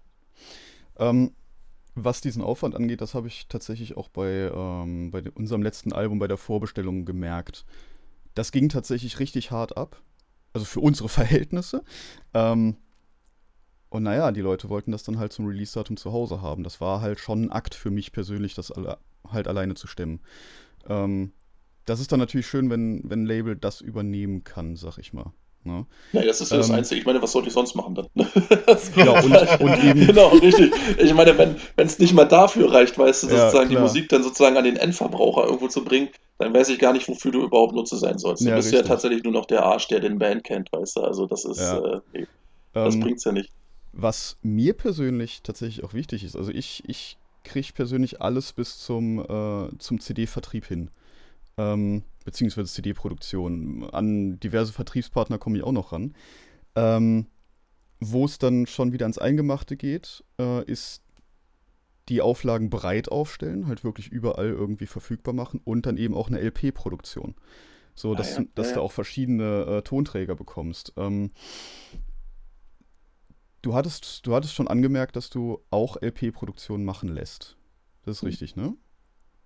Ähm, 1.00 1.32
was 1.96 2.22
diesen 2.22 2.44
Aufwand 2.44 2.76
angeht, 2.76 3.02
das 3.02 3.16
habe 3.16 3.28
ich 3.28 3.48
tatsächlich 3.48 3.98
auch 3.98 4.10
bei, 4.10 4.52
ähm, 4.54 5.10
bei 5.10 5.24
unserem 5.34 5.64
letzten 5.64 5.94
Album, 5.94 6.20
bei 6.20 6.28
der 6.28 6.38
Vorbestellung 6.38 7.06
gemerkt. 7.06 7.66
Das 8.36 8.52
ging 8.52 8.70
tatsächlich 8.70 9.20
richtig 9.20 9.50
hart 9.52 9.76
ab. 9.76 10.02
Also 10.54 10.66
für 10.66 10.80
unsere 10.80 11.10
Verhältnisse. 11.20 11.84
Ähm, 12.34 12.78
und 13.90 14.04
naja, 14.04 14.32
die 14.32 14.42
Leute 14.42 14.70
wollten 14.70 14.92
das 14.92 15.04
dann 15.04 15.18
halt 15.18 15.34
zum 15.34 15.46
Release-Datum 15.48 15.98
zu 15.98 16.12
Hause 16.12 16.42
haben. 16.42 16.64
Das 16.64 16.82
war 16.82 17.02
halt 17.02 17.20
schon 17.20 17.46
ein 17.46 17.52
Akt 17.52 17.76
für 17.76 17.92
mich 17.92 18.12
persönlich, 18.12 18.54
das 18.54 18.72
alle, 18.72 18.98
halt 19.28 19.48
alleine 19.48 19.76
zu 19.76 19.88
stemmen. 19.88 20.22
Ähm, 20.88 21.32
das 21.86 22.00
ist 22.00 22.12
dann 22.12 22.20
natürlich 22.20 22.48
schön, 22.48 22.70
wenn, 22.70 23.02
wenn 23.10 23.24
ein 23.24 23.26
Label 23.26 23.56
das 23.56 23.82
übernehmen 23.82 24.44
kann, 24.44 24.76
sag 24.76 24.98
ich 24.98 25.14
mal. 25.14 25.32
Ne? 25.66 25.86
Ja, 26.14 26.22
das 26.24 26.42
ist 26.42 26.52
ja 26.52 26.58
das 26.58 26.70
Ähm, 26.70 26.76
Einzige. 26.76 27.00
Ich 27.02 27.06
meine, 27.08 27.22
was 27.22 27.32
sollte 27.32 27.48
ich 27.48 27.54
sonst 27.54 27.74
machen 27.76 27.96
dann? 27.96 28.08
Ja, 28.96 29.20
und- 29.20 29.60
und 29.62 29.84
eben- 29.84 30.06
Genau, 30.08 30.28
richtig. 30.30 30.72
Ich 31.00 31.14
meine, 31.14 31.38
wenn 31.38 31.58
es 31.88 31.98
nicht 32.00 32.14
mal 32.14 32.26
dafür 32.26 32.72
reicht, 32.72 32.98
weißt 32.98 33.24
du, 33.24 33.28
Ja, 33.28 33.38
sozusagen 33.50 33.70
die 33.70 33.76
klar. 33.76 33.88
Musik 33.88 34.08
dann 34.10 34.22
sozusagen 34.24 34.58
an 34.58 34.64
den 34.64 34.78
Endverbraucher 34.78 35.46
irgendwo 35.46 35.68
zu 35.68 35.84
bringen, 35.84 36.10
dann 36.38 36.54
weiß 36.54 36.70
ich 36.70 36.78
gar 36.80 36.94
nicht, 36.94 37.08
wofür 37.08 37.32
du 37.32 37.42
überhaupt 37.44 37.74
Nutze 37.74 37.98
sein 37.98 38.20
sollst. 38.20 38.44
Du 38.46 38.50
Ja, 38.50 38.56
bist 38.56 38.72
ja 38.72 38.80
richtig. 38.80 38.90
tatsächlich 38.92 39.24
nur 39.24 39.34
noch 39.34 39.46
der 39.48 39.64
Arsch, 39.66 39.88
der 39.88 40.00
den 40.02 40.20
Band 40.20 40.44
kennt, 40.44 40.72
weißt 40.72 40.98
du. 40.98 41.02
Also 41.02 41.26
das 41.26 41.46
ist, 41.46 41.60
Ja. 41.60 41.78
äh, 41.96 42.02
nee, 42.14 42.28
das 42.74 42.94
Ähm, 42.94 43.02
bringt's 43.02 43.24
ja 43.24 43.32
nicht. 43.32 43.50
Was 43.92 44.38
mir 44.44 44.74
persönlich 44.74 45.42
tatsächlich 45.42 45.84
auch 45.84 45.94
wichtig 45.94 46.24
ist, 46.24 46.36
also 46.36 46.52
ich, 46.52 46.84
ich 46.86 47.18
kriege 47.44 47.70
persönlich 47.74 48.22
alles 48.22 48.54
bis 48.54 48.78
zum, 48.80 49.20
äh, 49.20 49.70
zum 49.80 50.00
CD-Vertrieb 50.00 50.66
hin. 50.66 50.90
Ähm, 51.58 52.04
beziehungsweise 52.26 52.72
CD-Produktion. 52.74 53.90
An 53.92 54.40
diverse 54.40 54.74
Vertriebspartner 54.74 55.38
komme 55.38 55.58
ich 55.58 55.64
auch 55.64 55.72
noch 55.72 55.92
ran. 55.92 56.14
Ähm, 56.76 57.28
Wo 58.00 58.26
es 58.26 58.38
dann 58.38 58.68
schon 58.68 58.92
wieder 58.92 59.06
ans 59.06 59.18
Eingemachte 59.18 59.78
geht, 59.78 60.24
äh, 60.40 60.64
ist 60.66 61.02
die 62.10 62.22
Auflagen 62.22 62.70
breit 62.70 63.10
aufstellen, 63.10 63.68
halt 63.68 63.84
wirklich 63.84 64.10
überall 64.10 64.50
irgendwie 64.50 64.86
verfügbar 64.86 65.34
machen 65.34 65.60
und 65.64 65.86
dann 65.86 65.98
eben 65.98 66.14
auch 66.14 66.28
eine 66.28 66.40
LP-Produktion. 66.40 67.36
So, 67.96 68.14
Ah 68.14 68.16
dass, 68.16 68.38
ja, 68.38 68.44
dass 68.56 68.68
ja, 68.70 68.74
du 68.74 68.80
ja. 68.80 68.86
auch 68.86 68.92
verschiedene 68.92 69.66
äh, 69.66 69.82
Tonträger 69.82 70.36
bekommst. 70.36 70.94
Ähm, 70.98 71.32
du, 73.62 73.74
hattest, 73.74 74.26
du 74.28 74.36
hattest 74.36 74.54
schon 74.54 74.68
angemerkt, 74.68 75.16
dass 75.16 75.30
du 75.30 75.62
auch 75.72 75.98
LP-Produktionen 76.02 76.86
machen 76.86 77.10
lässt. 77.10 77.58
Das 78.04 78.18
ist 78.18 78.22
Hm. 78.22 78.28
richtig, 78.28 78.56
ne? 78.56 78.76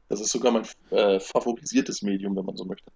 Das 0.10 0.20
ist 0.20 0.32
sogar 0.32 0.52
mein 0.52 0.64
äh, 0.92 1.20
favorisiertes 1.20 2.02
Medium, 2.02 2.36
wenn 2.36 2.46
man 2.46 2.58
so 2.58 2.66
möchte. 2.66 2.92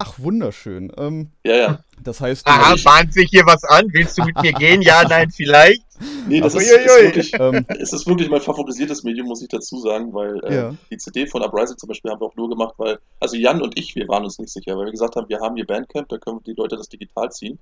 Ach, 0.00 0.16
wunderschön. 0.18 0.92
Ähm, 0.96 1.32
Ja, 1.44 1.56
ja. 1.56 1.84
das 2.04 2.20
heißt, 2.20 2.46
Aha, 2.46 2.74
ich- 2.74 2.84
bahnt 2.84 3.12
sich 3.12 3.30
hier 3.30 3.44
was 3.46 3.64
an? 3.64 3.86
Willst 3.92 4.16
du 4.16 4.22
mit 4.24 4.40
mir 4.40 4.52
gehen? 4.52 4.80
Ja, 4.80 5.02
nein, 5.08 5.28
vielleicht? 5.30 5.82
Nee, 6.28 6.40
das 6.40 6.54
ist, 6.54 6.70
ist 6.70 6.86
wirklich, 6.86 7.32
ähm, 7.40 7.66
es 7.80 7.92
ist 7.92 8.06
wirklich 8.06 8.28
mein 8.30 8.40
favorisiertes 8.40 9.02
Medium, 9.02 9.26
muss 9.26 9.42
ich 9.42 9.48
dazu 9.48 9.80
sagen, 9.80 10.12
weil 10.14 10.38
äh, 10.44 10.54
Ja. 10.54 10.74
die 10.90 10.98
CD 10.98 11.26
von 11.26 11.42
Uprising 11.42 11.76
zum 11.78 11.88
Beispiel 11.88 12.12
haben 12.12 12.20
wir 12.20 12.26
auch 12.26 12.36
nur 12.36 12.48
gemacht, 12.48 12.74
weil, 12.76 13.00
also 13.18 13.34
Jan 13.34 13.60
und 13.60 13.76
ich, 13.76 13.96
wir 13.96 14.06
waren 14.06 14.22
uns 14.22 14.38
nicht 14.38 14.52
sicher, 14.52 14.76
weil 14.76 14.84
wir 14.84 14.92
gesagt 14.92 15.16
haben, 15.16 15.28
wir 15.28 15.40
haben 15.40 15.56
hier 15.56 15.66
Bandcamp, 15.66 16.08
da 16.08 16.18
können 16.18 16.40
die 16.46 16.52
Leute 16.52 16.76
das 16.76 16.88
digital 16.88 17.32
ziehen. 17.32 17.58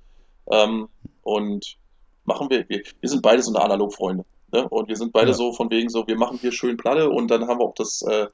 Ähm, 0.51 0.89
und 1.23 1.77
machen 2.27 2.51
wir, 2.51 2.69
wir, 2.69 2.83
wir 3.01 3.09
sind 3.09 3.23
beide 3.23 3.41
so 3.43 3.55
eine 3.55 3.65
Analogfreunde. 3.65 4.27
Ne? 4.53 4.69
Und 4.69 4.89
wir 4.89 4.97
sind 4.97 5.13
beide 5.13 5.29
Ja. 5.29 5.35
so 5.35 5.53
von 5.55 5.71
wegen 5.71 5.89
so, 5.89 6.07
wir 6.07 6.17
machen 6.19 6.37
hier 6.39 6.53
schön 6.53 6.77
Platte 6.77 7.09
und 7.09 7.31
dann 7.31 7.47
haben 7.49 7.61
wir 7.61 7.65
auch 7.65 7.75
das, 7.75 8.03
äh, 8.03 8.27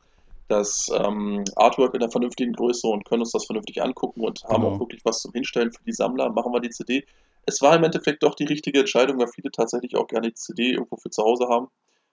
das 0.53 0.91
ähm, 0.95 1.45
Artwork 1.57 1.95
in 1.95 2.03
einer 2.03 2.11
vernünftigen 2.11 2.53
Größe 2.53 2.87
und 2.87 3.05
können 3.05 3.23
uns 3.23 3.33
das 3.33 3.47
vernünftig 3.47 3.83
angucken 3.83 4.21
und 4.21 4.45
haben 4.45 4.63
Genau. 4.63 4.75
auch 4.75 4.81
wirklich 4.81 5.03
was 5.05 5.21
zum 5.21 5.33
Hinstellen 5.33 5.73
für 5.73 5.83
die 5.85 5.93
Sammler, 5.93 6.31
machen 6.31 6.53
wir 6.53 6.61
die 6.61 6.71
CD. 6.71 7.05
Es 7.47 7.61
war 7.61 7.75
im 7.75 7.85
Endeffekt 7.85 8.23
doch 8.23 8.35
die 8.35 8.45
richtige 8.45 8.81
Entscheidung, 8.81 9.19
weil 9.19 9.29
viele 9.29 9.51
tatsächlich 9.51 9.97
auch 9.97 10.07
gerne 10.07 10.29
die 10.29 10.35
CD 10.35 10.73
irgendwo 10.73 10.97
für 10.97 11.11
zu 11.11 11.23
Hause 11.23 11.49
haben 11.49 11.69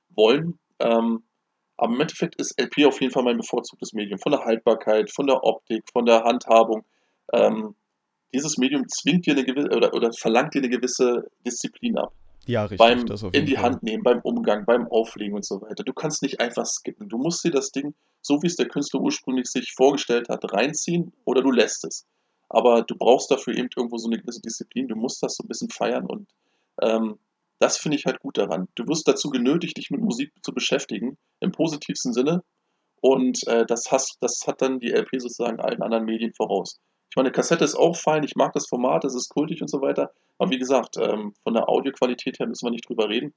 wollen. 0.10 0.58
Ähm, 0.80 1.24
aber 1.78 1.94
im 1.94 2.02
Endeffekt 2.02 2.36
ist 2.38 2.60
LP 2.60 2.86
auf 2.88 3.00
jeden 3.00 3.14
Fall 3.14 3.24
mein 3.24 3.38
bevorzugtes 3.38 3.94
Medium. 3.94 4.20
Von 4.20 4.32
der 4.32 4.44
Haltbarkeit, 4.44 5.12
von 5.12 5.28
der 5.28 5.44
Optik, 5.44 5.84
von 5.94 6.06
der 6.06 6.24
Handhabung. 6.24 6.84
Ähm, 7.32 7.76
dieses 8.34 8.58
Medium 8.58 8.88
zwingt 8.88 9.26
dir 9.26 9.34
eine 9.34 9.44
gewisse 9.46 9.70
oder, 9.76 9.94
oder 9.94 10.12
verlangt 10.14 10.54
dir 10.54 10.60
eine 10.60 10.70
gewisse 10.70 11.30
Disziplin 11.46 11.98
ab 11.98 12.14
ja, 12.50 12.64
richtig. 12.64 12.78
beim 12.80 13.32
in 13.32 13.46
die 13.46 13.56
Fall. 13.56 13.64
Hand 13.64 13.84
nehmen, 13.84 14.04
beim 14.04 14.22
Umgang, 14.22 14.66
beim 14.66 14.88
Auflegen 14.88 15.36
und 15.36 15.46
so 15.46 15.62
weiter. 15.62 15.84
Du 15.84 15.94
kannst 15.94 16.22
nicht 16.24 16.40
einfach 16.40 16.66
skippen. 16.66 17.08
Du 17.08 17.18
musst 17.18 17.44
dir 17.44 17.52
das 17.52 17.72
Ding, 17.72 17.94
so 18.22 18.42
wie 18.42 18.48
es 18.48 18.56
der 18.56 18.68
Künstler 18.68 19.02
ursprünglich 19.02 19.48
sich 19.48 19.74
vorgestellt 19.76 20.30
hat, 20.30 20.52
reinziehen 20.52 21.14
oder 21.26 21.42
du 21.42 21.52
lässt 21.52 21.86
es. 21.86 22.06
Aber 22.50 22.82
du 22.82 22.96
brauchst 22.96 23.30
dafür 23.30 23.56
eben 23.56 23.70
irgendwo 23.76 23.98
so 23.98 24.10
eine 24.10 24.20
gewisse 24.20 24.42
Disziplin. 24.42 24.88
Du 24.88 24.96
musst 24.96 25.22
das 25.22 25.36
so 25.36 25.44
ein 25.44 25.48
bisschen 25.48 25.70
feiern 25.70 26.08
und 26.08 26.28
ähm, 26.82 27.20
das 27.60 27.78
finde 27.78 27.98
ich 27.98 28.06
halt 28.06 28.20
gut 28.20 28.38
daran. 28.38 28.68
Du 28.76 28.88
wirst 28.88 29.08
dazu 29.08 29.30
genötigt, 29.30 29.78
dich 29.78 29.92
mit 29.92 30.02
Musik 30.02 30.32
zu 30.42 30.54
beschäftigen, 30.54 31.18
im 31.42 31.52
positivsten 31.52 32.14
Sinne. 32.14 32.42
Und 33.02 33.46
äh, 33.48 33.66
das, 33.66 33.92
hast, 33.92 34.18
das 34.22 34.42
hat 34.48 34.62
dann 34.62 34.80
die 34.80 34.92
LP 34.92 35.22
sozusagen 35.22 35.60
allen 35.60 35.82
anderen 35.82 36.06
Medien 36.06 36.34
voraus. 36.34 36.80
Ich 37.10 37.16
meine, 37.16 37.32
Kassette 37.32 37.66
ist 37.66 37.76
auch 37.76 37.96
fein, 37.96 38.24
ich 38.24 38.36
mag 38.36 38.54
das 38.54 38.68
Format, 38.68 39.04
es 39.04 39.16
ist 39.16 39.30
kultig 39.30 39.62
und 39.62 39.70
so 39.70 39.82
weiter. 39.82 40.12
Aber 40.38 40.52
wie 40.52 40.60
gesagt, 40.60 40.98
ähm, 40.98 41.34
von 41.44 41.54
der 41.54 41.68
Audioqualität 41.68 42.40
her 42.40 42.48
müssen 42.48 42.66
wir 42.66 42.72
nicht 42.72 42.88
drüber 42.88 43.10
reden. 43.10 43.34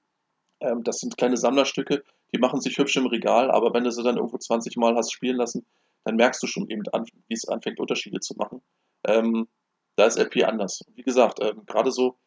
Ähm, 0.61 0.85
das 0.85 0.99
sind 0.99 1.17
kleine 1.17 1.37
Sammlerstücke, 1.37 2.05
die 2.33 2.39
machen 2.39 2.61
sich 2.61 2.79
hübsch 2.79 2.97
im 2.97 3.07
Regal, 3.07 3.51
aber 3.51 3.73
wenn 3.75 3.85
du 3.85 3.91
sie 3.91 4.03
dann 4.03 4.17
irgendwo 4.17 4.39
20 4.39 4.77
Mal 4.77 4.95
hast 4.95 5.13
spielen 5.13 5.37
lassen, 5.37 5.67
dann 6.05 6.17
merkst 6.17 6.43
du 6.43 6.47
schon 6.47 6.69
eben, 6.69 6.83
an, 6.93 7.07
wie 7.29 7.35
es 7.35 7.49
anfängt, 7.49 7.81
Unterschiede 7.81 8.21
zu 8.21 8.35
machen. 8.37 8.63
Ähm, 9.07 9.49
da 9.97 10.07
ist 10.07 10.19
LP 10.19 10.45
anders. 10.45 10.83
Wie 10.95 11.03
gesagt, 11.03 11.39
ähm, 11.43 11.65
gerade 11.67 11.91
so, 11.91 12.19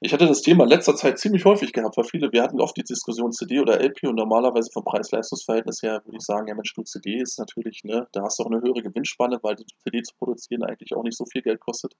Ich 0.00 0.12
hatte 0.12 0.26
das 0.26 0.42
Thema 0.42 0.62
in 0.62 0.70
letzter 0.70 0.94
Zeit 0.94 1.18
ziemlich 1.18 1.44
häufig 1.44 1.72
gehabt, 1.72 1.96
weil 1.96 2.04
viele, 2.04 2.30
wir 2.30 2.42
hatten 2.42 2.60
oft 2.60 2.76
die 2.76 2.84
Diskussion 2.84 3.32
CD 3.32 3.58
oder 3.58 3.80
LP 3.80 4.04
und 4.04 4.14
normalerweise 4.14 4.70
vom 4.72 4.84
Preis-Leistungs-Verhältnis 4.84 5.82
her 5.82 6.02
würde 6.04 6.18
ich 6.18 6.24
sagen, 6.24 6.46
ja 6.46 6.54
Mensch, 6.54 6.72
du 6.72 6.82
CD 6.84 7.20
ist 7.20 7.36
natürlich, 7.38 7.82
ne, 7.82 8.06
da 8.12 8.22
hast 8.22 8.38
du 8.38 8.44
auch 8.44 8.50
eine 8.50 8.60
höhere 8.60 8.82
Gewinnspanne, 8.82 9.40
weil 9.42 9.56
die 9.56 9.66
CD 9.82 10.02
zu 10.02 10.14
produzieren 10.16 10.62
eigentlich 10.62 10.94
auch 10.94 11.02
nicht 11.02 11.16
so 11.16 11.24
viel 11.26 11.42
Geld 11.42 11.58
kostet. 11.58 11.94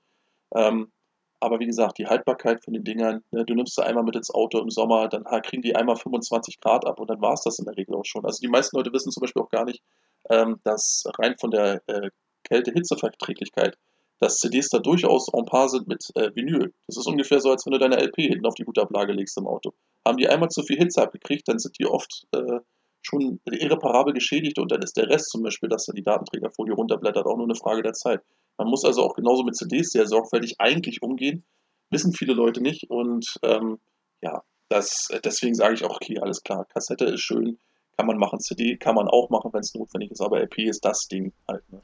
Ähm, 0.55 0.93
aber 1.41 1.59
wie 1.59 1.67
gesagt, 1.67 1.99
die 1.99 2.07
Haltbarkeit 2.07 2.63
von 2.63 2.73
den 2.75 2.85
Dingern, 2.85 3.25
ne, 3.33 3.45
du 3.45 3.55
nimmst 3.55 3.75
sie 3.75 3.85
einmal 3.85 4.05
mit 4.05 4.15
ins 4.15 4.33
Auto 4.33 4.61
im 4.61 4.71
Sommer, 4.71 5.09
dann 5.09 5.25
kriegen 5.43 5.63
die 5.63 5.75
einmal 5.75 5.97
25 5.97 6.61
Grad 6.61 6.87
ab 6.87 7.01
und 7.01 7.11
dann 7.11 7.21
war 7.21 7.33
es 7.33 7.43
das 7.43 7.59
in 7.59 7.65
der 7.65 7.77
Regel 7.77 7.97
auch 7.97 8.05
schon. 8.05 8.25
Also 8.25 8.39
die 8.41 8.49
meisten 8.49 8.77
Leute 8.77 8.93
wissen 8.93 9.11
zum 9.11 9.23
Beispiel 9.23 9.43
auch 9.43 9.51
gar 9.51 9.65
nicht, 9.65 9.83
ähm, 10.31 10.61
dass 10.63 11.03
rein 11.19 11.35
von 11.39 11.51
der 11.51 11.83
äh, 11.89 12.11
Kälte-Hitze-Verträglichkeit 12.45 13.77
dass 14.21 14.39
CDs 14.39 14.69
da 14.69 14.79
durchaus 14.79 15.29
en 15.33 15.45
par 15.45 15.69
sind 15.69 15.87
mit 15.89 16.05
äh, 16.15 16.31
Vinyl. 16.35 16.73
Das 16.87 16.97
ist 16.97 17.07
ungefähr 17.07 17.41
so, 17.41 17.51
als 17.51 17.65
wenn 17.67 17.73
du 17.73 17.79
deine 17.79 17.99
LP 17.99 18.17
hinten 18.17 18.47
auf 18.47 18.55
die 18.55 18.65
gute 18.65 18.83
Ablage 18.83 19.13
legst 19.13 19.39
im 19.39 19.47
Auto. 19.47 19.73
Haben 20.07 20.19
die 20.19 20.29
einmal 20.29 20.49
zu 20.49 20.63
viel 20.63 20.79
Hitze 20.79 21.03
abgekriegt, 21.03 21.47
dann 21.47 21.59
sind 21.59 21.79
die 21.79 21.87
oft 21.87 22.27
äh, 22.33 22.61
schon 23.03 23.41
irreparabel 23.45 24.13
geschädigt 24.13 24.59
und 24.59 24.73
dann 24.73 24.83
ist 24.83 24.97
der 24.97 25.09
Rest 25.09 25.31
zum 25.31 25.43
Beispiel, 25.43 25.69
dass 25.69 25.87
dann 25.87 25.97
die 25.97 26.03
Datenträgerfolie 26.03 26.75
runterblättert, 26.75 27.27
auch 27.27 27.37
nur 27.37 27.47
eine 27.47 27.55
Frage 27.55 27.83
der 27.83 27.93
Zeit. 27.93 28.21
Man 28.59 28.69
muss 28.69 28.85
also 28.85 29.03
auch 29.03 29.15
genauso 29.15 29.45
mit 29.45 29.57
CDs 29.57 29.91
sehr 29.91 30.07
sorgfältig 30.07 30.57
eigentlich 30.59 31.03
umgehen. 31.03 31.45
Wissen 31.91 32.13
viele 32.13 32.35
Leute 32.35 32.61
nicht 32.61 32.91
und 32.91 33.25
ähm, 33.43 33.79
ja, 34.21 34.43
das, 34.69 35.09
deswegen 35.25 35.55
sage 35.55 35.75
ich 35.75 35.85
auch, 35.85 35.97
okay, 35.97 36.19
alles 36.21 36.43
klar, 36.43 36.67
Kassette 36.67 37.07
ist 37.07 37.23
schön, 37.23 37.59
kann 37.97 38.07
man 38.07 38.19
machen, 38.19 38.41
CD 38.41 38.77
kann 38.77 38.95
man 38.95 39.09
auch 39.09 39.31
machen, 39.31 39.53
wenn 39.53 39.61
es 39.61 39.75
notwendig 39.75 40.11
ist, 40.11 40.21
aber 40.21 40.41
LP 40.41 40.59
ist 40.69 40.85
das 40.85 41.07
Ding 41.09 41.33
halt. 41.49 41.63
Ne? 41.73 41.81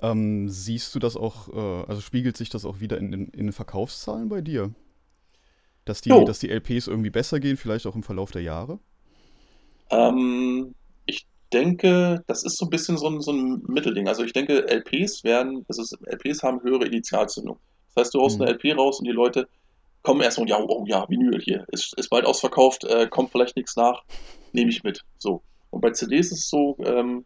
Ähm, 0.00 0.48
siehst 0.48 0.94
du 0.94 0.98
das 0.98 1.16
auch, 1.16 1.48
äh, 1.48 1.84
also 1.88 2.00
spiegelt 2.00 2.36
sich 2.36 2.50
das 2.50 2.64
auch 2.64 2.80
wieder 2.80 2.98
in, 2.98 3.12
in, 3.12 3.28
in 3.28 3.46
den 3.46 3.52
Verkaufszahlen 3.52 4.28
bei 4.28 4.40
dir? 4.40 4.74
Dass 5.84 6.00
die, 6.00 6.10
dass 6.10 6.40
die 6.40 6.50
LPs 6.50 6.88
irgendwie 6.88 7.10
besser 7.10 7.38
gehen, 7.38 7.56
vielleicht 7.56 7.86
auch 7.86 7.94
im 7.94 8.02
Verlauf 8.02 8.32
der 8.32 8.42
Jahre? 8.42 8.80
Ähm, 9.90 10.74
ich 11.06 11.26
denke, 11.52 12.24
das 12.26 12.42
ist 12.42 12.58
so 12.58 12.66
ein 12.66 12.70
bisschen 12.70 12.98
so 12.98 13.08
ein, 13.08 13.20
so 13.20 13.32
ein 13.32 13.62
Mittelding. 13.68 14.08
Also 14.08 14.24
ich 14.24 14.32
denke, 14.32 14.68
LPs 14.68 15.22
werden, 15.22 15.64
also 15.68 15.96
LPs 16.04 16.42
haben 16.42 16.60
höhere 16.62 16.86
Initialzündung. 16.86 17.58
Das 17.94 18.06
heißt, 18.06 18.14
du 18.14 18.20
haust 18.20 18.38
mhm. 18.38 18.46
eine 18.46 18.54
LP 18.54 18.76
raus 18.76 18.98
und 18.98 19.06
die 19.06 19.12
Leute 19.12 19.48
kommen 20.02 20.20
erstmal 20.20 20.42
und 20.42 20.50
ja, 20.50 20.60
oh 20.60 20.84
ja, 20.86 21.08
Vinyl 21.08 21.40
hier, 21.40 21.64
ist, 21.72 21.94
ist 21.98 22.10
bald 22.10 22.26
ausverkauft, 22.26 22.84
äh, 22.84 23.08
kommt 23.08 23.30
vielleicht 23.30 23.56
nichts 23.56 23.76
nach, 23.76 24.02
nehme 24.52 24.70
ich 24.70 24.84
mit. 24.84 25.02
So. 25.18 25.42
Und 25.70 25.80
bei 25.80 25.90
CDs 25.90 26.32
ist 26.32 26.44
es 26.44 26.48
so, 26.48 26.76
ähm, 26.84 27.24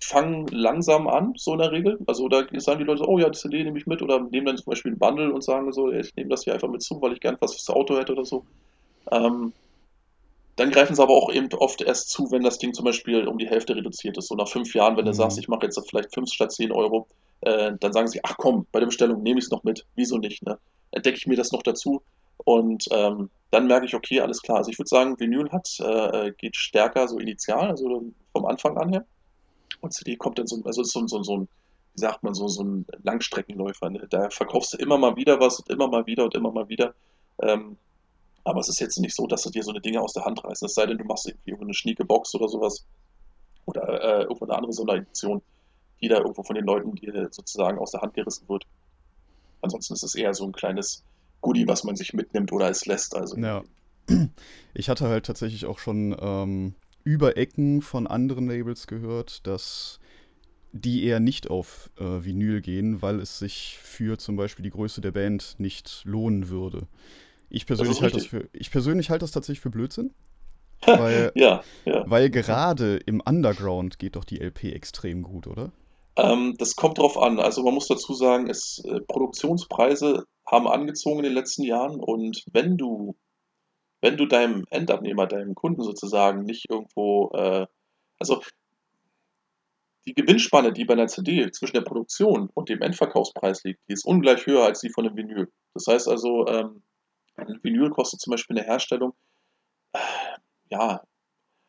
fangen 0.00 0.46
langsam 0.48 1.08
an, 1.08 1.32
so 1.36 1.52
in 1.52 1.58
der 1.58 1.72
Regel. 1.72 1.98
Also 2.06 2.28
da 2.28 2.44
sagen 2.58 2.78
die 2.78 2.84
Leute 2.84 2.98
so, 2.98 3.08
oh 3.08 3.18
ja, 3.18 3.28
die 3.28 3.38
CD 3.38 3.64
nehme 3.64 3.78
ich 3.78 3.86
mit 3.86 4.02
oder 4.02 4.20
nehmen 4.20 4.46
dann 4.46 4.56
zum 4.56 4.70
Beispiel 4.70 4.92
ein 4.92 4.98
Bundle 4.98 5.32
und 5.32 5.42
sagen 5.42 5.72
so, 5.72 5.90
ich 5.90 6.14
nehme 6.16 6.30
das 6.30 6.44
hier 6.44 6.54
einfach 6.54 6.68
mit 6.68 6.82
zu, 6.82 7.00
weil 7.00 7.12
ich 7.12 7.20
gern 7.20 7.36
was 7.40 7.54
fürs 7.54 7.70
Auto 7.70 7.96
hätte 7.96 8.12
oder 8.12 8.24
so. 8.24 8.44
Ähm, 9.10 9.52
dann 10.56 10.70
greifen 10.70 10.96
sie 10.96 11.02
aber 11.02 11.12
auch 11.12 11.30
eben 11.32 11.52
oft 11.54 11.82
erst 11.82 12.10
zu, 12.10 12.30
wenn 12.30 12.42
das 12.42 12.58
Ding 12.58 12.72
zum 12.72 12.86
Beispiel 12.86 13.28
um 13.28 13.38
die 13.38 13.48
Hälfte 13.48 13.76
reduziert 13.76 14.16
ist. 14.16 14.28
So 14.28 14.34
nach 14.34 14.48
fünf 14.48 14.74
Jahren, 14.74 14.96
wenn 14.96 15.04
du 15.04 15.10
mhm. 15.10 15.16
sagst, 15.16 15.38
ich 15.38 15.48
mache 15.48 15.66
jetzt 15.66 15.78
vielleicht 15.88 16.14
fünf 16.14 16.32
statt 16.32 16.52
zehn 16.52 16.72
Euro, 16.72 17.06
äh, 17.42 17.72
dann 17.78 17.92
sagen 17.92 18.08
sie, 18.08 18.20
ach 18.22 18.36
komm, 18.38 18.66
bei 18.72 18.80
der 18.80 18.86
Bestellung 18.86 19.22
nehme 19.22 19.38
ich 19.38 19.46
es 19.46 19.50
noch 19.50 19.64
mit. 19.64 19.84
Wieso 19.94 20.16
nicht? 20.16 20.42
Ne? 20.42 20.58
Entdecke 20.92 21.18
ich 21.18 21.26
mir 21.26 21.36
das 21.36 21.52
noch 21.52 21.62
dazu 21.62 22.02
und 22.38 22.86
ähm, 22.90 23.30
dann 23.50 23.66
merke 23.66 23.86
ich, 23.86 23.94
okay, 23.94 24.20
alles 24.20 24.42
klar. 24.42 24.58
Also 24.58 24.70
ich 24.70 24.78
würde 24.78 24.88
sagen, 24.88 25.18
Vinyl 25.18 25.50
hat, 25.50 25.68
äh, 25.80 26.32
geht 26.32 26.56
stärker 26.56 27.06
so 27.08 27.18
initial, 27.18 27.70
also 27.70 28.04
vom 28.32 28.46
Anfang 28.46 28.76
an 28.78 28.90
her. 28.90 29.04
Und 29.80 29.92
CD 29.92 30.16
kommt 30.16 30.38
dann 30.38 30.46
so, 30.46 30.62
also 30.64 30.82
so, 30.82 31.06
so, 31.06 31.22
so 31.22 31.38
ein, 31.38 31.48
wie 31.94 32.00
sagt 32.00 32.22
man, 32.22 32.34
so, 32.34 32.48
so 32.48 32.62
ein 32.62 32.86
Langstreckenläufer. 33.02 33.90
Ne? 33.90 34.06
Da 34.08 34.30
verkaufst 34.30 34.74
du 34.74 34.78
immer 34.78 34.98
mal 34.98 35.16
wieder 35.16 35.40
was 35.40 35.60
und 35.60 35.70
immer 35.70 35.88
mal 35.88 36.06
wieder 36.06 36.24
und 36.24 36.34
immer 36.34 36.52
mal 36.52 36.68
wieder. 36.68 36.94
Ähm, 37.42 37.76
aber 38.44 38.60
es 38.60 38.68
ist 38.68 38.80
jetzt 38.80 38.98
nicht 39.00 39.16
so, 39.16 39.26
dass 39.26 39.42
du 39.42 39.50
dir 39.50 39.62
so 39.62 39.70
eine 39.70 39.80
Dinge 39.80 40.00
aus 40.00 40.12
der 40.12 40.24
Hand 40.24 40.44
reißt. 40.44 40.62
Es 40.62 40.74
sei 40.74 40.86
denn, 40.86 40.98
du 40.98 41.04
machst 41.04 41.26
irgendwie 41.26 41.64
eine 41.64 41.74
schnieke 41.74 42.04
Box 42.04 42.34
oder 42.34 42.48
sowas. 42.48 42.84
Oder 43.64 43.82
äh, 44.00 44.22
irgendwo 44.22 44.44
eine 44.44 44.54
andere 44.54 44.72
Sonderedition, 44.72 45.42
die 46.00 46.08
da 46.08 46.18
irgendwo 46.18 46.44
von 46.44 46.54
den 46.54 46.64
Leuten 46.64 46.94
dir 46.94 47.28
sozusagen 47.32 47.78
aus 47.78 47.90
der 47.90 48.02
Hand 48.02 48.14
gerissen 48.14 48.48
wird. 48.48 48.64
Ansonsten 49.62 49.94
ist 49.94 50.04
es 50.04 50.14
eher 50.14 50.32
so 50.32 50.44
ein 50.44 50.52
kleines 50.52 51.02
Goodie, 51.40 51.66
was 51.66 51.82
man 51.82 51.96
sich 51.96 52.12
mitnimmt 52.12 52.52
oder 52.52 52.70
es 52.70 52.86
lässt. 52.86 53.16
Also. 53.16 53.36
Ja. 53.36 53.62
Ich 54.74 54.88
hatte 54.88 55.08
halt 55.08 55.26
tatsächlich 55.26 55.66
auch 55.66 55.78
schon 55.78 56.14
ähm, 56.20 56.74
über 57.06 57.36
Ecken 57.36 57.82
von 57.82 58.08
anderen 58.08 58.48
Labels 58.48 58.88
gehört, 58.88 59.46
dass 59.46 60.00
die 60.72 61.04
eher 61.04 61.20
nicht 61.20 61.48
auf 61.48 61.88
äh, 61.98 62.24
Vinyl 62.24 62.60
gehen, 62.60 63.00
weil 63.00 63.20
es 63.20 63.38
sich 63.38 63.78
für 63.80 64.18
zum 64.18 64.34
Beispiel 64.36 64.64
die 64.64 64.70
Größe 64.70 65.00
der 65.00 65.12
Band 65.12 65.54
nicht 65.58 66.02
lohnen 66.04 66.48
würde. 66.48 66.88
Ich 67.48 67.64
persönlich 67.64 68.02
halte 68.02 68.16
das 68.16 68.26
für, 68.26 68.48
ich 68.52 68.72
persönlich 68.72 69.08
halte 69.08 69.22
das 69.22 69.30
tatsächlich 69.30 69.60
für 69.60 69.70
Blödsinn. 69.70 70.12
Weil, 70.84 71.32
ja, 71.34 71.62
ja. 71.86 72.04
weil 72.06 72.28
gerade 72.28 72.98
im 73.06 73.22
Underground 73.24 73.98
geht 73.98 74.14
doch 74.14 74.24
die 74.24 74.40
LP 74.40 74.64
extrem 74.64 75.22
gut, 75.22 75.46
oder? 75.46 75.72
Ähm, 76.16 76.54
das 76.58 76.76
kommt 76.76 76.98
drauf 76.98 77.16
an. 77.16 77.40
Also 77.40 77.62
man 77.62 77.72
muss 77.72 77.88
dazu 77.88 78.12
sagen, 78.12 78.50
es, 78.50 78.84
äh, 78.84 79.00
Produktionspreise 79.00 80.24
haben 80.46 80.68
angezogen 80.68 81.20
in 81.20 81.24
den 81.24 81.32
letzten 81.32 81.62
Jahren 81.62 81.98
und 81.98 82.44
wenn 82.52 82.76
du 82.76 83.16
wenn 84.00 84.16
du 84.16 84.26
deinem 84.26 84.64
Endabnehmer, 84.70 85.26
deinem 85.26 85.54
Kunden 85.54 85.82
sozusagen 85.82 86.42
nicht 86.42 86.66
irgendwo, 86.70 87.30
äh, 87.34 87.66
also 88.18 88.42
die 90.06 90.14
Gewinnspanne, 90.14 90.72
die 90.72 90.84
bei 90.84 90.94
einer 90.94 91.08
CD 91.08 91.50
zwischen 91.50 91.74
der 91.74 91.82
Produktion 91.82 92.48
und 92.54 92.68
dem 92.68 92.80
Endverkaufspreis 92.80 93.64
liegt, 93.64 93.80
die 93.88 93.94
ist 93.94 94.06
ungleich 94.06 94.46
höher 94.46 94.64
als 94.64 94.80
die 94.80 94.90
von 94.90 95.06
einem 95.06 95.16
Vinyl. 95.16 95.52
Das 95.74 95.86
heißt 95.88 96.08
also, 96.08 96.46
ähm, 96.46 96.82
ein 97.36 97.58
Vinyl 97.62 97.90
kostet 97.90 98.20
zum 98.20 98.30
Beispiel 98.30 98.56
eine 98.56 98.66
Herstellung, 98.66 99.14
äh, 99.92 99.98
ja, 100.70 101.02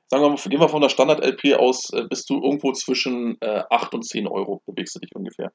sagen 0.09 0.23
wir 0.23 0.29
mal, 0.29 0.37
gehen 0.37 0.59
wir 0.59 0.69
von 0.69 0.81
der 0.81 0.89
Standard-LP 0.89 1.55
aus, 1.55 1.91
äh, 1.93 2.03
bist 2.07 2.29
du 2.29 2.35
irgendwo 2.41 2.71
zwischen 2.73 3.37
äh, 3.41 3.63
8 3.69 3.93
und 3.95 4.03
10 4.03 4.27
Euro, 4.27 4.61
bewegst 4.65 4.95
du 4.95 4.99
dich 4.99 5.15
ungefähr. 5.15 5.51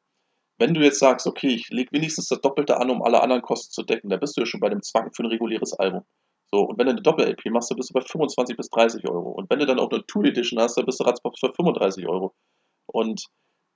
Wenn 0.58 0.74
du 0.74 0.80
jetzt 0.80 0.98
sagst, 0.98 1.26
okay, 1.26 1.48
ich 1.48 1.68
lege 1.70 1.92
wenigstens 1.92 2.28
das 2.28 2.40
Doppelte 2.40 2.78
an, 2.78 2.90
um 2.90 3.02
alle 3.02 3.22
anderen 3.22 3.42
Kosten 3.42 3.72
zu 3.72 3.82
decken, 3.82 4.10
da 4.10 4.16
bist 4.16 4.36
du 4.36 4.42
ja 4.42 4.46
schon 4.46 4.60
bei 4.60 4.68
dem 4.68 4.82
Zwang 4.82 5.12
für 5.12 5.22
ein 5.22 5.30
reguläres 5.30 5.72
Album. 5.74 6.04
So, 6.52 6.60
und 6.60 6.78
wenn 6.78 6.86
du 6.86 6.92
eine 6.92 7.02
Doppel-LP 7.02 7.50
machst, 7.50 7.70
dann 7.70 7.76
bist 7.76 7.90
du 7.90 7.94
bei 7.94 8.02
25 8.02 8.56
bis 8.56 8.68
30 8.68 9.08
Euro. 9.08 9.30
Und 9.30 9.48
wenn 9.48 9.58
du 9.58 9.66
dann 9.66 9.80
auch 9.80 9.90
eine 9.90 10.04
Tool-Edition 10.06 10.60
hast, 10.60 10.76
dann 10.76 10.84
bist 10.84 11.00
du 11.00 11.04
ratzfatz 11.04 11.40
bei 11.40 11.48
35 11.48 12.06
Euro. 12.06 12.34
Und 12.86 13.24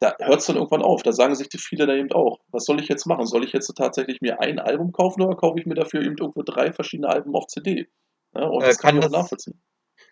da 0.01 0.14
hört 0.18 0.41
es 0.41 0.47
dann 0.47 0.57
irgendwann 0.57 0.83
auf. 0.83 1.03
Da 1.03 1.12
sagen 1.12 1.35
sich 1.35 1.49
die 1.49 1.59
viele 1.59 1.87
da 1.87 1.95
eben 1.95 2.12
auch, 2.12 2.41
was 2.49 2.64
soll 2.64 2.79
ich 2.81 2.89
jetzt 2.89 3.07
machen? 3.07 3.27
Soll 3.27 3.45
ich 3.45 3.53
jetzt 3.53 3.72
tatsächlich 3.74 4.20
mir 4.20 4.41
ein 4.41 4.59
Album 4.59 4.93
kaufen 4.93 5.22
oder 5.22 5.37
kaufe 5.37 5.59
ich 5.59 5.64
mir 5.64 5.74
dafür 5.74 6.03
eben 6.03 6.18
irgendwo 6.18 6.43
drei 6.43 6.70
verschiedene 6.72 7.09
Alben 7.09 7.35
auf 7.35 7.47
CD? 7.47 7.89
Ja, 8.35 8.45
und 8.45 8.62
äh, 8.62 8.66
das 8.66 8.79
kann, 8.79 8.91
kann 8.91 8.99
ich 8.99 9.07
auch 9.07 9.22
nachvollziehen. 9.22 9.62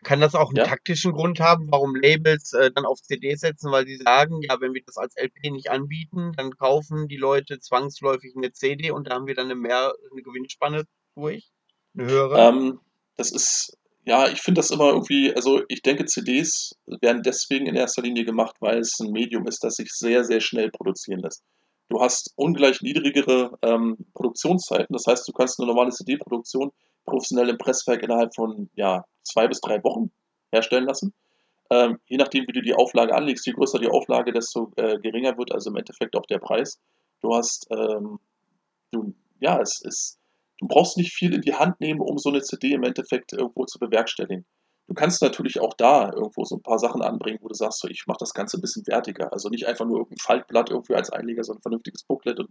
Kann 0.02 0.20
das 0.20 0.34
auch 0.34 0.48
einen 0.48 0.56
ja? 0.56 0.64
taktischen 0.64 1.12
Grund 1.12 1.40
haben, 1.40 1.70
warum 1.70 1.94
Labels 1.94 2.54
äh, 2.54 2.70
dann 2.74 2.86
auf 2.86 3.02
CD 3.02 3.34
setzen, 3.34 3.70
weil 3.70 3.86
sie 3.86 3.96
sagen, 3.96 4.40
ja, 4.40 4.58
wenn 4.60 4.72
wir 4.72 4.82
das 4.86 4.96
als 4.96 5.14
LP 5.16 5.50
nicht 5.50 5.70
anbieten, 5.70 6.32
dann 6.36 6.56
kaufen 6.56 7.08
die 7.08 7.18
Leute 7.18 7.58
zwangsläufig 7.58 8.34
eine 8.36 8.52
CD 8.52 8.90
und 8.90 9.08
da 9.08 9.16
haben 9.16 9.26
wir 9.26 9.34
dann 9.34 9.46
eine 9.46 9.54
mehr 9.54 9.92
eine 10.10 10.22
Gewinnspanne 10.22 10.84
durch? 11.14 11.53
Höhere? 11.96 12.38
Ähm, 12.38 12.80
das 13.16 13.30
ist, 13.30 13.76
ja, 14.04 14.28
ich 14.28 14.40
finde 14.40 14.60
das 14.60 14.70
immer 14.70 14.88
irgendwie, 14.88 15.34
also 15.34 15.62
ich 15.68 15.82
denke, 15.82 16.04
CDs 16.06 16.76
werden 16.86 17.22
deswegen 17.22 17.66
in 17.66 17.76
erster 17.76 18.02
Linie 18.02 18.24
gemacht, 18.24 18.56
weil 18.60 18.78
es 18.78 18.98
ein 19.00 19.12
Medium 19.12 19.46
ist, 19.46 19.62
das 19.62 19.76
sich 19.76 19.92
sehr, 19.92 20.24
sehr 20.24 20.40
schnell 20.40 20.70
produzieren 20.70 21.20
lässt. 21.20 21.42
Du 21.88 22.00
hast 22.00 22.32
ungleich 22.36 22.80
niedrigere 22.80 23.56
ähm, 23.62 23.98
Produktionszeiten, 24.14 24.92
das 24.92 25.06
heißt, 25.06 25.28
du 25.28 25.32
kannst 25.32 25.60
eine 25.60 25.68
normale 25.68 25.90
CD-Produktion 25.90 26.72
professionell 27.04 27.50
im 27.50 27.58
Presswerk 27.58 28.02
innerhalb 28.02 28.34
von 28.34 28.70
ja, 28.74 29.04
zwei 29.22 29.46
bis 29.46 29.60
drei 29.60 29.82
Wochen 29.84 30.10
herstellen 30.52 30.86
lassen. 30.86 31.12
Ähm, 31.70 31.98
je 32.06 32.16
nachdem, 32.16 32.46
wie 32.46 32.52
du 32.52 32.62
die 32.62 32.74
Auflage 32.74 33.14
anlegst, 33.14 33.46
je 33.46 33.52
größer 33.52 33.78
die 33.78 33.88
Auflage, 33.88 34.32
desto 34.32 34.72
äh, 34.76 34.98
geringer 34.98 35.36
wird 35.38 35.52
also 35.52 35.70
im 35.70 35.76
Endeffekt 35.76 36.16
auch 36.16 36.26
der 36.26 36.38
Preis. 36.38 36.80
Du 37.20 37.34
hast, 37.34 37.66
ähm, 37.70 38.18
du, 38.90 39.14
ja, 39.40 39.60
es 39.60 39.80
ist 39.82 40.18
Du 40.58 40.68
brauchst 40.68 40.96
nicht 40.96 41.12
viel 41.12 41.34
in 41.34 41.40
die 41.40 41.54
Hand 41.54 41.80
nehmen, 41.80 42.00
um 42.00 42.18
so 42.18 42.30
eine 42.30 42.42
CD 42.42 42.72
im 42.72 42.84
Endeffekt 42.84 43.32
irgendwo 43.32 43.64
zu 43.64 43.78
bewerkstelligen. 43.78 44.46
Du 44.86 44.94
kannst 44.94 45.22
natürlich 45.22 45.60
auch 45.60 45.74
da 45.74 46.12
irgendwo 46.12 46.44
so 46.44 46.56
ein 46.56 46.62
paar 46.62 46.78
Sachen 46.78 47.02
anbringen, 47.02 47.38
wo 47.40 47.48
du 47.48 47.54
sagst, 47.54 47.80
so, 47.80 47.88
ich 47.88 48.04
mache 48.06 48.18
das 48.20 48.34
Ganze 48.34 48.58
ein 48.58 48.60
bisschen 48.60 48.86
wertiger. 48.86 49.32
Also 49.32 49.48
nicht 49.48 49.66
einfach 49.66 49.86
nur 49.86 49.98
irgendein 49.98 50.18
Faltblatt 50.18 50.70
irgendwie 50.70 50.94
als 50.94 51.10
Einleger, 51.10 51.42
sondern 51.42 51.60
ein 51.60 51.62
vernünftiges 51.62 52.04
Booklet 52.04 52.38
und 52.38 52.50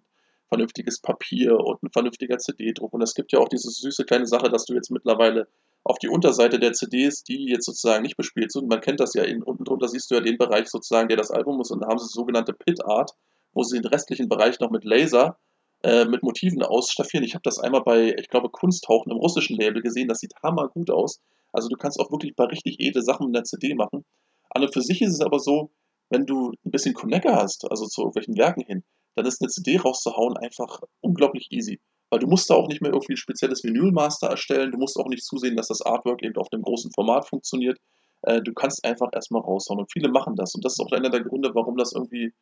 vernünftiges 0.50 1.00
Papier 1.00 1.60
und 1.60 1.84
ein 1.84 1.92
vernünftiger 1.92 2.38
CD-Druck. 2.38 2.94
Und 2.94 3.02
es 3.02 3.14
gibt 3.14 3.32
ja 3.32 3.40
auch 3.40 3.50
diese 3.50 3.70
süße 3.70 4.06
kleine 4.06 4.28
Sache, 4.28 4.50
dass 4.50 4.66
du 4.66 4.74
jetzt 4.74 4.90
mittlerweile 4.90 5.48
auf 5.84 6.00
die 6.00 6.08
Unterseite 6.08 6.60
der 6.60 6.74
CDs, 6.74 7.24
die 7.24 7.50
jetzt 7.50 7.66
sozusagen 7.66 8.04
nicht 8.04 8.18
bespielt 8.18 8.52
sind, 8.52 8.70
man 8.70 8.82
kennt 8.82 9.00
das 9.00 9.14
ja, 9.14 9.24
in, 9.24 9.44
unten 9.44 9.66
drunter 9.66 9.88
siehst 9.88 10.10
du 10.10 10.16
ja 10.16 10.22
den 10.22 10.38
Bereich 10.38 10.70
sozusagen, 10.70 11.10
der 11.10 11.18
das 11.18 11.30
Album 11.30 11.60
ist, 11.60 11.72
und 11.72 11.82
da 11.82 11.88
haben 11.88 12.00
sie 12.00 12.08
sogenannte 12.08 12.54
Pit 12.54 12.86
Art, 12.86 13.12
wo 13.52 13.64
sie 13.64 13.82
den 13.82 13.90
restlichen 13.90 14.30
Bereich 14.30 14.60
noch 14.60 14.72
mit 14.72 14.86
Laser 14.86 15.38
äh, 15.84 16.06
mit 16.06 16.24
Motiven 16.24 16.64
ausstaffieren. 16.64 17.26
Ich 17.26 17.36
habe 17.36 17.44
das 17.44 17.60
einmal 17.60 17.84
bei, 17.84 18.16
ich 18.18 18.30
glaube, 18.30 18.50
Kunsthauchen 18.50 19.12
im 19.12 19.18
russischen 19.18 19.58
Label 19.58 19.82
gesehen. 19.82 20.08
Das 20.08 20.20
sieht 20.20 20.34
hammergut 20.42 20.90
aus. 20.90 21.22
Also 21.52 21.70
du 21.70 21.76
kannst 21.78 22.00
auch 22.00 22.12
wirklich 22.12 22.36
paar 22.36 22.50
richtig 22.50 22.80
edle 22.80 23.04
Sachen 23.04 23.28
mit 23.28 23.36
der 23.36 23.44
CD 23.44 23.76
machen. 23.76 24.06
An 24.50 24.64
und 24.64 24.74
für 24.74 24.82
sich 24.82 25.02
ist 25.02 25.14
es 25.14 25.22
aber 25.22 25.40
so, 25.40 25.72
wenn 26.10 26.26
du 26.26 26.52
ein 26.66 26.72
bisschen 26.72 26.94
Connector 26.94 27.36
hast, 27.36 27.70
also 27.70 27.86
zu 27.86 28.02
irgendwelchen 28.02 28.38
Werken 28.38 28.62
hin, 28.62 28.84
dann 29.16 29.26
ist 29.26 29.42
eine 29.42 29.50
CD 29.50 29.78
rauszuhauen 29.78 30.38
einfach 30.38 30.82
unglaublich 31.02 31.48
easy. 31.52 31.80
weil 32.10 32.20
du 32.20 32.28
musst 32.28 32.50
da 32.50 32.54
auch 32.54 32.68
nicht 32.68 32.82
mehr 32.82 32.92
irgendwie 32.92 33.14
ein 33.14 33.18
spezielles 33.18 33.64
Vinylmaster 33.64 34.28
erstellen, 34.28 34.72
du 34.72 34.78
musst 34.78 34.98
auch 34.98 35.08
nicht 35.08 35.26
zusehen, 35.26 35.56
dass 35.56 35.70
das 35.70 35.82
Artwork 35.82 36.22
eben 36.24 36.36
auf 36.36 36.50
dem 36.50 36.62
großen 36.62 36.92
Format 36.92 37.28
funktioniert. 37.28 37.80
Äh, 38.22 38.42
du 38.42 38.54
kannst 38.54 38.86
einfach 38.86 39.10
erstmal 39.14 39.42
raushauen 39.42 39.80
und 39.80 39.92
viele 39.92 40.10
machen 40.10 40.36
das 40.36 40.54
und 40.54 40.64
das 40.64 40.74
ist 40.74 40.80
auch 40.80 40.92
einer 40.92 41.10
der 41.10 41.24
Gründe, 41.24 41.56
warum 41.56 41.76
das 41.76 41.94
irgendwie, 41.94 42.34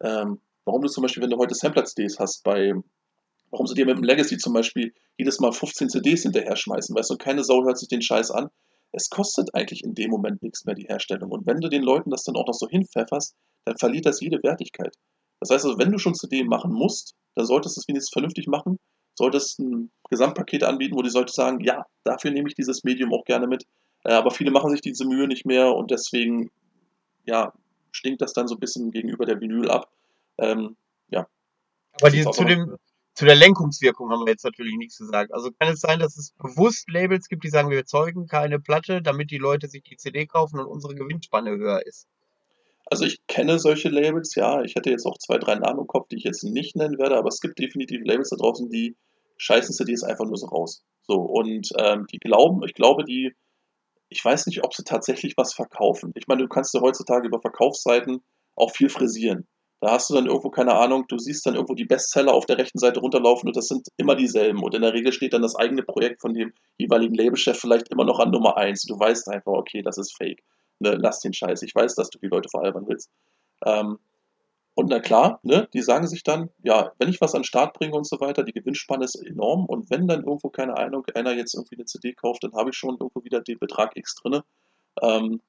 ähm, 0.00 0.40
warum 0.66 0.82
du 0.82 0.88
zum 0.88 1.02
Beispiel, 1.02 1.22
wenn 1.22 1.30
du 1.30 1.38
heute 1.38 1.54
Sampler-CDs 1.54 2.18
hast, 2.18 2.42
bei, 2.42 2.74
warum 3.50 3.66
sie 3.66 3.74
dir 3.74 3.86
mit 3.86 3.96
dem 3.96 4.04
Legacy 4.04 4.36
zum 4.36 4.52
Beispiel 4.52 4.92
jedes 5.16 5.40
Mal 5.40 5.52
15 5.52 5.88
CDs 5.88 6.22
hinterher 6.22 6.56
schmeißen, 6.56 6.94
weißt 6.94 7.10
du, 7.10 7.16
keine 7.16 7.44
Sau 7.44 7.64
hört 7.64 7.78
sich 7.78 7.88
den 7.88 8.02
Scheiß 8.02 8.30
an. 8.30 8.48
Es 8.92 9.08
kostet 9.08 9.54
eigentlich 9.54 9.84
in 9.84 9.94
dem 9.94 10.10
Moment 10.10 10.42
nichts 10.42 10.64
mehr, 10.64 10.74
die 10.74 10.86
Herstellung. 10.86 11.30
Und 11.30 11.46
wenn 11.46 11.60
du 11.60 11.68
den 11.68 11.82
Leuten 11.82 12.10
das 12.10 12.24
dann 12.24 12.36
auch 12.36 12.46
noch 12.46 12.54
so 12.54 12.68
hinpfefferst, 12.68 13.34
dann 13.64 13.76
verliert 13.78 14.06
das 14.06 14.20
jede 14.20 14.42
Wertigkeit. 14.42 14.94
Das 15.40 15.50
heißt 15.50 15.64
also, 15.64 15.78
wenn 15.78 15.92
du 15.92 15.98
schon 15.98 16.14
CD 16.14 16.44
machen 16.44 16.72
musst, 16.72 17.14
dann 17.34 17.46
solltest 17.46 17.76
du 17.76 17.80
es 17.80 17.88
wenigstens 17.88 18.12
vernünftig 18.12 18.46
machen, 18.46 18.78
solltest 19.14 19.58
ein 19.60 19.90
Gesamtpaket 20.10 20.64
anbieten, 20.64 20.96
wo 20.96 21.02
die 21.02 21.10
Leute 21.10 21.32
sagen, 21.32 21.60
ja, 21.60 21.84
dafür 22.04 22.30
nehme 22.30 22.48
ich 22.48 22.54
dieses 22.54 22.84
Medium 22.84 23.12
auch 23.12 23.24
gerne 23.24 23.46
mit. 23.46 23.64
Äh, 24.04 24.12
aber 24.12 24.30
viele 24.30 24.50
machen 24.50 24.70
sich 24.70 24.80
diese 24.80 25.06
Mühe 25.06 25.28
nicht 25.28 25.46
mehr 25.46 25.74
und 25.74 25.90
deswegen, 25.90 26.50
ja, 27.24 27.52
stinkt 27.92 28.22
das 28.22 28.32
dann 28.32 28.48
so 28.48 28.54
ein 28.54 28.60
bisschen 28.60 28.90
gegenüber 28.90 29.26
der 29.26 29.40
Vinyl 29.40 29.70
ab. 29.70 29.90
Ähm, 30.38 30.76
ja. 31.08 31.26
Aber 32.00 32.10
die, 32.10 32.24
zu, 32.24 32.44
dem, 32.44 32.76
zu 33.14 33.24
der 33.24 33.36
Lenkungswirkung 33.36 34.10
haben 34.10 34.24
wir 34.26 34.32
jetzt 34.32 34.44
natürlich 34.44 34.76
nichts 34.76 34.98
gesagt. 34.98 35.32
Also 35.32 35.50
kann 35.58 35.72
es 35.72 35.80
sein, 35.80 35.98
dass 35.98 36.16
es 36.16 36.32
bewusst 36.32 36.90
Labels 36.90 37.28
gibt, 37.28 37.44
die 37.44 37.48
sagen, 37.48 37.70
wir 37.70 37.86
zeugen 37.86 38.26
keine 38.26 38.60
Platte, 38.60 39.02
damit 39.02 39.30
die 39.30 39.38
Leute 39.38 39.68
sich 39.68 39.82
die 39.82 39.96
CD 39.96 40.26
kaufen 40.26 40.60
und 40.60 40.66
unsere 40.66 40.94
Gewinnspanne 40.94 41.50
höher 41.50 41.84
ist? 41.86 42.08
Also 42.88 43.04
ich 43.04 43.26
kenne 43.26 43.58
solche 43.58 43.88
Labels, 43.88 44.34
ja. 44.36 44.62
Ich 44.62 44.76
hätte 44.76 44.90
jetzt 44.90 45.06
auch 45.06 45.18
zwei, 45.18 45.38
drei 45.38 45.56
Namen 45.56 45.80
im 45.80 45.86
Kopf, 45.86 46.08
die 46.08 46.16
ich 46.16 46.24
jetzt 46.24 46.44
nicht 46.44 46.76
nennen 46.76 46.98
werde, 46.98 47.16
aber 47.16 47.28
es 47.28 47.40
gibt 47.40 47.58
definitiv 47.58 48.00
Labels 48.04 48.30
da 48.30 48.36
draußen, 48.36 48.68
die 48.68 48.96
scheißen 49.38 49.74
CDs 49.74 50.04
einfach 50.04 50.24
nur 50.24 50.36
so 50.36 50.46
raus. 50.46 50.84
So, 51.02 51.14
und 51.16 51.70
ähm, 51.78 52.06
die 52.12 52.18
glauben, 52.18 52.62
ich 52.64 52.74
glaube, 52.74 53.04
die, 53.04 53.34
ich 54.08 54.24
weiß 54.24 54.46
nicht, 54.46 54.64
ob 54.64 54.74
sie 54.74 54.84
tatsächlich 54.84 55.36
was 55.36 55.52
verkaufen. 55.52 56.12
Ich 56.14 56.26
meine, 56.26 56.42
du 56.42 56.48
kannst 56.48 56.74
ja 56.74 56.80
heutzutage 56.80 57.26
über 57.26 57.40
Verkaufsseiten 57.40 58.22
auch 58.54 58.70
viel 58.70 58.88
frisieren. 58.88 59.46
Da 59.80 59.92
hast 59.92 60.08
du 60.08 60.14
dann 60.14 60.26
irgendwo, 60.26 60.50
keine 60.50 60.74
Ahnung, 60.74 61.04
du 61.08 61.18
siehst 61.18 61.44
dann 61.46 61.54
irgendwo 61.54 61.74
die 61.74 61.84
Bestseller 61.84 62.32
auf 62.32 62.46
der 62.46 62.58
rechten 62.58 62.78
Seite 62.78 63.00
runterlaufen 63.00 63.48
und 63.48 63.56
das 63.56 63.68
sind 63.68 63.88
immer 63.98 64.16
dieselben. 64.16 64.62
Und 64.62 64.74
in 64.74 64.82
der 64.82 64.94
Regel 64.94 65.12
steht 65.12 65.34
dann 65.34 65.42
das 65.42 65.54
eigene 65.54 65.82
Projekt 65.82 66.22
von 66.22 66.32
dem 66.32 66.52
jeweiligen 66.78 67.14
Labelchef 67.14 67.58
vielleicht 67.58 67.88
immer 67.90 68.04
noch 68.04 68.18
an 68.18 68.30
Nummer 68.30 68.56
1. 68.56 68.82
Du 68.84 68.98
weißt 68.98 69.28
einfach, 69.28 69.52
okay, 69.52 69.82
das 69.82 69.98
ist 69.98 70.16
fake 70.16 70.42
ne, 70.78 70.96
lass 71.00 71.20
den 71.20 71.32
Scheiß, 71.32 71.62
ich 71.62 71.74
weiß, 71.74 71.94
dass 71.94 72.10
du 72.10 72.18
die 72.18 72.28
Leute 72.28 72.48
veralbern 72.48 72.86
willst. 72.86 73.10
Ähm, 73.64 73.98
und 74.74 74.90
na 74.90 75.00
klar, 75.00 75.40
ne, 75.42 75.68
die 75.72 75.80
sagen 75.80 76.06
sich 76.06 76.22
dann, 76.22 76.50
ja, 76.62 76.92
wenn 76.98 77.08
ich 77.08 77.20
was 77.20 77.34
an 77.34 77.40
den 77.40 77.46
Start 77.46 77.72
bringe 77.74 77.96
und 77.96 78.06
so 78.06 78.20
weiter, 78.20 78.42
die 78.42 78.52
Gewinnspanne 78.52 79.04
ist 79.04 79.14
enorm 79.14 79.64
und 79.64 79.90
wenn 79.90 80.06
dann 80.06 80.24
irgendwo, 80.24 80.50
keine 80.50 80.76
Ahnung, 80.76 81.06
einer 81.14 81.32
jetzt 81.32 81.54
irgendwie 81.54 81.76
eine 81.76 81.86
CD 81.86 82.12
kauft, 82.12 82.44
dann 82.44 82.52
habe 82.52 82.70
ich 82.70 82.76
schon 82.76 82.96
irgendwo 83.00 83.24
wieder 83.24 83.40
den 83.40 83.58
Betrag 83.58 83.96
X 83.96 84.16
drinne. 84.16 84.44
Ähm, 85.00 85.40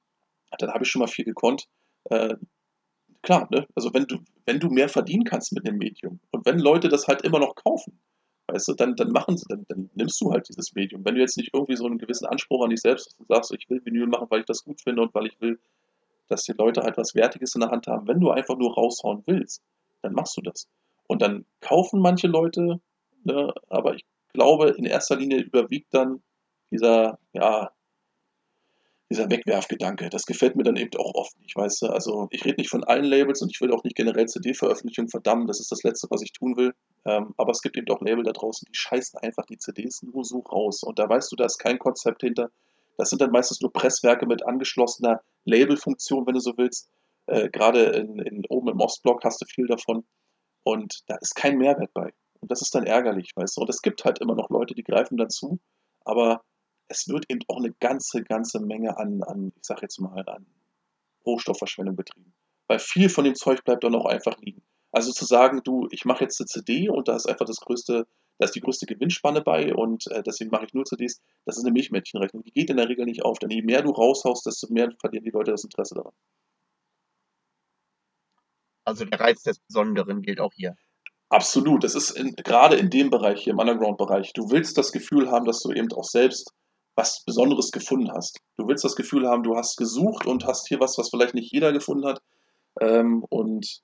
dann 0.58 0.72
habe 0.72 0.84
ich 0.84 0.90
schon 0.90 1.00
mal 1.00 1.08
viel 1.08 1.26
gekonnt. 1.26 1.66
Äh, 2.04 2.36
klar, 3.22 3.48
ne, 3.50 3.66
also 3.74 3.92
wenn 3.94 4.04
du, 4.04 4.18
wenn 4.46 4.60
du 4.60 4.68
mehr 4.68 4.88
verdienen 4.88 5.24
kannst 5.24 5.52
mit 5.52 5.66
dem 5.66 5.78
Medium 5.78 6.20
und 6.30 6.46
wenn 6.46 6.58
Leute 6.58 6.88
das 6.88 7.08
halt 7.08 7.22
immer 7.22 7.38
noch 7.38 7.54
kaufen, 7.54 8.00
weißt 8.48 8.68
du, 8.68 8.74
dann, 8.74 8.96
dann 8.96 9.12
machen 9.12 9.36
sie, 9.36 9.44
dann, 9.48 9.64
dann 9.68 9.90
nimmst 9.94 10.20
du 10.20 10.32
halt 10.32 10.48
dieses 10.48 10.74
Medium. 10.74 11.04
Wenn 11.04 11.14
du 11.14 11.20
jetzt 11.20 11.36
nicht 11.36 11.50
irgendwie 11.52 11.76
so 11.76 11.86
einen 11.86 11.98
gewissen 11.98 12.26
Anspruch 12.26 12.64
an 12.64 12.70
dich 12.70 12.80
selbst 12.80 13.08
hast 13.08 13.20
und 13.20 13.28
sagst, 13.28 13.52
ich 13.52 13.68
will 13.68 13.84
Vinyl 13.84 14.06
machen, 14.06 14.26
weil 14.30 14.40
ich 14.40 14.46
das 14.46 14.64
gut 14.64 14.80
finde 14.80 15.02
und 15.02 15.14
weil 15.14 15.26
ich 15.26 15.40
will, 15.40 15.60
dass 16.28 16.44
die 16.44 16.52
Leute 16.52 16.82
halt 16.82 16.96
was 16.96 17.14
Wertiges 17.14 17.54
in 17.54 17.60
der 17.60 17.70
Hand 17.70 17.86
haben. 17.86 18.08
Wenn 18.08 18.20
du 18.20 18.30
einfach 18.30 18.56
nur 18.56 18.74
raushauen 18.74 19.22
willst, 19.26 19.62
dann 20.02 20.14
machst 20.14 20.36
du 20.36 20.40
das. 20.40 20.68
Und 21.06 21.22
dann 21.22 21.44
kaufen 21.60 22.00
manche 22.00 22.26
Leute, 22.26 22.80
ne, 23.24 23.52
aber 23.68 23.94
ich 23.94 24.04
glaube, 24.32 24.70
in 24.70 24.84
erster 24.84 25.16
Linie 25.16 25.40
überwiegt 25.40 25.92
dann 25.92 26.22
dieser, 26.70 27.18
ja, 27.32 27.70
dieser 29.10 29.30
Wegwerfgedanke. 29.30 30.10
Das 30.10 30.26
gefällt 30.26 30.56
mir 30.56 30.64
dann 30.64 30.76
eben 30.76 30.90
auch 30.98 31.14
oft 31.14 31.38
nicht, 31.40 31.56
weißt 31.56 31.82
du. 31.82 31.86
Also 31.86 32.28
ich 32.30 32.44
rede 32.44 32.56
nicht 32.58 32.70
von 32.70 32.84
allen 32.84 33.04
Labels 33.04 33.40
und 33.40 33.50
ich 33.50 33.60
will 33.60 33.72
auch 33.72 33.82
nicht 33.84 33.96
generell 33.96 34.26
CD-Veröffentlichungen 34.26 35.08
verdammen. 35.08 35.46
Das 35.46 35.60
ist 35.60 35.72
das 35.72 35.82
Letzte, 35.82 36.08
was 36.10 36.22
ich 36.22 36.32
tun 36.32 36.56
will. 36.56 36.74
Ähm, 37.06 37.34
aber 37.38 37.52
es 37.52 37.62
gibt 37.62 37.76
eben 37.76 37.88
auch 37.88 38.02
Label 38.02 38.22
da 38.22 38.32
draußen, 38.32 38.66
die 38.70 38.76
scheißen 38.76 39.18
einfach 39.20 39.46
die 39.46 39.58
CDs 39.58 40.02
nur 40.02 40.24
so 40.24 40.40
raus. 40.40 40.82
Und 40.82 40.98
da 40.98 41.08
weißt 41.08 41.32
du, 41.32 41.36
da 41.36 41.46
ist 41.46 41.58
kein 41.58 41.78
Konzept 41.78 42.20
hinter. 42.20 42.50
Das 42.98 43.10
sind 43.10 43.22
dann 43.22 43.30
meistens 43.30 43.60
nur 43.60 43.72
Presswerke 43.72 44.26
mit 44.26 44.44
angeschlossener 44.46 45.22
Labelfunktion, 45.44 46.26
wenn 46.26 46.34
du 46.34 46.40
so 46.40 46.58
willst. 46.58 46.90
Äh, 47.26 47.48
Gerade 47.48 47.84
in, 47.84 48.18
in, 48.18 48.44
oben 48.48 48.68
im 48.68 48.80
Ostblock 48.80 49.24
hast 49.24 49.40
du 49.40 49.46
viel 49.46 49.66
davon. 49.66 50.04
Und 50.64 51.02
da 51.06 51.16
ist 51.20 51.34
kein 51.34 51.56
Mehrwert 51.56 51.94
bei. 51.94 52.12
Und 52.40 52.50
das 52.50 52.60
ist 52.60 52.74
dann 52.74 52.84
ärgerlich, 52.84 53.32
weißt 53.36 53.56
du. 53.56 53.62
Und 53.62 53.70
es 53.70 53.80
gibt 53.80 54.04
halt 54.04 54.18
immer 54.18 54.34
noch 54.34 54.50
Leute, 54.50 54.74
die 54.74 54.84
greifen 54.84 55.16
dazu. 55.16 55.58
Aber 56.04 56.42
es 56.88 57.08
wird 57.08 57.26
eben 57.28 57.40
auch 57.48 57.58
eine 57.58 57.72
ganze, 57.72 58.22
ganze 58.22 58.60
Menge 58.60 58.96
an, 58.96 59.22
an 59.22 59.52
ich 59.56 59.64
sag 59.64 59.82
jetzt 59.82 60.00
mal, 60.00 60.26
an 60.28 60.46
Rohstoffverschwendung 61.26 61.96
betrieben. 61.96 62.34
Weil 62.66 62.78
viel 62.78 63.08
von 63.08 63.24
dem 63.24 63.34
Zeug 63.34 63.64
bleibt 63.64 63.84
dann 63.84 63.94
auch 63.94 64.06
einfach 64.06 64.36
liegen. 64.40 64.62
Also 64.90 65.12
zu 65.12 65.24
sagen, 65.24 65.60
du, 65.64 65.86
ich 65.90 66.04
mache 66.04 66.24
jetzt 66.24 66.40
eine 66.40 66.46
CD 66.46 66.88
und 66.88 67.08
da 67.08 67.16
ist 67.16 67.26
einfach 67.26 67.44
das 67.44 67.60
größte, 67.60 68.06
da 68.38 68.44
ist 68.44 68.54
die 68.54 68.60
größte 68.60 68.86
Gewinnspanne 68.86 69.42
bei 69.42 69.74
und 69.74 70.06
äh, 70.10 70.22
deswegen 70.22 70.50
mache 70.50 70.64
ich 70.64 70.74
nur 70.74 70.84
CDs, 70.84 71.20
das 71.44 71.58
ist 71.58 71.64
eine 71.64 71.72
Milchmädchenrechnung. 71.72 72.42
Die 72.44 72.52
geht 72.52 72.70
in 72.70 72.78
der 72.78 72.88
Regel 72.88 73.04
nicht 73.04 73.22
auf, 73.22 73.38
denn 73.38 73.50
je 73.50 73.62
mehr 73.62 73.82
du 73.82 73.90
raushaust, 73.90 74.46
desto 74.46 74.72
mehr 74.72 74.90
verlieren 75.00 75.24
die 75.24 75.30
Leute 75.30 75.50
das 75.50 75.64
Interesse 75.64 75.94
daran. 75.94 76.12
Also 78.84 79.04
der 79.04 79.20
Reiz 79.20 79.42
des 79.42 79.58
Besonderen 79.58 80.22
gilt 80.22 80.40
auch 80.40 80.52
hier. 80.54 80.74
Absolut. 81.28 81.84
Das 81.84 81.94
ist 81.94 82.12
in, 82.12 82.34
gerade 82.36 82.76
in 82.76 82.88
dem 82.88 83.10
Bereich 83.10 83.42
hier, 83.42 83.52
im 83.52 83.58
Underground-Bereich. 83.58 84.32
Du 84.32 84.50
willst 84.50 84.78
das 84.78 84.92
Gefühl 84.92 85.30
haben, 85.30 85.44
dass 85.44 85.60
du 85.60 85.72
eben 85.72 85.92
auch 85.92 86.04
selbst 86.04 86.54
was 86.98 87.22
Besonderes 87.24 87.70
gefunden 87.70 88.10
hast. 88.10 88.40
Du 88.56 88.66
willst 88.66 88.84
das 88.84 88.96
Gefühl 88.96 89.28
haben, 89.28 89.44
du 89.44 89.54
hast 89.54 89.76
gesucht 89.76 90.26
und 90.26 90.44
hast 90.46 90.66
hier 90.66 90.80
was, 90.80 90.98
was 90.98 91.10
vielleicht 91.10 91.32
nicht 91.32 91.52
jeder 91.52 91.72
gefunden 91.72 92.04
hat. 92.04 92.20
Ähm, 92.80 93.24
und 93.30 93.82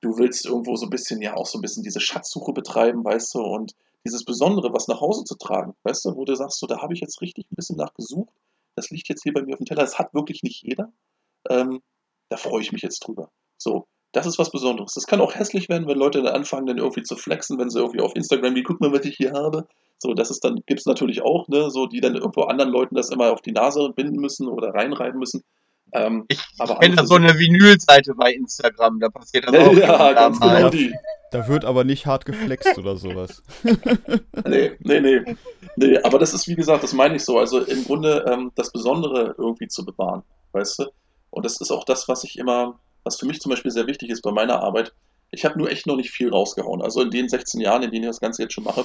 du 0.00 0.16
willst 0.16 0.46
irgendwo 0.46 0.74
so 0.74 0.86
ein 0.86 0.90
bisschen, 0.90 1.20
ja, 1.20 1.34
auch 1.34 1.44
so 1.44 1.58
ein 1.58 1.60
bisschen 1.60 1.82
diese 1.82 2.00
Schatzsuche 2.00 2.54
betreiben, 2.54 3.04
weißt 3.04 3.34
du, 3.34 3.40
und 3.42 3.74
dieses 4.06 4.24
Besondere, 4.24 4.72
was 4.72 4.88
nach 4.88 5.02
Hause 5.02 5.24
zu 5.24 5.34
tragen, 5.36 5.74
weißt 5.82 6.06
du, 6.06 6.16
wo 6.16 6.24
du 6.24 6.34
sagst, 6.34 6.58
so, 6.58 6.66
da 6.66 6.80
habe 6.80 6.94
ich 6.94 7.00
jetzt 7.00 7.20
richtig 7.20 7.44
ein 7.52 7.56
bisschen 7.56 7.76
nachgesucht. 7.76 8.32
Das 8.76 8.88
liegt 8.88 9.10
jetzt 9.10 9.22
hier 9.22 9.34
bei 9.34 9.42
mir 9.42 9.52
auf 9.52 9.58
dem 9.58 9.66
Teller. 9.66 9.82
Das 9.82 9.98
hat 9.98 10.14
wirklich 10.14 10.42
nicht 10.42 10.62
jeder. 10.62 10.90
Ähm, 11.50 11.82
da 12.30 12.38
freue 12.38 12.62
ich 12.62 12.72
mich 12.72 12.82
jetzt 12.82 13.00
drüber. 13.00 13.30
So, 13.58 13.86
das 14.14 14.26
ist 14.26 14.38
was 14.38 14.50
Besonderes. 14.50 14.94
Das 14.94 15.06
kann 15.06 15.20
auch 15.20 15.34
hässlich 15.34 15.68
werden, 15.68 15.86
wenn 15.86 15.98
Leute 15.98 16.22
dann 16.22 16.34
anfangen, 16.34 16.66
dann 16.66 16.78
irgendwie 16.78 17.02
zu 17.02 17.16
flexen, 17.16 17.58
wenn 17.58 17.68
sie 17.68 17.80
irgendwie 17.80 18.00
auf 18.00 18.14
Instagram, 18.14 18.54
wie 18.54 18.62
guck 18.62 18.80
mal, 18.80 18.92
was 18.92 19.04
ich 19.04 19.16
hier 19.16 19.32
habe. 19.32 19.66
So, 19.98 20.14
das 20.14 20.30
ist 20.30 20.44
dann, 20.44 20.60
gibt 20.66 20.80
es 20.80 20.86
natürlich 20.86 21.22
auch, 21.22 21.48
ne, 21.48 21.70
so, 21.70 21.86
die 21.86 22.00
dann 22.00 22.14
irgendwo 22.14 22.42
anderen 22.42 22.70
Leuten 22.70 22.94
das 22.94 23.10
immer 23.10 23.32
auf 23.32 23.42
die 23.42 23.52
Nase 23.52 23.90
binden 23.94 24.20
müssen 24.20 24.48
oder 24.48 24.74
reinreiben 24.74 25.18
müssen. 25.18 25.42
Ähm, 25.92 26.24
ich 26.28 26.40
aber 26.58 26.78
kenne 26.78 26.96
da 26.96 27.06
so 27.06 27.14
eine 27.14 27.38
Vinylseite 27.38 28.14
bei 28.14 28.32
Instagram, 28.32 28.98
da 29.00 29.08
passiert 29.08 29.46
das 29.46 29.54
auch. 29.54 29.72
Ja, 29.76 30.12
ganz 30.12 30.40
genau 30.40 30.68
die. 30.70 30.94
Da 31.30 31.48
wird 31.48 31.64
aber 31.64 31.82
nicht 31.82 32.06
hart 32.06 32.26
geflext 32.26 32.78
oder 32.78 32.96
sowas. 32.96 33.42
nee, 34.46 34.72
nee, 34.80 35.00
nee, 35.00 35.36
nee. 35.76 35.98
Aber 35.98 36.20
das 36.20 36.32
ist, 36.32 36.46
wie 36.46 36.54
gesagt, 36.54 36.84
das 36.84 36.92
meine 36.92 37.16
ich 37.16 37.24
so. 37.24 37.38
Also 37.38 37.60
im 37.60 37.84
Grunde 37.84 38.24
ähm, 38.28 38.52
das 38.54 38.70
Besondere 38.70 39.34
irgendwie 39.36 39.66
zu 39.66 39.84
bewahren, 39.84 40.22
weißt 40.52 40.78
du? 40.78 40.84
Und 41.30 41.44
das 41.44 41.60
ist 41.60 41.72
auch 41.72 41.84
das, 41.84 42.06
was 42.06 42.22
ich 42.22 42.38
immer, 42.38 42.78
was 43.04 43.18
für 43.18 43.26
mich 43.26 43.40
zum 43.40 43.50
Beispiel 43.50 43.70
sehr 43.70 43.86
wichtig 43.86 44.10
ist 44.10 44.22
bei 44.22 44.32
meiner 44.32 44.60
Arbeit. 44.60 44.92
Ich 45.30 45.44
habe 45.44 45.58
nur 45.58 45.70
echt 45.70 45.86
noch 45.86 45.96
nicht 45.96 46.10
viel 46.10 46.30
rausgehauen. 46.30 46.82
Also 46.82 47.02
in 47.02 47.10
den 47.10 47.28
16 47.28 47.60
Jahren, 47.60 47.82
in 47.82 47.90
denen 47.90 48.04
ich 48.04 48.10
das 48.10 48.20
Ganze 48.20 48.42
jetzt 48.42 48.54
schon 48.54 48.64
mache, 48.64 48.84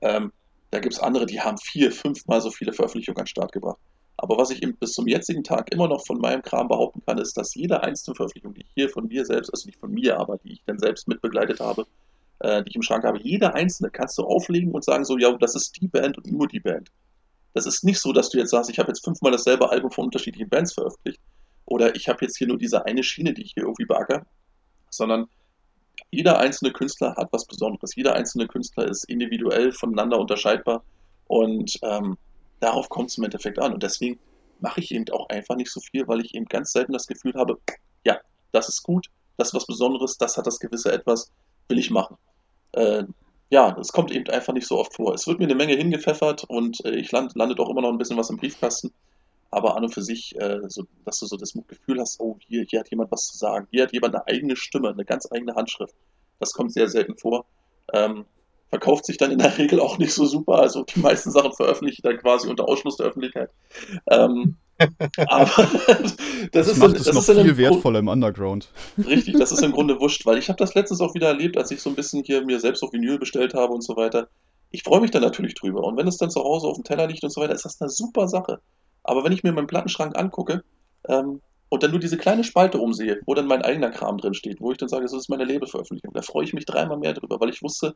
ähm, 0.00 0.32
da 0.70 0.80
gibt 0.80 0.94
es 0.94 1.00
andere, 1.00 1.26
die 1.26 1.40
haben 1.40 1.58
vier, 1.58 1.92
fünfmal 1.92 2.40
so 2.40 2.50
viele 2.50 2.72
Veröffentlichungen 2.72 3.18
an 3.18 3.24
den 3.24 3.28
Start 3.28 3.52
gebracht. 3.52 3.78
Aber 4.16 4.38
was 4.38 4.50
ich 4.50 4.62
eben 4.62 4.76
bis 4.76 4.92
zum 4.92 5.06
jetzigen 5.06 5.44
Tag 5.44 5.72
immer 5.72 5.88
noch 5.88 6.04
von 6.06 6.18
meinem 6.18 6.42
Kram 6.42 6.68
behaupten 6.68 7.02
kann, 7.04 7.18
ist, 7.18 7.36
dass 7.36 7.54
jede 7.54 7.82
einzelne 7.82 8.14
Veröffentlichung, 8.14 8.54
die 8.54 8.62
ich 8.62 8.70
hier 8.74 8.88
von 8.88 9.06
mir 9.06 9.24
selbst, 9.24 9.50
also 9.52 9.66
nicht 9.66 9.78
von 9.78 9.90
mir, 9.92 10.18
aber 10.18 10.38
die 10.38 10.52
ich 10.52 10.62
dann 10.66 10.78
selbst 10.78 11.08
mitbegleitet 11.08 11.60
habe, 11.60 11.86
äh, 12.40 12.62
die 12.62 12.70
ich 12.70 12.76
im 12.76 12.82
Schrank 12.82 13.04
habe, 13.04 13.20
jede 13.20 13.54
einzelne 13.54 13.90
kannst 13.90 14.16
du 14.18 14.22
auflegen 14.22 14.72
und 14.72 14.84
sagen 14.84 15.04
so, 15.04 15.18
ja, 15.18 15.32
das 15.32 15.54
ist 15.54 15.80
die 15.80 15.88
Band 15.88 16.18
und 16.18 16.30
nur 16.30 16.46
die 16.46 16.60
Band. 16.60 16.90
Das 17.54 17.66
ist 17.66 17.84
nicht 17.84 18.00
so, 18.00 18.12
dass 18.12 18.30
du 18.30 18.38
jetzt 18.38 18.50
sagst, 18.50 18.70
ich 18.70 18.78
habe 18.78 18.88
jetzt 18.88 19.04
fünfmal 19.04 19.32
dasselbe 19.32 19.70
Album 19.70 19.90
von 19.90 20.06
unterschiedlichen 20.06 20.48
Bands 20.48 20.72
veröffentlicht 20.72 21.20
oder 21.72 21.96
ich 21.96 22.06
habe 22.06 22.18
jetzt 22.20 22.36
hier 22.36 22.46
nur 22.46 22.58
diese 22.58 22.84
eine 22.84 23.02
Schiene, 23.02 23.32
die 23.32 23.42
ich 23.42 23.52
hier 23.54 23.62
irgendwie 23.62 23.86
beackere, 23.86 24.26
sondern 24.90 25.26
jeder 26.10 26.38
einzelne 26.38 26.70
Künstler 26.70 27.16
hat 27.16 27.32
was 27.32 27.46
Besonderes. 27.46 27.96
Jeder 27.96 28.14
einzelne 28.14 28.46
Künstler 28.46 28.86
ist 28.86 29.04
individuell 29.04 29.72
voneinander 29.72 30.18
unterscheidbar 30.18 30.84
und 31.28 31.78
ähm, 31.82 32.18
darauf 32.60 32.90
kommt 32.90 33.08
es 33.08 33.16
im 33.16 33.24
Endeffekt 33.24 33.58
an. 33.58 33.72
Und 33.72 33.82
deswegen 33.82 34.18
mache 34.60 34.80
ich 34.80 34.92
eben 34.92 35.08
auch 35.12 35.30
einfach 35.30 35.56
nicht 35.56 35.72
so 35.72 35.80
viel, 35.80 36.06
weil 36.08 36.20
ich 36.20 36.34
eben 36.34 36.44
ganz 36.44 36.72
selten 36.72 36.92
das 36.92 37.06
Gefühl 37.06 37.32
habe, 37.36 37.58
ja, 38.04 38.18
das 38.52 38.68
ist 38.68 38.82
gut, 38.82 39.06
das 39.38 39.48
ist 39.48 39.54
was 39.54 39.66
Besonderes, 39.66 40.18
das 40.18 40.36
hat 40.36 40.46
das 40.46 40.60
gewisse 40.60 40.92
Etwas, 40.92 41.32
will 41.68 41.78
ich 41.78 41.90
machen. 41.90 42.18
Äh, 42.72 43.04
ja, 43.48 43.74
es 43.80 43.92
kommt 43.92 44.10
eben 44.10 44.28
einfach 44.28 44.52
nicht 44.52 44.66
so 44.66 44.78
oft 44.78 44.94
vor. 44.94 45.14
Es 45.14 45.26
wird 45.26 45.38
mir 45.38 45.46
eine 45.46 45.54
Menge 45.54 45.74
hingepfeffert 45.74 46.44
und 46.44 46.84
äh, 46.84 46.96
ich 46.96 47.10
land, 47.12 47.34
landet 47.34 47.60
auch 47.60 47.70
immer 47.70 47.80
noch 47.80 47.90
ein 47.90 47.98
bisschen 47.98 48.18
was 48.18 48.28
im 48.28 48.36
Briefkasten. 48.36 48.92
Aber 49.52 49.76
an 49.76 49.84
und 49.84 49.92
für 49.94 50.02
sich, 50.02 50.34
äh, 50.40 50.60
so, 50.68 50.84
dass 51.04 51.18
du 51.20 51.26
so 51.26 51.36
das 51.36 51.52
Gefühl 51.68 52.00
hast, 52.00 52.18
oh, 52.20 52.38
hier, 52.48 52.64
hier 52.68 52.80
hat 52.80 52.90
jemand 52.90 53.12
was 53.12 53.26
zu 53.26 53.36
sagen. 53.36 53.68
Hier 53.70 53.82
hat 53.84 53.92
jemand 53.92 54.14
eine 54.14 54.26
eigene 54.26 54.56
Stimme, 54.56 54.88
eine 54.88 55.04
ganz 55.04 55.30
eigene 55.30 55.54
Handschrift. 55.54 55.94
Das 56.40 56.52
kommt 56.54 56.72
sehr 56.72 56.88
selten 56.88 57.16
vor. 57.18 57.44
Ähm, 57.92 58.24
verkauft 58.70 59.04
sich 59.04 59.18
dann 59.18 59.30
in 59.30 59.38
der 59.38 59.56
Regel 59.58 59.78
auch 59.78 59.98
nicht 59.98 60.14
so 60.14 60.24
super. 60.24 60.54
Also 60.58 60.84
die 60.84 61.00
meisten 61.00 61.30
Sachen 61.30 61.52
veröffentliche 61.52 61.98
ich 61.98 62.02
dann 62.02 62.16
quasi 62.16 62.48
unter 62.48 62.66
Ausschluss 62.66 62.96
der 62.96 63.06
Öffentlichkeit. 63.06 63.50
Ähm, 64.10 64.56
aber 65.28 65.50
das, 65.86 66.16
Das, 66.52 66.68
ist, 66.68 66.78
macht 66.78 66.90
dann- 66.92 66.96
es 66.96 67.04
das 67.04 67.14
noch 67.14 67.28
im 67.36 67.44
viel 67.44 67.56
wertvoller 67.58 67.98
im 67.98 68.08
Underground. 68.08 68.70
Richtig, 69.06 69.36
das 69.38 69.52
ist 69.52 69.62
im 69.62 69.72
Grunde 69.72 70.00
wurscht, 70.00 70.24
weil 70.24 70.38
ich 70.38 70.48
habe 70.48 70.56
das 70.56 70.74
letztens 70.74 71.02
auch 71.02 71.14
wieder 71.14 71.28
erlebt, 71.28 71.58
als 71.58 71.70
ich 71.70 71.82
so 71.82 71.90
ein 71.90 71.94
bisschen 71.96 72.24
hier 72.24 72.42
mir 72.44 72.58
selbst 72.58 72.82
auf 72.82 72.92
Vinyl 72.94 73.18
bestellt 73.18 73.52
habe 73.52 73.74
und 73.74 73.82
so 73.84 73.96
weiter. 73.96 74.28
Ich 74.70 74.82
freue 74.82 75.02
mich 75.02 75.10
dann 75.10 75.22
natürlich 75.22 75.54
drüber. 75.54 75.84
Und 75.84 75.98
wenn 75.98 76.08
es 76.08 76.16
dann 76.16 76.30
zu 76.30 76.42
Hause 76.42 76.66
auf 76.68 76.76
dem 76.76 76.84
Teller 76.84 77.06
liegt 77.06 77.22
und 77.22 77.30
so 77.30 77.42
weiter, 77.42 77.54
ist 77.54 77.66
das 77.66 77.78
eine 77.82 77.90
super 77.90 78.26
Sache. 78.26 78.60
Aber 79.04 79.24
wenn 79.24 79.32
ich 79.32 79.42
mir 79.42 79.52
meinen 79.52 79.66
Plattenschrank 79.66 80.16
angucke 80.16 80.62
ähm, 81.08 81.40
und 81.68 81.82
dann 81.82 81.90
nur 81.90 82.00
diese 82.00 82.18
kleine 82.18 82.44
Spalte 82.44 82.78
umsehe, 82.78 83.20
wo 83.26 83.34
dann 83.34 83.46
mein 83.46 83.62
eigener 83.62 83.90
Kram 83.90 84.18
drin 84.18 84.34
steht, 84.34 84.60
wo 84.60 84.72
ich 84.72 84.78
dann 84.78 84.88
sage, 84.88 85.04
das 85.04 85.12
ist 85.12 85.28
meine 85.28 85.44
Labelveröffentlichung, 85.44 86.12
da 86.12 86.22
freue 86.22 86.44
ich 86.44 86.52
mich 86.52 86.66
dreimal 86.66 86.98
mehr 86.98 87.14
drüber, 87.14 87.40
weil 87.40 87.50
ich 87.50 87.62
wusste, 87.62 87.94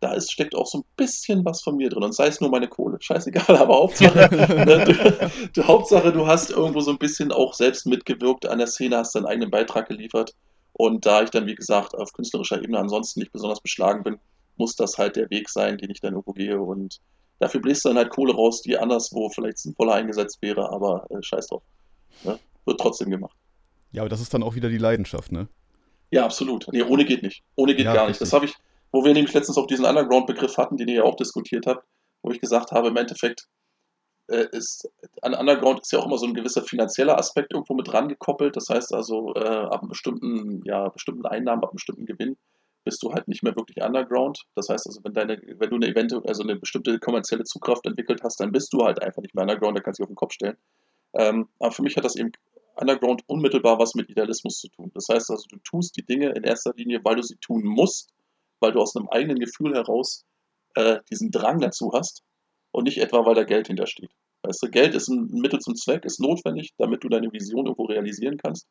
da 0.00 0.12
ist, 0.12 0.30
steckt 0.30 0.54
auch 0.54 0.66
so 0.66 0.78
ein 0.78 0.84
bisschen 0.96 1.44
was 1.44 1.62
von 1.62 1.76
mir 1.76 1.88
drin. 1.88 2.02
Und 2.02 2.14
sei 2.14 2.26
es 2.26 2.40
nur 2.40 2.50
meine 2.50 2.68
Kohle. 2.68 2.98
Scheißegal, 3.00 3.56
aber 3.56 3.74
Hauptsache, 3.74 4.28
ne, 4.36 4.84
du, 4.84 5.30
du, 5.52 5.66
Hauptsache, 5.66 6.12
du 6.12 6.26
hast 6.26 6.50
irgendwo 6.50 6.80
so 6.80 6.90
ein 6.90 6.98
bisschen 6.98 7.32
auch 7.32 7.54
selbst 7.54 7.86
mitgewirkt 7.86 8.46
an 8.46 8.58
der 8.58 8.66
Szene, 8.66 8.98
hast 8.98 9.14
deinen 9.14 9.26
eigenen 9.26 9.50
Beitrag 9.50 9.88
geliefert. 9.88 10.34
Und 10.72 11.06
da 11.06 11.22
ich 11.22 11.30
dann, 11.30 11.46
wie 11.46 11.54
gesagt, 11.54 11.94
auf 11.94 12.12
künstlerischer 12.12 12.62
Ebene 12.62 12.78
ansonsten 12.78 13.20
nicht 13.20 13.32
besonders 13.32 13.60
beschlagen 13.60 14.02
bin, 14.02 14.18
muss 14.58 14.76
das 14.76 14.98
halt 14.98 15.16
der 15.16 15.30
Weg 15.30 15.48
sein, 15.48 15.78
den 15.78 15.90
ich 15.90 16.00
dann 16.00 16.12
irgendwo 16.12 16.32
gehe. 16.32 16.60
Und 16.60 17.00
dafür 17.38 17.60
bläst 17.60 17.84
du 17.84 17.90
dann 17.90 17.98
halt 17.98 18.10
Kohle 18.10 18.34
raus, 18.34 18.62
die 18.62 18.76
anderswo 18.78 19.28
vielleicht 19.30 19.58
sinnvoller 19.58 19.94
eingesetzt 19.94 20.40
wäre, 20.42 20.70
aber 20.70 21.06
äh, 21.10 21.22
scheiß 21.22 21.48
drauf. 21.48 21.62
Ne? 22.24 22.38
Wird 22.64 22.80
trotzdem 22.80 23.10
gemacht. 23.10 23.36
Ja, 23.92 24.02
aber 24.02 24.08
das 24.08 24.20
ist 24.20 24.32
dann 24.34 24.42
auch 24.42 24.54
wieder 24.54 24.68
die 24.68 24.78
Leidenschaft, 24.78 25.32
ne? 25.32 25.48
Ja, 26.10 26.24
absolut. 26.24 26.66
Nee, 26.72 26.82
ohne 26.82 27.04
geht 27.04 27.22
nicht. 27.22 27.42
Ohne 27.56 27.74
geht 27.74 27.86
Ja, 27.86 27.94
gar 27.94 28.08
nicht. 28.08 28.20
Das 28.20 28.32
habe 28.32 28.44
ich, 28.44 28.54
wo 28.92 29.04
wir 29.04 29.12
nämlich 29.12 29.34
letztens 29.34 29.58
auch 29.58 29.66
diesen 29.66 29.84
Underground-Begriff 29.84 30.56
hatten, 30.56 30.76
den 30.76 30.88
ihr 30.88 30.96
ja 30.96 31.02
auch 31.02 31.16
diskutiert 31.16 31.66
habt, 31.66 31.84
wo 32.22 32.30
ich 32.30 32.40
gesagt 32.40 32.72
habe, 32.72 32.88
im 32.88 32.96
Endeffekt 32.96 33.46
äh, 34.28 34.46
ist 34.52 34.88
an 35.22 35.34
Underground 35.34 35.80
ist 35.80 35.92
ja 35.92 35.98
auch 35.98 36.06
immer 36.06 36.18
so 36.18 36.26
ein 36.26 36.34
gewisser 36.34 36.62
finanzieller 36.62 37.18
Aspekt 37.18 37.52
irgendwo 37.52 37.74
mit 37.74 37.88
dran 37.88 38.08
gekoppelt. 38.08 38.56
Das 38.56 38.68
heißt 38.68 38.92
also, 38.94 39.34
äh, 39.34 39.40
ab 39.40 39.80
einem 39.80 39.88
bestimmten, 39.88 40.62
ja, 40.64 40.88
bestimmten 40.88 41.26
Einnahmen, 41.26 41.62
ab 41.62 41.70
einem 41.70 41.76
bestimmten 41.76 42.06
Gewinn 42.06 42.36
bist 42.86 43.02
du 43.02 43.12
halt 43.12 43.26
nicht 43.26 43.42
mehr 43.42 43.54
wirklich 43.56 43.84
Underground. 43.84 44.44
Das 44.54 44.68
heißt 44.68 44.86
also, 44.86 45.00
wenn 45.02 45.12
deine, 45.12 45.42
wenn 45.58 45.70
du 45.70 45.76
eine 45.76 45.88
Event, 45.88 46.14
also 46.26 46.44
eine 46.44 46.54
bestimmte 46.56 46.98
kommerzielle 47.00 47.42
Zugkraft 47.42 47.84
entwickelt 47.84 48.22
hast, 48.22 48.38
dann 48.38 48.52
bist 48.52 48.72
du 48.72 48.84
halt 48.84 49.02
einfach 49.02 49.20
nicht 49.20 49.34
mehr 49.34 49.42
Underground, 49.42 49.76
da 49.76 49.82
kannst 49.82 49.98
du 49.98 50.04
dich 50.04 50.06
auf 50.06 50.12
den 50.12 50.16
Kopf 50.16 50.32
stellen. 50.32 50.56
Ähm, 51.14 51.48
aber 51.58 51.72
für 51.72 51.82
mich 51.82 51.96
hat 51.96 52.04
das 52.04 52.14
eben 52.14 52.30
Underground 52.76 53.22
unmittelbar 53.26 53.78
was 53.80 53.94
mit 53.96 54.08
Idealismus 54.08 54.60
zu 54.60 54.68
tun. 54.68 54.92
Das 54.94 55.08
heißt 55.10 55.30
also, 55.30 55.44
du 55.48 55.56
tust 55.64 55.96
die 55.96 56.06
Dinge 56.06 56.30
in 56.30 56.44
erster 56.44 56.72
Linie, 56.76 57.00
weil 57.02 57.16
du 57.16 57.22
sie 57.22 57.36
tun 57.36 57.64
musst, 57.64 58.12
weil 58.60 58.70
du 58.70 58.78
aus 58.78 58.94
einem 58.94 59.08
eigenen 59.08 59.40
Gefühl 59.40 59.74
heraus 59.74 60.24
äh, 60.74 61.00
diesen 61.10 61.32
Drang 61.32 61.58
dazu 61.58 61.90
hast 61.92 62.22
und 62.70 62.84
nicht 62.84 62.98
etwa, 62.98 63.26
weil 63.26 63.34
da 63.34 63.42
Geld 63.42 63.66
hintersteht. 63.66 64.10
Weißt 64.42 64.62
du, 64.62 64.70
Geld 64.70 64.94
ist 64.94 65.08
ein 65.08 65.26
Mittel 65.32 65.58
zum 65.58 65.74
Zweck, 65.74 66.04
ist 66.04 66.20
notwendig, 66.20 66.72
damit 66.78 67.02
du 67.02 67.08
deine 67.08 67.32
Vision 67.32 67.66
irgendwo 67.66 67.86
realisieren 67.86 68.36
kannst. 68.36 68.68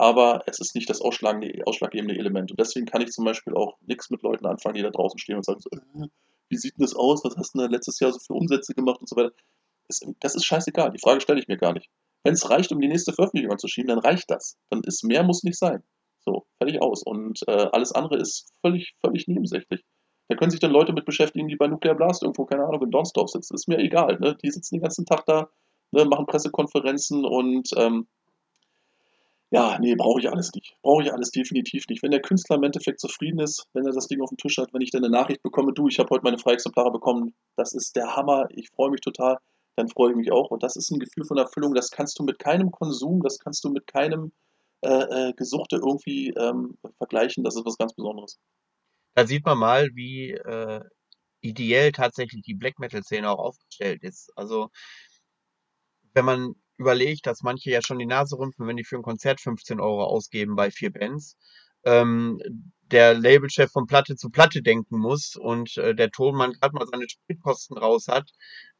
Aber 0.00 0.42
es 0.46 0.60
ist 0.60 0.74
nicht 0.74 0.88
das 0.88 1.02
ausschlaggebende 1.02 2.16
Element. 2.16 2.50
Und 2.50 2.58
deswegen 2.58 2.86
kann 2.86 3.02
ich 3.02 3.10
zum 3.10 3.26
Beispiel 3.26 3.52
auch 3.54 3.76
nichts 3.82 4.08
mit 4.08 4.22
Leuten 4.22 4.46
anfangen, 4.46 4.76
die 4.76 4.82
da 4.82 4.88
draußen 4.88 5.18
stehen 5.18 5.36
und 5.36 5.44
sagen, 5.44 5.60
so, 5.60 5.68
äh, 5.72 6.08
wie 6.48 6.56
sieht 6.56 6.78
denn 6.78 6.86
das 6.86 6.96
aus? 6.96 7.22
Was 7.22 7.36
hast 7.36 7.54
du 7.54 7.58
denn 7.58 7.70
letztes 7.70 8.00
Jahr 8.00 8.10
so 8.10 8.18
für 8.18 8.32
Umsätze 8.32 8.72
gemacht 8.72 8.98
und 9.00 9.10
so 9.10 9.14
weiter? 9.16 9.34
Das, 9.88 10.00
das 10.20 10.36
ist 10.36 10.46
scheißegal. 10.46 10.90
Die 10.92 10.98
Frage 10.98 11.20
stelle 11.20 11.38
ich 11.38 11.48
mir 11.48 11.58
gar 11.58 11.74
nicht. 11.74 11.90
Wenn 12.24 12.32
es 12.32 12.48
reicht, 12.48 12.72
um 12.72 12.80
die 12.80 12.88
nächste 12.88 13.12
Veröffentlichung 13.12 13.52
anzuschieben, 13.52 13.88
dann 13.88 13.98
reicht 13.98 14.30
das. 14.30 14.56
Dann 14.70 14.80
ist 14.84 15.04
mehr 15.04 15.22
muss 15.22 15.42
nicht 15.42 15.58
sein. 15.58 15.82
So, 16.20 16.46
fertig 16.56 16.80
aus. 16.80 17.02
Und 17.02 17.40
äh, 17.46 17.68
alles 17.70 17.92
andere 17.92 18.16
ist 18.16 18.54
völlig, 18.64 18.94
völlig 19.04 19.28
nebensächlich. 19.28 19.84
Da 20.28 20.36
können 20.36 20.50
sich 20.50 20.60
dann 20.60 20.70
Leute 20.70 20.94
mit 20.94 21.04
beschäftigen, 21.04 21.48
die 21.48 21.56
bei 21.56 21.66
Nuclear 21.66 21.94
Blast 21.94 22.22
irgendwo, 22.22 22.46
keine 22.46 22.64
Ahnung, 22.64 22.84
in 22.84 22.90
Dornsdorf 22.90 23.28
sitzen. 23.28 23.54
Ist 23.54 23.68
mir 23.68 23.78
egal. 23.78 24.18
Ne? 24.18 24.34
Die 24.42 24.50
sitzen 24.50 24.76
den 24.76 24.82
ganzen 24.82 25.04
Tag 25.04 25.26
da, 25.26 25.50
ne, 25.92 26.06
machen 26.06 26.24
Pressekonferenzen 26.24 27.26
und 27.26 27.68
ähm, 27.76 28.08
ja, 29.52 29.78
nee, 29.80 29.96
brauche 29.96 30.20
ich 30.20 30.30
alles 30.30 30.52
nicht. 30.54 30.76
Brauche 30.82 31.02
ich 31.02 31.12
alles 31.12 31.30
definitiv 31.32 31.84
nicht. 31.88 32.02
Wenn 32.02 32.12
der 32.12 32.22
Künstler 32.22 32.56
im 32.56 32.62
Endeffekt 32.62 33.00
zufrieden 33.00 33.40
ist, 33.40 33.66
wenn 33.72 33.84
er 33.84 33.92
das 33.92 34.06
Ding 34.06 34.20
auf 34.20 34.28
dem 34.28 34.38
Tisch 34.38 34.58
hat, 34.58 34.72
wenn 34.72 34.80
ich 34.80 34.92
dann 34.92 35.04
eine 35.04 35.12
Nachricht 35.12 35.42
bekomme, 35.42 35.72
du, 35.72 35.88
ich 35.88 35.98
habe 35.98 36.08
heute 36.10 36.22
meine 36.22 36.38
Freiexemplare 36.38 36.92
bekommen, 36.92 37.34
das 37.56 37.72
ist 37.72 37.96
der 37.96 38.14
Hammer, 38.14 38.46
ich 38.50 38.70
freue 38.70 38.90
mich 38.90 39.00
total, 39.00 39.38
dann 39.74 39.88
freue 39.88 40.12
ich 40.12 40.16
mich 40.16 40.30
auch. 40.30 40.50
Und 40.50 40.62
das 40.62 40.76
ist 40.76 40.90
ein 40.90 41.00
Gefühl 41.00 41.24
von 41.24 41.36
Erfüllung, 41.36 41.74
das 41.74 41.90
kannst 41.90 42.18
du 42.20 42.22
mit 42.22 42.38
keinem 42.38 42.70
Konsum, 42.70 43.22
das 43.22 43.40
kannst 43.40 43.64
du 43.64 43.70
mit 43.70 43.88
keinem 43.88 44.32
äh, 44.82 45.28
äh, 45.28 45.32
Gesuchte 45.32 45.76
irgendwie 45.76 46.30
ähm, 46.30 46.78
vergleichen. 46.98 47.42
Das 47.42 47.56
ist 47.56 47.66
was 47.66 47.76
ganz 47.76 47.92
Besonderes. 47.92 48.38
Da 49.14 49.26
sieht 49.26 49.44
man 49.44 49.58
mal, 49.58 49.88
wie 49.94 50.30
äh, 50.30 50.80
ideell 51.40 51.90
tatsächlich 51.90 52.42
die 52.42 52.54
Black 52.54 52.78
Metal-Szene 52.78 53.28
auch 53.28 53.40
aufgestellt 53.40 54.04
ist. 54.04 54.30
Also, 54.36 54.70
wenn 56.14 56.24
man 56.24 56.54
überlegt, 56.80 57.26
dass 57.26 57.42
manche 57.42 57.70
ja 57.70 57.82
schon 57.82 57.98
die 57.98 58.06
Nase 58.06 58.38
rümpfen, 58.38 58.66
wenn 58.66 58.76
die 58.76 58.84
für 58.84 58.96
ein 58.96 59.02
Konzert 59.02 59.40
15 59.40 59.80
Euro 59.80 60.04
ausgeben 60.04 60.56
bei 60.56 60.70
vier 60.70 60.92
Bands, 60.92 61.36
ähm, 61.84 62.40
der 62.90 63.14
Labelchef 63.14 63.70
von 63.70 63.86
Platte 63.86 64.16
zu 64.16 64.30
Platte 64.30 64.62
denken 64.62 64.98
muss 64.98 65.36
und 65.36 65.76
äh, 65.76 65.94
der 65.94 66.10
Tonmann 66.10 66.52
gerade 66.52 66.74
mal 66.74 66.86
seine 66.90 67.08
Spritkosten 67.08 67.78
raus 67.78 68.08
hat, 68.08 68.30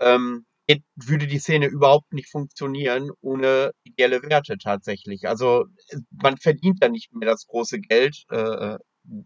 ähm, 0.01 0.47
würde 0.95 1.27
die 1.27 1.39
Szene 1.39 1.67
überhaupt 1.67 2.13
nicht 2.13 2.31
funktionieren 2.31 3.11
ohne 3.21 3.73
ideelle 3.83 4.23
Werte 4.23 4.57
tatsächlich. 4.59 5.29
Also 5.29 5.67
äh, 5.89 5.99
man 6.11 6.37
verdient 6.39 6.83
da 6.83 6.89
nicht 6.89 7.13
mehr 7.15 7.29
das 7.29 7.47
große 7.47 7.81
Geld, 7.81 8.25
äh, 8.31 8.79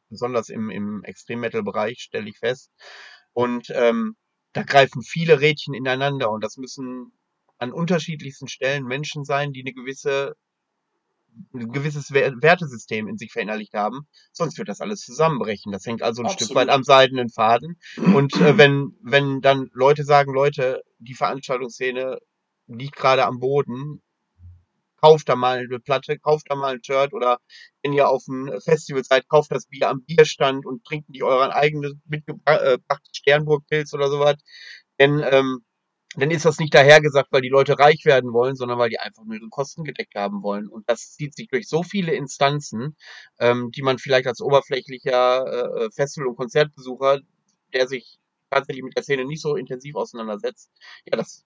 besonders 0.08 0.48
im, 0.48 0.70
im 0.70 1.04
Extrem-Metal-Bereich, 1.04 2.00
stelle 2.00 2.28
ich 2.28 2.38
fest. 2.38 2.70
Und 3.32 3.68
ähm, 3.70 4.16
da 4.52 4.62
greifen 4.62 5.02
viele 5.02 5.40
Rädchen 5.40 5.74
ineinander 5.74 6.30
und 6.30 6.42
das 6.44 6.56
müssen 6.56 7.12
an 7.64 7.72
unterschiedlichsten 7.72 8.48
Stellen 8.48 8.84
Menschen 8.84 9.24
sein, 9.24 9.52
die 9.52 9.62
eine 9.62 9.72
gewisse 9.72 10.34
ein 11.52 11.72
gewisses 11.72 12.12
Wer- 12.12 12.40
Wertesystem 12.40 13.08
in 13.08 13.18
sich 13.18 13.32
verinnerlicht 13.32 13.74
haben, 13.74 14.06
sonst 14.32 14.56
wird 14.58 14.68
das 14.68 14.80
alles 14.80 15.00
zusammenbrechen. 15.00 15.72
Das 15.72 15.84
hängt 15.84 16.02
also 16.02 16.22
ein 16.22 16.28
Stück 16.28 16.50
Absolut. 16.50 16.68
weit 16.68 16.68
am 16.68 16.84
seidenen 16.84 17.28
Faden. 17.28 17.76
Und 17.96 18.36
äh, 18.36 18.56
wenn, 18.56 18.96
wenn 19.02 19.40
dann 19.40 19.68
Leute 19.72 20.04
sagen, 20.04 20.32
Leute, 20.32 20.82
die 20.98 21.14
Veranstaltungsszene 21.14 22.18
liegt 22.68 22.96
gerade 22.96 23.26
am 23.26 23.40
Boden, 23.40 24.00
kauft 25.00 25.28
da 25.28 25.36
mal 25.36 25.58
eine 25.58 25.80
Platte, 25.80 26.18
kauft 26.18 26.46
da 26.48 26.54
mal 26.54 26.74
ein 26.74 26.84
Shirt 26.84 27.12
oder 27.12 27.38
wenn 27.82 27.92
ihr 27.92 28.08
auf 28.08 28.22
einem 28.28 28.60
Festival 28.60 29.04
seid, 29.04 29.28
kauft 29.28 29.50
das 29.50 29.66
Bier 29.66 29.90
am 29.90 30.04
Bierstand 30.04 30.64
und 30.64 30.84
trinkt 30.84 31.10
nicht 31.10 31.22
euren 31.22 31.50
eigenen 31.50 32.00
mitgebrachtes 32.06 32.80
Sternburg-Pilz 33.12 33.92
oder 33.92 34.08
sowas. 34.08 34.36
Denn 34.98 35.22
ähm, 35.30 35.64
dann 36.22 36.30
ist 36.30 36.44
das 36.44 36.58
nicht 36.58 36.74
dahergesagt, 36.74 37.32
weil 37.32 37.42
die 37.42 37.48
Leute 37.48 37.78
reich 37.78 38.04
werden 38.04 38.32
wollen, 38.32 38.56
sondern 38.56 38.78
weil 38.78 38.90
die 38.90 38.98
einfach 38.98 39.24
nur 39.24 39.36
ihre 39.36 39.48
Kosten 39.48 39.84
gedeckt 39.84 40.14
haben 40.14 40.42
wollen. 40.42 40.68
Und 40.68 40.88
das 40.88 41.12
zieht 41.12 41.34
sich 41.34 41.48
durch 41.48 41.68
so 41.68 41.82
viele 41.82 42.14
Instanzen, 42.14 42.96
ähm, 43.38 43.70
die 43.72 43.82
man 43.82 43.98
vielleicht 43.98 44.26
als 44.26 44.40
oberflächlicher 44.40 45.84
äh, 45.84 45.90
Festival- 45.90 46.28
und 46.28 46.36
Konzertbesucher, 46.36 47.20
der 47.72 47.88
sich 47.88 48.18
tatsächlich 48.50 48.84
mit 48.84 48.96
der 48.96 49.02
Szene 49.02 49.24
nicht 49.24 49.42
so 49.42 49.56
intensiv 49.56 49.96
auseinandersetzt, 49.96 50.70
ja, 51.06 51.16
das 51.16 51.44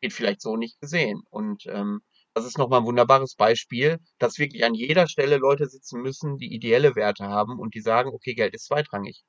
wird 0.00 0.12
vielleicht 0.12 0.40
so 0.40 0.56
nicht 0.56 0.80
gesehen. 0.80 1.22
Und 1.30 1.66
ähm, 1.66 2.00
das 2.32 2.46
ist 2.46 2.58
nochmal 2.58 2.80
ein 2.80 2.86
wunderbares 2.86 3.34
Beispiel, 3.34 3.98
dass 4.18 4.38
wirklich 4.38 4.64
an 4.64 4.74
jeder 4.74 5.08
Stelle 5.08 5.36
Leute 5.36 5.66
sitzen 5.66 6.00
müssen, 6.00 6.38
die 6.38 6.54
ideelle 6.54 6.94
Werte 6.96 7.24
haben 7.24 7.58
und 7.58 7.74
die 7.74 7.80
sagen, 7.80 8.10
okay, 8.10 8.34
Geld 8.34 8.54
ist 8.54 8.66
zweitrangig. 8.66 9.24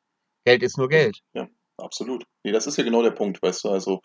Geld 0.46 0.64
ist 0.64 0.78
nur 0.78 0.88
Geld. 0.88 1.20
Absolut. 1.78 2.24
Nee, 2.44 2.52
das 2.52 2.68
ist 2.68 2.78
ja 2.78 2.84
genau 2.84 3.02
der 3.02 3.12
Punkt, 3.12 3.42
weißt 3.42 3.64
du, 3.64 3.70
also 3.70 4.02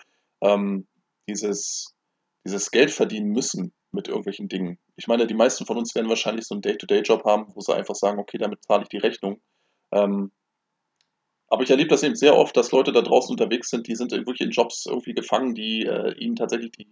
ähm, 0.47 0.87
dieses, 1.29 1.95
dieses 2.45 2.71
Geld 2.71 2.91
verdienen 2.91 3.31
müssen 3.31 3.73
mit 3.93 4.09
irgendwelchen 4.09 4.49
Dingen. 4.49 4.79
Ich 4.97 5.09
meine, 5.09 5.27
die 5.27 5.35
meisten 5.35 5.67
von 5.67 5.79
uns 5.79 5.95
werden 5.95 6.09
wahrscheinlich 6.09 6.47
so 6.47 6.55
einen 6.55 6.63
Day-to-Day-Job 6.63 7.25
haben, 7.25 7.47
wo 7.55 7.61
sie 7.61 7.75
einfach 7.75 7.95
sagen, 7.95 8.19
okay, 8.19 8.39
damit 8.39 8.63
zahle 8.65 8.83
ich 8.83 8.89
die 8.89 8.99
Rechnung. 8.99 9.41
Ähm, 9.93 10.33
aber 11.49 11.63
ich 11.63 11.71
erlebe 11.71 11.89
das 11.89 12.03
eben 12.03 12.17
sehr 12.17 12.37
oft, 12.37 12.57
dass 12.57 12.73
Leute 12.73 12.93
da 12.93 13.03
draußen 13.03 13.33
unterwegs 13.33 13.71
sind, 13.71 13.87
die 13.87 13.95
sind 13.95 14.13
in 14.13 14.27
wirklich 14.27 14.41
in 14.41 14.51
Jobs 14.51 14.87
irgendwie 14.87 15.15
gefangen, 15.15 15.55
die 15.55 15.85
äh, 15.85 16.15
ihnen 16.19 16.37
tatsächlich 16.37 16.73
die, 16.73 16.89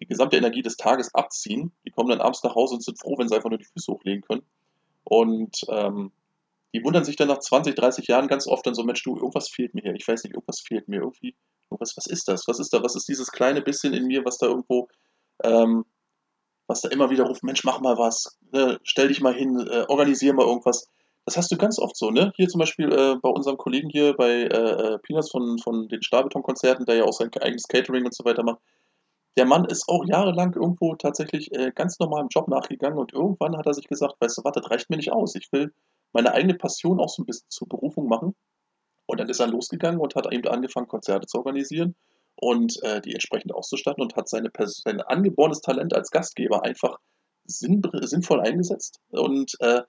die 0.00 0.06
gesamte 0.06 0.36
Energie 0.36 0.62
des 0.62 0.76
Tages 0.76 1.14
abziehen. 1.14 1.72
Die 1.86 1.90
kommen 1.90 2.08
dann 2.08 2.20
abends 2.20 2.42
nach 2.42 2.54
Hause 2.54 2.74
und 2.74 2.84
sind 2.84 2.98
froh, 2.98 3.16
wenn 3.18 3.28
sie 3.28 3.36
einfach 3.36 3.50
nur 3.50 3.58
die 3.58 3.66
Füße 3.66 3.92
hochlegen 3.92 4.22
können. 4.22 4.42
Und 5.04 5.66
ähm, 5.68 6.12
die 6.74 6.82
wundern 6.82 7.04
sich 7.04 7.16
dann 7.16 7.28
nach 7.28 7.38
20, 7.38 7.74
30 7.74 8.06
Jahren 8.08 8.26
ganz 8.26 8.46
oft 8.46 8.66
dann 8.66 8.74
so, 8.74 8.82
Mensch, 8.84 9.02
du, 9.02 9.16
irgendwas 9.16 9.48
fehlt 9.48 9.74
mir 9.74 9.82
hier. 9.82 9.94
Ich 9.94 10.08
weiß 10.08 10.24
nicht, 10.24 10.34
irgendwas 10.34 10.60
fehlt 10.60 10.88
mir 10.88 11.00
irgendwie. 11.00 11.36
Irgendwas, 11.74 11.96
was 11.96 12.06
ist 12.06 12.28
das? 12.28 12.46
Was 12.46 12.60
ist 12.60 12.72
da? 12.72 12.82
Was 12.82 12.94
ist 12.94 13.08
dieses 13.08 13.32
kleine 13.32 13.62
bisschen 13.62 13.94
in 13.94 14.06
mir, 14.06 14.24
was 14.24 14.38
da 14.38 14.46
irgendwo, 14.46 14.88
ähm, 15.42 15.84
was 16.68 16.80
da 16.80 16.88
immer 16.88 17.10
wieder 17.10 17.24
ruft, 17.24 17.42
Mensch, 17.42 17.64
mach 17.64 17.80
mal 17.80 17.98
was, 17.98 18.38
ne, 18.52 18.78
stell 18.84 19.08
dich 19.08 19.20
mal 19.20 19.34
hin, 19.34 19.58
äh, 19.70 19.84
organisier 19.88 20.32
mal 20.34 20.46
irgendwas. 20.46 20.88
Das 21.26 21.36
hast 21.36 21.50
du 21.50 21.56
ganz 21.56 21.78
oft 21.78 21.96
so, 21.96 22.10
ne? 22.10 22.32
Hier 22.36 22.48
zum 22.48 22.60
Beispiel 22.60 22.92
äh, 22.92 23.16
bei 23.20 23.28
unserem 23.30 23.56
Kollegen 23.56 23.88
hier 23.90 24.14
bei 24.14 24.42
äh, 24.42 24.94
äh, 24.94 24.98
Peanuts 24.98 25.30
von, 25.30 25.58
von 25.58 25.88
den 25.88 26.02
Stahlbeton-Konzerten, 26.02 26.84
der 26.86 26.96
ja 26.96 27.04
auch 27.04 27.12
sein 27.12 27.30
eigenes 27.40 27.66
Catering 27.66 28.04
und 28.04 28.14
so 28.14 28.24
weiter 28.24 28.44
macht. 28.44 28.60
Der 29.36 29.46
Mann 29.46 29.64
ist 29.64 29.88
auch 29.88 30.04
jahrelang 30.04 30.54
irgendwo 30.54 30.94
tatsächlich 30.94 31.52
äh, 31.52 31.72
ganz 31.74 31.98
normalem 31.98 32.28
Job 32.28 32.46
nachgegangen 32.48 32.98
und 32.98 33.12
irgendwann 33.12 33.56
hat 33.56 33.66
er 33.66 33.74
sich 33.74 33.88
gesagt, 33.88 34.14
weißt 34.20 34.38
du 34.38 34.44
was, 34.44 34.52
das 34.52 34.70
reicht 34.70 34.90
mir 34.90 34.96
nicht 34.96 35.12
aus. 35.12 35.34
Ich 35.34 35.50
will 35.50 35.72
meine 36.12 36.32
eigene 36.32 36.54
Passion 36.54 37.00
auch 37.00 37.08
so 37.08 37.22
ein 37.22 37.26
bisschen 37.26 37.48
zur 37.48 37.68
Berufung 37.68 38.06
machen. 38.06 38.34
Und 39.06 39.20
dann 39.20 39.28
ist 39.28 39.40
er 39.40 39.46
losgegangen 39.46 40.00
und 40.00 40.14
hat 40.14 40.32
eben 40.32 40.48
angefangen, 40.48 40.88
Konzerte 40.88 41.26
zu 41.26 41.38
organisieren 41.38 41.94
und 42.36 42.82
äh, 42.82 43.00
die 43.00 43.12
entsprechend 43.12 43.54
auszustatten 43.54 44.02
und 44.02 44.16
hat 44.16 44.28
seine 44.28 44.50
sein 44.58 45.00
angeborenes 45.02 45.60
Talent 45.60 45.94
als 45.94 46.10
Gastgeber 46.10 46.64
einfach 46.64 46.98
sinn 47.44 47.82
sinnvoll 48.00 48.40
eingesetzt. 48.40 49.00
Und 49.10 49.52
äh, 49.60 49.82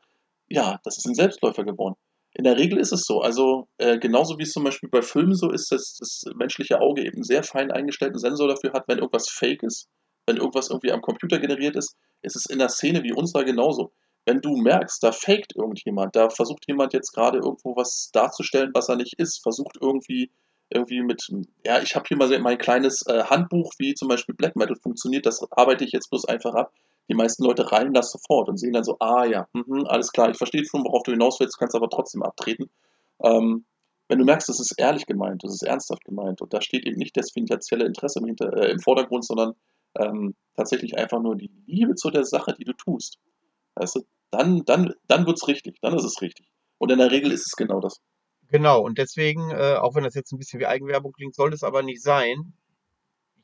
ja, 0.47 0.79
das 0.83 0.97
ist 0.97 1.07
ein 1.07 1.15
Selbstläufer 1.15 1.63
geworden. 1.63 1.95
In 2.33 2.43
der 2.43 2.57
Regel 2.57 2.79
ist 2.79 2.91
es 2.91 3.03
so. 3.05 3.21
Also 3.21 3.69
äh, 3.77 3.97
genauso 3.97 4.37
wie 4.37 4.43
es 4.43 4.51
zum 4.51 4.65
Beispiel 4.65 4.89
bei 4.89 5.01
Filmen 5.01 5.35
so 5.35 5.51
ist, 5.51 5.71
dass 5.71 5.97
das 5.97 6.23
menschliche 6.35 6.81
Auge 6.81 7.01
eben 7.01 7.15
einen 7.15 7.23
sehr 7.23 7.43
fein 7.43 7.71
eingestellten 7.71 8.19
Sensor 8.19 8.49
dafür 8.49 8.73
hat, 8.73 8.87
wenn 8.87 8.97
irgendwas 8.97 9.29
fake 9.29 9.63
ist, 9.63 9.87
wenn 10.27 10.37
irgendwas 10.37 10.69
irgendwie 10.69 10.91
am 10.91 11.01
Computer 11.01 11.39
generiert 11.39 11.77
ist, 11.77 11.95
ist 12.21 12.35
es 12.35 12.45
in 12.47 12.59
der 12.59 12.69
Szene 12.69 13.03
wie 13.03 13.13
unserer 13.13 13.45
genauso. 13.45 13.93
Wenn 14.26 14.41
du 14.41 14.56
merkst, 14.57 15.03
da 15.03 15.11
faked 15.11 15.56
irgendjemand, 15.56 16.15
da 16.15 16.30
versucht 16.30 16.68
jemand 16.68 16.93
jetzt 16.93 17.14
gerade 17.14 17.38
irgendwo 17.38 17.76
was 17.76 18.10
darzustellen, 18.11 18.72
was 18.73 18.89
er 18.89 18.95
nicht 18.95 19.19
ist, 19.19 19.41
versucht 19.43 19.77
irgendwie 19.80 20.31
irgendwie 20.69 21.02
mit, 21.02 21.27
ja, 21.64 21.81
ich 21.81 21.95
habe 21.95 22.06
hier 22.07 22.18
mal 22.18 22.39
mein 22.39 22.57
kleines 22.57 23.06
äh, 23.07 23.23
Handbuch, 23.26 23.73
wie 23.77 23.93
zum 23.93 24.07
Beispiel 24.07 24.35
Black 24.35 24.56
Metal 24.56 24.76
funktioniert, 24.76 25.26
das 25.26 25.45
arbeite 25.52 25.85
ich 25.85 25.91
jetzt 25.91 26.10
bloß 26.10 26.26
einfach 26.26 26.56
ab. 26.56 26.73
Die 27.07 27.14
meisten 27.14 27.43
Leute 27.43 27.72
reihen 27.72 27.93
das 27.93 28.11
sofort 28.11 28.49
und 28.49 28.57
sehen 28.57 28.73
dann 28.73 28.84
so, 28.84 28.97
ah 28.99 29.26
ja, 29.26 29.47
mh, 29.53 29.88
alles 29.88 30.11
klar, 30.11 30.31
ich 30.31 30.38
verstehe 30.38 30.65
schon, 30.65 30.84
worauf 30.84 31.03
du 31.03 31.11
hinaus 31.11 31.39
willst, 31.39 31.60
kannst 31.60 31.76
aber 31.76 31.89
trotzdem 31.89 32.23
abtreten. 32.23 32.69
Ähm, 33.23 33.65
wenn 34.07 34.19
du 34.19 34.26
merkst, 34.26 34.49
das 34.49 34.60
ist 34.60 34.73
ehrlich 34.77 35.06
gemeint, 35.06 35.43
das 35.43 35.53
ist 35.53 35.64
ernsthaft 35.64 36.03
gemeint 36.03 36.41
und 36.41 36.53
da 36.53 36.61
steht 36.61 36.85
eben 36.85 36.97
nicht 36.97 37.15
das 37.15 37.31
finanzielle 37.31 37.85
Interesse 37.85 38.19
im, 38.19 38.26
Hinter 38.26 38.53
äh, 38.53 38.72
im 38.72 38.80
Vordergrund, 38.80 39.26
sondern 39.26 39.53
ähm, 39.97 40.35
tatsächlich 40.56 40.97
einfach 40.97 41.22
nur 41.22 41.35
die 41.35 41.52
Liebe 41.68 41.95
zu 41.95 42.10
der 42.10 42.26
Sache, 42.26 42.53
die 42.53 42.65
du 42.65 42.73
tust. 42.73 43.19
Weißt 43.76 43.95
du, 43.95 44.02
dann, 44.31 44.64
dann, 44.65 44.93
dann 45.07 45.26
wird 45.26 45.38
es 45.38 45.47
richtig, 45.47 45.77
dann 45.81 45.95
ist 45.95 46.03
es 46.03 46.22
richtig. 46.22 46.47
Und 46.77 46.91
in 46.91 46.99
der 46.99 47.11
Regel 47.11 47.31
ist 47.31 47.47
es 47.47 47.56
genau 47.56 47.80
das. 47.80 47.99
Genau, 48.49 48.81
und 48.81 48.97
deswegen, 48.97 49.52
äh, 49.52 49.76
auch 49.76 49.95
wenn 49.95 50.03
das 50.03 50.14
jetzt 50.15 50.31
ein 50.31 50.38
bisschen 50.38 50.60
wie 50.60 50.68
Eigenwerbung 50.68 51.11
klingt, 51.14 51.35
soll 51.35 51.53
es 51.53 51.64
aber 51.64 51.81
nicht 51.81 52.02
sein. 52.03 52.53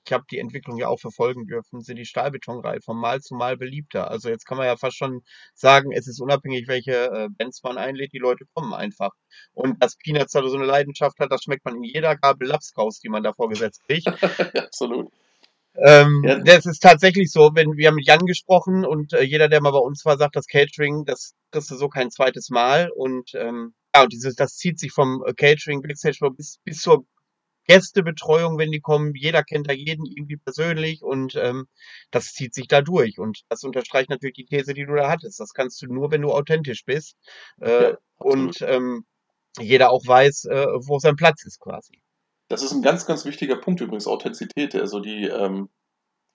Ich 0.06 0.14
habe 0.14 0.26
die 0.32 0.40
Entwicklung 0.40 0.78
ja 0.78 0.88
auch 0.88 1.00
verfolgen 1.00 1.46
dürfen, 1.46 1.82
sind 1.82 1.98
die 1.98 2.06
Stahlbetonreihe 2.06 2.82
von 2.82 2.98
Mal 2.98 3.22
zu 3.22 3.36
Mal 3.36 3.56
beliebter. 3.58 4.10
Also 4.10 4.30
jetzt 4.30 4.46
kann 4.46 4.58
man 4.58 4.66
ja 4.66 4.76
fast 4.76 4.98
schon 4.98 5.22
sagen, 5.54 5.92
es 5.92 6.08
ist 6.08 6.20
unabhängig, 6.20 6.68
welche 6.68 7.06
äh, 7.12 7.30
Bands 7.30 7.62
man 7.64 7.78
einlädt, 7.78 8.12
die 8.14 8.20
Leute 8.20 8.46
kommen 8.54 8.74
einfach. 8.74 9.12
Und 9.54 9.82
dass 9.82 9.98
Peanuts 9.98 10.34
da 10.34 10.48
so 10.48 10.56
eine 10.56 10.66
Leidenschaft 10.66 11.20
hat, 11.20 11.32
das 11.32 11.44
schmeckt 11.44 11.66
man 11.66 11.78
in 11.78 11.84
jeder 11.84 12.16
Gabel 12.16 12.48
Laps 12.48 12.74
raus, 12.78 13.00
die 13.00 13.10
man 13.10 13.24
da 13.24 13.34
vorgesetzt 13.34 13.84
kriegt. 13.86 14.08
Absolut. 14.58 15.12
Ähm, 15.76 16.22
Ja. 16.26 16.40
Das 16.40 16.66
ist 16.66 16.80
tatsächlich 16.82 17.32
so, 17.32 17.52
wenn 17.54 17.78
wir 17.78 17.88
haben 17.88 17.96
mit 17.96 18.08
Jan 18.08 18.26
gesprochen 18.26 18.86
und 18.86 19.14
äh, 19.14 19.24
jeder, 19.24 19.48
der 19.48 19.62
mal 19.62 19.72
bei 19.72 19.80
uns 19.80 20.04
war, 20.06 20.18
sagt, 20.18 20.36
das 20.36 20.48
Catering, 20.48 21.06
das 21.06 21.34
kriegst 21.52 21.72
du 21.72 21.76
so 21.76 21.88
kein 21.90 22.12
zweites 22.12 22.50
Mal. 22.50 22.90
Und 22.96 23.32
ähm, 23.36 23.74
ja, 23.96 24.04
und 24.04 24.14
dieses, 24.14 24.36
das 24.36 24.56
zieht 24.58 24.80
sich 24.80 24.92
vom 24.92 25.24
äh, 25.26 25.34
Catering 25.34 25.82
Backstage 25.82 26.20
bis, 26.36 26.60
bis 26.64 26.82
zur 26.82 27.06
Gästebetreuung, 27.68 28.58
wenn 28.58 28.72
die 28.72 28.82
kommen. 28.82 29.14
Jeder 29.16 29.44
kennt 29.44 29.70
da 29.70 29.74
jeden 29.74 30.06
irgendwie 30.06 30.38
persönlich 30.38 31.04
und 31.04 31.36
ähm, 31.36 31.68
das 32.12 32.34
zieht 32.34 32.54
sich 32.54 32.68
da 32.68 32.82
durch. 32.82 33.20
Und 33.20 33.42
das 33.50 33.64
unterstreicht 33.64 34.10
natürlich 34.10 34.36
die 34.36 34.46
These, 34.46 34.74
die 34.74 34.86
du 34.86 34.96
da 34.96 35.10
hattest. 35.10 35.40
Das 35.40 35.54
kannst 35.54 35.82
du 35.82 35.88
nur, 35.88 36.12
wenn 36.12 36.22
du 36.22 36.32
authentisch 36.32 36.84
bist 36.86 37.16
äh, 37.62 37.92
Ja, 37.92 37.98
und 38.18 38.62
ähm, 38.62 39.06
jeder 39.60 39.92
auch 39.92 40.06
weiß, 40.06 40.46
äh, 40.46 40.66
wo 40.86 41.00
sein 41.00 41.16
Platz 41.16 41.46
ist 41.46 41.60
quasi. 41.60 42.02
Das 42.52 42.64
ist 42.64 42.74
ein 42.74 42.82
ganz, 42.82 43.06
ganz 43.06 43.24
wichtiger 43.24 43.56
Punkt 43.56 43.80
übrigens, 43.80 44.08
Authentizität. 44.08 44.76
Also 44.76 45.00
die, 45.00 45.24
ähm, 45.24 45.70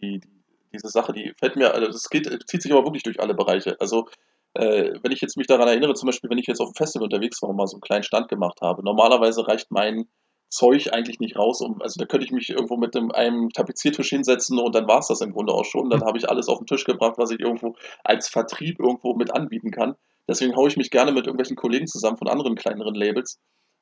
die, 0.00 0.18
die, 0.20 0.42
diese 0.72 0.88
Sache, 0.88 1.12
die 1.12 1.34
fällt 1.38 1.56
mir, 1.56 1.74
also 1.74 1.88
das 1.88 2.08
geht, 2.08 2.26
zieht 2.48 2.62
sich 2.62 2.72
aber 2.72 2.84
wirklich 2.84 3.02
durch 3.02 3.20
alle 3.20 3.34
Bereiche. 3.34 3.76
Also 3.80 4.08
äh, 4.54 4.94
wenn 5.02 5.12
ich 5.12 5.20
jetzt 5.20 5.36
mich 5.36 5.46
daran 5.46 5.68
erinnere, 5.68 5.92
zum 5.92 6.06
Beispiel, 6.06 6.30
wenn 6.30 6.38
ich 6.38 6.46
jetzt 6.46 6.60
auf 6.60 6.70
dem 6.72 6.74
Festival 6.74 7.04
unterwegs 7.04 7.42
war 7.42 7.50
und 7.50 7.56
mal 7.56 7.66
so 7.66 7.76
einen 7.76 7.82
kleinen 7.82 8.02
Stand 8.02 8.28
gemacht 8.28 8.60
habe, 8.62 8.82
normalerweise 8.82 9.46
reicht 9.46 9.70
mein 9.70 10.08
Zeug 10.48 10.90
eigentlich 10.92 11.20
nicht 11.20 11.36
raus, 11.36 11.60
um, 11.60 11.82
also 11.82 11.98
da 11.98 12.06
könnte 12.06 12.24
ich 12.24 12.32
mich 12.32 12.48
irgendwo 12.48 12.78
mit 12.78 12.96
einem, 12.96 13.10
einem 13.10 13.50
Tapeziertisch 13.50 14.08
hinsetzen 14.08 14.58
und 14.58 14.74
dann 14.74 14.88
war 14.88 15.00
es 15.00 15.08
das 15.08 15.20
im 15.20 15.32
Grunde 15.32 15.52
auch 15.52 15.66
schon. 15.66 15.90
Dann 15.90 16.02
habe 16.02 16.16
ich 16.16 16.30
alles 16.30 16.48
auf 16.48 16.58
den 16.58 16.66
Tisch 16.66 16.84
gebracht, 16.84 17.18
was 17.18 17.30
ich 17.30 17.40
irgendwo 17.40 17.74
als 18.04 18.28
Vertrieb 18.30 18.80
irgendwo 18.80 19.14
mit 19.14 19.34
anbieten 19.34 19.70
kann. 19.70 19.96
Deswegen 20.26 20.56
haue 20.56 20.68
ich 20.68 20.78
mich 20.78 20.90
gerne 20.90 21.12
mit 21.12 21.26
irgendwelchen 21.26 21.56
Kollegen 21.56 21.86
zusammen 21.86 22.16
von 22.16 22.28
anderen 22.28 22.54
kleineren 22.54 22.94
Labels. 22.94 23.38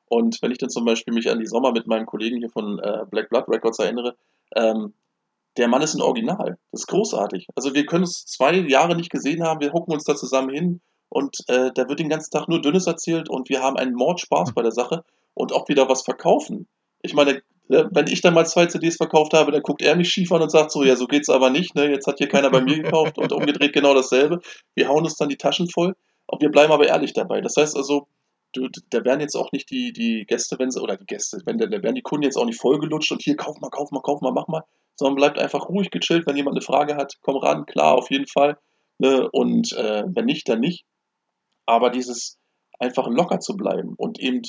Und 0.07 0.41
wenn 0.41 0.51
ich 0.51 0.57
dann 0.57 0.69
zum 0.69 0.85
Beispiel 0.85 1.13
mich 1.13 1.29
an 1.29 1.39
die 1.39 1.47
Sommer 1.47 1.71
mit 1.71 1.87
meinem 1.87 2.05
Kollegen 2.05 2.37
hier 2.37 2.49
von 2.49 2.79
äh, 2.79 3.05
Black 3.09 3.29
Blood 3.29 3.47
Records 3.47 3.79
erinnere, 3.79 4.15
ähm, 4.55 4.93
der 5.57 5.67
Mann 5.67 5.81
ist 5.81 5.95
ein 5.95 6.01
Original. 6.01 6.57
Das 6.71 6.81
ist 6.81 6.87
großartig. 6.87 7.47
Also 7.55 7.73
wir 7.73 7.85
können 7.85 8.03
es 8.03 8.25
zwei 8.25 8.55
Jahre 8.55 8.95
nicht 8.95 9.09
gesehen 9.09 9.43
haben, 9.43 9.61
wir 9.61 9.73
hocken 9.73 9.93
uns 9.93 10.03
da 10.03 10.15
zusammen 10.15 10.49
hin 10.49 10.81
und 11.09 11.37
äh, 11.47 11.71
da 11.73 11.87
wird 11.87 11.99
den 11.99 12.09
ganzen 12.09 12.31
Tag 12.31 12.49
nur 12.49 12.61
Dünnes 12.61 12.87
erzählt 12.87 13.29
und 13.29 13.49
wir 13.49 13.61
haben 13.61 13.77
einen 13.77 13.95
Mordspaß 13.95 14.53
bei 14.53 14.61
der 14.61 14.71
Sache 14.71 15.03
und 15.33 15.53
auch 15.53 15.69
wieder 15.69 15.87
was 15.87 16.03
verkaufen. 16.03 16.67
Ich 17.01 17.13
meine, 17.13 17.41
äh, 17.69 17.85
wenn 17.91 18.07
ich 18.07 18.21
dann 18.21 18.33
mal 18.33 18.45
zwei 18.45 18.65
CDs 18.65 18.97
verkauft 18.97 19.33
habe, 19.33 19.51
dann 19.51 19.61
guckt 19.61 19.81
er 19.81 19.95
mich 19.95 20.09
schief 20.09 20.31
an 20.31 20.41
und 20.41 20.51
sagt 20.51 20.71
so, 20.71 20.83
ja, 20.83 20.95
so 20.95 21.07
geht's 21.07 21.29
aber 21.29 21.49
nicht, 21.49 21.75
ne? 21.75 21.89
Jetzt 21.89 22.07
hat 22.07 22.17
hier 22.17 22.27
keiner 22.27 22.49
bei 22.49 22.61
mir 22.61 22.81
gekauft 22.81 23.17
und 23.17 23.31
umgedreht 23.31 23.73
genau 23.73 23.93
dasselbe. 23.93 24.39
Wir 24.75 24.87
hauen 24.87 25.03
uns 25.03 25.15
dann 25.15 25.29
die 25.29 25.37
Taschen 25.37 25.69
voll. 25.69 25.95
Und 26.27 26.41
wir 26.41 26.49
bleiben 26.49 26.73
aber 26.73 26.87
ehrlich 26.87 27.13
dabei. 27.13 27.41
Das 27.41 27.55
heißt 27.55 27.75
also, 27.77 28.07
da 28.89 29.03
werden 29.05 29.21
jetzt 29.21 29.35
auch 29.35 29.51
nicht 29.51 29.69
die, 29.69 29.93
die 29.93 30.25
Gäste, 30.25 30.57
wenn 30.59 30.71
sie, 30.71 30.81
oder 30.81 30.97
die 30.97 31.05
Gäste, 31.05 31.41
wenn 31.45 31.57
da 31.57 31.69
werden 31.69 31.95
die 31.95 32.01
Kunden 32.01 32.23
jetzt 32.23 32.37
auch 32.37 32.45
nicht 32.45 32.59
vollgelutscht 32.59 33.11
und 33.11 33.21
hier 33.21 33.35
kauf 33.35 33.59
mal, 33.59 33.69
kauf 33.69 33.91
mal, 33.91 34.01
kauf 34.01 34.21
mal, 34.21 34.31
mach 34.31 34.47
mal, 34.47 34.63
sondern 34.95 35.15
bleibt 35.15 35.39
einfach 35.39 35.69
ruhig 35.69 35.91
gechillt, 35.91 36.25
wenn 36.27 36.35
jemand 36.35 36.55
eine 36.55 36.65
Frage 36.65 36.95
hat, 36.95 37.15
komm 37.21 37.37
ran, 37.37 37.65
klar, 37.65 37.95
auf 37.95 38.09
jeden 38.11 38.27
Fall. 38.27 38.57
Ne? 38.97 39.29
Und 39.31 39.73
äh, 39.73 40.03
wenn 40.07 40.25
nicht, 40.25 40.47
dann 40.47 40.59
nicht. 40.59 40.85
Aber 41.65 41.89
dieses 41.89 42.37
einfach 42.79 43.07
locker 43.07 43.39
zu 43.39 43.55
bleiben 43.55 43.93
und 43.97 44.19
eben 44.19 44.41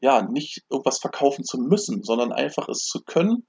ja 0.00 0.22
nicht 0.22 0.62
irgendwas 0.70 0.98
verkaufen 0.98 1.44
zu 1.44 1.58
müssen, 1.58 2.02
sondern 2.02 2.32
einfach 2.32 2.68
es 2.68 2.86
zu 2.86 3.02
können 3.04 3.46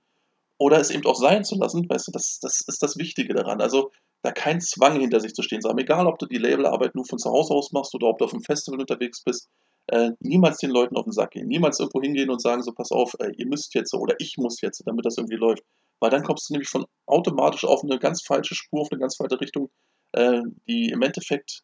oder 0.57 0.79
es 0.79 0.89
eben 0.89 1.05
auch 1.05 1.15
sein 1.15 1.43
zu 1.43 1.55
lassen, 1.55 1.87
weißt 1.89 2.07
du, 2.07 2.11
das, 2.11 2.39
das 2.41 2.61
ist 2.65 2.81
das 2.81 2.97
Wichtige 2.97 3.33
daran. 3.33 3.61
Also 3.61 3.91
da 4.21 4.31
kein 4.31 4.61
Zwang 4.61 4.99
hinter 4.99 5.19
sich 5.19 5.33
zu 5.33 5.43
stehen 5.43 5.61
zu 5.61 5.69
haben, 5.69 5.77
egal 5.77 6.07
ob 6.07 6.17
du 6.17 6.25
die 6.25 6.37
Labelarbeit 6.37 6.95
nur 6.95 7.05
von 7.05 7.19
zu 7.19 7.29
Hause 7.29 7.53
aus 7.53 7.71
machst 7.71 7.93
oder 7.93 8.07
ob 8.07 8.17
du 8.17 8.25
auf 8.25 8.33
einem 8.33 8.41
Festival 8.41 8.79
unterwegs 8.79 9.23
bist, 9.23 9.49
äh, 9.87 10.11
niemals 10.19 10.57
den 10.57 10.71
Leuten 10.71 10.97
auf 10.97 11.03
den 11.03 11.13
Sack 11.13 11.31
gehen, 11.31 11.47
niemals 11.47 11.79
irgendwo 11.79 12.01
hingehen 12.01 12.29
und 12.29 12.41
sagen 12.41 12.63
so, 12.63 12.71
pass 12.71 12.91
auf, 12.91 13.13
äh, 13.19 13.31
ihr 13.37 13.47
müsst 13.47 13.73
jetzt 13.75 13.93
oder 13.93 14.15
ich 14.19 14.37
muss 14.37 14.61
jetzt, 14.61 14.83
damit 14.85 15.05
das 15.05 15.17
irgendwie 15.17 15.35
läuft. 15.35 15.63
Weil 15.99 16.09
dann 16.09 16.23
kommst 16.23 16.49
du 16.49 16.53
nämlich 16.53 16.69
von 16.69 16.85
automatisch 17.05 17.63
auf 17.65 17.83
eine 17.83 17.99
ganz 17.99 18.23
falsche 18.23 18.55
Spur, 18.55 18.81
auf 18.81 18.91
eine 18.91 18.99
ganz 18.99 19.15
falsche 19.15 19.39
Richtung, 19.39 19.69
äh, 20.13 20.41
die 20.67 20.89
im 20.89 21.01
Endeffekt 21.01 21.61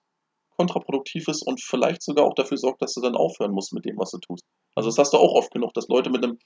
kontraproduktiv 0.57 1.27
ist 1.27 1.41
und 1.45 1.61
vielleicht 1.61 2.03
sogar 2.03 2.25
auch 2.25 2.35
dafür 2.35 2.57
sorgt, 2.57 2.81
dass 2.81 2.93
du 2.93 3.01
dann 3.01 3.15
aufhören 3.15 3.51
musst 3.51 3.73
mit 3.73 3.85
dem, 3.85 3.97
was 3.97 4.11
du 4.11 4.19
tust. 4.19 4.43
Also 4.75 4.89
das 4.89 4.97
hast 4.97 5.13
du 5.13 5.17
auch 5.17 5.33
oft 5.33 5.51
genug, 5.51 5.73
dass 5.73 5.87
Leute 5.87 6.09
mit 6.09 6.23
einem 6.23 6.37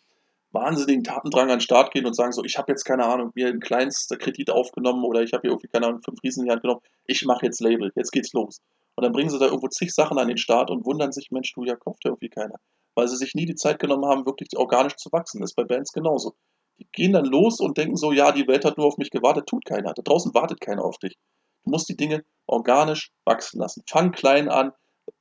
wahnsinnigen 0.52 1.04
Tatendrang 1.04 1.50
an 1.50 1.58
den 1.58 1.62
Start 1.62 1.92
gehen 1.92 2.06
und 2.06 2.16
sagen 2.16 2.32
so, 2.32 2.44
ich 2.44 2.58
habe 2.58 2.72
jetzt 2.72 2.86
keine 2.86 3.06
Ahnung, 3.06 3.32
mir 3.36 3.48
einen 3.48 3.60
kleinsten 3.60 4.18
Kredit 4.18 4.50
aufgenommen 4.50 5.04
oder 5.04 5.22
ich 5.22 5.34
habe 5.34 5.42
hier 5.42 5.52
irgendwie 5.52 5.68
keine 5.68 5.88
Ahnung, 5.88 6.02
fünf 6.02 6.24
Riesen 6.24 6.42
in 6.42 6.46
die 6.46 6.52
Hand 6.52 6.62
genommen, 6.62 6.82
ich 7.06 7.26
mache 7.26 7.46
jetzt 7.46 7.60
Label, 7.60 7.92
jetzt 7.96 8.12
geht's 8.12 8.32
los. 8.34 8.62
Und 8.96 9.04
dann 9.04 9.12
bringen 9.12 9.30
sie 9.30 9.40
da 9.40 9.46
irgendwo 9.46 9.68
zig 9.68 9.94
Sachen 9.94 10.18
an 10.18 10.28
den 10.28 10.38
Start 10.38 10.70
und 10.70 10.86
wundern 10.86 11.12
sich, 11.12 11.32
Mensch, 11.32 11.54
du, 11.54 11.64
ja, 11.64 11.76
kauft 11.76 12.06
ja 12.06 12.12
irgendwie 12.12 12.30
keiner. 12.30 12.56
Weil 12.96 13.08
sie 13.08 13.18
sich 13.18 13.36
nie 13.36 13.46
die 13.46 13.56
Zeit 13.56 13.80
genommen 13.80 14.06
haben, 14.06 14.26
wirklich 14.26 14.50
organisch 14.56 14.96
zu 14.96 15.12
wachsen. 15.12 15.42
Das 15.42 15.52
ist 15.52 15.56
bei 15.56 15.66
Bands 15.66 15.92
genauso. 15.92 16.36
Die 16.80 16.88
gehen 16.92 17.14
dann 17.14 17.26
los 17.26 17.60
und 17.60 17.78
denken 17.78 17.98
so, 17.98 18.12
ja, 18.12 18.32
die 18.32 18.48
Welt 18.48 18.64
hat 18.64 18.78
nur 18.78 18.88
auf 18.88 18.98
mich 18.98 19.10
gewartet, 19.10 19.48
tut 19.48 19.66
keiner. 19.66 19.94
Da 19.94 20.02
draußen 20.02 20.34
wartet 20.34 20.62
keiner 20.62 20.84
auf 20.84 20.98
dich. 20.98 21.18
Du 21.64 21.72
musst 21.72 21.90
die 21.90 21.98
Dinge 21.98 22.24
organisch 22.48 23.12
wachsen 23.26 23.60
lassen. 23.60 23.84
Fang 23.90 24.12
klein 24.12 24.50
an, 24.50 24.72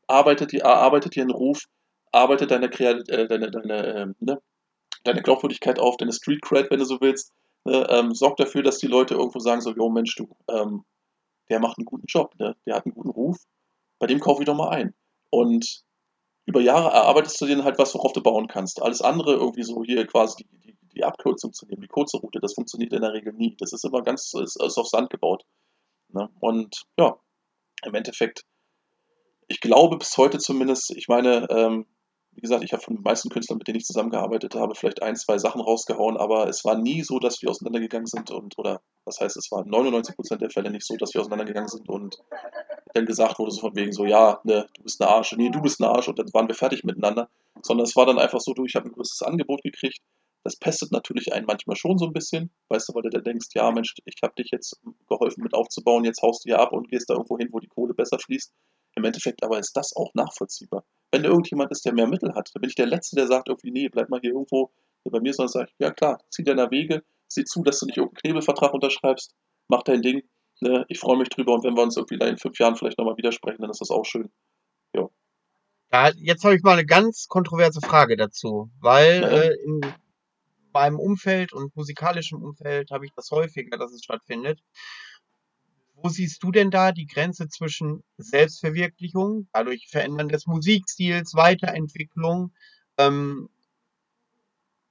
arbeitet 0.07 0.53
dir, 0.53 0.67
arbeitet 0.67 1.19
einen 1.19 1.31
Ruf, 1.31 1.65
arbeitet 2.13 2.51
deine, 2.51 2.67
äh, 2.67 3.29
deine, 3.29 3.51
deine, 3.51 3.87
äh, 3.87 4.07
ne, 4.21 4.41
deine 5.05 5.23
Glaubwürdigkeit 5.23 5.79
auf, 5.79 5.97
deine 5.97 6.13
Street 6.13 6.43
Cred, 6.43 6.71
wenn 6.71 6.79
du 6.79 6.85
so 6.85 7.01
willst. 7.01 7.33
Ne, 7.65 7.87
ähm, 7.91 8.15
sorg 8.15 8.37
dafür, 8.37 8.63
dass 8.63 8.79
die 8.79 8.87
Leute 8.87 9.15
irgendwo 9.15 9.39
sagen 9.39 9.61
so, 9.61 9.73
jo 9.73 9.89
Mensch, 9.89 10.15
du, 10.17 10.29
ähm, 10.49 10.85
der 11.49 11.61
macht 11.61 11.79
einen 11.79 11.87
guten 11.87 12.07
Job, 12.07 12.35
ne? 12.39 12.57
der 12.67 12.77
hat 12.77 12.87
einen 12.87 12.95
guten 12.95 13.11
Ruf, 13.11 13.39
bei 14.05 14.09
dem 14.09 14.21
kaufe 14.21 14.43
ich 14.43 14.47
doch 14.47 14.55
mal 14.55 14.69
ein. 14.69 14.95
Und 15.31 15.83
über 16.45 16.61
Jahre 16.61 16.91
erarbeitest 16.91 17.41
du 17.41 17.47
dir 17.47 17.65
halt 17.65 17.79
was, 17.79 17.95
worauf 17.95 18.13
du 18.13 18.23
bauen 18.23 18.49
kannst. 18.49 18.83
Alles 18.83 19.01
andere 19.01 19.33
irgendwie 19.33 19.63
so 19.63 19.83
hier 19.83 20.07
quasi 20.07 20.45
die, 20.45 20.59
die, 20.59 20.79
die 20.95 21.05
Abkürzung 21.05 21.55
zu 21.55 21.65
nehmen, 21.65 21.81
die 21.81 21.89
kurze 21.89 22.19
Route, 22.19 22.39
das 22.39 22.53
funktioniert 22.53 22.93
in 22.93 23.01
der 23.01 23.15
Regel 23.15 23.33
nie. 23.33 23.57
Das 23.59 23.73
ist 23.73 23.83
immer 23.83 24.03
ganz, 24.03 24.35
ist, 24.35 24.63
ist 24.63 24.77
auf 24.77 24.89
Sand 24.89 25.09
gebaut. 25.09 25.45
Ne? 26.09 26.29
Und 26.39 26.83
ja, 26.99 27.17
im 27.83 27.95
Endeffekt, 27.95 28.43
ich 29.49 29.63
glaube 29.63 29.97
bis 29.97 30.19
heute 30.19 30.37
zumindest, 30.37 30.95
ich 30.95 31.09
meine, 31.09 31.49
ähm, 31.49 31.87
wie 32.35 32.41
gesagt, 32.41 32.65
ich 32.65 32.73
habe 32.73 32.83
von 32.83 32.97
den 32.97 33.03
meisten 33.03 33.29
Künstlern, 33.29 33.59
mit 33.59 33.69
denen 33.69 33.79
ich 33.79 33.85
zusammengearbeitet 33.85 34.55
habe, 34.55 34.75
vielleicht 34.75 35.03
ein, 35.03 35.17
zwei 35.17 35.39
Sachen 35.39 35.61
rausgehauen, 35.61 36.17
aber 36.17 36.49
es 36.49 36.65
war 36.65 36.77
nie 36.77 37.03
so, 37.03 37.19
dass 37.19 37.43
wir 37.43 37.51
auseinandergegangen 37.51 38.07
sind 38.07 38.31
und, 38.31 38.59
oder 38.59 38.81
das 39.05 39.21
heißt, 39.21 39.37
es 39.37 39.51
war 39.51 39.65
99% 39.65 40.37
der 40.37 40.51
Fälle 40.51 40.71
nicht 40.71 40.87
so, 40.87 40.97
dass 40.97 41.15
wir 41.15 41.21
auseinandergegangen 41.21 41.69
sind 41.69 41.89
und 41.89 42.19
dann 42.95 43.07
gesagt 43.07 43.39
wurde, 43.39 43.51
so 43.51 43.61
von 43.61 43.77
wegen 43.77 43.93
so, 43.93 44.05
ja, 44.05 44.41
ne, 44.45 44.67
du 44.75 44.83
bist 44.83 45.01
ein 45.01 45.09
Arsch, 45.09 45.33
nee, 45.37 45.51
du 45.51 45.61
bist 45.61 45.81
ein 45.81 45.85
Arsch 45.85 46.09
und 46.09 46.19
dann 46.19 46.33
waren 46.33 46.49
wir 46.49 46.55
fertig 46.55 46.85
miteinander, 46.85 47.29
sondern 47.63 47.85
es 47.85 47.97
war 47.97 48.07
dann 48.07 48.19
einfach 48.19 48.41
so, 48.41 48.55
du, 48.55 48.65
ich 48.65 48.75
habe 48.75 48.89
ein 48.89 48.93
größtes 48.93 49.23
Angebot 49.23 49.63
gekriegt. 49.63 50.01
Das 50.45 50.57
pestet 50.57 50.93
natürlich 50.93 51.33
einen 51.33 51.47
manchmal 51.47 51.77
schon 51.77 51.97
so 51.97 52.05
ein 52.05 52.13
bisschen, 52.13 52.51
weißt 52.69 52.89
du, 52.89 52.95
weil 52.95 53.03
du 53.03 53.09
da 53.09 53.21
denkst, 53.21 53.49
ja, 53.55 53.71
Mensch, 53.71 53.95
ich 54.05 54.17
habe 54.23 54.35
dich 54.35 54.51
jetzt 54.53 54.79
geholfen 55.09 55.43
mit 55.43 55.55
aufzubauen, 55.55 56.05
jetzt 56.05 56.21
haust 56.21 56.45
du 56.45 56.51
hier 56.51 56.61
ab 56.61 56.73
und 56.73 56.89
gehst 56.91 57.09
da 57.09 57.15
irgendwo 57.15 57.39
hin, 57.39 57.49
wo 57.51 57.61
die 57.61 57.69
Kohle 57.69 57.95
besser 57.95 58.19
fließt. 58.19 58.53
Im 58.97 59.05
Endeffekt 59.05 59.43
aber 59.43 59.59
ist 59.59 59.77
das 59.77 59.95
auch 59.97 60.13
nachvollziehbar. 60.15 60.85
Wenn 61.11 61.23
da 61.23 61.29
irgendjemand 61.29 61.71
ist, 61.71 61.85
der 61.85 61.95
mehr 61.95 62.07
Mittel 62.07 62.35
hat, 62.35 62.51
dann 62.55 62.61
bin 62.61 62.69
ich 62.71 62.77
der 62.77 62.87
Letzte, 62.87 63.17
der 63.17 63.27
sagt 63.27 63.49
irgendwie, 63.49 63.71
nee, 63.71 63.89
bleib 63.89 64.09
mal 64.09 64.21
hier 64.21 64.33
irgendwo 64.33 64.73
bei 65.11 65.21
mir, 65.21 65.33
sondern 65.35 65.53
sage 65.53 65.69
ich, 65.71 65.75
ja 65.79 65.91
klar, 65.93 66.19
zieh 66.31 66.45
deiner 66.45 66.71
Wege, 66.71 67.03
sieh 67.29 67.45
zu, 67.45 67.63
dass 67.63 67.79
du 67.81 67.87
nicht 67.87 67.99
irgendeinen 67.99 68.23
Knebelvertrag 68.23 68.73
unterschreibst, 68.73 69.35
mach 69.69 69.83
dein 69.83 70.03
Ding, 70.03 70.23
ne? 70.61 70.85
ich 70.89 70.99
freue 70.99 71.19
mich 71.19 71.29
drüber 71.29 71.53
und 71.55 71.65
wenn 71.65 71.77
wir 71.77 71.83
uns 71.83 71.97
irgendwie 71.97 72.17
in 72.25 72.39
fünf 72.39 72.59
Jahren 72.59 72.77
vielleicht 72.77 72.99
nochmal 72.99 73.17
widersprechen, 73.17 73.61
dann 73.61 73.71
ist 73.71 73.81
das 73.81 73.91
auch 73.91 74.05
schön. 74.05 74.31
Ja. 74.95 75.09
Ja, 75.93 76.11
jetzt 76.17 76.43
habe 76.45 76.57
ich 76.57 76.63
mal 76.63 76.73
eine 76.73 76.87
ganz 76.87 77.27
kontroverse 77.29 77.81
Frage 77.81 78.17
dazu, 78.17 78.71
weil 78.81 79.21
Ja. 79.23 79.29
äh, 79.29 79.55
in 79.65 79.81
meinem 80.73 80.99
Umfeld 80.99 81.53
und 81.53 81.77
musikalischem 81.77 82.43
Umfeld 82.43 82.91
habe 82.91 83.05
ich 83.07 83.13
das 83.15 83.31
häufiger, 83.31 83.77
dass 83.79 83.93
es 83.93 84.03
stattfindet. 84.03 84.61
Wo 86.05 86.11
siehst 86.11 86.43
du 86.43 86.51
denn 86.53 86.71
da 86.71 86.93
die 86.93 87.07
Grenze 87.07 87.49
zwischen 87.49 88.05
Selbstverwirklichung, 88.19 89.49
dadurch 89.55 89.89
Verändern 89.89 90.29
des 90.29 90.47
Musikstils, 90.47 91.33
Weiterentwicklung? 91.33 92.53
Ähm, 92.99 93.49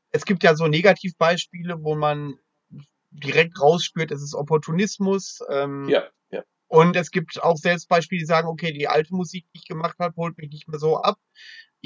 es 0.10 0.26
gibt 0.26 0.42
ja 0.42 0.56
so 0.56 0.66
Negativbeispiele, 0.66 1.84
wo 1.84 1.94
man 1.94 2.34
direkt 3.12 3.62
rausspürt, 3.62 4.10
es 4.10 4.24
ist 4.24 4.34
Opportunismus. 4.34 5.42
Ähm, 5.52 5.88
Ja, 5.88 6.10
ja. 6.32 6.44
und 6.66 6.96
es 6.96 7.12
gibt 7.12 7.44
auch 7.44 7.58
selbst 7.58 7.90
Beispiele, 7.90 8.22
die 8.22 8.26
sagen, 8.26 8.48
okay, 8.48 8.74
die 8.74 8.88
alte 8.88 9.14
Musik, 9.14 9.46
die 9.54 9.60
ich 9.60 9.68
gemacht 9.68 10.00
habe, 10.00 10.16
holt 10.16 10.36
mich 10.40 10.50
nicht 10.50 10.68
mehr 10.68 10.80
so 10.80 10.98
ab. 10.98 11.20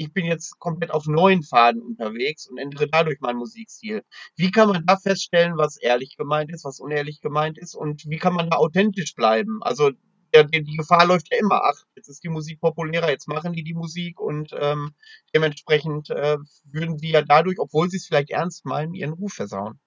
Ich 0.00 0.12
bin 0.12 0.26
jetzt 0.26 0.60
komplett 0.60 0.92
auf 0.92 1.06
neuen 1.06 1.42
Faden 1.42 1.82
unterwegs 1.82 2.46
und 2.46 2.56
ändere 2.56 2.88
dadurch 2.88 3.18
meinen 3.20 3.38
Musikstil. 3.38 4.04
Wie 4.36 4.52
kann 4.52 4.68
man 4.68 4.86
da 4.86 4.96
feststellen, 4.96 5.56
was 5.56 5.76
ehrlich 5.76 6.16
gemeint 6.16 6.52
ist, 6.52 6.64
was 6.64 6.78
unehrlich 6.78 7.20
gemeint 7.20 7.58
ist 7.58 7.74
und 7.74 8.04
wie 8.06 8.18
kann 8.18 8.32
man 8.32 8.48
da 8.48 8.58
authentisch 8.58 9.16
bleiben? 9.16 9.58
Also 9.60 9.90
der, 10.32 10.44
der, 10.44 10.60
die 10.60 10.76
Gefahr 10.76 11.04
läuft 11.04 11.32
ja 11.32 11.38
immer. 11.40 11.62
Ach, 11.64 11.82
jetzt 11.96 12.08
ist 12.08 12.22
die 12.22 12.28
Musik 12.28 12.60
populärer, 12.60 13.10
jetzt 13.10 13.26
machen 13.26 13.54
die 13.54 13.64
die 13.64 13.74
Musik 13.74 14.20
und 14.20 14.54
ähm, 14.56 14.94
dementsprechend 15.34 16.10
äh, 16.10 16.38
würden 16.64 16.96
sie 16.98 17.10
ja 17.10 17.22
dadurch, 17.22 17.58
obwohl 17.58 17.90
sie 17.90 17.96
es 17.96 18.06
vielleicht 18.06 18.30
ernst 18.30 18.66
meinen, 18.66 18.94
ihren 18.94 19.14
Ruf 19.14 19.32
versauen. 19.32 19.80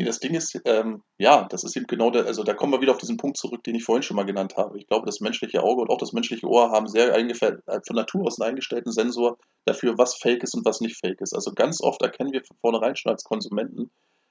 Nee, 0.00 0.06
das 0.06 0.20
Ding 0.20 0.34
ist, 0.34 0.60
ähm, 0.64 1.02
ja, 1.18 1.48
das 1.50 1.64
ist 1.64 1.76
eben 1.76 1.88
genau 1.88 2.10
der, 2.10 2.24
also 2.26 2.44
da 2.44 2.54
kommen 2.54 2.72
wir 2.72 2.80
wieder 2.80 2.92
auf 2.92 2.98
diesen 2.98 3.16
Punkt 3.16 3.36
zurück, 3.36 3.64
den 3.64 3.74
ich 3.74 3.82
vorhin 3.82 4.04
schon 4.04 4.14
mal 4.16 4.24
genannt 4.26 4.56
habe. 4.56 4.78
Ich 4.78 4.86
glaube, 4.86 5.06
das 5.06 5.18
menschliche 5.20 5.60
Auge 5.64 5.82
und 5.82 5.90
auch 5.90 5.98
das 5.98 6.12
menschliche 6.12 6.46
Ohr 6.46 6.70
haben 6.70 6.86
sehr 6.86 7.12
äh, 7.16 7.80
von 7.84 7.96
Natur 7.96 8.24
aus 8.24 8.40
einen 8.40 8.50
eingestellten 8.50 8.92
Sensor 8.92 9.38
dafür, 9.64 9.98
was 9.98 10.14
fake 10.14 10.44
ist 10.44 10.54
und 10.54 10.64
was 10.64 10.80
nicht 10.80 10.96
fake 10.98 11.20
ist. 11.20 11.34
Also 11.34 11.52
ganz 11.52 11.80
oft 11.82 12.00
erkennen 12.00 12.32
wir 12.32 12.44
von 12.44 12.56
vornherein 12.60 12.94
schon 12.94 13.10
als 13.10 13.24
Konsumenten, 13.24 13.90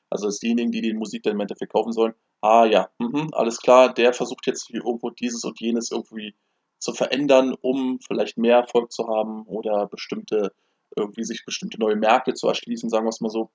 also 0.09 0.27
als 0.27 0.39
diejenigen, 0.39 0.71
die 0.71 0.81
die 0.81 0.93
Musik 0.93 1.23
dann 1.23 1.33
im 1.33 1.41
Endeffekt 1.41 1.73
kaufen 1.73 1.91
sollen, 1.91 2.13
ah 2.41 2.65
ja, 2.65 2.89
mhm, 2.99 3.29
alles 3.33 3.59
klar, 3.59 3.93
der 3.93 4.13
versucht 4.13 4.47
jetzt 4.47 4.67
hier 4.67 4.85
irgendwo 4.85 5.09
dieses 5.09 5.43
und 5.43 5.59
jenes 5.59 5.91
irgendwie 5.91 6.33
zu 6.79 6.93
verändern, 6.93 7.55
um 7.59 7.99
vielleicht 7.99 8.37
mehr 8.37 8.57
Erfolg 8.57 8.93
zu 8.93 9.09
haben 9.09 9.45
oder 9.47 9.87
bestimmte, 9.87 10.53
irgendwie 10.95 11.25
sich 11.25 11.43
bestimmte 11.45 11.77
neue 11.77 11.97
Märkte 11.97 12.33
zu 12.35 12.47
erschließen, 12.47 12.89
sagen 12.89 13.05
wir 13.05 13.09
es 13.09 13.19
mal 13.19 13.29
so. 13.29 13.49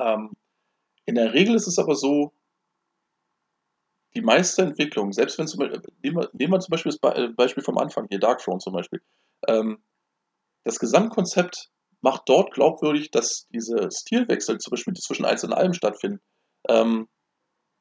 Ähm, 0.00 0.30
in 1.06 1.14
der 1.14 1.32
Regel 1.32 1.54
ist 1.54 1.66
es 1.66 1.78
aber 1.78 1.94
so, 1.94 2.32
die 4.14 4.22
meiste 4.22 4.62
Entwicklung, 4.62 5.12
selbst 5.12 5.38
wenn 5.38 5.46
zum 5.46 5.60
Beispiel, 5.60 5.82
nehmen 6.02 6.52
wir, 6.52 6.60
zum 6.60 6.70
Beispiel 6.70 6.92
das 6.92 7.16
äh, 7.16 7.28
Beispiel 7.28 7.62
vom 7.62 7.78
Anfang, 7.78 8.06
hier 8.08 8.18
Dark 8.18 8.40
Throne 8.40 8.58
zum 8.58 8.72
Beispiel, 8.72 9.00
ähm, 9.46 9.82
das 10.64 10.78
Gesamtkonzept 10.78 11.70
macht 12.00 12.22
dort 12.26 12.52
glaubwürdig, 12.52 13.10
dass 13.10 13.46
diese 13.52 13.88
Stilwechsel 13.92 14.58
zum 14.58 14.70
Beispiel, 14.70 14.94
die 14.94 15.00
zwischen 15.00 15.24
einzelnen 15.24 15.52
Alben 15.52 15.74
stattfinden, 15.74 16.20
ähm, 16.68 17.08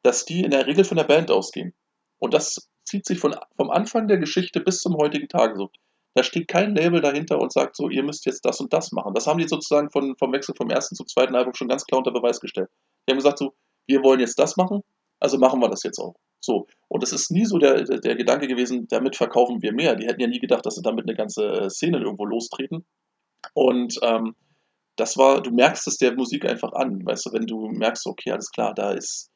dass 0.03 0.25
die 0.25 0.41
in 0.41 0.51
der 0.51 0.67
Regel 0.67 0.83
von 0.83 0.97
der 0.97 1.05
Band 1.05 1.31
ausgehen. 1.31 1.73
Und 2.19 2.33
das 2.33 2.69
zieht 2.83 3.05
sich 3.05 3.19
von, 3.19 3.35
vom 3.55 3.71
Anfang 3.71 4.07
der 4.07 4.17
Geschichte 4.17 4.59
bis 4.59 4.79
zum 4.79 4.95
heutigen 4.97 5.27
Tage 5.27 5.55
so. 5.55 5.69
Da 6.15 6.23
steht 6.23 6.47
kein 6.47 6.75
Label 6.75 7.01
dahinter 7.01 7.39
und 7.39 7.51
sagt 7.51 7.75
so, 7.75 7.89
ihr 7.89 8.03
müsst 8.03 8.25
jetzt 8.25 8.45
das 8.45 8.59
und 8.61 8.71
das 8.71 8.91
machen. 8.91 9.13
Das 9.13 9.27
haben 9.27 9.37
die 9.37 9.47
sozusagen 9.47 9.89
von, 9.89 10.15
vom 10.17 10.31
Wechsel 10.31 10.55
vom 10.55 10.69
ersten 10.69 10.95
zum 10.95 11.07
zweiten 11.07 11.35
Album 11.35 11.53
schon 11.53 11.67
ganz 11.67 11.85
klar 11.85 11.99
unter 11.99 12.11
Beweis 12.11 12.39
gestellt. 12.39 12.69
Die 13.07 13.11
haben 13.11 13.17
gesagt 13.17 13.39
so, 13.39 13.53
wir 13.87 14.03
wollen 14.03 14.19
jetzt 14.19 14.39
das 14.39 14.57
machen, 14.57 14.81
also 15.19 15.37
machen 15.37 15.59
wir 15.61 15.69
das 15.69 15.83
jetzt 15.83 15.99
auch. 15.99 16.15
So. 16.39 16.67
Und 16.87 17.03
es 17.03 17.11
ist 17.11 17.31
nie 17.31 17.45
so 17.45 17.57
der, 17.57 17.83
der, 17.83 18.15
Gedanke 18.15 18.47
gewesen, 18.47 18.87
damit 18.87 19.15
verkaufen 19.15 19.61
wir 19.61 19.73
mehr. 19.73 19.95
Die 19.95 20.05
hätten 20.05 20.21
ja 20.21 20.27
nie 20.27 20.39
gedacht, 20.39 20.65
dass 20.65 20.75
sie 20.75 20.81
damit 20.81 21.05
eine 21.05 21.15
ganze 21.15 21.69
Szene 21.69 21.99
irgendwo 21.99 22.25
lostreten. 22.25 22.85
Und 23.53 23.97
ähm, 24.03 24.35
das 24.95 25.17
war, 25.17 25.41
du 25.41 25.51
merkst 25.51 25.87
es 25.87 25.97
der 25.97 26.13
Musik 26.13 26.45
einfach 26.45 26.73
an, 26.73 27.05
weißt 27.05 27.25
du, 27.25 27.33
wenn 27.33 27.47
du 27.47 27.67
merkst, 27.67 28.05
okay, 28.07 28.31
alles 28.31 28.49
klar, 28.51 28.73
da 28.73 28.91
ist, 28.91 29.29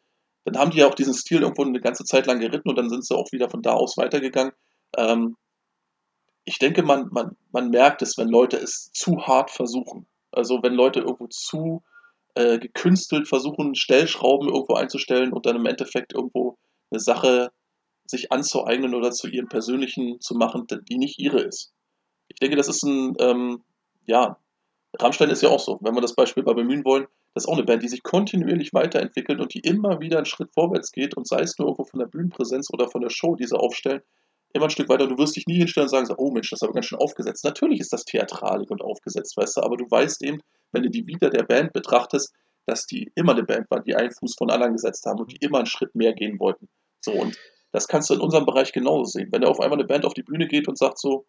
dann 0.46 0.58
haben 0.58 0.72
die 0.72 0.78
ja 0.78 0.88
auch 0.88 0.96
diesen 0.96 1.14
Stil 1.14 1.42
irgendwo 1.42 1.64
eine 1.64 1.82
ganze 1.82 2.06
Zeit 2.06 2.28
lang 2.28 2.40
geritten 2.40 2.70
und 2.70 2.78
dann 2.78 2.90
sind 2.90 3.06
sie 3.06 3.16
auch 3.16 3.32
wieder 3.32 3.50
von 3.50 3.62
da 3.62 3.74
aus 3.74 3.98
weitergegangen. 3.98 4.54
Ähm, 4.96 5.36
ich 6.46 6.60
denke, 6.60 6.84
man, 6.84 7.10
man, 7.12 7.36
man 7.52 7.70
merkt 7.70 8.02
es, 8.02 8.18
wenn 8.18 8.30
Leute 8.30 8.58
es 8.58 8.92
zu 8.94 9.28
hart 9.28 9.52
versuchen. 9.52 10.08
Also 10.32 10.64
wenn 10.64 10.74
Leute 10.74 11.02
irgendwo 11.02 11.28
zu 11.28 11.84
äh, 12.40 12.58
gekünstelt 12.58 13.28
versuchen, 13.28 13.76
Stellschrauben 13.76 14.48
irgendwo 14.48 14.76
einzustellen 14.76 15.34
und 15.34 15.46
dann 15.46 15.58
im 15.58 15.66
Endeffekt 15.66 16.14
irgendwo 16.14 16.58
eine 16.90 17.02
Sache 17.02 17.52
sich 18.08 18.32
anzueignen 18.32 18.96
oder 18.96 19.12
zu 19.12 19.28
ihrem 19.28 19.50
persönlichen 19.50 20.22
zu 20.22 20.36
machen, 20.36 20.66
die 20.90 20.98
nicht 20.98 21.20
ihre 21.20 21.42
ist. 21.42 21.74
Ich 22.30 22.40
denke, 22.40 22.56
das 22.56 22.70
ist 22.70 22.84
ein, 22.84 23.14
ähm, 23.20 23.64
ja, 24.08 24.38
Rammstein 24.98 25.30
ist 25.30 25.44
ja 25.44 25.50
auch 25.50 25.60
so, 25.60 25.80
wenn 25.82 25.94
wir 25.94 26.02
das 26.02 26.16
Beispiel 26.16 26.44
mal 26.44 26.56
bemühen 26.56 26.86
wollen, 26.86 27.08
das 27.34 27.44
ist 27.44 27.50
auch 27.50 27.58
eine 27.58 27.66
Band, 27.66 27.84
die 27.84 27.90
sich 27.90 28.04
kontinuierlich 28.04 28.74
weiterentwickelt 28.74 29.42
und 29.42 29.54
die 29.54 29.60
immer 29.60 30.00
wieder 30.00 30.18
einen 30.18 30.26
Schritt 30.26 30.54
vorwärts 30.54 30.94
geht 30.94 31.18
und 31.18 31.28
sei 31.28 31.42
es 31.42 31.58
nur 31.60 31.68
irgendwo 31.68 31.84
von 31.84 32.00
der 32.00 32.08
Bühnenpräsenz 32.08 32.70
oder 32.72 32.90
von 32.90 33.02
der 33.02 33.10
Show, 33.10 33.36
die 33.36 33.48
sie 33.48 33.60
aufstellen, 33.60 34.02
immer 34.54 34.66
ein 34.66 34.72
Stück 34.72 34.90
weiter. 34.90 35.08
Du 35.08 35.18
wirst 35.18 35.36
dich 35.36 35.48
nie 35.48 35.58
hinstellen 35.58 35.86
und 35.86 35.90
sagen, 35.90 36.06
so, 36.06 36.16
oh 36.18 36.32
Mensch, 36.32 36.50
das 36.50 36.58
ist 36.58 36.64
aber 36.64 36.74
ganz 36.74 36.88
schön 36.88 37.00
aufgesetzt. 37.00 37.44
Natürlich 37.44 37.80
ist 37.80 37.94
das 37.94 38.06
theatralik 38.06 38.70
und 38.72 38.82
aufgesetzt, 38.82 39.38
weißt 39.38 39.58
du, 39.58 39.62
aber 39.62 39.78
du 39.78 39.86
weißt 39.90 40.24
eben, 40.24 40.42
wenn 40.72 40.84
du 40.84 40.90
die 40.90 41.06
Vita 41.06 41.30
der 41.30 41.44
Band 41.44 41.74
betrachtest, 41.74 42.34
dass 42.66 42.86
die 42.86 43.12
immer 43.16 43.34
eine 43.34 43.44
Band 43.44 43.70
war, 43.70 43.82
die 43.82 43.96
einen 43.96 44.12
Fuß 44.12 44.36
von 44.38 44.52
anderen 44.52 44.74
gesetzt 44.74 45.06
haben 45.06 45.20
und 45.20 45.32
die 45.32 45.38
immer 45.38 45.58
einen 45.60 45.68
Schritt 45.68 45.96
mehr 45.96 46.14
gehen 46.14 46.40
wollten. 46.40 46.68
So, 47.02 47.12
und 47.12 47.38
das 47.72 47.88
kannst 47.88 48.10
du 48.10 48.16
in 48.16 48.22
unserem 48.22 48.46
Bereich 48.46 48.72
genauso 48.72 49.06
sehen. 49.06 49.30
Wenn 49.32 49.42
da 49.42 49.48
auf 49.48 49.60
einmal 49.60 49.80
eine 49.80 49.88
Band 49.88 50.06
auf 50.06 50.14
die 50.14 50.24
Bühne 50.24 50.48
geht 50.48 50.68
und 50.68 50.78
sagt 50.78 51.00
so, 51.00 51.26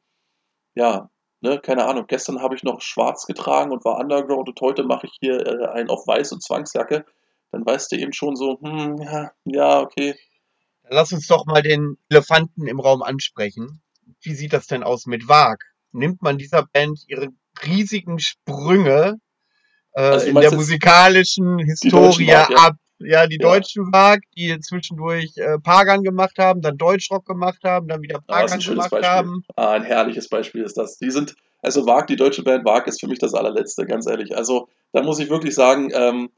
ja, 0.74 1.10
ne, 1.40 1.60
keine 1.60 1.86
Ahnung, 1.86 2.04
gestern 2.06 2.40
habe 2.40 2.54
ich 2.54 2.62
noch 2.62 2.80
schwarz 2.80 3.26
getragen 3.26 3.72
und 3.72 3.84
war 3.84 3.98
Underground 3.98 4.48
und 4.48 4.60
heute 4.60 4.84
mache 4.84 5.06
ich 5.06 5.16
hier 5.20 5.46
äh, 5.46 5.66
einen 5.68 5.90
auf 5.90 6.06
weiß 6.06 6.32
und 6.32 6.42
Zwangsjacke, 6.42 7.04
dann 7.52 7.66
weißt 7.66 7.92
du 7.92 7.96
eben 7.96 8.12
schon 8.12 8.36
so, 8.36 8.58
hm, 8.60 8.96
ja, 9.02 9.32
ja, 9.44 9.80
okay. 9.80 10.14
Lass 10.90 11.12
uns 11.12 11.26
doch 11.28 11.46
mal 11.46 11.62
den 11.62 11.96
Elefanten 12.10 12.66
im 12.66 12.80
Raum 12.80 13.02
ansprechen. 13.02 13.80
Wie 14.22 14.34
sieht 14.34 14.52
das 14.52 14.66
denn 14.66 14.82
aus 14.82 15.06
mit 15.06 15.28
Wag? 15.28 15.64
Nimmt 15.92 16.20
man 16.20 16.36
dieser 16.36 16.66
Band 16.72 17.00
ihre 17.06 17.28
riesigen 17.64 18.18
Sprünge 18.18 19.14
äh, 19.92 20.00
Also 20.00 20.26
in 20.26 20.34
der 20.36 20.52
musikalischen 20.52 21.58
Historie 21.60 22.26
Wag, 22.28 22.50
ja? 22.50 22.56
ab? 22.56 22.74
Ja, 22.98 23.26
die 23.26 23.38
Ja. 23.40 23.48
deutschen 23.48 23.92
Wag, 23.92 24.18
die 24.36 24.58
zwischendurch 24.60 25.32
äh, 25.36 25.58
Pagan 25.62 26.02
gemacht 26.02 26.38
haben, 26.38 26.60
dann 26.60 26.76
Deutschrock 26.76 27.24
gemacht 27.24 27.60
haben, 27.64 27.88
dann 27.88 28.02
wieder 28.02 28.18
Ah, 28.26 28.40
Pagan 28.40 28.52
ein 28.54 28.60
schönes 28.60 28.84
gemacht 28.84 28.90
Beispiel. 28.90 29.08
haben. 29.08 29.44
Ah, 29.56 29.70
ein 29.72 29.84
herrliches 29.84 30.28
Beispiel 30.28 30.62
ist 30.64 30.76
das. 30.76 30.98
Die 30.98 31.10
sind, 31.10 31.34
also 31.62 31.86
Wag, 31.86 32.08
die 32.08 32.16
deutsche 32.16 32.42
Band 32.42 32.64
Wag 32.64 32.86
ist 32.88 33.00
für 33.00 33.06
mich 33.08 33.18
das 33.18 33.32
allerletzte, 33.32 33.86
ganz 33.86 34.06
ehrlich. 34.06 34.36
Also 34.36 34.68
da 34.92 35.02
muss 35.02 35.18
ich 35.20 35.30
wirklich 35.30 35.54
sagen, 35.54 35.90
ähm, 35.94 36.30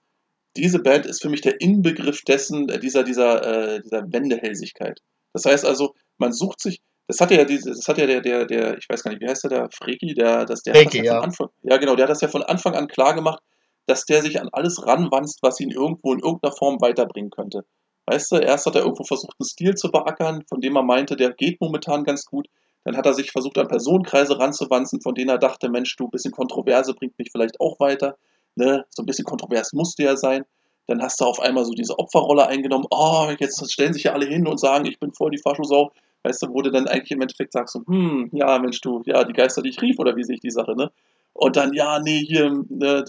diese 0.56 0.80
Band 0.80 1.06
ist 1.06 1.22
für 1.22 1.28
mich 1.28 1.40
der 1.40 1.60
Inbegriff 1.60 2.22
dessen, 2.22 2.68
äh, 2.68 2.78
dieser, 2.78 3.04
dieser, 3.04 3.74
äh, 3.74 3.80
dieser 3.80 4.02
Wendehälsigkeit. 4.12 5.00
Das 5.32 5.44
heißt 5.44 5.64
also, 5.64 5.94
man 6.18 6.32
sucht 6.32 6.60
sich, 6.60 6.80
das 7.08 7.20
hat 7.20 7.30
ja 7.30 7.44
diese, 7.44 7.70
das 7.70 7.88
hat 7.88 7.98
ja 7.98 8.06
der, 8.06 8.20
der, 8.20 8.46
der, 8.46 8.78
ich 8.78 8.86
weiß 8.88 9.02
gar 9.02 9.10
nicht, 9.10 9.22
wie 9.22 9.28
heißt 9.28 9.44
der, 9.44 9.50
der 9.50 9.68
Freki, 9.70 10.14
der, 10.14 10.44
das, 10.44 10.62
der 10.62 10.74
hat 10.74 10.86
das 10.86 10.92
Freki, 10.92 10.98
ja 10.98 11.04
ja. 11.04 11.14
von 11.14 11.24
Anfang, 11.24 11.48
ja 11.62 11.76
genau, 11.78 11.96
der 11.96 12.04
hat 12.04 12.10
das 12.10 12.20
ja 12.20 12.28
von 12.28 12.42
Anfang 12.42 12.74
an 12.74 12.88
klar 12.88 13.14
gemacht, 13.14 13.42
dass 13.86 14.04
der 14.04 14.22
sich 14.22 14.40
an 14.40 14.48
alles 14.52 14.86
ranwanzt, 14.86 15.40
was 15.42 15.58
ihn 15.60 15.70
irgendwo 15.70 16.12
in 16.12 16.20
irgendeiner 16.20 16.54
Form 16.54 16.80
weiterbringen 16.80 17.30
könnte. 17.30 17.64
Weißt 18.06 18.32
du, 18.32 18.36
erst 18.36 18.66
hat 18.66 18.74
er 18.74 18.82
irgendwo 18.82 19.04
versucht, 19.04 19.34
einen 19.38 19.48
Stil 19.48 19.74
zu 19.74 19.90
beackern, 19.90 20.44
von 20.48 20.60
dem 20.60 20.76
er 20.76 20.82
meinte, 20.82 21.16
der 21.16 21.32
geht 21.32 21.60
momentan 21.60 22.04
ganz 22.04 22.26
gut. 22.26 22.48
Dann 22.84 22.96
hat 22.96 23.06
er 23.06 23.14
sich 23.14 23.30
versucht, 23.30 23.58
an 23.58 23.68
Personenkreise 23.68 24.38
ranzuwanzen, 24.40 25.00
von 25.00 25.14
denen 25.14 25.30
er 25.30 25.38
dachte, 25.38 25.68
Mensch, 25.68 25.94
du, 25.96 26.06
ein 26.06 26.10
bisschen 26.10 26.32
Kontroverse 26.32 26.94
bringt 26.94 27.16
mich 27.18 27.30
vielleicht 27.30 27.60
auch 27.60 27.78
weiter. 27.78 28.16
Ne? 28.54 28.84
So 28.90 29.02
ein 29.02 29.06
bisschen 29.06 29.24
kontrovers 29.24 29.72
musste 29.72 30.04
er 30.04 30.16
sein. 30.16 30.44
Dann 30.86 31.02
hast 31.02 31.20
du 31.20 31.24
auf 31.24 31.40
einmal 31.40 31.64
so 31.64 31.72
diese 31.72 31.98
Opferrolle 31.98 32.46
eingenommen. 32.46 32.86
Oh, 32.90 33.28
jetzt 33.38 33.70
stellen 33.72 33.92
sich 33.92 34.04
ja 34.04 34.12
alle 34.12 34.26
hin 34.26 34.46
und 34.46 34.58
sagen, 34.58 34.86
ich 34.86 34.98
bin 34.98 35.12
voll 35.12 35.30
die 35.30 35.38
Faschosau. 35.38 35.92
Weißt 36.24 36.42
du, 36.42 36.48
wo 36.52 36.62
du 36.62 36.70
dann 36.70 36.86
eigentlich 36.86 37.10
im 37.10 37.20
Endeffekt 37.20 37.52
sagst, 37.52 37.74
so, 37.74 37.82
hm, 37.86 38.30
ja, 38.32 38.58
Mensch, 38.58 38.80
du, 38.80 39.02
ja, 39.06 39.24
die 39.24 39.32
Geister, 39.32 39.62
die 39.62 39.70
ich 39.70 39.82
rief, 39.82 39.98
oder 39.98 40.16
wie 40.16 40.24
sehe 40.24 40.36
ich 40.36 40.40
die 40.40 40.50
Sache, 40.50 40.76
ne? 40.76 40.90
Und 41.32 41.56
dann, 41.56 41.72
ja, 41.72 41.98
nee, 41.98 42.24
hier, 42.24 42.50
ne, 42.68 43.04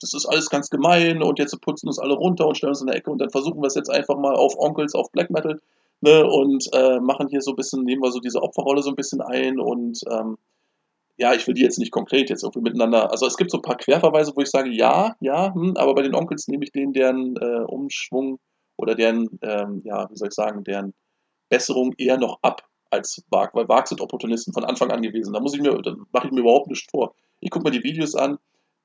das 0.00 0.14
ist 0.14 0.26
alles 0.26 0.50
ganz 0.50 0.68
gemein 0.68 1.22
und 1.22 1.38
jetzt 1.38 1.58
putzen 1.60 1.86
uns 1.86 1.98
alle 1.98 2.14
runter 2.14 2.46
und 2.46 2.56
stellen 2.56 2.72
uns 2.72 2.80
in 2.80 2.88
der 2.88 2.96
Ecke 2.96 3.10
und 3.10 3.18
dann 3.18 3.30
versuchen 3.30 3.62
wir 3.62 3.68
es 3.68 3.74
jetzt 3.74 3.88
einfach 3.88 4.16
mal 4.18 4.34
auf 4.34 4.58
Onkels, 4.58 4.94
auf 4.94 5.10
Black 5.12 5.30
Metal, 5.30 5.60
ne, 6.00 6.26
und 6.26 6.68
äh, 6.74 6.98
machen 7.00 7.28
hier 7.28 7.40
so 7.40 7.52
ein 7.52 7.56
bisschen, 7.56 7.84
nehmen 7.84 8.02
wir 8.02 8.10
so 8.10 8.20
diese 8.20 8.42
Opferrolle 8.42 8.82
so 8.82 8.90
ein 8.90 8.96
bisschen 8.96 9.20
ein 9.20 9.60
und 9.60 10.00
ähm, 10.10 10.36
ja, 11.22 11.32
ich 11.34 11.46
will 11.46 11.54
die 11.54 11.62
jetzt 11.62 11.78
nicht 11.78 11.92
konkret 11.92 12.30
jetzt 12.30 12.42
irgendwie 12.42 12.62
miteinander, 12.62 13.12
also 13.12 13.26
es 13.26 13.36
gibt 13.36 13.52
so 13.52 13.58
ein 13.58 13.62
paar 13.62 13.76
Querverweise, 13.76 14.32
wo 14.34 14.40
ich 14.40 14.50
sage, 14.50 14.70
ja, 14.70 15.14
ja, 15.20 15.54
hm, 15.54 15.76
aber 15.76 15.94
bei 15.94 16.02
den 16.02 16.16
Onkels 16.16 16.48
nehme 16.48 16.64
ich 16.64 16.72
denen 16.72 16.92
deren 16.92 17.36
äh, 17.36 17.62
Umschwung 17.64 18.40
oder 18.76 18.96
deren, 18.96 19.28
ähm, 19.40 19.82
ja, 19.84 20.10
wie 20.10 20.16
soll 20.16 20.28
ich 20.28 20.34
sagen, 20.34 20.64
deren 20.64 20.94
Besserung 21.48 21.94
eher 21.96 22.18
noch 22.18 22.40
ab, 22.42 22.66
als 22.90 23.22
Wag, 23.30 23.54
weil 23.54 23.68
Wag 23.68 23.86
sind 23.86 24.00
Opportunisten 24.00 24.52
von 24.52 24.64
Anfang 24.64 24.90
an 24.90 25.00
gewesen. 25.00 25.32
Da 25.32 25.38
muss 25.38 25.54
ich 25.54 25.62
mir, 25.62 25.80
da 25.80 25.94
mache 26.12 26.26
ich 26.26 26.32
mir 26.32 26.40
überhaupt 26.40 26.66
nichts 26.66 26.90
vor. 26.90 27.14
Ich 27.38 27.50
gucke 27.50 27.64
mir 27.64 27.70
die 27.70 27.84
Videos 27.84 28.16
an, 28.16 28.38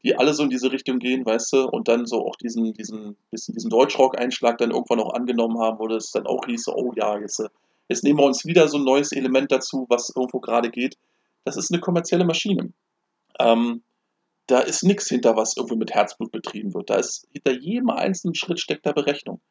die 0.04 0.16
alle 0.16 0.36
so 0.36 0.44
in 0.44 0.52
diese 0.52 0.72
Richtung 0.72 1.00
gehen, 1.00 1.26
weißt 1.26 1.54
du, 1.54 1.68
und 1.68 1.88
dann 1.88 2.06
so 2.06 2.24
auch 2.24 2.36
diesen, 2.36 2.74
diesen, 2.74 3.18
bisschen 3.32 3.56
diesen 3.56 3.72
Deutschrock-Einschlag 3.72 4.60
dann 4.60 4.72
irgendwann 4.72 5.00
auch 5.00 5.14
angenommen 5.16 5.60
haben, 5.60 5.80
wo 5.80 5.88
das 5.88 6.12
dann 6.12 6.28
auch 6.28 6.46
hieß, 6.46 6.68
oh 6.68 6.94
ja, 6.96 7.18
jetzt, 7.18 7.40
äh, 7.40 7.50
jetzt 7.90 8.04
nehmen 8.04 8.20
wir 8.20 8.26
uns 8.26 8.46
wieder 8.46 8.68
so 8.68 8.78
ein 8.78 8.84
neues 8.84 9.12
Element 9.12 9.52
dazu, 9.52 9.88
was 9.90 10.14
irgendwo 10.16 10.40
gerade 10.40 10.70
geht. 10.70 10.98
Das 11.46 11.58
ist 11.58 11.72
eine 11.72 11.82
kommerzielle 11.82 12.26
Maschine. 12.26 12.74
Ähm, 13.40 13.84
da 14.48 14.60
ist 14.60 14.84
nichts 14.84 15.08
hinter, 15.10 15.36
was 15.36 15.58
irgendwie 15.58 15.76
mit 15.76 15.94
Herzblut 15.94 16.32
betrieben 16.32 16.74
wird. 16.74 16.90
Da 16.90 16.96
ist 16.96 17.28
hinter 17.32 17.52
jedem 17.60 17.90
einzelnen 17.90 18.36
Schritt 18.36 18.60
steckt 18.60 18.86
da 18.86 18.94
Berechnung. 18.94 19.42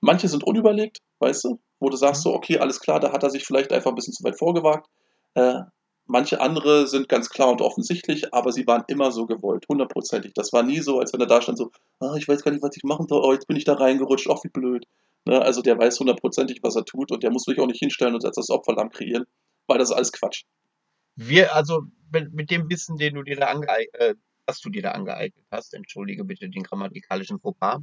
Manche 0.00 0.28
sind 0.28 0.44
unüberlegt, 0.44 0.98
weißt 1.18 1.44
du, 1.44 1.60
wo 1.80 1.88
du 1.88 1.96
sagst 1.96 2.22
so, 2.22 2.32
okay, 2.32 2.58
alles 2.58 2.80
klar, 2.80 3.00
da 3.00 3.12
hat 3.12 3.22
er 3.22 3.30
sich 3.30 3.44
vielleicht 3.44 3.72
einfach 3.72 3.90
ein 3.90 3.94
bisschen 3.96 4.12
zu 4.12 4.22
weit 4.24 4.38
vorgewagt. 4.38 4.88
Äh, 5.34 5.62
manche 6.06 6.40
andere 6.40 6.86
sind 6.86 7.08
ganz 7.08 7.28
klar 7.28 7.50
und 7.50 7.60
offensichtlich, 7.60 8.32
aber 8.32 8.52
sie 8.52 8.66
waren 8.66 8.84
immer 8.88 9.10
so 9.10 9.26
gewollt, 9.26 9.64
hundertprozentig. 9.68 10.32
Das 10.34 10.52
war 10.52 10.62
nie 10.62 10.80
so, 10.80 11.00
als 11.00 11.12
wenn 11.12 11.20
er 11.20 11.26
da 11.26 11.42
stand 11.42 11.58
so, 11.58 11.70
ah, 12.00 12.14
ich 12.16 12.28
weiß 12.28 12.42
gar 12.42 12.52
nicht, 12.52 12.62
was 12.62 12.76
ich 12.76 12.84
machen 12.84 13.06
soll, 13.08 13.22
oh, 13.24 13.32
jetzt 13.32 13.48
bin 13.48 13.56
ich 13.56 13.64
da 13.64 13.74
reingerutscht, 13.74 14.28
ach, 14.30 14.44
wie 14.44 14.48
blöd. 14.48 14.86
Ne? 15.24 15.40
Also 15.42 15.60
der 15.60 15.78
weiß 15.78 15.98
hundertprozentig, 15.98 16.60
was 16.62 16.76
er 16.76 16.84
tut 16.84 17.10
und 17.10 17.22
der 17.22 17.32
muss 17.32 17.42
sich 17.42 17.58
auch 17.58 17.66
nicht 17.66 17.80
hinstellen 17.80 18.14
und 18.14 18.24
als 18.24 18.36
das 18.36 18.50
Opferlamm 18.50 18.90
kreieren, 18.90 19.24
weil 19.66 19.78
das 19.78 19.90
ist 19.90 19.96
alles 19.96 20.12
Quatsch. 20.12 20.44
Wir, 21.16 21.54
also 21.54 21.82
mit, 22.12 22.32
mit 22.32 22.50
dem 22.50 22.68
Wissen, 22.70 22.96
den 22.96 23.14
du 23.14 23.22
dir 23.22 23.36
da 23.36 23.46
angeeignet, 23.46 23.94
äh, 23.94 24.14
was 24.46 24.60
du 24.60 24.70
dir 24.70 24.82
da 24.82 24.92
angeeignet 24.92 25.44
hast, 25.50 25.74
entschuldige 25.74 26.24
bitte 26.24 26.48
den 26.48 26.62
grammatikalischen 26.62 27.40
Fauxpas, 27.40 27.80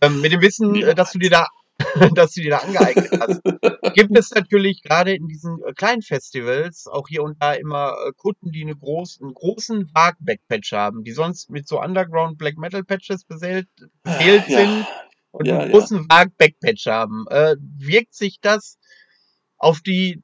ähm, 0.00 0.20
mit 0.20 0.32
dem 0.32 0.40
Wissen, 0.40 0.74
äh, 0.76 0.94
dass 0.94 1.12
du 1.12 1.18
dir 1.18 1.30
da 1.30 1.48
dass 2.14 2.32
du 2.32 2.40
dir 2.40 2.50
da 2.50 2.58
angeeignet 2.58 3.10
hast. 3.20 3.94
Gibt 3.94 4.16
es 4.16 4.30
natürlich 4.32 4.82
gerade 4.82 5.14
in 5.14 5.28
diesen 5.28 5.62
äh, 5.62 5.72
kleinen 5.74 6.02
Festivals 6.02 6.86
auch 6.88 7.06
hier 7.08 7.22
und 7.22 7.40
da 7.40 7.52
immer 7.54 7.94
äh, 8.04 8.12
Kunden, 8.16 8.50
die 8.50 8.62
eine 8.62 8.74
groß, 8.74 9.20
einen 9.22 9.34
großen 9.34 9.90
Wag-Backpatch 9.94 10.72
haben, 10.72 11.04
die 11.04 11.12
sonst 11.12 11.50
mit 11.50 11.68
so 11.68 11.80
Underground 11.80 12.36
Black 12.38 12.58
Metal 12.58 12.82
Patches 12.82 13.24
beseelt, 13.24 13.68
beseelt 14.02 14.48
Ja, 14.48 14.58
sind 14.58 14.86
und 15.30 15.46
ja, 15.46 15.60
einen 15.60 15.70
großen 15.70 16.08
Wag-Backpatch 16.08 16.86
haben. 16.86 17.26
Äh, 17.30 17.56
wirkt 17.60 18.14
sich 18.14 18.40
das 18.40 18.78
auf 19.56 19.80
die 19.80 20.22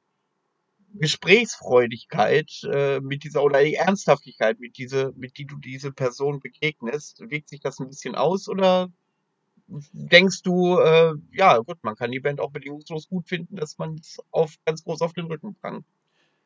Gesprächsfreudigkeit 0.97 2.51
äh, 2.71 2.99
mit 2.99 3.23
dieser 3.23 3.43
oder 3.43 3.63
die 3.63 3.75
Ernsthaftigkeit, 3.75 4.59
mit 4.59 4.77
diese, 4.77 5.13
mit 5.15 5.37
die 5.37 5.45
du 5.45 5.57
diese 5.57 5.91
Person 5.91 6.39
begegnest, 6.39 7.21
wirkt 7.29 7.49
sich 7.49 7.59
das 7.59 7.79
ein 7.79 7.87
bisschen 7.87 8.15
aus 8.15 8.47
oder 8.49 8.89
denkst 9.67 10.41
du, 10.43 10.77
äh, 10.77 11.13
ja 11.31 11.57
gut, 11.57 11.77
man 11.83 11.95
kann 11.95 12.11
die 12.11 12.19
Band 12.19 12.39
auch 12.39 12.51
bedingungslos 12.51 13.07
gut 13.07 13.27
finden, 13.27 13.55
dass 13.55 13.77
man 13.77 13.95
es 13.95 14.19
auf 14.31 14.55
ganz 14.65 14.83
groß 14.83 15.01
auf 15.01 15.13
den 15.13 15.25
Rücken 15.25 15.55
prangt. 15.55 15.85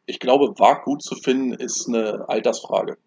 Ich 0.05 0.19
glaube, 0.19 0.57
Wag 0.57 0.83
gut 0.85 1.03
zu 1.03 1.15
finden 1.15 1.53
ist 1.53 1.87
eine 1.87 2.27
Altersfrage. 2.27 2.97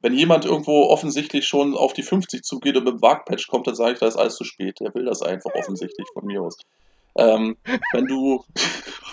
Wenn 0.00 0.14
jemand 0.14 0.44
irgendwo 0.44 0.84
offensichtlich 0.84 1.46
schon 1.46 1.76
auf 1.76 1.92
die 1.92 2.04
50 2.04 2.44
zugeht 2.44 2.76
und 2.76 2.84
mit 2.84 2.94
dem 2.94 3.02
Wag-Patch 3.02 3.48
kommt, 3.48 3.66
dann 3.66 3.74
sage 3.74 3.94
ich, 3.94 3.98
da 3.98 4.06
ist 4.06 4.16
alles 4.16 4.36
zu 4.36 4.44
spät. 4.44 4.78
Der 4.80 4.94
will 4.94 5.04
das 5.04 5.22
einfach 5.22 5.52
offensichtlich 5.54 6.06
von 6.14 6.24
mir 6.24 6.40
aus. 6.40 6.56
Ähm, 7.16 7.56
wenn 7.92 8.06
du, 8.06 8.44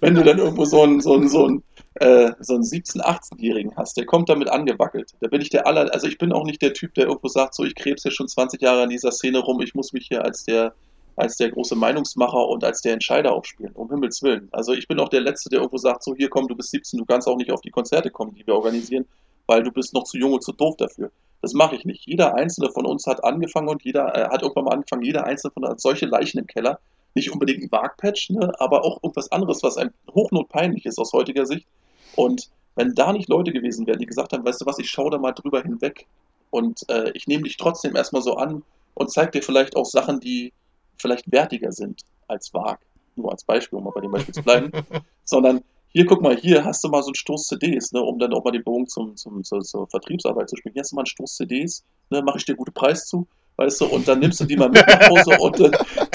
wenn 0.00 0.14
du 0.14 0.22
dann 0.22 0.38
irgendwo 0.38 0.64
so 0.64 0.82
einen, 0.82 1.00
so 1.00 1.14
einen, 1.14 1.28
so 1.28 1.46
einen, 1.46 1.62
äh, 1.94 2.32
so 2.40 2.54
einen 2.54 2.62
17-, 2.62 3.00
18-Jährigen 3.00 3.76
hast, 3.76 3.96
der 3.96 4.06
kommt 4.06 4.28
damit 4.28 4.48
angewackelt. 4.48 5.12
Da 5.20 5.28
bin 5.28 5.40
ich 5.40 5.50
der 5.50 5.66
aller, 5.66 5.92
also 5.92 6.06
ich 6.06 6.18
bin 6.18 6.32
auch 6.32 6.44
nicht 6.44 6.62
der 6.62 6.74
Typ, 6.74 6.94
der 6.94 7.06
irgendwo 7.06 7.28
sagt, 7.28 7.54
so 7.54 7.64
ich 7.64 7.74
krebs 7.74 8.04
ja 8.04 8.10
schon 8.10 8.28
20 8.28 8.60
Jahre 8.60 8.82
an 8.82 8.90
dieser 8.90 9.12
Szene 9.12 9.38
rum, 9.38 9.60
ich 9.60 9.74
muss 9.74 9.92
mich 9.92 10.06
hier 10.08 10.24
als 10.24 10.44
der, 10.44 10.74
als 11.16 11.36
der 11.36 11.50
große 11.50 11.74
Meinungsmacher 11.74 12.48
und 12.48 12.64
als 12.64 12.80
der 12.82 12.92
Entscheider 12.92 13.32
aufspielen, 13.32 13.72
um 13.74 13.90
Himmels 13.90 14.22
Willen. 14.22 14.48
Also 14.52 14.72
ich 14.72 14.86
bin 14.86 15.00
auch 15.00 15.08
der 15.08 15.20
Letzte, 15.20 15.48
der 15.48 15.58
irgendwo 15.60 15.78
sagt, 15.78 16.04
so 16.04 16.14
hier 16.14 16.28
komm, 16.28 16.48
du 16.48 16.54
bist 16.54 16.70
17, 16.70 16.98
du 16.98 17.04
kannst 17.04 17.26
auch 17.26 17.36
nicht 17.36 17.52
auf 17.52 17.60
die 17.60 17.70
Konzerte 17.70 18.10
kommen, 18.10 18.34
die 18.34 18.46
wir 18.46 18.54
organisieren, 18.54 19.06
weil 19.46 19.62
du 19.62 19.72
bist 19.72 19.94
noch 19.94 20.04
zu 20.04 20.18
jung 20.18 20.32
und 20.34 20.44
zu 20.44 20.52
doof 20.52 20.76
dafür. 20.76 21.10
Das 21.40 21.52
mache 21.54 21.76
ich 21.76 21.84
nicht. 21.84 22.06
Jeder 22.06 22.34
einzelne 22.34 22.70
von 22.70 22.86
uns 22.86 23.06
hat 23.06 23.22
angefangen 23.24 23.68
und 23.68 23.82
jeder 23.84 24.14
äh, 24.14 24.28
hat 24.28 24.42
irgendwann 24.42 24.64
mal 24.64 24.74
angefangen, 24.74 25.02
jeder 25.02 25.24
einzelne 25.24 25.52
von 25.52 25.64
uns 25.64 25.72
hat 25.72 25.80
solche 25.80 26.06
Leichen 26.06 26.38
im 26.38 26.46
Keller. 26.46 26.80
Nicht 27.18 27.32
unbedingt 27.32 27.64
ein 27.64 27.72
Wagpatch, 27.72 28.30
ne, 28.30 28.52
aber 28.60 28.84
auch 28.84 29.02
irgendwas 29.02 29.32
anderes, 29.32 29.64
was 29.64 29.76
einem 29.76 29.90
hochnotpeinlich 30.14 30.86
ist 30.86 31.00
aus 31.00 31.12
heutiger 31.12 31.46
Sicht. 31.46 31.66
Und 32.14 32.48
wenn 32.76 32.94
da 32.94 33.12
nicht 33.12 33.28
Leute 33.28 33.52
gewesen 33.52 33.88
wären, 33.88 33.98
die 33.98 34.06
gesagt 34.06 34.32
haben, 34.32 34.44
weißt 34.44 34.60
du 34.60 34.66
was, 34.66 34.78
ich 34.78 34.88
schaue 34.88 35.10
da 35.10 35.18
mal 35.18 35.32
drüber 35.32 35.60
hinweg 35.60 36.06
und 36.50 36.88
äh, 36.88 37.10
ich 37.14 37.26
nehme 37.26 37.42
dich 37.42 37.56
trotzdem 37.56 37.96
erstmal 37.96 38.22
so 38.22 38.36
an 38.36 38.62
und 38.94 39.10
zeige 39.10 39.32
dir 39.32 39.42
vielleicht 39.42 39.74
auch 39.74 39.84
Sachen, 39.84 40.20
die 40.20 40.52
vielleicht 40.96 41.32
wertiger 41.32 41.72
sind 41.72 42.02
als 42.28 42.54
Wag. 42.54 42.78
Nur 43.16 43.32
als 43.32 43.42
Beispiel, 43.42 43.78
um 43.78 43.84
mal 43.84 43.90
bei 43.90 44.00
dem 44.00 44.12
Beispiel 44.12 44.34
zu 44.34 44.44
bleiben. 44.44 44.70
Sondern 45.24 45.60
hier, 45.88 46.06
guck 46.06 46.22
mal, 46.22 46.36
hier 46.36 46.64
hast 46.64 46.84
du 46.84 46.88
mal 46.88 47.02
so 47.02 47.08
einen 47.08 47.16
Stoß 47.16 47.48
CDs, 47.48 47.90
ne, 47.90 48.00
um 48.00 48.20
dann 48.20 48.32
auch 48.32 48.44
mal 48.44 48.52
den 48.52 48.62
Bogen 48.62 48.86
zum, 48.86 49.16
zum, 49.16 49.42
zur, 49.42 49.62
zur 49.62 49.88
Vertriebsarbeit 49.88 50.48
zu 50.48 50.56
spielen. 50.56 50.74
Hier 50.74 50.82
hast 50.82 50.92
du 50.92 50.94
mal 50.94 51.00
einen 51.00 51.06
Stoß 51.06 51.34
CDs, 51.34 51.82
ne, 52.10 52.22
mache 52.22 52.38
ich 52.38 52.44
dir 52.44 52.54
guten 52.54 52.74
Preis 52.74 53.06
zu, 53.08 53.26
weißt 53.58 53.80
du, 53.80 53.86
und 53.86 54.06
dann 54.06 54.20
nimmst 54.20 54.40
du 54.40 54.44
die 54.44 54.56
mal 54.56 54.68
mit 54.68 54.86
nach 54.86 55.08
Hause 55.08 55.36
und 55.40 55.60
dann, 55.60 55.72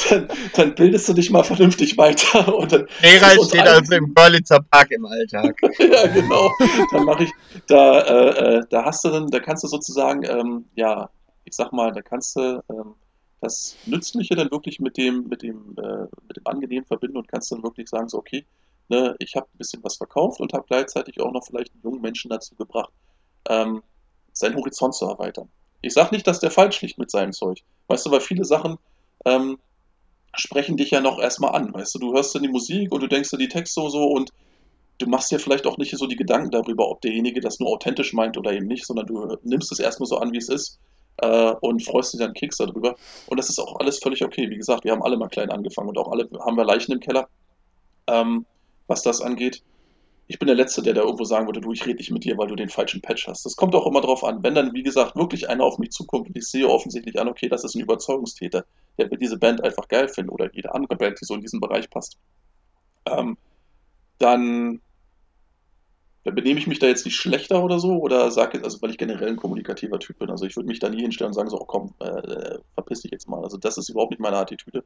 dann, 0.09 0.27
dann 0.55 0.75
bildest 0.75 1.09
du 1.09 1.13
dich 1.13 1.29
mal 1.29 1.43
vernünftig 1.43 1.97
weiter. 1.97 2.55
Und 2.55 2.71
dann, 2.71 2.87
Gerald 3.01 3.37
und 3.37 3.49
steht 3.49 3.67
also 3.67 3.95
im 3.95 4.13
Görlitzer 4.13 4.61
Park 4.71 4.91
im 4.91 5.05
Alltag. 5.05 5.55
ja, 5.79 6.07
genau. 6.07 6.49
Dann 6.91 7.03
mache 7.03 7.25
ich, 7.25 7.31
da, 7.67 7.99
äh, 7.99 8.57
äh, 8.57 8.63
da 8.69 8.85
hast 8.85 9.03
du 9.03 9.09
dann, 9.09 9.27
da 9.27 9.39
kannst 9.39 9.63
du 9.63 9.67
sozusagen, 9.67 10.23
ähm, 10.23 10.65
ja, 10.75 11.09
ich 11.43 11.53
sag 11.53 11.73
mal, 11.73 11.91
da 11.91 12.01
kannst 12.01 12.37
du 12.37 12.63
ähm, 12.69 12.95
das 13.41 13.75
Nützliche 13.85 14.35
dann 14.35 14.49
wirklich 14.49 14.79
mit 14.79 14.95
dem, 14.95 15.27
mit 15.27 15.41
dem, 15.41 15.75
äh, 15.77 16.07
mit 16.27 16.37
dem 16.37 16.47
Angenehmen 16.47 16.85
verbinden 16.85 17.17
und 17.17 17.27
kannst 17.27 17.51
dann 17.51 17.61
wirklich 17.61 17.89
sagen, 17.89 18.07
so, 18.07 18.19
okay, 18.19 18.45
ne, 18.87 19.15
ich 19.19 19.35
habe 19.35 19.47
ein 19.53 19.57
bisschen 19.57 19.83
was 19.83 19.97
verkauft 19.97 20.39
und 20.39 20.53
habe 20.53 20.65
gleichzeitig 20.65 21.19
auch 21.19 21.31
noch 21.33 21.45
vielleicht 21.45 21.73
einen 21.73 21.83
jungen 21.83 22.01
Menschen 22.01 22.29
dazu 22.29 22.55
gebracht, 22.55 22.93
ähm, 23.49 23.83
seinen 24.31 24.55
Horizont 24.55 24.95
zu 24.95 25.05
erweitern. 25.05 25.49
Ich 25.83 25.93
sage 25.93 26.15
nicht, 26.15 26.25
dass 26.25 26.39
der 26.39 26.49
falsch 26.49 26.81
liegt 26.81 26.97
mit 26.97 27.11
seinem 27.11 27.33
Zeug. 27.33 27.59
Weißt 27.87 28.05
du, 28.05 28.11
weil 28.11 28.21
viele 28.21 28.45
Sachen 28.45 28.77
ähm, 29.25 29.59
sprechen 30.33 30.77
dich 30.77 30.91
ja 30.91 31.01
noch 31.01 31.19
erstmal 31.19 31.53
an. 31.53 31.73
Weißt 31.73 31.93
du, 31.95 31.99
du 31.99 32.13
hörst 32.13 32.33
dann 32.33 32.41
die 32.41 32.49
Musik 32.49 32.91
und 32.91 33.03
du 33.03 33.07
denkst 33.07 33.29
dir 33.29 33.37
die 33.37 33.49
Texte 33.49 33.81
so, 33.81 33.89
so 33.89 34.05
und 34.05 34.31
du 34.99 35.07
machst 35.07 35.29
dir 35.29 35.39
vielleicht 35.39 35.67
auch 35.67 35.77
nicht 35.77 35.95
so 35.95 36.07
die 36.07 36.15
Gedanken 36.15 36.51
darüber, 36.51 36.89
ob 36.89 37.01
derjenige 37.01 37.41
das 37.41 37.59
nur 37.59 37.69
authentisch 37.69 38.13
meint 38.13 38.37
oder 38.37 38.53
eben 38.53 38.67
nicht, 38.67 38.85
sondern 38.85 39.07
du 39.07 39.37
nimmst 39.43 39.71
es 39.71 39.79
erstmal 39.79 40.07
so 40.07 40.17
an, 40.17 40.31
wie 40.31 40.37
es 40.37 40.49
ist 40.49 40.79
äh, 41.17 41.53
und 41.59 41.83
freust 41.83 42.13
dich 42.13 42.21
dann 42.21 42.33
Keks 42.33 42.57
darüber. 42.57 42.95
Und 43.27 43.37
das 43.37 43.49
ist 43.49 43.59
auch 43.59 43.79
alles 43.79 43.99
völlig 43.99 44.23
okay. 44.23 44.49
Wie 44.49 44.57
gesagt, 44.57 44.85
wir 44.85 44.93
haben 44.93 45.03
alle 45.03 45.17
mal 45.17 45.27
klein 45.27 45.51
angefangen 45.51 45.89
und 45.89 45.97
auch 45.97 46.11
alle 46.11 46.29
haben 46.39 46.55
wir 46.57 46.65
Leichen 46.65 46.93
im 46.93 46.99
Keller, 47.01 47.27
ähm, 48.07 48.45
was 48.87 49.03
das 49.03 49.21
angeht. 49.21 49.61
Ich 50.33 50.39
bin 50.39 50.47
der 50.47 50.55
Letzte, 50.55 50.81
der 50.81 50.95
da 50.95 51.01
irgendwo 51.01 51.25
sagen 51.25 51.45
würde, 51.45 51.61
du, 51.61 51.73
ich 51.73 51.85
rede 51.85 51.97
nicht 51.97 52.09
mit 52.09 52.23
dir, 52.23 52.35
weil 52.39 52.47
du 52.47 52.55
den 52.55 52.69
falschen 52.69 53.01
Patch 53.01 53.27
hast. 53.27 53.45
Das 53.45 53.55
kommt 53.55 53.75
auch 53.75 53.85
immer 53.85 54.01
drauf 54.01 54.23
an. 54.23 54.41
Wenn 54.41 54.55
dann, 54.55 54.73
wie 54.73 54.81
gesagt, 54.81 55.15
wirklich 55.15 55.47
einer 55.47 55.63
auf 55.63 55.77
mich 55.77 55.91
zukommt 55.91 56.27
und 56.27 56.35
ich 56.35 56.47
sehe 56.47 56.67
offensichtlich 56.67 57.19
an, 57.19 57.27
okay, 57.27 57.49
das 57.49 57.63
ist 57.63 57.75
ein 57.75 57.81
Überzeugungstäter, 57.81 58.65
der 58.97 59.11
wird 59.11 59.21
diese 59.21 59.37
Band 59.37 59.63
einfach 59.63 59.87
geil 59.87 60.07
finden 60.07 60.31
oder 60.31 60.51
jede 60.51 60.73
andere 60.73 60.95
Band, 60.95 61.21
die 61.21 61.25
so 61.25 61.35
in 61.35 61.41
diesen 61.41 61.59
Bereich 61.59 61.87
passt, 61.87 62.17
ähm, 63.05 63.37
dann, 64.17 64.81
dann 66.23 66.33
benehme 66.33 66.59
ich 66.59 66.65
mich 66.65 66.79
da 66.79 66.87
jetzt 66.87 67.05
nicht 67.05 67.15
schlechter 67.15 67.63
oder 67.63 67.77
so 67.77 67.99
oder 67.99 68.31
sage 68.31 68.57
jetzt, 68.57 68.63
also 68.65 68.81
weil 68.81 68.89
ich 68.89 68.97
generell 68.97 69.27
ein 69.27 69.35
kommunikativer 69.35 69.99
Typ 69.99 70.17
bin. 70.17 70.31
Also 70.31 70.47
ich 70.47 70.55
würde 70.55 70.65
mich 70.65 70.79
da 70.79 70.89
nie 70.89 71.01
hinstellen 71.01 71.27
und 71.27 71.35
sagen 71.35 71.51
so, 71.51 71.61
oh 71.61 71.65
komm, 71.65 71.93
äh, 71.99 72.57
verpiss 72.73 73.01
dich 73.01 73.11
jetzt 73.11 73.29
mal. 73.29 73.43
Also 73.43 73.57
das 73.57 73.77
ist 73.77 73.89
überhaupt 73.89 74.09
nicht 74.09 74.19
meine 74.19 74.37
Attitüde. 74.37 74.83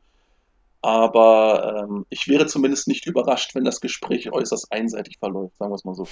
Aber 0.81 1.85
ähm, 1.89 2.05
ich 2.09 2.27
wäre 2.27 2.45
zumindest 2.47 2.87
nicht 2.87 3.07
überrascht, 3.07 3.55
wenn 3.55 3.63
das 3.65 3.81
Gespräch 3.81 4.31
äußerst 4.31 4.71
einseitig 4.71 5.17
verläuft, 5.19 5.57
sagen 5.57 5.71
wir 5.71 5.75
es 5.75 5.85
mal 5.85 5.95
so. 5.95 6.07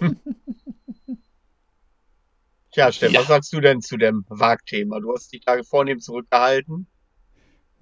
Tja, 2.72 2.90
Steff, 2.90 3.12
Ja. 3.12 3.20
was 3.20 3.26
sagst 3.28 3.52
du 3.52 3.60
denn 3.60 3.80
zu 3.82 3.96
dem 3.96 4.24
Wag-Thema? 4.28 5.00
Du 5.00 5.12
hast 5.12 5.32
dich 5.32 5.42
da 5.44 5.62
vornehm 5.62 6.00
zurückgehalten. 6.00 6.86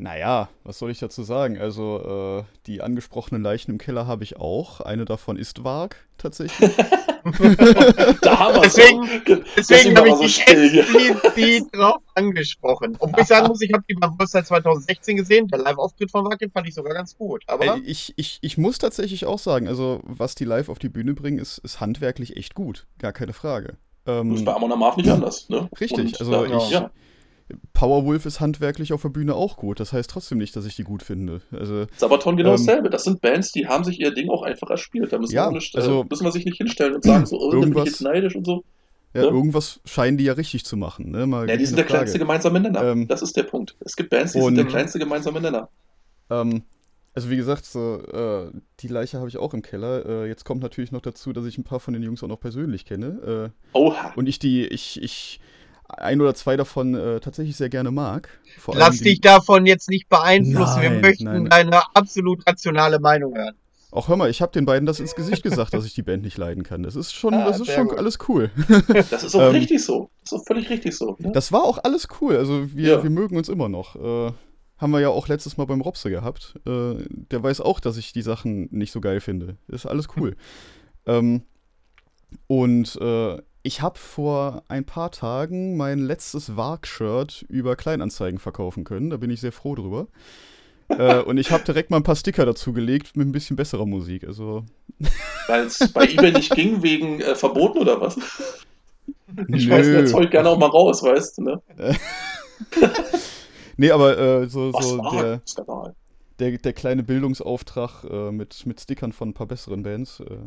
Naja, 0.00 0.48
was 0.64 0.78
soll 0.78 0.90
ich 0.90 0.98
dazu 0.98 1.22
sagen? 1.22 1.58
Also, 1.58 2.40
äh, 2.40 2.44
die 2.66 2.80
angesprochenen 2.80 3.42
Leichen 3.42 3.70
im 3.72 3.78
Keller 3.78 4.06
habe 4.06 4.24
ich 4.24 4.36
auch. 4.38 4.80
Eine 4.80 5.04
davon 5.04 5.36
ist 5.36 5.62
Wag, 5.62 5.96
tatsächlich. 6.18 6.70
Da 8.22 8.38
haben 8.38 8.54
wir 8.54 8.62
Deswegen- 8.62 9.06
Deswegen, 9.54 9.94
habe 9.98 10.08
ich 10.08 10.14
so 10.14 10.22
dich 10.22 10.48
explizit 10.48 11.64
drauf 11.74 11.98
angesprochen. 12.14 12.96
Obwohl 12.98 13.20
ich 13.22 13.28
sagen 13.28 13.48
muss, 13.48 13.60
ich 13.60 13.70
habe 13.74 13.84
die 13.90 13.94
beim 13.94 14.16
Vollzeit 14.16 14.46
2016 14.46 15.18
gesehen. 15.18 15.46
Der 15.48 15.58
Live-Auftritt 15.58 16.10
von 16.10 16.24
Wag, 16.24 16.38
den 16.38 16.50
fand 16.50 16.66
ich 16.66 16.74
sogar 16.74 16.94
ganz 16.94 17.14
gut. 17.18 17.42
Aber 17.46 17.76
Äh, 17.76 17.80
ich, 17.80 18.14
ich, 18.16 18.38
ich 18.40 18.56
muss 18.56 18.78
tatsächlich 18.78 19.26
auch 19.26 19.38
sagen, 19.38 19.68
also, 19.68 20.00
was 20.04 20.34
die 20.34 20.46
live 20.46 20.70
auf 20.70 20.78
die 20.78 20.88
Bühne 20.88 21.12
bringen, 21.12 21.38
ist, 21.38 21.58
ist 21.58 21.80
handwerklich 21.80 22.38
echt 22.38 22.54
gut. 22.54 22.86
Gar 22.98 23.12
keine 23.12 23.34
Frage. 23.34 23.76
Ähm, 24.06 24.30
Das 24.30 24.38
ist 24.40 24.44
bei 24.46 24.54
Amon 24.54 24.72
Amarth 24.72 24.96
nicht 24.96 25.10
anders. 25.10 25.50
Ne? 25.50 25.68
Richtig, 25.78 25.98
Und, 25.98 26.20
also 26.20 26.44
ja, 26.46 26.56
ich- 26.56 26.70
ja. 26.70 26.90
Powerwolf 27.74 28.26
ist 28.26 28.40
handwerklich 28.40 28.92
auf 28.92 29.02
der 29.02 29.08
Bühne 29.10 29.34
auch 29.34 29.56
gut. 29.56 29.80
Das 29.80 29.92
heißt 29.92 30.10
trotzdem 30.10 30.38
nicht, 30.38 30.54
dass 30.56 30.66
ich 30.66 30.76
die 30.76 30.84
gut 30.84 31.02
finde. 31.02 31.40
Also, 31.52 31.86
Sabaton 31.96 32.36
genau 32.36 32.50
Ähm, 32.50 32.56
dasselbe. 32.56 32.90
Das 32.90 33.04
sind 33.04 33.20
Bands, 33.20 33.52
die 33.52 33.66
haben 33.66 33.84
sich 33.84 34.00
ihr 34.00 34.12
Ding 34.14 34.28
auch 34.30 34.42
einfach 34.42 34.70
erspielt. 34.70 35.12
Da 35.12 35.18
müssen, 35.18 35.34
Ja, 35.34 35.48
wir, 35.48 35.52
nicht, 35.54 35.76
also- 35.76 36.02
äh, 36.02 36.04
müssen 36.08 36.24
wir 36.24 36.32
sich 36.32 36.44
nicht 36.44 36.56
hinstellen 36.58 36.94
und 36.96 37.04
sagen, 37.04 37.26
so, 37.26 37.36
oh, 37.38 37.50
da 37.50 37.50
bin 37.50 37.58
ich 37.60 37.64
Irgendwas- 37.66 37.84
jetzt 37.86 38.00
neidisch 38.02 38.36
und 38.36 38.44
so. 38.46 38.64
ja, 39.14 39.22
Ja. 39.22 39.28
irgendwas 39.30 39.80
scheinen 39.84 40.16
die 40.18 40.24
ja 40.24 40.32
richtig 40.34 40.64
zu 40.64 40.76
machen. 40.76 41.10
Ne? 41.10 41.26
Mal 41.26 41.48
Ja, 41.48 41.56
die 41.56 41.66
sind 41.66 41.76
der 41.76 41.84
Frage. 41.86 41.98
kleinste 41.98 42.18
gemeinsame 42.18 42.60
Nenner. 42.60 42.82
Ähm, 42.82 43.08
das 43.08 43.22
ist 43.22 43.36
der 43.36 43.44
Punkt. 43.44 43.76
Es 43.80 43.96
gibt 43.96 44.10
Bands, 44.10 44.32
die 44.32 44.38
sind 44.38 44.46
und- 44.48 44.54
der 44.56 44.66
kleinste 44.66 44.98
gemeinsame 44.98 45.40
Nenner. 45.40 45.68
Ähm, 46.30 46.62
Also 47.12 47.28
wie 47.28 47.36
gesagt, 47.36 47.64
so, 47.66 48.00
äh, 48.02 48.52
die 48.78 48.86
Leiche 48.86 49.18
habe 49.18 49.28
ich 49.28 49.36
auch 49.36 49.52
im 49.52 49.62
Keller. 49.62 50.06
Äh, 50.06 50.28
jetzt 50.28 50.44
kommt 50.44 50.62
natürlich 50.62 50.92
noch 50.92 51.00
dazu, 51.00 51.32
dass 51.32 51.44
ich 51.44 51.58
ein 51.58 51.64
paar 51.64 51.80
von 51.80 51.92
den 51.92 52.04
Jungs 52.04 52.22
auch 52.22 52.28
noch 52.28 52.38
persönlich 52.38 52.84
kenne. 52.84 53.50
Äh, 53.74 53.76
Oha. 53.76 54.12
und 54.14 54.28
ich 54.28 54.38
die, 54.38 54.64
ich, 54.64 55.02
ich 55.02 55.40
ein 55.98 56.20
oder 56.20 56.34
zwei 56.34 56.56
davon 56.56 56.94
äh, 56.94 57.20
tatsächlich 57.20 57.56
sehr 57.56 57.68
gerne 57.68 57.90
mag. 57.90 58.28
Vor 58.58 58.74
allem 58.74 58.80
Lass 58.80 58.98
die- 58.98 59.04
dich 59.04 59.20
davon 59.20 59.66
jetzt 59.66 59.88
nicht 59.90 60.08
beeinflussen. 60.08 60.80
Wir 60.82 60.90
Nein, 60.90 61.00
möchten 61.00 61.24
nein. 61.24 61.44
deine 61.46 61.82
absolut 61.94 62.46
rationale 62.46 62.98
Meinung 63.00 63.34
hören. 63.36 63.54
Auch 63.92 64.06
hör 64.08 64.16
mal, 64.16 64.30
ich 64.30 64.40
habe 64.40 64.52
den 64.52 64.66
beiden 64.66 64.86
das 64.86 65.00
ins 65.00 65.16
Gesicht 65.16 65.42
gesagt, 65.42 65.74
dass 65.74 65.84
ich 65.84 65.94
die 65.94 66.02
Band 66.02 66.22
nicht 66.22 66.38
leiden 66.38 66.62
kann. 66.62 66.84
Das 66.84 66.94
ist 66.94 67.12
schon, 67.12 67.34
Ah, 67.34 67.46
das 67.48 67.58
ist 67.58 67.72
schon 67.72 67.88
gut. 67.88 67.98
alles 67.98 68.18
cool. 68.28 68.50
Das 69.10 69.24
ist 69.24 69.34
auch 69.34 69.40
Ähm, 69.48 69.50
richtig 69.56 69.84
so. 69.84 70.10
Das 70.22 70.32
ist 70.32 70.38
auch 70.38 70.46
völlig 70.46 70.70
richtig 70.70 70.96
so. 70.96 71.16
Ne? 71.18 71.32
Das 71.32 71.50
war 71.50 71.64
auch 71.64 71.78
alles 71.82 72.06
cool. 72.20 72.36
Also 72.36 72.72
wir, 72.74 72.88
Ja. 72.88 73.02
wir 73.02 73.10
mögen 73.10 73.36
uns 73.36 73.48
immer 73.48 73.68
noch. 73.68 73.96
Äh, 73.96 74.32
haben 74.78 74.92
wir 74.92 75.00
ja 75.00 75.08
auch 75.08 75.26
letztes 75.28 75.56
Mal 75.56 75.64
beim 75.66 75.80
Robse 75.80 76.08
gehabt. 76.08 76.54
Äh, 76.66 76.94
der 77.08 77.42
weiß 77.42 77.60
auch, 77.60 77.80
dass 77.80 77.96
ich 77.96 78.12
die 78.12 78.22
Sachen 78.22 78.68
nicht 78.70 78.92
so 78.92 79.00
geil 79.00 79.20
finde. 79.20 79.56
Ist 79.68 79.86
alles 79.86 80.06
cool. 80.16 80.36
ähm, 81.06 81.42
und 82.46 82.96
äh, 83.00 83.38
ich 83.62 83.82
habe 83.82 83.98
vor 83.98 84.62
ein 84.68 84.84
paar 84.84 85.10
Tagen 85.10 85.76
mein 85.76 85.98
letztes 85.98 86.56
Varg-Shirt 86.56 87.44
über 87.48 87.76
Kleinanzeigen 87.76 88.38
verkaufen 88.38 88.84
können. 88.84 89.10
Da 89.10 89.16
bin 89.16 89.30
ich 89.30 89.40
sehr 89.40 89.52
froh 89.52 89.74
drüber. 89.74 90.06
äh, 90.88 91.20
und 91.20 91.38
ich 91.38 91.50
habe 91.50 91.64
direkt 91.64 91.90
mal 91.90 91.98
ein 91.98 92.02
paar 92.02 92.16
Sticker 92.16 92.46
dazu 92.46 92.72
gelegt 92.72 93.16
mit 93.16 93.28
ein 93.28 93.32
bisschen 93.32 93.56
besserer 93.56 93.86
Musik. 93.86 94.26
Also 94.26 94.64
Weil 95.46 95.66
es 95.66 95.78
bei 95.92 96.04
eBay 96.04 96.32
nicht 96.32 96.54
ging 96.54 96.82
wegen 96.82 97.20
äh, 97.20 97.34
Verboten 97.34 97.78
oder 97.78 98.00
was? 98.00 98.16
Ich 99.46 99.64
schmeiß 99.64 99.86
Nö. 99.86 100.02
das 100.02 100.10
Zeug 100.10 100.30
gerne 100.32 100.48
auch 100.48 100.58
mal 100.58 100.68
raus, 100.68 101.04
weißt 101.04 101.38
du, 101.38 101.42
ne? 101.42 101.62
Nee, 103.76 103.92
aber 103.92 104.18
äh, 104.18 104.48
so, 104.48 104.72
so 104.72 105.00
der. 105.12 105.40
Der, 106.40 106.58
der 106.58 106.72
kleine 106.72 107.02
Bildungsauftrag 107.02 108.04
äh, 108.04 108.32
mit, 108.32 108.66
mit 108.66 108.80
Stickern 108.80 109.12
von 109.12 109.28
ein 109.30 109.34
paar 109.34 109.46
besseren 109.46 109.82
Bands 109.82 110.20
äh, 110.20 110.38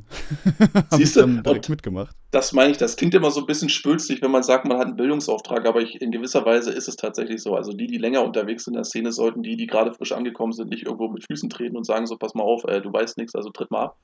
Siehste, 0.89 1.21
dann 1.21 1.43
direkt 1.43 1.69
mitgemacht. 1.69 2.15
Das 2.31 2.51
meine 2.51 2.71
ich, 2.71 2.77
das 2.77 2.95
klingt 2.95 3.13
immer 3.13 3.31
so 3.31 3.41
ein 3.41 3.45
bisschen 3.45 3.69
spülzig, 3.69 4.21
wenn 4.21 4.31
man 4.31 4.43
sagt, 4.43 4.65
man 4.65 4.77
hat 4.77 4.87
einen 4.87 4.95
Bildungsauftrag, 4.97 5.65
aber 5.67 5.81
ich, 5.81 6.01
in 6.01 6.11
gewisser 6.11 6.45
Weise 6.45 6.71
ist 6.71 6.87
es 6.87 6.95
tatsächlich 6.95 7.41
so. 7.41 7.55
Also 7.55 7.73
die, 7.73 7.87
die 7.87 7.97
länger 7.99 8.23
unterwegs 8.23 8.65
sind 8.65 8.73
in 8.73 8.77
der 8.77 8.85
Szene, 8.85 9.11
sollten 9.11 9.43
die, 9.43 9.55
die 9.55 9.67
gerade 9.67 9.93
frisch 9.93 10.11
angekommen 10.11 10.51
sind, 10.51 10.69
nicht 10.69 10.83
irgendwo 10.85 11.09
mit 11.09 11.25
Füßen 11.25 11.49
treten 11.49 11.77
und 11.77 11.85
sagen 11.85 12.07
so, 12.07 12.17
pass 12.17 12.33
mal 12.33 12.43
auf, 12.43 12.63
äh, 12.65 12.81
du 12.81 12.91
weißt 12.91 13.17
nichts, 13.17 13.35
also 13.35 13.51
tritt 13.51 13.71
mal 13.71 13.83
ab. 13.85 13.97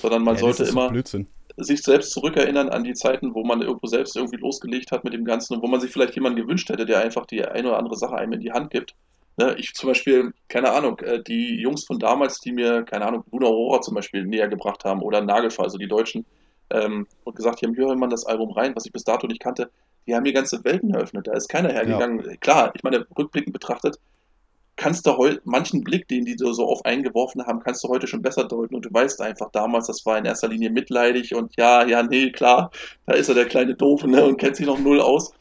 Sondern 0.00 0.22
man 0.22 0.36
Ja, 0.36 0.40
sollte 0.40 0.64
immer 0.64 0.90
Blödsinn. 0.90 1.26
sich 1.56 1.82
selbst 1.82 2.12
zurückerinnern 2.12 2.68
an 2.68 2.84
die 2.84 2.94
Zeiten, 2.94 3.34
wo 3.34 3.44
man 3.44 3.62
irgendwo 3.62 3.86
selbst 3.86 4.16
irgendwie 4.16 4.38
losgelegt 4.38 4.92
hat 4.92 5.04
mit 5.04 5.12
dem 5.12 5.24
Ganzen 5.24 5.54
und 5.54 5.62
wo 5.62 5.66
man 5.66 5.80
sich 5.80 5.90
vielleicht 5.90 6.14
jemanden 6.14 6.40
gewünscht 6.40 6.68
hätte, 6.70 6.86
der 6.86 7.00
einfach 7.00 7.26
die 7.26 7.44
eine 7.44 7.68
oder 7.68 7.78
andere 7.78 7.96
Sache 7.96 8.16
einem 8.16 8.32
in 8.34 8.40
die 8.40 8.52
Hand 8.52 8.70
gibt. 8.70 8.94
Ne, 9.38 9.54
ich 9.58 9.72
zum 9.74 9.88
Beispiel, 9.88 10.34
keine 10.48 10.72
Ahnung, 10.72 10.98
äh, 11.00 11.22
die 11.22 11.56
Jungs 11.60 11.84
von 11.84 11.98
damals, 11.98 12.40
die 12.40 12.52
mir, 12.52 12.82
keine 12.82 13.06
Ahnung, 13.06 13.24
Bruno 13.28 13.46
Aurora 13.46 13.80
zum 13.80 13.94
Beispiel 13.94 14.26
näher 14.26 14.48
gebracht 14.48 14.84
haben 14.84 15.00
oder 15.00 15.22
Nagelfall, 15.22 15.64
also 15.64 15.78
die 15.78 15.88
Deutschen, 15.88 16.26
ähm, 16.70 17.06
und 17.24 17.36
gesagt 17.36 17.62
haben, 17.62 17.74
hier 17.74 17.86
hör 17.86 17.96
mal 17.96 18.08
das 18.08 18.26
Album 18.26 18.50
rein, 18.50 18.76
was 18.76 18.84
ich 18.84 18.92
bis 18.92 19.04
dato 19.04 19.26
nicht 19.26 19.40
kannte, 19.40 19.70
die 20.06 20.14
haben 20.14 20.22
mir 20.24 20.32
ganze 20.32 20.62
Welten 20.64 20.92
eröffnet. 20.92 21.26
Da 21.28 21.32
ist 21.32 21.48
keiner 21.48 21.70
hergegangen. 21.70 22.40
Klar, 22.40 22.72
ich 22.74 22.82
meine, 22.82 23.06
rückblickend 23.16 23.52
betrachtet, 23.52 23.98
kannst 24.76 25.06
du 25.06 25.16
heute, 25.16 25.40
manchen 25.44 25.84
Blick, 25.84 26.08
den 26.08 26.24
die 26.24 26.34
so 26.36 26.66
auf 26.66 26.84
eingeworfen 26.84 27.46
haben, 27.46 27.60
kannst 27.60 27.84
du 27.84 27.88
heute 27.88 28.06
schon 28.06 28.22
besser 28.22 28.44
deuten 28.44 28.74
und 28.74 28.84
du 28.84 28.92
weißt 28.92 29.20
einfach 29.20 29.50
damals, 29.52 29.86
das 29.86 30.04
war 30.06 30.18
in 30.18 30.24
erster 30.24 30.48
Linie 30.48 30.70
mitleidig 30.70 31.34
und 31.34 31.54
ja, 31.56 31.86
ja, 31.86 32.02
nee, 32.02 32.30
klar, 32.30 32.70
da 33.06 33.14
ist 33.14 33.28
er 33.28 33.34
der 33.34 33.46
kleine 33.46 33.74
Doofe 33.74 34.08
ne, 34.08 34.24
und 34.24 34.38
kennt 34.38 34.56
sich 34.56 34.66
noch 34.66 34.78
null 34.78 35.00
aus. 35.00 35.32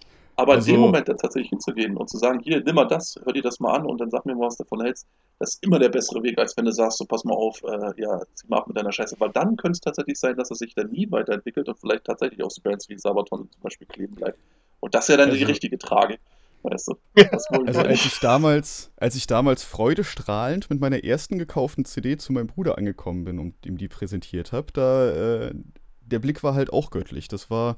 Aber 0.41 0.53
Also- 0.53 0.69
in 0.69 0.75
dem 0.77 0.81
Moment 0.81 1.07
da 1.07 1.13
tatsächlich 1.13 1.49
hinzugehen 1.49 1.95
und 1.97 2.09
zu 2.09 2.17
sagen, 2.17 2.39
hier, 2.43 2.61
nimm 2.63 2.75
mal 2.75 2.85
das, 2.85 3.15
hör 3.23 3.33
dir 3.33 3.41
das 3.41 3.59
mal 3.59 3.75
an 3.75 3.85
und 3.85 3.99
dann 4.01 4.09
sag 4.09 4.25
mir 4.25 4.35
mal, 4.35 4.47
was 4.47 4.57
du 4.57 4.63
davon 4.63 4.81
hältst, 4.81 5.05
das 5.39 5.53
ist 5.55 5.63
immer 5.65 5.79
der 5.79 5.89
bessere 5.89 6.21
Weg, 6.23 6.37
als 6.39 6.55
wenn 6.57 6.65
du 6.65 6.71
sagst, 6.71 6.97
so 6.99 7.05
pass 7.05 7.23
mal 7.23 7.33
auf, 7.33 7.61
äh, 7.63 8.01
ja, 8.01 8.21
zieh 8.35 8.47
mal 8.47 8.57
ab 8.59 8.67
mit 8.67 8.77
deiner 8.77 8.91
Scheiße. 8.91 9.15
Weil 9.19 9.31
dann 9.31 9.55
könnte 9.57 9.77
es 9.77 9.79
tatsächlich 9.81 10.19
sein, 10.19 10.35
dass 10.35 10.49
er 10.49 10.55
sich 10.55 10.73
dann 10.75 10.89
nie 10.91 11.09
weiterentwickelt 11.11 11.67
und 11.69 11.79
vielleicht 11.79 12.05
tatsächlich 12.05 12.43
auch 12.43 12.51
so 12.51 12.61
Bands 12.61 12.89
wie 12.89 12.97
Sabaton 12.97 13.49
zum 13.51 13.61
Beispiel 13.61 13.87
kleben 13.87 14.15
bleibt. 14.15 14.37
Und 14.79 14.93
das 14.95 15.05
ist 15.05 15.09
ja 15.09 15.17
dann 15.17 15.29
die 15.29 15.35
Also- 15.37 15.45
richtige 15.47 15.77
Trage. 15.77 16.17
Weißt 16.63 16.89
du? 16.89 16.95
Also 17.65 17.79
als 17.81 18.05
ich 18.05 18.19
damals, 18.19 18.91
als 18.97 19.15
ich 19.15 19.25
damals 19.25 19.63
freudestrahlend 19.63 20.69
mit 20.69 20.79
meiner 20.79 21.03
ersten 21.03 21.39
gekauften 21.39 21.85
CD 21.85 22.17
zu 22.17 22.33
meinem 22.33 22.45
Bruder 22.47 22.77
angekommen 22.77 23.23
bin 23.25 23.39
und 23.39 23.55
ihm 23.65 23.77
die 23.79 23.87
präsentiert 23.87 24.51
habe, 24.51 24.67
da 24.71 25.09
äh, 25.47 25.53
der 26.01 26.19
Blick 26.19 26.43
war 26.43 26.53
halt 26.53 26.71
auch 26.71 26.91
göttlich. 26.91 27.27
Das 27.29 27.49
war 27.49 27.77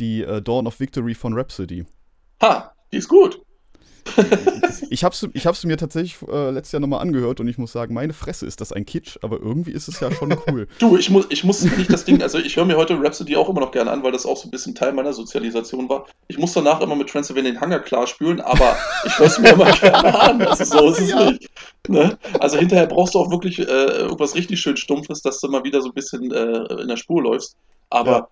die 0.00 0.22
äh, 0.22 0.42
Dawn 0.42 0.66
of 0.66 0.80
Victory 0.80 1.14
von 1.14 1.34
Rhapsody. 1.34 1.84
Ha, 2.42 2.72
die 2.92 2.96
ist 2.96 3.08
gut. 3.08 3.40
Ich 4.92 5.04
habe 5.04 5.14
ich 5.34 5.46
hab's 5.46 5.64
mir 5.64 5.76
tatsächlich 5.76 6.16
äh, 6.28 6.50
letztes 6.50 6.72
Jahr 6.72 6.80
nochmal 6.80 7.00
angehört 7.00 7.38
und 7.38 7.46
ich 7.46 7.58
muss 7.58 7.70
sagen, 7.70 7.94
meine 7.94 8.12
Fresse 8.12 8.44
ist 8.44 8.60
das 8.60 8.72
ein 8.72 8.84
Kitsch, 8.86 9.18
aber 9.22 9.38
irgendwie 9.38 9.70
ist 9.70 9.86
es 9.86 10.00
ja 10.00 10.10
schon 10.10 10.36
cool. 10.48 10.66
Du, 10.80 10.96
ich 10.96 11.10
muss, 11.10 11.26
ich 11.28 11.44
muss 11.44 11.62
nicht 11.62 11.92
das 11.92 12.04
Ding, 12.04 12.20
also 12.22 12.38
ich 12.38 12.56
höre 12.56 12.64
mir 12.64 12.76
heute 12.76 12.94
Rhapsody 13.00 13.36
auch 13.36 13.48
immer 13.48 13.60
noch 13.60 13.70
gerne 13.70 13.90
an, 13.92 14.02
weil 14.02 14.10
das 14.10 14.26
auch 14.26 14.36
so 14.36 14.48
ein 14.48 14.50
bisschen 14.50 14.74
Teil 14.74 14.92
meiner 14.92 15.12
Sozialisation 15.12 15.88
war. 15.88 16.06
Ich 16.26 16.38
muss 16.38 16.52
danach 16.54 16.80
immer 16.80 16.96
mit 16.96 17.08
Transylvanian 17.08 17.60
Hunger 17.60 17.78
klar 17.78 18.06
spülen, 18.08 18.40
aber 18.40 18.76
ich 19.04 19.16
höre 19.16 19.26
es 19.26 19.38
mir 19.38 19.50
immer 19.50 19.70
gerne 19.80 20.20
an. 20.20 20.42
Also 20.42 20.64
so 20.64 20.88
ist 20.90 21.00
es 21.00 21.10
Ja. 21.10 21.30
nicht. 21.30 21.48
Ne? 21.88 22.18
Also 22.40 22.58
hinterher 22.58 22.86
brauchst 22.86 23.14
du 23.14 23.20
auch 23.20 23.30
wirklich 23.30 23.60
äh, 23.60 23.62
irgendwas 23.62 24.34
richtig 24.34 24.60
schön 24.60 24.76
Stumpfes, 24.76 25.22
dass 25.22 25.40
du 25.40 25.48
mal 25.48 25.62
wieder 25.62 25.80
so 25.82 25.88
ein 25.88 25.94
bisschen 25.94 26.32
äh, 26.32 26.82
in 26.82 26.88
der 26.88 26.96
Spur 26.96 27.22
läufst. 27.22 27.54
Aber 27.90 28.18
äh, 28.18 28.22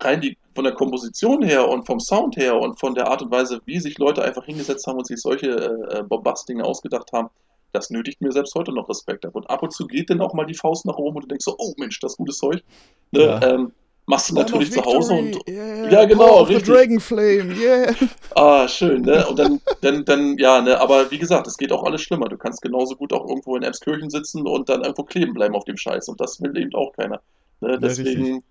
rein 0.00 0.20
die, 0.20 0.36
von 0.54 0.64
der 0.64 0.74
Komposition 0.74 1.42
her 1.42 1.68
und 1.68 1.86
vom 1.86 2.00
Sound 2.00 2.36
her 2.36 2.56
und 2.56 2.78
von 2.78 2.94
der 2.94 3.08
Art 3.08 3.22
und 3.22 3.30
Weise, 3.30 3.60
wie 3.64 3.80
sich 3.80 3.98
Leute 3.98 4.22
einfach 4.22 4.44
hingesetzt 4.44 4.86
haben 4.86 4.98
und 4.98 5.06
sich 5.06 5.20
solche 5.20 5.48
äh, 5.48 6.02
Bombast-Dinge 6.02 6.64
ausgedacht 6.64 7.12
haben, 7.12 7.30
das 7.72 7.90
nötigt 7.90 8.20
mir 8.20 8.32
selbst 8.32 8.54
heute 8.54 8.72
noch 8.72 8.88
Respekt 8.88 9.26
ab. 9.26 9.34
Und 9.34 9.48
ab 9.50 9.62
und 9.62 9.72
zu 9.72 9.86
geht 9.86 10.10
dann 10.10 10.20
auch 10.20 10.34
mal 10.34 10.46
die 10.46 10.54
Faust 10.54 10.86
nach 10.86 10.96
oben 10.96 11.16
und 11.16 11.22
du 11.24 11.28
denkst 11.28 11.44
so, 11.44 11.56
oh 11.58 11.74
Mensch, 11.76 11.98
das 12.00 12.12
ist 12.12 12.18
gutes 12.18 12.38
Zeug. 12.38 12.62
Ne? 13.10 13.22
Ja. 13.22 13.42
Ähm, 13.42 13.72
machst 14.06 14.30
du 14.30 14.34
natürlich 14.34 14.70
zu 14.70 14.84
Hause 14.84 15.14
und 15.14 15.48
yeah, 15.48 15.90
Ja, 15.90 16.04
genau, 16.04 16.42
richtig. 16.42 16.66
Dragon 16.66 17.00
Flame, 17.00 17.54
yeah. 17.54 17.94
ah, 18.36 18.68
schön, 18.68 19.02
ne? 19.02 19.26
Und 19.26 19.38
dann, 19.38 19.60
dann, 19.80 20.04
dann, 20.04 20.38
ja, 20.38 20.60
ne, 20.60 20.78
aber 20.78 21.10
wie 21.10 21.18
gesagt, 21.18 21.46
es 21.46 21.56
geht 21.56 21.72
auch 21.72 21.84
alles 21.84 22.02
schlimmer. 22.02 22.28
Du 22.28 22.36
kannst 22.36 22.62
genauso 22.62 22.96
gut 22.96 23.12
auch 23.12 23.26
irgendwo 23.28 23.56
in 23.56 23.62
Emskirchen 23.62 24.10
sitzen 24.10 24.46
und 24.46 24.68
dann 24.68 24.82
irgendwo 24.82 25.04
kleben 25.04 25.34
bleiben 25.34 25.54
auf 25.54 25.64
dem 25.64 25.76
Scheiß. 25.76 26.08
Und 26.08 26.20
das 26.20 26.40
will 26.40 26.56
eben 26.56 26.74
auch 26.74 26.92
keiner. 26.92 27.20
Ne? 27.60 27.78
Deswegen, 27.80 28.42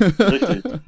richtig. 0.00 0.62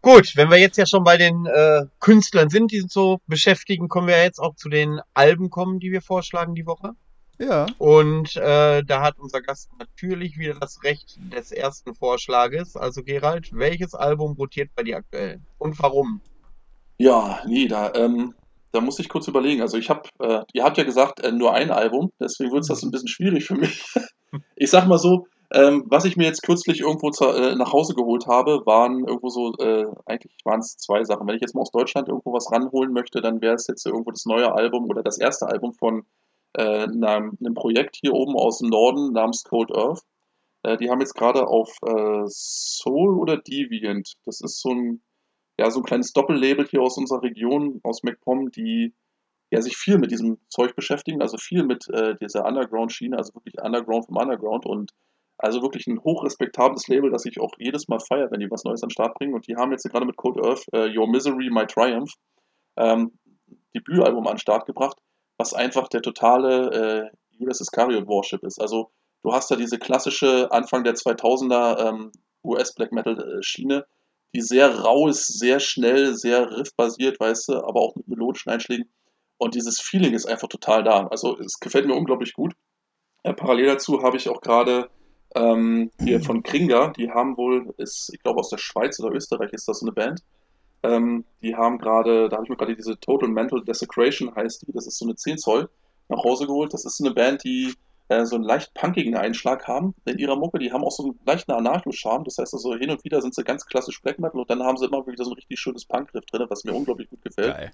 Gut, 0.00 0.36
wenn 0.36 0.50
wir 0.50 0.58
jetzt 0.58 0.78
ja 0.78 0.86
schon 0.86 1.02
bei 1.02 1.16
den 1.16 1.46
äh, 1.46 1.86
Künstlern 1.98 2.50
sind, 2.50 2.70
die 2.70 2.82
uns 2.82 2.92
so 2.92 3.18
beschäftigen, 3.26 3.88
können 3.88 4.06
wir 4.06 4.16
ja 4.16 4.22
jetzt 4.22 4.38
auch 4.38 4.54
zu 4.54 4.68
den 4.68 5.00
Alben 5.12 5.50
kommen, 5.50 5.80
die 5.80 5.90
wir 5.90 6.02
vorschlagen 6.02 6.54
die 6.54 6.66
Woche. 6.66 6.92
Ja, 7.40 7.66
Und 7.78 8.36
äh, 8.36 8.82
da 8.82 9.02
hat 9.02 9.18
unser 9.18 9.40
Gast 9.40 9.70
natürlich 9.78 10.38
wieder 10.38 10.54
das 10.54 10.82
Recht 10.82 11.18
des 11.32 11.52
ersten 11.52 11.94
Vorschlages. 11.94 12.76
Also 12.76 13.02
Gerald, 13.04 13.50
welches 13.52 13.94
Album 13.94 14.32
rotiert 14.32 14.70
bei 14.74 14.82
dir 14.82 14.96
aktuell? 14.96 15.40
Und 15.56 15.80
warum? 15.80 16.20
Ja, 16.96 17.40
nee, 17.46 17.68
da, 17.68 17.92
ähm, 17.94 18.34
da 18.72 18.80
muss 18.80 18.98
ich 18.98 19.08
kurz 19.08 19.28
überlegen. 19.28 19.62
Also 19.62 19.78
ich 19.78 19.88
habe, 19.88 20.08
äh, 20.18 20.42
ihr 20.52 20.64
habt 20.64 20.78
ja 20.78 20.84
gesagt, 20.84 21.20
äh, 21.20 21.30
nur 21.30 21.54
ein 21.54 21.70
Album, 21.70 22.10
deswegen 22.20 22.50
wird 22.50 22.62
es 22.62 22.68
das 22.68 22.82
ein 22.82 22.90
bisschen 22.90 23.08
schwierig 23.08 23.46
für 23.46 23.56
mich. 23.56 23.84
Ich 24.56 24.68
sag 24.68 24.86
mal 24.86 24.98
so, 24.98 25.26
ähm, 25.52 25.84
was 25.86 26.04
ich 26.04 26.16
mir 26.16 26.24
jetzt 26.24 26.42
kürzlich 26.42 26.80
irgendwo 26.80 27.10
zu, 27.10 27.26
äh, 27.26 27.54
nach 27.56 27.72
Hause 27.72 27.94
geholt 27.94 28.26
habe, 28.26 28.62
waren 28.66 29.06
irgendwo 29.06 29.28
so, 29.28 29.54
äh, 29.58 29.86
eigentlich 30.06 30.36
waren 30.44 30.60
es 30.60 30.76
zwei 30.76 31.04
Sachen. 31.04 31.26
Wenn 31.26 31.36
ich 31.36 31.40
jetzt 31.40 31.54
mal 31.54 31.62
aus 31.62 31.70
Deutschland 31.70 32.08
irgendwo 32.08 32.32
was 32.32 32.52
ranholen 32.52 32.92
möchte, 32.92 33.20
dann 33.20 33.40
wäre 33.40 33.54
es 33.54 33.66
jetzt 33.66 33.86
irgendwo 33.86 34.10
das 34.10 34.26
neue 34.26 34.52
Album 34.52 34.84
oder 34.90 35.02
das 35.02 35.18
erste 35.18 35.46
Album 35.46 35.72
von 35.74 36.04
äh, 36.54 36.84
einem, 36.84 37.36
einem 37.40 37.54
Projekt 37.54 37.96
hier 38.00 38.12
oben 38.14 38.36
aus 38.36 38.58
dem 38.58 38.68
Norden 38.70 39.12
namens 39.12 39.44
Cold 39.44 39.74
Earth. 39.74 40.02
Äh, 40.64 40.76
die 40.76 40.90
haben 40.90 41.00
jetzt 41.00 41.14
gerade 41.14 41.46
auf 41.46 41.70
äh, 41.86 42.24
Soul 42.26 43.18
oder 43.18 43.38
Deviant, 43.38 44.14
das 44.24 44.40
ist 44.40 44.60
so 44.60 44.70
ein 44.70 45.02
ja, 45.58 45.70
so 45.70 45.80
ein 45.80 45.84
kleines 45.84 46.12
Doppellabel 46.12 46.66
hier 46.68 46.80
aus 46.82 46.96
unserer 46.98 47.22
Region, 47.22 47.80
aus 47.82 48.02
MacPom, 48.04 48.50
die 48.50 48.94
ja, 49.50 49.60
sich 49.60 49.76
viel 49.76 49.98
mit 49.98 50.10
diesem 50.10 50.38
Zeug 50.48 50.76
beschäftigen, 50.76 51.20
also 51.20 51.36
viel 51.36 51.64
mit 51.64 51.88
äh, 51.88 52.16
dieser 52.20 52.44
Underground-Schiene, 52.46 53.16
also 53.16 53.34
wirklich 53.34 53.60
Underground 53.60 54.06
vom 54.06 54.16
Underground 54.16 54.66
und 54.66 54.92
also 55.38 55.62
wirklich 55.62 55.86
ein 55.86 56.02
hochrespektables 56.02 56.88
Label, 56.88 57.10
das 57.10 57.24
ich 57.24 57.40
auch 57.40 57.52
jedes 57.58 57.88
Mal 57.88 58.00
feiere, 58.00 58.30
wenn 58.30 58.40
die 58.40 58.50
was 58.50 58.64
Neues 58.64 58.82
an 58.82 58.88
den 58.88 58.92
Start 58.92 59.14
bringen. 59.14 59.34
Und 59.34 59.46
die 59.46 59.56
haben 59.56 59.70
jetzt 59.70 59.88
gerade 59.88 60.04
mit 60.04 60.16
Code 60.16 60.42
Earth 60.42 60.64
äh, 60.72 60.96
Your 60.96 61.08
Misery, 61.08 61.48
My 61.50 61.66
Triumph 61.66 62.12
ähm, 62.76 63.12
Debütalbum 63.74 64.26
an 64.26 64.34
den 64.34 64.40
Start 64.40 64.66
gebracht, 64.66 64.98
was 65.38 65.54
einfach 65.54 65.88
der 65.88 66.02
totale 66.02 67.10
äh, 67.12 67.16
Judas 67.36 67.60
Iscariot 67.60 68.06
Worship 68.08 68.42
ist. 68.42 68.60
Also 68.60 68.90
du 69.22 69.32
hast 69.32 69.50
da 69.50 69.56
diese 69.56 69.78
klassische 69.78 70.50
Anfang 70.50 70.84
der 70.84 70.94
2000er 70.94 71.88
ähm, 71.88 72.12
US 72.44 72.74
Black 72.74 72.92
Metal 72.92 73.18
äh, 73.18 73.42
Schiene, 73.42 73.86
die 74.34 74.40
sehr 74.40 74.80
rau 74.80 75.08
ist, 75.08 75.38
sehr 75.38 75.60
schnell, 75.60 76.14
sehr 76.14 76.50
riffbasiert, 76.50 77.18
weißt 77.20 77.48
du, 77.48 77.58
aber 77.58 77.80
auch 77.80 77.94
mit 77.94 78.08
melodischen 78.08 78.50
Einschlägen. 78.50 78.90
Und 79.38 79.54
dieses 79.54 79.80
Feeling 79.80 80.14
ist 80.14 80.26
einfach 80.26 80.48
total 80.48 80.82
da. 80.82 81.06
Also 81.06 81.38
es 81.38 81.60
gefällt 81.60 81.86
mir 81.86 81.94
unglaublich 81.94 82.32
gut. 82.32 82.54
Äh, 83.22 83.34
parallel 83.34 83.66
dazu 83.66 84.02
habe 84.02 84.16
ich 84.16 84.28
auch 84.28 84.40
gerade 84.40 84.90
ähm, 85.34 85.90
hier 86.00 86.20
von 86.20 86.42
Kringa, 86.42 86.92
die 86.96 87.10
haben 87.10 87.36
wohl, 87.36 87.74
ist, 87.76 88.10
ich 88.12 88.22
glaube 88.22 88.40
aus 88.40 88.50
der 88.50 88.58
Schweiz 88.58 88.98
oder 89.00 89.14
Österreich 89.14 89.52
ist 89.52 89.68
das 89.68 89.80
so 89.80 89.86
eine 89.86 89.92
Band. 89.92 90.22
Ähm, 90.82 91.24
die 91.42 91.56
haben 91.56 91.78
gerade, 91.78 92.28
da 92.28 92.36
habe 92.36 92.44
ich 92.44 92.50
mir 92.50 92.56
gerade 92.56 92.76
diese 92.76 92.98
Total 93.00 93.28
Mental 93.28 93.62
Desecration 93.64 94.34
heißt 94.34 94.66
die, 94.66 94.72
das 94.72 94.86
ist 94.86 94.98
so 94.98 95.04
eine 95.04 95.16
10 95.16 95.38
Zoll, 95.38 95.68
nach 96.08 96.22
Hause 96.22 96.46
geholt. 96.46 96.72
Das 96.72 96.84
ist 96.84 96.96
so 96.96 97.04
eine 97.04 97.14
Band, 97.14 97.44
die 97.44 97.74
äh, 98.08 98.24
so 98.24 98.36
einen 98.36 98.44
leicht 98.44 98.72
punkigen 98.74 99.16
Einschlag 99.16 99.66
haben 99.66 99.94
in 100.04 100.18
ihrer 100.18 100.36
Mucke. 100.36 100.58
Die 100.58 100.72
haben 100.72 100.84
auch 100.84 100.92
so 100.92 101.04
einen 101.04 101.18
leichten 101.26 101.52
Anarcho-Charme. 101.52 102.24
Das 102.24 102.38
heißt 102.38 102.54
also, 102.54 102.74
hin 102.76 102.90
und 102.90 103.04
wieder 103.04 103.20
sind 103.20 103.34
sie 103.34 103.44
ganz 103.44 103.66
klassisch 103.66 104.00
Black 104.00 104.18
Metal 104.18 104.40
und 104.40 104.50
dann 104.50 104.62
haben 104.62 104.76
sie 104.76 104.86
immer 104.86 105.06
wieder 105.06 105.24
so 105.24 105.30
ein 105.30 105.34
richtig 105.36 105.58
schönes 105.58 105.84
Punkgriff 105.84 106.24
drin, 106.26 106.46
was 106.48 106.64
mir 106.64 106.74
unglaublich 106.74 107.10
gut 107.10 107.22
gefällt. 107.22 107.54
Geil. 107.54 107.70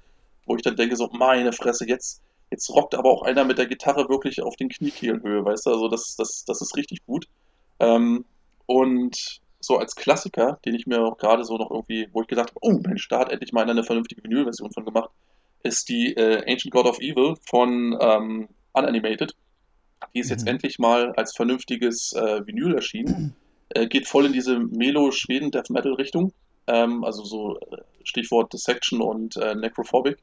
Wo 0.46 0.56
ich 0.56 0.62
dann 0.62 0.76
denke, 0.76 0.96
so, 0.96 1.08
meine 1.12 1.52
Fresse, 1.52 1.86
jetzt, 1.88 2.22
jetzt 2.50 2.68
rockt 2.70 2.94
aber 2.94 3.10
auch 3.10 3.22
einer 3.22 3.44
mit 3.44 3.58
der 3.58 3.66
Gitarre 3.66 4.08
wirklich 4.08 4.42
auf 4.42 4.56
den 4.56 4.68
Kniekehlenhöhe, 4.68 5.44
weißt 5.44 5.66
du? 5.66 5.70
Also, 5.70 5.88
das, 5.88 6.16
das, 6.16 6.44
das 6.44 6.60
ist 6.60 6.76
richtig 6.76 7.04
gut. 7.06 7.28
Ähm, 7.80 8.24
und 8.66 9.40
so 9.60 9.78
als 9.78 9.94
Klassiker, 9.96 10.58
den 10.64 10.74
ich 10.74 10.86
mir 10.86 11.00
auch 11.00 11.16
gerade 11.16 11.44
so 11.44 11.56
noch 11.56 11.70
irgendwie, 11.70 12.08
wo 12.12 12.20
ich 12.22 12.28
gedacht 12.28 12.50
habe, 12.50 12.58
oh 12.60 12.78
Mensch, 12.86 13.08
da 13.08 13.20
hat 13.20 13.32
endlich 13.32 13.52
mal 13.52 13.62
einer 13.62 13.72
eine 13.72 13.84
vernünftige 13.84 14.22
Vinyl-Version 14.22 14.72
von 14.72 14.84
gemacht, 14.84 15.10
ist 15.62 15.88
die 15.88 16.14
äh, 16.14 16.42
Ancient 16.50 16.72
God 16.72 16.86
of 16.86 16.98
Evil 17.00 17.34
von 17.48 17.96
ähm, 18.00 18.48
Unanimated. 18.74 19.34
Die 20.14 20.20
ist 20.20 20.30
jetzt 20.30 20.42
Mhm. 20.42 20.48
endlich 20.52 20.78
mal 20.78 21.12
als 21.12 21.34
vernünftiges 21.34 22.12
äh, 22.12 22.46
Vinyl 22.46 22.74
erschienen. 22.74 23.34
Äh, 23.70 23.86
geht 23.86 24.06
voll 24.06 24.26
in 24.26 24.32
diese 24.34 24.58
Melo-Schweden-Death-Metal-Richtung. 24.58 26.32
Ähm, 26.66 27.02
also 27.04 27.24
so 27.24 27.58
äh, 27.58 27.78
Stichwort 28.04 28.52
Dissection 28.52 29.00
und 29.00 29.36
äh, 29.36 29.54
Necrophobic. 29.54 30.18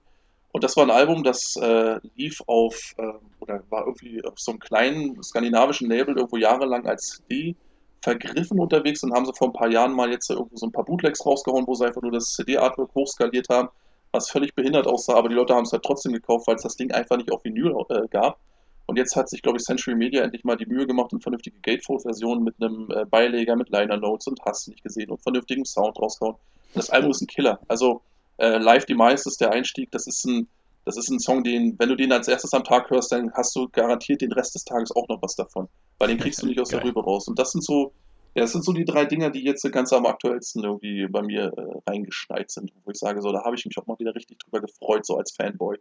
Und 0.52 0.64
das 0.64 0.76
war 0.76 0.84
ein 0.84 0.92
Album, 0.92 1.24
das 1.24 1.56
äh, 1.56 2.00
lief 2.16 2.42
auf, 2.48 2.94
äh, 2.98 3.14
oder 3.40 3.64
war 3.70 3.86
irgendwie 3.86 4.24
auf 4.26 4.34
so 4.38 4.52
einem 4.52 4.60
kleinen 4.60 5.24
skandinavischen 5.24 5.90
Label 5.90 6.16
irgendwo 6.16 6.38
jahrelang 6.38 6.86
als 6.86 7.22
CD 7.28 7.56
vergriffen 8.02 8.60
unterwegs 8.60 9.04
und 9.04 9.14
haben 9.14 9.26
sie 9.26 9.34
vor 9.34 9.50
ein 9.50 9.54
paar 9.54 9.70
Jahren 9.70 9.94
mal 9.94 10.12
jetzt 10.12 10.30
irgendwo 10.30 10.56
so 10.56 10.66
ein 10.66 10.72
paar 10.72 10.84
Bootlegs 10.84 11.26
rausgehauen, 11.26 11.68
wo 11.68 11.76
sie 11.76 11.86
einfach 11.86 12.02
nur 12.02 12.12
das 12.12 12.34
CD-Artwork 12.34 12.94
hochskaliert 12.96 13.48
haben, 13.50 13.70
was 14.12 14.30
völlig 14.30 14.56
behindert 14.56 14.88
aussah, 14.88 15.16
aber 15.16 15.30
die 15.30 15.36
Leute 15.36 15.54
haben 15.54 15.64
es 15.64 15.72
halt 15.72 15.84
trotzdem 15.84 16.12
gekauft, 16.12 16.48
weil 16.48 16.56
es 16.56 16.64
das 16.64 16.76
Ding 16.76 16.92
einfach 16.92 17.18
nicht 17.18 17.32
auf 17.32 17.44
Vinyl 17.44 17.74
äh, 17.90 18.08
gab. 18.10 18.40
Und 18.88 18.98
jetzt 18.98 19.16
hat 19.16 19.30
sich, 19.30 19.42
glaube 19.42 19.58
ich, 19.58 19.64
Century 19.64 19.96
Media 19.96 20.24
endlich 20.24 20.44
mal 20.44 20.58
die 20.58 20.66
Mühe 20.66 20.86
gemacht 20.86 21.14
und 21.14 21.22
vernünftige 21.22 21.58
Gatefold-Version 21.62 22.44
mit 22.44 22.56
einem 22.60 22.90
äh, 22.92 23.06
Beileger, 23.06 23.56
mit 23.56 23.70
Liner 23.70 23.98
Notes 23.98 24.28
und 24.28 24.42
hast 24.44 24.68
nicht 24.68 24.84
gesehen 24.84 25.12
und 25.12 25.22
vernünftigem 25.22 25.64
Sound 25.64 25.98
rausgehauen. 25.98 26.36
Das 26.74 26.90
Album 26.90 27.12
ist 27.12 27.22
ein 27.22 27.28
Killer. 27.28 27.60
Also 27.68 28.02
äh, 28.42 28.58
Live 28.58 28.86
Demise 28.86 29.30
ist 29.30 29.40
der 29.40 29.52
Einstieg. 29.52 29.92
Das 29.92 30.08
ist 30.08 30.26
ein, 30.26 30.48
das 30.86 30.98
ist 30.98 31.10
ein 31.10 31.20
Song, 31.20 31.44
den, 31.44 31.78
wenn 31.80 31.90
du 31.90 31.96
den 31.96 32.12
als 32.12 32.28
erstes 32.28 32.54
am 32.54 32.64
Tag 32.64 32.90
hörst, 32.90 33.12
dann 33.12 33.32
hast 33.34 33.56
du 33.56 33.70
garantiert 33.70 34.22
den 34.22 34.32
Rest 34.32 34.56
des 34.56 34.66
Tages 34.66 34.92
auch 34.96 35.08
noch 35.08 35.22
was 35.22 35.36
davon. 35.36 35.68
Weil 36.00 36.10
den 36.10 36.18
kriegst 36.18 36.42
du 36.42 36.48
nicht 36.48 36.60
aus 36.60 36.70
der. 36.70 36.84
Rübe 36.84 37.04
raus. 37.04 37.28
Und 37.28 37.38
das 37.38 37.52
sind 37.52 37.64
so, 37.64 37.94
ja, 38.34 38.42
das 38.42 38.52
sind 38.52 38.66
so 38.66 38.74
die 38.74 38.86
drei 38.86 39.06
Dinger, 39.06 39.30
die 39.30 39.44
jetzt 39.44 39.70
ganz 39.72 39.94
am 39.94 40.06
aktuellsten 40.06 40.64
irgendwie 40.64 41.08
bei 41.08 41.22
mir 41.22 41.54
äh, 41.56 41.90
reingeschneit 41.90 42.50
sind. 42.50 42.72
Wo 42.84 42.92
ich 42.92 42.98
sage, 42.98 43.22
so, 43.22 43.32
da 43.32 43.44
habe 43.44 43.56
ich 43.56 43.66
mich 43.66 43.78
auch 43.78 43.86
mal 43.86 44.00
wieder 44.00 44.16
richtig 44.16 44.40
drüber 44.40 44.62
gefreut, 44.62 45.06
so 45.06 45.18
als 45.18 45.32
Fanboy. 45.32 45.78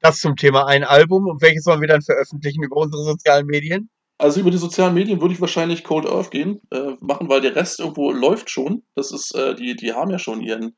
Das 0.00 0.18
zum 0.18 0.36
Thema 0.36 0.66
ein 0.66 0.84
Album. 0.84 1.26
Und 1.26 1.42
welches 1.42 1.64
sollen 1.64 1.80
wir 1.80 1.88
dann 1.88 2.02
veröffentlichen 2.02 2.62
über 2.62 2.76
unsere 2.76 3.02
sozialen 3.02 3.46
Medien? 3.46 3.90
Also 4.18 4.40
über 4.40 4.50
die 4.50 4.58
sozialen 4.58 4.94
Medien 4.94 5.20
würde 5.20 5.34
ich 5.34 5.40
wahrscheinlich 5.40 5.82
Cold 5.82 6.06
Earth 6.06 6.30
gehen, 6.30 6.60
äh, 6.70 6.92
machen, 7.00 7.28
weil 7.30 7.40
der 7.40 7.56
Rest 7.56 7.80
irgendwo 7.80 8.12
läuft 8.12 8.50
schon. 8.50 8.82
Das 8.94 9.12
ist, 9.12 9.34
äh, 9.34 9.54
die, 9.54 9.74
die 9.76 9.94
haben 9.94 10.10
ja 10.10 10.18
schon 10.18 10.42
ihren, 10.42 10.76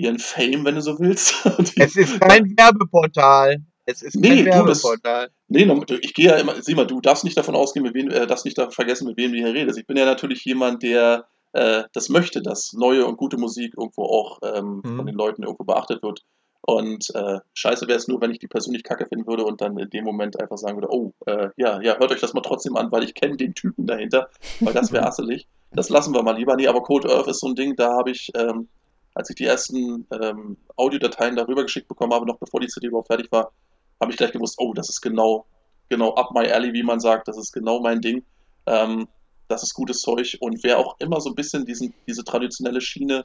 ihren 0.00 0.18
Fame, 0.18 0.64
wenn 0.64 0.74
du 0.74 0.82
so 0.82 0.98
willst. 0.98 1.34
Es 1.76 1.96
ist 1.96 2.20
kein 2.20 2.56
Werbeportal. 2.56 3.58
Es 3.86 4.02
ist 4.02 4.16
Nee, 4.16 4.44
kein 4.44 4.60
du, 4.60 4.66
das- 4.66 4.82
Werbeportal. 4.84 5.30
nee, 5.48 5.68
ich 6.02 6.14
gehe 6.14 6.26
ja 6.26 6.36
immer, 6.36 6.60
sieh 6.62 6.74
mal, 6.74 6.86
du 6.86 7.00
darfst 7.00 7.24
nicht 7.24 7.36
davon 7.36 7.54
ausgehen, 7.56 7.84
mit 7.84 7.94
wem, 7.94 8.08
äh, 8.10 8.26
darfst 8.26 8.44
nicht 8.44 8.60
vergessen, 8.70 9.06
mit 9.06 9.16
wem 9.16 9.32
du 9.32 9.38
hier 9.38 9.52
redest. 9.54 9.78
Ich 9.78 9.86
bin 9.86 9.96
ja 9.96 10.04
natürlich 10.04 10.44
jemand, 10.44 10.82
der 10.82 11.26
äh, 11.52 11.82
das 11.92 12.08
möchte, 12.08 12.42
dass 12.42 12.72
neue 12.74 13.04
und 13.06 13.16
gute 13.16 13.36
Musik 13.36 13.74
irgendwo 13.76 14.04
auch 14.04 14.38
ähm, 14.42 14.82
Mhm. 14.84 14.96
von 14.96 15.06
den 15.06 15.16
Leuten 15.16 15.42
irgendwo 15.42 15.64
beachtet 15.64 16.02
wird. 16.02 16.20
Und 16.62 17.06
äh, 17.14 17.40
scheiße 17.54 17.88
wäre 17.88 17.98
es 17.98 18.06
nur, 18.06 18.20
wenn 18.20 18.30
ich 18.30 18.38
die 18.38 18.46
persönlich 18.46 18.84
kacke 18.84 19.06
finden 19.06 19.26
würde 19.26 19.44
und 19.44 19.60
dann 19.62 19.76
in 19.78 19.88
dem 19.90 20.04
Moment 20.04 20.38
einfach 20.40 20.58
sagen 20.58 20.76
würde, 20.76 20.92
oh, 20.92 21.12
äh, 21.26 21.48
ja, 21.56 21.80
ja, 21.80 21.98
hört 21.98 22.12
euch 22.12 22.20
das 22.20 22.34
mal 22.34 22.42
trotzdem 22.42 22.76
an, 22.76 22.92
weil 22.92 23.02
ich 23.02 23.14
kenne 23.14 23.36
den 23.36 23.54
Typen 23.54 23.86
dahinter, 23.86 24.28
weil 24.60 24.74
das 24.74 24.92
wäre 24.92 25.04
asselig. 25.08 25.48
Das 25.72 25.88
lassen 25.88 26.14
wir 26.14 26.22
mal 26.22 26.36
lieber. 26.36 26.54
Nee, 26.56 26.68
aber 26.68 26.82
Cold 26.82 27.06
Earth 27.06 27.26
ist 27.28 27.40
so 27.40 27.48
ein 27.48 27.54
Ding, 27.54 27.74
da 27.76 27.94
habe 27.96 28.10
ich, 28.10 28.30
ähm, 28.36 28.68
als 29.14 29.30
ich 29.30 29.36
die 29.36 29.44
ersten 29.44 30.06
ähm, 30.12 30.56
Audiodateien 30.76 31.36
darüber 31.36 31.62
geschickt 31.62 31.88
bekommen 31.88 32.12
habe, 32.12 32.26
noch 32.26 32.38
bevor 32.38 32.60
die 32.60 32.68
CD 32.68 32.88
überhaupt 32.88 33.08
fertig 33.08 33.30
war, 33.32 33.52
habe 34.00 34.12
ich 34.12 34.16
gleich 34.16 34.32
gewusst, 34.32 34.56
oh, 34.58 34.72
das 34.72 34.88
ist 34.88 35.00
genau, 35.00 35.46
genau 35.88 36.14
up 36.14 36.30
my 36.32 36.50
alley, 36.50 36.72
wie 36.72 36.82
man 36.82 37.00
sagt, 37.00 37.28
das 37.28 37.36
ist 37.36 37.52
genau 37.52 37.80
mein 37.80 38.00
Ding. 38.00 38.24
Ähm, 38.66 39.08
das 39.48 39.62
ist 39.62 39.74
gutes 39.74 40.00
Zeug 40.00 40.36
und 40.40 40.62
wer 40.62 40.78
auch 40.78 40.96
immer 41.00 41.20
so 41.20 41.30
ein 41.30 41.34
bisschen 41.34 41.66
diesen, 41.66 41.92
diese 42.06 42.22
traditionelle 42.24 42.80
Schiene, 42.80 43.24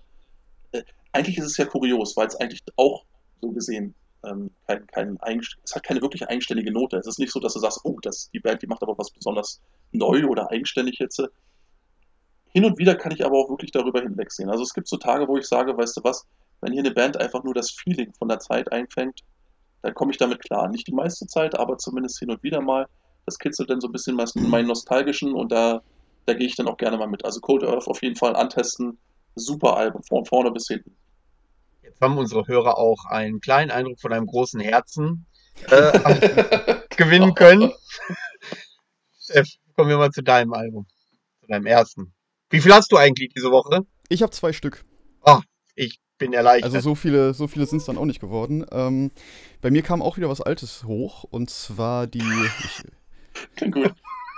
äh, 0.71 0.83
eigentlich 1.11 1.37
ist 1.37 1.45
es 1.45 1.57
ja 1.57 1.65
kurios, 1.65 2.17
weil 2.17 2.27
es 2.27 2.35
eigentlich 2.35 2.63
auch 2.77 3.05
so 3.41 3.51
gesehen 3.51 3.93
ähm, 4.25 4.51
kein, 4.67 4.87
kein 4.87 5.39
es 5.63 5.75
hat 5.75 5.83
keine 5.83 6.01
wirklich 6.01 6.27
eigenständige 6.27 6.71
Note. 6.71 6.97
Es 6.97 7.07
ist 7.07 7.19
nicht 7.19 7.31
so, 7.31 7.39
dass 7.39 7.53
du 7.53 7.59
sagst, 7.59 7.81
oh, 7.83 7.99
das, 8.01 8.29
die 8.31 8.39
Band, 8.39 8.61
die 8.61 8.67
macht 8.67 8.81
aber 8.83 8.97
was 8.97 9.11
besonders 9.11 9.61
neu 9.91 10.25
oder 10.25 10.49
eigenständig 10.51 10.99
jetzt. 10.99 11.21
Hin 12.55 12.63
und 12.63 12.77
wieder 12.77 12.95
kann 12.95 13.11
ich 13.11 13.25
aber 13.25 13.37
auch 13.37 13.49
wirklich 13.49 13.71
darüber 13.71 13.99
hinwegsehen. 13.99 14.49
Also 14.49 14.63
es 14.63 14.73
gibt 14.73 14.87
so 14.87 14.95
Tage, 14.95 15.27
wo 15.27 15.35
ich 15.35 15.45
sage, 15.45 15.77
weißt 15.77 15.97
du 15.97 16.03
was, 16.05 16.25
wenn 16.61 16.71
hier 16.71 16.83
eine 16.83 16.93
Band 16.93 17.17
einfach 17.17 17.43
nur 17.43 17.53
das 17.53 17.69
Feeling 17.69 18.13
von 18.13 18.29
der 18.29 18.39
Zeit 18.39 18.71
einfängt, 18.71 19.19
dann 19.81 19.93
komme 19.93 20.13
ich 20.13 20.17
damit 20.17 20.39
klar. 20.39 20.69
Nicht 20.69 20.87
die 20.87 20.93
meiste 20.93 21.27
Zeit, 21.27 21.59
aber 21.59 21.77
zumindest 21.77 22.17
hin 22.17 22.31
und 22.31 22.41
wieder 22.43 22.61
mal. 22.61 22.87
Das 23.25 23.39
kitzelt 23.39 23.69
dann 23.69 23.81
so 23.81 23.89
ein 23.89 23.91
bisschen 23.91 24.15
meinen 24.15 24.67
nostalgischen 24.67 25.33
und 25.33 25.51
da, 25.51 25.81
da 26.27 26.33
gehe 26.33 26.47
ich 26.47 26.55
dann 26.55 26.69
auch 26.69 26.77
gerne 26.77 26.95
mal 26.95 27.09
mit. 27.09 27.25
Also 27.25 27.41
Cold 27.41 27.65
Earth 27.65 27.87
auf 27.87 28.01
jeden 28.01 28.15
Fall 28.15 28.37
antesten. 28.37 28.99
Super 29.35 29.75
Album, 29.75 30.01
von 30.03 30.23
vorne 30.23 30.49
bis 30.49 30.67
hinten. 30.67 30.95
Jetzt 31.81 31.99
haben 31.99 32.17
unsere 32.17 32.47
Hörer 32.47 32.77
auch 32.77 33.03
einen 33.09 33.41
kleinen 33.41 33.69
Eindruck 33.69 33.99
von 33.99 34.13
einem 34.13 34.27
großen 34.27 34.61
Herzen 34.61 35.25
äh, 35.69 35.99
gewinnen 36.95 37.35
können. 37.35 37.73
Steff, 39.19 39.49
kommen 39.75 39.89
wir 39.89 39.97
mal 39.97 40.11
zu 40.11 40.23
deinem 40.23 40.53
Album. 40.53 40.87
Zu 41.41 41.47
deinem 41.47 41.65
ersten. 41.65 42.14
Wie 42.49 42.61
viel 42.61 42.73
hast 42.73 42.91
du 42.91 42.97
eigentlich 42.97 43.31
diese 43.35 43.51
Woche? 43.51 43.85
Ich 44.09 44.21
habe 44.21 44.31
zwei 44.31 44.53
Stück. 44.53 44.83
Ich 45.75 45.99
bin 46.17 46.33
erleichtert. 46.33 46.73
Also 46.73 46.89
so 46.89 46.95
viele, 46.95 47.33
so 47.33 47.47
viele 47.47 47.65
sind 47.65 47.79
es 47.79 47.85
dann 47.85 47.97
auch 47.97 48.05
nicht 48.05 48.21
geworden. 48.21 48.65
Ähm, 48.71 49.11
bei 49.61 49.69
mir 49.69 49.81
kam 49.81 50.01
auch 50.01 50.17
wieder 50.17 50.29
was 50.29 50.41
Altes 50.41 50.85
hoch 50.85 51.25
und 51.25 51.49
zwar 51.49 52.07
die. 52.07 52.19
Ich, 52.19 52.83
Klingt 53.57 53.75
gut. 53.75 53.93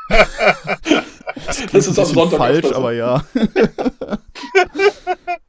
das, 0.09 1.65
Das 1.71 1.87
ist 1.87 1.99
am 1.99 2.05
Sonntag 2.05 2.37
falsch, 2.37 2.57
öfter 2.57 2.69
so. 2.69 2.75
aber 2.75 2.93
ja. 2.93 3.23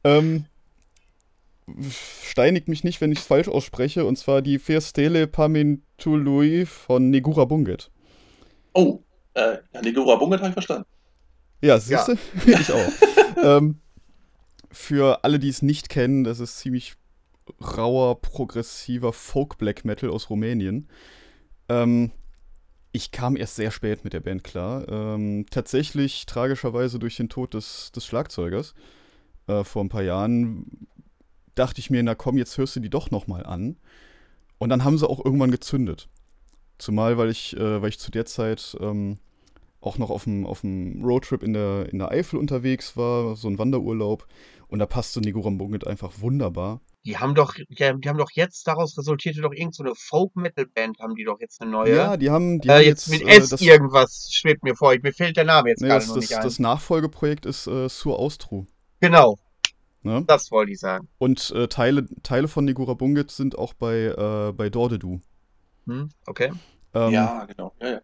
ähm, 0.03 0.45
steinigt 1.91 2.67
mich 2.67 2.83
nicht, 2.83 3.01
wenn 3.01 3.11
ich 3.11 3.19
es 3.19 3.25
falsch 3.25 3.47
ausspreche. 3.47 4.05
Und 4.05 4.17
zwar 4.17 4.43
die 4.43 4.59
Festele 4.59 5.25
Pamintului 5.25 6.67
von 6.67 7.09
Negura 7.09 7.45
Bunget. 7.45 7.89
Oh, 8.73 8.99
äh, 9.33 9.57
ja, 9.73 9.81
Negura 9.81 10.15
Bunget 10.17 10.41
habe 10.41 10.49
ich 10.49 10.53
verstanden. 10.53 10.85
Ja, 11.61 11.79
siehst 11.79 12.07
du? 12.07 12.13
ich 12.45 12.71
auch. 12.71 12.91
ähm, 13.43 13.79
für 14.71 15.23
alle, 15.23 15.39
die 15.39 15.49
es 15.49 15.61
nicht 15.61 15.89
kennen, 15.89 16.23
das 16.23 16.39
ist 16.39 16.59
ziemlich 16.59 16.95
rauer, 17.61 18.21
progressiver 18.21 19.13
Folk-Black 19.13 19.85
Metal 19.85 20.09
aus 20.09 20.29
Rumänien. 20.29 20.87
Ähm, 21.67 22.11
ich 22.91 23.11
kam 23.11 23.35
erst 23.35 23.55
sehr 23.55 23.71
spät 23.71 24.03
mit 24.03 24.13
der 24.13 24.19
Band 24.19 24.43
klar. 24.43 24.87
Ähm, 24.87 25.45
tatsächlich 25.49 26.25
tragischerweise 26.25 26.99
durch 26.99 27.17
den 27.17 27.29
Tod 27.29 27.53
des, 27.53 27.91
des 27.91 28.05
Schlagzeugers 28.05 28.73
äh, 29.47 29.63
vor 29.63 29.83
ein 29.83 29.89
paar 29.89 30.03
Jahren 30.03 30.87
dachte 31.55 31.79
ich 31.79 31.89
mir, 31.89 32.01
na 32.03 32.15
komm, 32.15 32.37
jetzt 32.37 32.57
hörst 32.57 32.75
du 32.75 32.79
die 32.79 32.89
doch 32.89 33.11
nochmal 33.11 33.45
an. 33.45 33.77
Und 34.57 34.69
dann 34.69 34.83
haben 34.83 34.97
sie 34.97 35.07
auch 35.07 35.23
irgendwann 35.23 35.51
gezündet. 35.51 36.09
Zumal, 36.77 37.17
weil 37.17 37.29
ich, 37.29 37.55
äh, 37.57 37.81
weil 37.81 37.89
ich 37.89 37.99
zu 37.99 38.11
der 38.11 38.25
Zeit 38.25 38.77
ähm, 38.79 39.19
auch 39.81 39.97
noch 39.97 40.09
auf 40.09 40.25
dem, 40.25 40.45
auf 40.45 40.61
dem 40.61 41.03
Roadtrip 41.03 41.43
in 41.43 41.53
der, 41.53 41.89
in 41.91 41.99
der 41.99 42.11
Eifel 42.11 42.37
unterwegs 42.37 42.97
war, 42.97 43.35
so 43.35 43.47
ein 43.47 43.57
Wanderurlaub. 43.57 44.27
Und 44.67 44.79
da 44.79 44.85
passte 44.85 45.19
Niguram 45.19 45.57
Bunget 45.57 45.87
einfach 45.87 46.11
wunderbar. 46.19 46.81
Die 47.05 47.17
haben 47.17 47.33
doch, 47.33 47.55
die, 47.55 47.65
die 47.69 47.85
haben 47.85 48.17
doch 48.17 48.29
jetzt, 48.33 48.67
daraus 48.67 48.97
resultierte 48.97 49.41
doch 49.41 49.53
irgend 49.53 49.73
so 49.73 49.83
eine 49.83 49.93
Folk-Metal-Band, 49.95 50.99
haben 50.99 51.15
die 51.15 51.23
doch 51.23 51.39
jetzt 51.39 51.61
eine 51.61 51.71
neue. 51.71 51.95
Ja, 51.95 52.17
die 52.17 52.29
haben, 52.29 52.59
die 52.59 52.67
äh, 52.67 52.71
haben 52.73 52.83
jetzt, 52.83 53.09
mit 53.09 53.21
äh, 53.21 53.37
S 53.37 53.51
irgendwas 53.61 54.29
schwebt 54.31 54.63
mir 54.63 54.75
vor. 54.75 54.93
Mir 55.01 55.13
fehlt 55.13 55.37
der 55.37 55.45
Name 55.45 55.69
jetzt 55.69 55.81
nee, 55.81 55.87
gerade 55.87 56.01
das, 56.01 56.09
noch 56.09 56.15
das, 56.15 56.23
nicht 56.29 56.37
ein. 56.37 56.43
das 56.43 56.59
Nachfolgeprojekt 56.59 57.45
ist 57.45 57.67
äh, 57.67 57.87
Sur 57.89 58.19
Austru. 58.19 58.65
genau, 58.99 59.37
Ne? 60.01 60.23
das 60.27 60.49
wollte 60.51 60.71
ich 60.71 60.79
sagen. 60.79 61.09
Und 61.17 61.51
äh, 61.51 61.67
Teile, 61.67 62.07
Teile 62.23 62.47
von 62.47 62.63
Negura 62.63 62.93
Bunget 62.93 63.31
sind 63.31 63.57
auch 63.57 63.73
bei, 63.73 64.05
äh, 64.05 64.53
bei 64.53 64.69
Dordedu. 64.69 65.19
Hm, 65.87 66.09
okay. 66.25 66.51
Ähm, 66.93 67.11
ja, 67.11 67.45
genau. 67.45 67.73
Ja, 67.81 67.89
ja. 67.89 68.01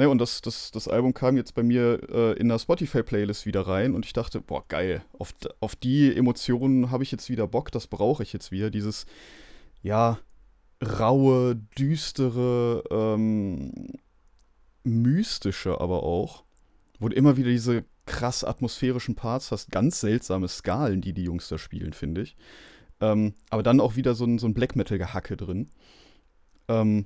Ne, 0.00 0.08
und 0.08 0.18
das, 0.18 0.40
das, 0.40 0.70
das 0.70 0.88
Album 0.88 1.12
kam 1.12 1.36
jetzt 1.36 1.54
bei 1.54 1.62
mir 1.62 2.00
äh, 2.08 2.32
in 2.38 2.48
der 2.48 2.58
Spotify-Playlist 2.58 3.44
wieder 3.44 3.66
rein 3.66 3.94
und 3.94 4.06
ich 4.06 4.14
dachte, 4.14 4.40
boah, 4.40 4.64
geil, 4.66 5.02
auf, 5.18 5.34
auf 5.60 5.76
die 5.76 6.16
Emotionen 6.16 6.90
habe 6.90 7.02
ich 7.02 7.12
jetzt 7.12 7.28
wieder 7.28 7.46
Bock, 7.46 7.70
das 7.70 7.86
brauche 7.86 8.22
ich 8.22 8.32
jetzt 8.32 8.50
wieder. 8.50 8.70
Dieses, 8.70 9.04
ja, 9.82 10.18
raue, 10.82 11.60
düstere, 11.78 12.82
ähm, 12.90 13.92
mystische 14.84 15.78
aber 15.82 16.02
auch, 16.02 16.44
wo 16.98 17.10
du 17.10 17.14
immer 17.14 17.36
wieder 17.36 17.50
diese 17.50 17.84
krass 18.06 18.42
atmosphärischen 18.42 19.16
Parts 19.16 19.52
hast, 19.52 19.70
ganz 19.70 20.00
seltsame 20.00 20.48
Skalen, 20.48 21.02
die 21.02 21.12
die 21.12 21.24
Jungs 21.24 21.48
da 21.48 21.58
spielen, 21.58 21.92
finde 21.92 22.22
ich. 22.22 22.36
Ähm, 23.02 23.34
aber 23.50 23.62
dann 23.62 23.80
auch 23.80 23.96
wieder 23.96 24.14
so 24.14 24.24
ein, 24.24 24.38
so 24.38 24.46
ein 24.46 24.54
Black 24.54 24.76
Metal-Gehacke 24.76 25.36
drin. 25.36 25.68
Ähm, 26.68 27.04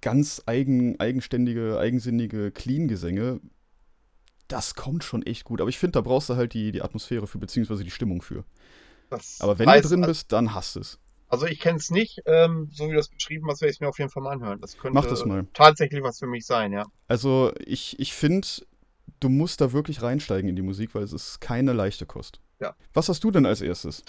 ganz 0.00 0.42
eigen, 0.46 0.98
eigenständige, 1.00 1.78
eigensinnige 1.78 2.50
Clean-Gesänge. 2.50 3.40
Das 4.48 4.74
kommt 4.74 5.04
schon 5.04 5.22
echt 5.24 5.44
gut. 5.44 5.60
Aber 5.60 5.70
ich 5.70 5.78
finde, 5.78 5.92
da 5.92 6.00
brauchst 6.00 6.28
du 6.28 6.36
halt 6.36 6.54
die, 6.54 6.72
die 6.72 6.82
Atmosphäre 6.82 7.26
für, 7.26 7.38
beziehungsweise 7.38 7.84
die 7.84 7.90
Stimmung 7.90 8.22
für. 8.22 8.44
Das 9.10 9.40
Aber 9.40 9.58
wenn 9.58 9.68
weiß- 9.68 9.82
du 9.82 9.88
drin 9.88 10.02
bist, 10.02 10.32
dann 10.32 10.54
hast 10.54 10.76
es. 10.76 10.98
Also 11.28 11.46
ich 11.46 11.60
kenne 11.60 11.78
es 11.78 11.90
nicht, 11.90 12.20
ähm, 12.26 12.68
so 12.72 12.86
wie 12.86 12.90
du 12.90 12.96
das 12.96 13.08
beschrieben 13.08 13.46
hast, 13.48 13.60
werde 13.60 13.70
ich 13.70 13.76
es 13.76 13.80
mir 13.80 13.88
auf 13.88 13.98
jeden 14.00 14.10
Fall 14.10 14.22
mal 14.24 14.32
anhören. 14.32 14.60
Das 14.60 14.76
könnte 14.76 14.94
Mach 14.94 15.06
das 15.06 15.24
mal. 15.24 15.46
tatsächlich 15.54 16.02
was 16.02 16.18
für 16.18 16.26
mich 16.26 16.44
sein, 16.44 16.72
ja. 16.72 16.84
Also 17.06 17.52
ich, 17.64 18.00
ich 18.00 18.12
finde, 18.14 18.48
du 19.20 19.28
musst 19.28 19.60
da 19.60 19.72
wirklich 19.72 20.02
reinsteigen 20.02 20.48
in 20.50 20.56
die 20.56 20.62
Musik, 20.62 20.92
weil 20.96 21.04
es 21.04 21.12
ist 21.12 21.40
keine 21.40 21.72
leichte 21.72 22.04
Kost. 22.04 22.40
Ja. 22.60 22.74
Was 22.92 23.08
hast 23.08 23.22
du 23.22 23.30
denn 23.30 23.46
als 23.46 23.60
erstes? 23.60 24.02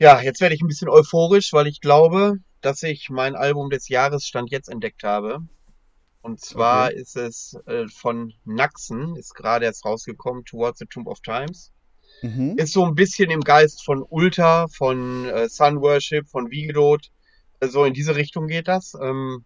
Ja, 0.00 0.20
jetzt 0.20 0.40
werde 0.40 0.56
ich 0.56 0.62
ein 0.62 0.66
bisschen 0.66 0.88
euphorisch, 0.88 1.52
weil 1.52 1.68
ich 1.68 1.80
glaube, 1.80 2.38
dass 2.62 2.82
ich 2.82 3.10
mein 3.10 3.36
Album 3.36 3.70
des 3.70 3.88
Jahres 3.88 4.26
Stand 4.26 4.50
jetzt 4.50 4.68
entdeckt 4.68 5.04
habe. 5.04 5.40
Und 6.22 6.40
zwar 6.40 6.90
Okay. 6.90 6.94
ist 6.94 7.16
es 7.16 7.56
äh, 7.66 7.86
von 7.88 8.32
Naxen, 8.44 9.16
ist 9.16 9.34
gerade 9.34 9.66
erst 9.66 9.84
rausgekommen, 9.84 10.44
Towards 10.44 10.78
the 10.80 10.86
Tomb 10.86 11.06
of 11.08 11.20
Times. 11.20 11.72
Mhm. 12.22 12.56
Ist 12.56 12.72
so 12.72 12.84
ein 12.84 12.94
bisschen 12.94 13.30
im 13.30 13.42
Geist 13.42 13.84
von 13.84 14.02
Ulta, 14.08 14.68
von 14.68 15.26
äh, 15.26 15.48
Sun 15.48 15.80
Worship, 15.82 16.28
von 16.28 16.50
Vigedot. 16.50 17.10
Äh, 17.60 17.68
So 17.68 17.84
in 17.84 17.94
diese 17.94 18.16
Richtung 18.16 18.46
geht 18.48 18.68
das. 18.68 18.94
Ähm, 19.00 19.44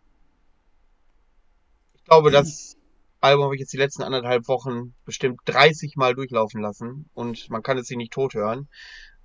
ich 1.94 2.04
glaube, 2.04 2.30
das 2.30 2.76
Album 3.20 3.44
habe 3.46 3.54
ich 3.56 3.60
jetzt 3.60 3.72
die 3.72 3.76
letzten 3.78 4.02
anderthalb 4.02 4.48
Wochen 4.48 4.94
bestimmt 5.04 5.40
30 5.46 5.96
Mal 5.96 6.14
durchlaufen 6.14 6.60
lassen 6.60 7.10
und 7.14 7.50
man 7.50 7.62
kann 7.62 7.78
es 7.78 7.86
sich 7.88 7.96
nicht 7.96 8.12
tot 8.12 8.34
hören. 8.34 8.68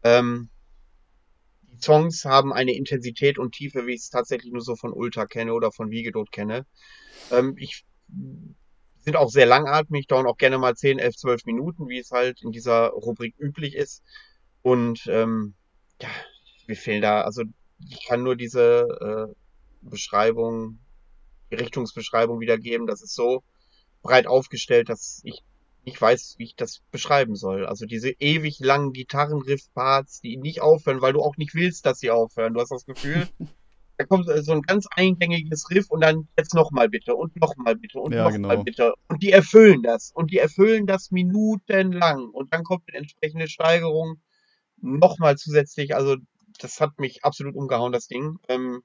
Ähm, 0.03 0.49
Songs 1.81 2.25
haben 2.25 2.53
eine 2.53 2.73
Intensität 2.73 3.37
und 3.37 3.53
Tiefe, 3.53 3.85
wie 3.85 3.93
ich 3.93 4.01
es 4.01 4.09
tatsächlich 4.09 4.51
nur 4.51 4.61
so 4.61 4.75
von 4.75 4.93
Ulta 4.93 5.25
kenne 5.25 5.53
oder 5.53 5.71
von 5.71 5.91
Vigedot 5.91 6.31
kenne. 6.31 6.65
Ähm, 7.31 7.55
ich 7.57 7.85
sind 8.99 9.15
auch 9.15 9.29
sehr 9.29 9.45
langatmig, 9.45 10.07
dauern 10.07 10.27
auch 10.27 10.37
gerne 10.37 10.57
mal 10.57 10.75
10, 10.75 10.99
11, 10.99 11.15
12 11.15 11.45
Minuten, 11.45 11.87
wie 11.87 11.99
es 11.99 12.11
halt 12.11 12.41
in 12.43 12.51
dieser 12.51 12.89
Rubrik 12.89 13.35
üblich 13.39 13.75
ist. 13.75 14.03
Und 14.61 15.07
ähm, 15.07 15.55
ja, 16.01 16.09
mir 16.67 16.75
fehlen 16.75 17.01
da, 17.01 17.21
also 17.21 17.43
ich 17.89 18.05
kann 18.07 18.23
nur 18.23 18.35
diese 18.35 19.31
äh, 19.31 19.33
Beschreibung, 19.81 20.79
die 21.51 21.55
Richtungsbeschreibung 21.55 22.39
wiedergeben. 22.39 22.85
Das 22.85 23.01
ist 23.01 23.15
so 23.15 23.43
breit 24.03 24.27
aufgestellt, 24.27 24.89
dass 24.89 25.21
ich 25.23 25.41
nicht 25.85 26.01
weiß, 26.01 26.35
wie 26.37 26.43
ich 26.45 26.55
das 26.55 26.81
beschreiben 26.91 27.35
soll. 27.35 27.65
Also 27.65 27.85
diese 27.85 28.09
ewig 28.09 28.59
langen 28.59 28.93
Gitarrenriff-Parts, 28.93 30.21
die 30.21 30.37
nicht 30.37 30.61
aufhören, 30.61 31.01
weil 31.01 31.13
du 31.13 31.21
auch 31.21 31.37
nicht 31.37 31.55
willst, 31.55 31.85
dass 31.85 31.99
sie 31.99 32.11
aufhören. 32.11 32.53
Du 32.53 32.61
hast 32.61 32.71
das 32.71 32.85
Gefühl, 32.85 33.27
da 33.97 34.05
kommt 34.05 34.27
so 34.27 34.51
ein 34.51 34.61
ganz 34.61 34.87
eingängiges 34.95 35.69
Riff 35.69 35.89
und 35.89 36.01
dann 36.01 36.27
jetzt 36.37 36.53
nochmal 36.53 36.89
bitte 36.89 37.15
und 37.15 37.35
nochmal 37.39 37.75
bitte 37.75 37.99
und 37.99 38.13
Ja, 38.13 38.29
nochmal 38.29 38.57
genau. 38.57 38.63
bitte. 38.63 38.93
Und 39.07 39.23
die 39.23 39.31
erfüllen 39.31 39.83
das. 39.83 40.11
Und 40.13 40.31
die 40.31 40.37
erfüllen 40.37 40.85
das 40.87 41.11
minutenlang. 41.11 42.29
Und 42.29 42.53
dann 42.53 42.63
kommt 42.63 42.83
eine 42.87 42.99
entsprechende 42.99 43.47
Steigerung 43.47 44.21
nochmal 44.77 45.37
zusätzlich. 45.37 45.95
Also 45.95 46.17
das 46.59 46.79
hat 46.79 46.99
mich 46.99 47.23
absolut 47.23 47.55
umgehauen, 47.55 47.91
das 47.91 48.07
Ding. 48.07 48.37
Ähm, 48.47 48.81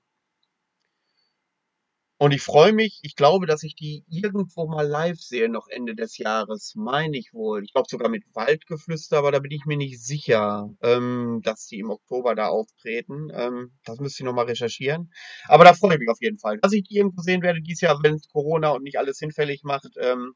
und 2.19 2.33
ich 2.33 2.43
freue 2.43 2.73
mich, 2.73 3.01
ich 3.03 3.15
glaube, 3.15 3.47
dass 3.47 3.63
ich 3.63 3.75
die 3.75 4.03
irgendwo 4.09 4.67
mal 4.67 4.87
live 4.87 5.21
sehe, 5.21 5.51
noch 5.51 5.69
Ende 5.69 5.95
des 5.95 6.17
Jahres, 6.17 6.75
meine 6.75 7.19
ich 7.19 7.35
wohl. 7.35 7.63
Ich 7.63 7.75
glaube 7.75 7.89
sogar 7.91 8.09
mit 8.09 8.25
Waldgeflüster, 8.35 9.19
aber 9.19 9.33
da 9.33 9.39
bin 9.39 9.51
ich 9.51 9.67
mir 9.67 9.77
nicht 9.77 10.03
sicher, 10.03 10.71
ähm, 10.81 11.43
dass 11.45 11.67
die 11.67 11.81
im 11.81 11.91
Oktober 11.91 12.35
da 12.35 12.49
auftreten. 12.49 13.29
Ähm, 13.35 13.73
das 13.85 14.01
müsste 14.01 14.23
ich 14.23 14.25
nochmal 14.25 14.47
recherchieren. 14.47 15.13
Aber 15.47 15.65
da 15.65 15.75
freue 15.75 15.95
ich 15.95 16.01
mich 16.01 16.09
auf 16.09 16.23
jeden 16.23 16.39
Fall. 16.39 16.59
Dass 16.59 16.73
ich 16.73 16.85
die 16.85 16.97
irgendwo 16.97 17.21
sehen 17.21 17.43
werde 17.43 17.61
dieses 17.61 17.83
Jahr, 17.83 18.03
wenn 18.03 18.19
Corona 18.33 18.71
und 18.71 18.83
nicht 18.83 18.99
alles 18.99 19.19
hinfällig 19.19 19.63
macht. 19.63 19.91
Ähm, 19.99 20.35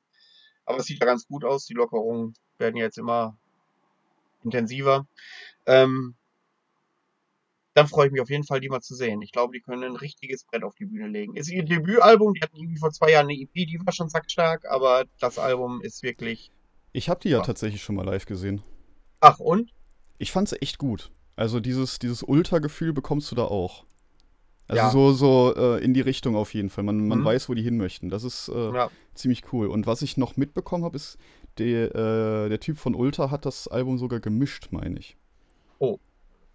aber 0.66 0.78
es 0.78 0.86
sieht 0.86 1.00
ja 1.00 1.06
ganz 1.06 1.26
gut 1.26 1.44
aus. 1.44 1.64
Die 1.64 1.74
Lockerungen 1.74 2.34
werden 2.58 2.76
jetzt 2.76 2.98
immer 2.98 3.38
intensiver. 4.44 5.06
Ähm, 5.64 6.14
dann 7.74 7.86
freue 7.86 8.06
ich 8.06 8.12
mich 8.12 8.20
auf 8.20 8.30
jeden 8.30 8.44
Fall, 8.44 8.60
die 8.60 8.68
mal 8.68 8.80
zu 8.80 8.94
sehen. 8.94 9.22
Ich 9.22 9.32
glaube, 9.32 9.52
die 9.52 9.60
können 9.60 9.84
ein 9.84 9.96
richtiges 9.96 10.44
Brett 10.44 10.64
auf 10.64 10.74
die 10.74 10.86
Bühne 10.86 11.06
legen. 11.08 11.36
Ist 11.36 11.50
ihr 11.50 11.64
Debütalbum, 11.64 12.34
die 12.34 12.40
hatten 12.40 12.56
irgendwie 12.56 12.78
vor 12.78 12.90
zwei 12.90 13.12
Jahren 13.12 13.28
eine 13.28 13.38
EP, 13.38 13.52
die 13.54 13.78
war 13.84 13.92
schon 13.92 14.08
sackstark, 14.08 14.64
aber 14.68 15.04
das 15.20 15.38
Album 15.38 15.80
ist 15.82 16.02
wirklich. 16.02 16.50
Ich 16.92 17.08
habe 17.08 17.20
die 17.20 17.28
ja 17.28 17.40
tatsächlich 17.40 17.82
schon 17.82 17.94
mal 17.94 18.04
live 18.04 18.26
gesehen. 18.26 18.62
Ach 19.20 19.38
und? 19.38 19.70
Ich 20.18 20.32
fand 20.32 20.48
sie 20.48 20.60
echt 20.60 20.78
gut. 20.78 21.10
Also 21.36 21.60
dieses, 21.60 21.98
dieses 21.98 22.22
Ultra-Gefühl 22.22 22.92
bekommst 22.92 23.30
du 23.30 23.36
da 23.36 23.44
auch. 23.44 23.84
Also 24.66 24.82
Ja. 24.82 24.90
so, 24.90 25.12
so 25.12 25.54
äh, 25.56 25.84
in 25.84 25.94
die 25.94 26.00
Richtung 26.00 26.36
auf 26.36 26.52
jeden 26.54 26.70
Fall. 26.70 26.84
Man, 26.84 27.06
man 27.08 27.20
Mhm. 27.20 27.24
weiß, 27.24 27.48
wo 27.48 27.54
die 27.54 27.62
hin 27.62 27.76
möchten. 27.76 28.08
Das 28.10 28.24
ist 28.24 28.48
äh, 28.48 28.72
Ja. 28.74 28.90
ziemlich 29.14 29.52
cool. 29.52 29.68
Und 29.68 29.86
was 29.86 30.02
ich 30.02 30.16
noch 30.16 30.36
mitbekommen 30.36 30.84
habe, 30.84 30.96
ist, 30.96 31.16
der, 31.58 31.94
äh, 31.94 32.48
der 32.48 32.60
Typ 32.60 32.78
von 32.78 32.94
Ultra 32.94 33.30
hat 33.30 33.46
das 33.46 33.68
Album 33.68 33.98
sogar 33.98 34.20
gemischt, 34.20 34.68
meine 34.70 34.98
ich. 34.98 35.16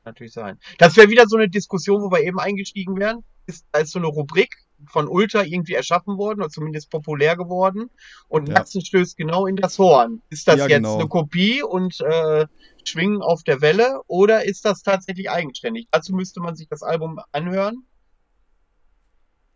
Natürlich 0.06 0.34
sein. 0.34 0.60
Das 0.78 0.96
wäre 0.98 1.10
wieder 1.10 1.26
so 1.28 1.36
eine 1.36 1.50
Diskussion, 1.50 2.02
wo 2.02 2.12
wir 2.12 2.22
eben 2.22 2.40
eingestiegen 2.40 2.98
wären. 2.98 3.24
Ist, 3.48 3.66
da 3.72 3.80
ist 3.80 3.92
so 3.92 4.00
eine 4.00 4.08
Rubrik 4.08 4.56
von 4.88 5.08
Ultra 5.08 5.44
irgendwie 5.44 5.74
erschaffen 5.74 6.18
worden 6.18 6.42
oder 6.42 6.50
zumindest 6.50 6.90
populär 6.90 7.36
geworden 7.36 7.90
und 8.28 8.48
Ja. 8.48 8.56
Naxen 8.56 8.84
stößt 8.84 9.18
genau 9.18 9.46
in 9.48 9.56
das 9.56 9.80
Horn. 9.80 10.22
Ist 10.30 10.48
das 10.48 10.58
Ja, 10.58 10.68
jetzt 10.68 10.78
genau. 10.78 11.00
eine 11.00 11.08
Kopie 11.08 11.64
und 11.64 12.00
äh, 12.02 12.46
Schwingen 12.84 13.22
auf 13.22 13.44
der 13.44 13.62
Welle 13.62 14.02
oder 14.08 14.46
ist 14.46 14.66
das 14.66 14.84
tatsächlich 14.84 15.30
eigenständig? 15.30 15.88
Dazu 15.92 16.14
müsste 16.14 16.40
man 16.40 16.56
sich 16.56 16.68
das 16.68 16.84
Album 16.84 17.20
anhören 17.32 17.86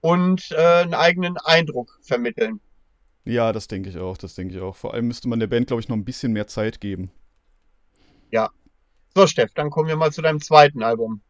und 0.02 0.52
äh, 0.52 0.56
einen 0.56 0.94
eigenen 0.94 1.38
Eindruck 1.38 2.00
vermitteln. 2.02 2.60
Ja, 3.26 3.52
das 3.52 3.68
denke 3.68 3.90
ich 3.90 3.98
auch, 3.98 4.18
das 4.18 4.36
denke 4.36 4.56
ich 4.56 4.62
auch. 4.62 4.76
Vor 4.76 4.94
allem 4.94 5.08
müsste 5.08 5.28
man 5.28 5.40
der 5.40 5.48
Band, 5.48 5.68
glaube 5.68 5.82
ich, 5.82 5.90
noch 5.90 5.98
ein 5.98 6.06
bisschen 6.06 6.32
mehr 6.32 6.48
Zeit 6.48 6.80
geben. 6.80 7.12
So, 9.16 9.28
Steff, 9.28 9.54
dann 9.54 9.70
kommen 9.70 9.90
wir 9.90 9.96
mal 9.96 10.12
zu 10.12 10.22
deinem 10.22 10.42
zweiten 10.42 10.84
Album. 10.84 11.22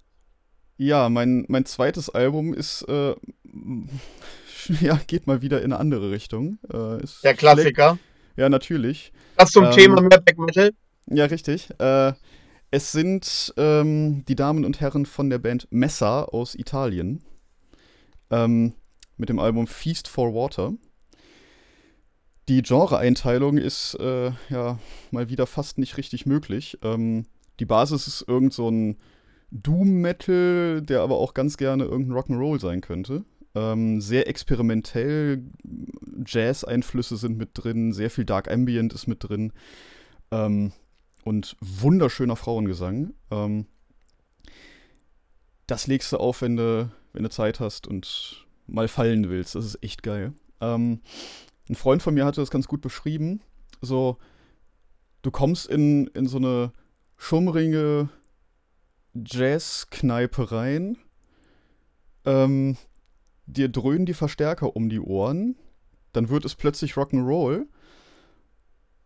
Ja, 0.77 1.09
mein, 1.09 1.45
mein 1.47 1.65
zweites 1.65 2.09
Album 2.09 2.53
ist, 2.53 2.83
äh, 2.83 3.15
ja, 4.81 4.99
geht 5.07 5.27
mal 5.27 5.41
wieder 5.41 5.59
in 5.59 5.71
eine 5.73 5.79
andere 5.79 6.11
Richtung. 6.11 6.57
Äh, 6.71 7.05
Der 7.23 7.33
Klassiker. 7.33 7.97
Ja, 8.35 8.49
natürlich. 8.49 9.11
Was 9.35 9.51
zum 9.51 9.65
Ähm, 9.65 9.71
Thema 9.71 10.01
mehr 10.01 10.21
Black 10.21 10.37
Metal? 10.37 10.71
Ja, 11.07 11.25
richtig. 11.25 11.69
Äh, 11.79 12.13
es 12.71 12.91
sind 12.91 13.53
ähm, 13.57 14.23
die 14.27 14.35
Damen 14.35 14.63
und 14.63 14.79
Herren 14.79 15.05
von 15.05 15.29
der 15.29 15.39
Band 15.39 15.67
Messa 15.71 16.23
aus 16.23 16.55
Italien. 16.55 17.23
Ähm, 18.29 18.73
mit 19.17 19.29
dem 19.29 19.39
Album 19.39 19.67
Feast 19.67 20.07
for 20.07 20.33
Water. 20.33 20.73
Die 22.47 22.61
Genre-Einteilung 22.61 23.57
ist 23.57 23.95
äh, 23.99 24.31
ja 24.49 24.79
mal 25.11 25.29
wieder 25.29 25.45
fast 25.45 25.77
nicht 25.77 25.97
richtig 25.97 26.25
möglich. 26.25 26.77
Ähm, 26.83 27.25
die 27.59 27.65
Basis 27.65 28.07
ist 28.07 28.25
irgend 28.27 28.53
so 28.53 28.69
ein 28.69 28.97
Doom-Metal, 29.51 30.81
der 30.81 31.01
aber 31.01 31.17
auch 31.17 31.33
ganz 31.33 31.57
gerne 31.57 31.85
irgendein 31.85 32.17
Rock'n'Roll 32.17 32.59
sein 32.59 32.81
könnte. 32.81 33.25
Ähm, 33.55 33.99
sehr 33.99 34.27
experimentell, 34.27 35.43
Jazz-Einflüsse 36.25 37.17
sind 37.17 37.37
mit 37.37 37.49
drin, 37.53 37.93
sehr 37.93 38.09
viel 38.09 38.25
Dark 38.25 38.49
Ambient 38.49 38.93
ist 38.93 39.07
mit 39.07 39.23
drin. 39.27 39.53
Ähm, 40.31 40.71
und 41.23 41.57
wunderschöner 41.59 42.35
Frauengesang. 42.35 43.13
Ähm, 43.31 43.65
das 45.67 45.87
legst 45.87 46.11
du 46.11 46.17
auf, 46.17 46.41
wenn 46.41 46.55
du, 46.55 46.91
wenn 47.13 47.23
du 47.23 47.29
Zeit 47.29 47.59
hast 47.59 47.87
und 47.87 48.45
mal 48.67 48.87
fallen 48.87 49.29
willst. 49.29 49.55
Das 49.55 49.65
ist 49.65 49.83
echt 49.83 50.03
geil. 50.03 50.33
Ähm, 50.61 51.01
ein 51.69 51.75
Freund 51.75 52.01
von 52.01 52.13
mir 52.13 52.25
hatte 52.25 52.41
das 52.41 52.51
ganz 52.51 52.67
gut 52.67 52.81
beschrieben. 52.81 53.41
So, 53.81 54.17
du 55.21 55.31
kommst 55.31 55.67
in, 55.67 56.07
in 56.07 56.27
so 56.27 56.37
eine 56.37 56.71
schummrige 57.19 58.09
Jazzkneipe 59.13 60.51
rein. 60.51 60.97
Ähm, 62.25 62.77
dir 63.45 63.69
dröhnen 63.69 64.07
die 64.07 64.13
Verstärker 64.15 64.75
um 64.75 64.89
die 64.89 65.01
Ohren. 65.01 65.55
Dann 66.13 66.29
wird 66.29 66.45
es 66.45 66.55
plötzlich 66.55 66.93
Rock'n'Roll. 66.93 67.67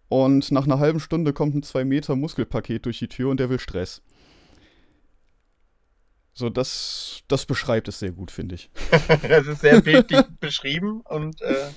Und 0.07 0.52
nach 0.52 0.65
einer 0.65 0.80
halben 0.80 0.99
Stunde 0.99 1.34
kommt 1.34 1.56
ein 1.56 1.64
2 1.64 1.84
Meter 1.84 2.15
Muskelpaket 2.15 2.85
durch 2.85 2.99
die 2.99 3.07
Tür 3.07 3.30
und 3.30 3.40
der 3.40 3.49
will 3.49 3.60
Stress. 3.60 4.02
So, 6.34 6.49
das, 6.49 7.23
das 7.27 7.45
beschreibt 7.45 7.88
es 7.88 7.99
sehr 7.99 8.11
gut, 8.11 8.31
finde 8.31 8.56
ich. 8.56 8.69
Das 9.27 9.48
ist 9.48 9.61
sehr 9.61 9.81
bildlich 9.81 10.22
beschrieben 10.40 11.02
und 11.02 11.41
äh, 11.41 11.69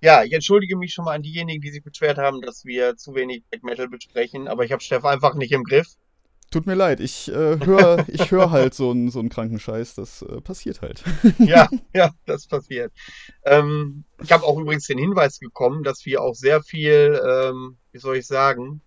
ja, 0.00 0.24
ich 0.24 0.32
entschuldige 0.32 0.76
mich 0.76 0.92
schon 0.92 1.04
mal 1.04 1.14
an 1.14 1.22
diejenigen, 1.22 1.60
die 1.60 1.70
sich 1.70 1.82
beschwert 1.82 2.18
haben, 2.18 2.40
dass 2.40 2.64
wir 2.64 2.96
zu 2.96 3.14
wenig 3.14 3.44
Black 3.50 3.62
Metal 3.62 3.88
besprechen, 3.88 4.48
aber 4.48 4.64
ich 4.64 4.72
habe 4.72 4.82
Steff 4.82 5.04
einfach 5.04 5.34
nicht 5.34 5.52
im 5.52 5.64
Griff. 5.64 5.96
Tut 6.50 6.66
mir 6.66 6.74
leid, 6.74 6.98
ich 6.98 7.28
äh, 7.28 7.64
höre 7.64 8.04
ich 8.08 8.32
hör 8.32 8.50
halt 8.50 8.74
so 8.74 8.90
einen 8.90 9.10
so 9.10 9.20
einen 9.20 9.28
kranken 9.28 9.60
Scheiß, 9.60 9.94
das 9.94 10.22
äh, 10.22 10.40
passiert 10.40 10.82
halt. 10.82 11.04
Ja, 11.38 11.68
ja, 11.94 12.10
das 12.26 12.46
passiert. 12.46 12.92
Ähm, 13.44 14.04
ich 14.22 14.32
habe 14.32 14.44
auch 14.44 14.58
übrigens 14.58 14.86
den 14.86 14.98
Hinweis 14.98 15.38
bekommen, 15.38 15.84
dass 15.84 16.04
wir 16.06 16.22
auch 16.22 16.34
sehr 16.34 16.62
viel, 16.62 17.20
ähm, 17.24 17.76
wie 17.92 17.98
soll 17.98 18.16
ich 18.16 18.26
sagen, 18.26 18.80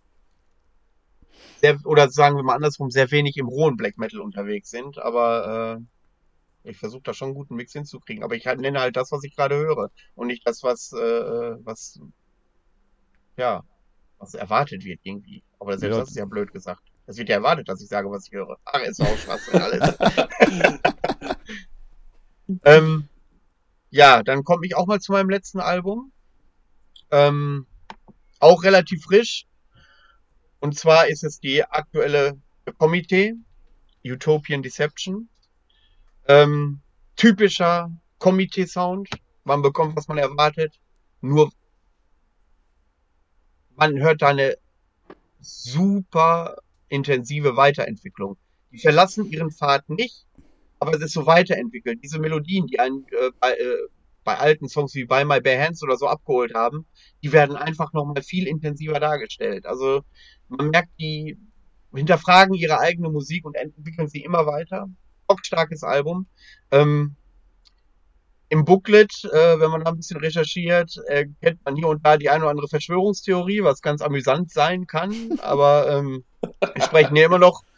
sehr, 1.62 1.78
oder 1.86 2.10
sagen 2.10 2.36
wir 2.36 2.44
mal 2.44 2.56
andersrum, 2.56 2.92
sehr 2.92 3.12
wenig 3.12 3.38
im 3.38 3.48
rohen 3.48 3.78
Black 3.78 3.98
Metal 3.98 4.20
unterwegs 4.20 4.70
sind, 4.70 4.98
aber 5.00 5.78
äh, 5.80 5.84
Ich 6.64 6.78
versuche 6.78 7.04
da 7.04 7.14
schon 7.14 7.30
einen 7.30 7.36
guten 7.36 7.56
Mix 7.56 7.74
hinzukriegen, 7.74 8.24
aber 8.24 8.36
ich 8.36 8.48
halt, 8.48 8.60
nenne 8.60 8.80
halt 8.80 8.96
das, 8.96 9.12
was 9.12 9.24
ich 9.24 9.36
gerade 9.36 9.56
höre 9.56 9.92
und 10.16 10.28
nicht 10.28 10.48
das, 10.48 10.64
was, 10.64 10.94
äh, 10.94 11.56
was, 11.66 12.00
ja, 13.38 13.64
was 14.18 14.34
erwartet 14.34 14.86
wird 14.86 15.02
irgendwie. 15.04 15.44
Aber 15.60 15.78
selbst 15.78 15.96
Ja. 15.96 16.00
das 16.02 16.10
ist 16.10 16.18
ja 16.18 16.26
blöd 16.26 16.52
gesagt. 16.54 16.82
Es 17.06 17.18
wird 17.18 17.28
ja 17.30 17.36
erwartet, 17.36 17.68
dass 17.68 17.82
ich 17.82 17.90
sage, 17.90 18.10
was 18.10 18.28
ich 18.28 18.32
höre. 18.32 18.58
Ach, 18.64 18.80
ist 18.82 19.02
auch 19.02 19.18
Schwachsinn 19.18 19.62
alles. 19.62 19.98
ähm, 22.64 23.10
ja, 23.90 24.24
dann 24.24 24.44
komme 24.44 24.66
ich 24.66 24.76
auch 24.76 24.88
mal 24.88 25.00
zu 25.00 25.12
meinem 25.12 25.30
letzten 25.30 25.60
Album. 25.60 26.12
Ähm, 27.12 27.68
auch 28.40 28.64
relativ 28.64 29.04
frisch. 29.04 29.46
Und 30.60 30.78
zwar 30.78 31.08
ist 31.08 31.24
es 31.24 31.40
die 31.40 31.64
aktuelle 31.64 32.40
Komitee, 32.78 33.34
Utopian 34.06 34.64
Deception. 34.64 35.30
Ähm, 36.28 36.82
typischer 37.16 37.92
Komitee-Sound. 38.20 39.10
Man 39.44 39.62
bekommt, 39.62 39.96
was 39.96 40.08
man 40.08 40.18
erwartet. 40.18 40.80
Nur 41.22 41.52
man 43.76 44.00
hört 44.00 44.22
da 44.22 44.30
eine 44.30 44.58
super 45.40 46.58
intensive 46.90 47.58
Weiterentwicklung. 47.58 48.38
Die 48.72 48.80
verlassen 48.80 49.30
ihren 49.30 49.52
Pfad 49.52 49.90
nicht, 49.90 50.26
aber 50.80 50.94
es 50.94 51.02
ist 51.02 51.14
so 51.14 51.26
weiterentwickelt. 51.26 52.00
Diese 52.04 52.20
Melodien, 52.20 52.68
die 52.68 52.80
einen 52.80 53.06
äh, 53.12 53.32
bei, 53.40 53.52
äh, 53.52 53.88
bei 54.24 54.38
alten 54.38 54.70
Songs 54.70 54.96
wie 54.96 55.06
By 55.06 55.26
My 55.26 55.42
Bare 55.42 55.62
Hands 55.62 55.82
oder 55.84 55.98
so 55.98 56.08
abgeholt 56.08 56.54
haben, 56.54 56.86
die 57.22 57.32
werden 57.32 57.56
einfach 57.56 57.94
nochmal 57.94 58.24
viel 58.24 58.48
intensiver 58.48 59.00
dargestellt. 59.00 59.66
Also 59.66 60.04
man 60.48 60.70
merkt, 60.70 60.90
die 61.00 61.38
hinterfragen 61.94 62.54
ihre 62.56 62.80
eigene 62.80 63.10
Musik 63.10 63.46
und 63.46 63.56
entwickeln 63.56 64.08
sie 64.08 64.24
immer 64.24 64.46
weiter. 64.46 64.90
Bockstarkes 65.28 65.84
Album. 65.84 66.28
Ähm, 66.72 67.16
Im 68.50 68.66
Booklet, 68.66 69.12
äh, 69.26 69.60
wenn 69.60 69.72
man 69.72 69.84
da 69.84 69.92
ein 69.92 69.98
bisschen 69.98 70.20
recherchiert, 70.20 71.00
äh, 71.08 71.26
kennt 71.42 71.64
man 71.66 71.76
hier 71.76 71.88
und 71.88 72.06
da 72.06 72.18
die 72.18 72.30
eine 72.30 72.44
oder 72.44 72.52
andere 72.52 72.68
Verschwörungstheorie, 72.68 73.64
was 73.64 73.82
ganz 73.82 74.02
amüsant 74.02 74.52
sein 74.52 74.88
kann, 74.88 75.14
aber 75.42 75.90
ähm, 75.90 76.24
wir 76.42 76.84
sprechen 76.84 77.16
hier 77.16 77.26
immer 77.26 77.40
noch 77.40 77.64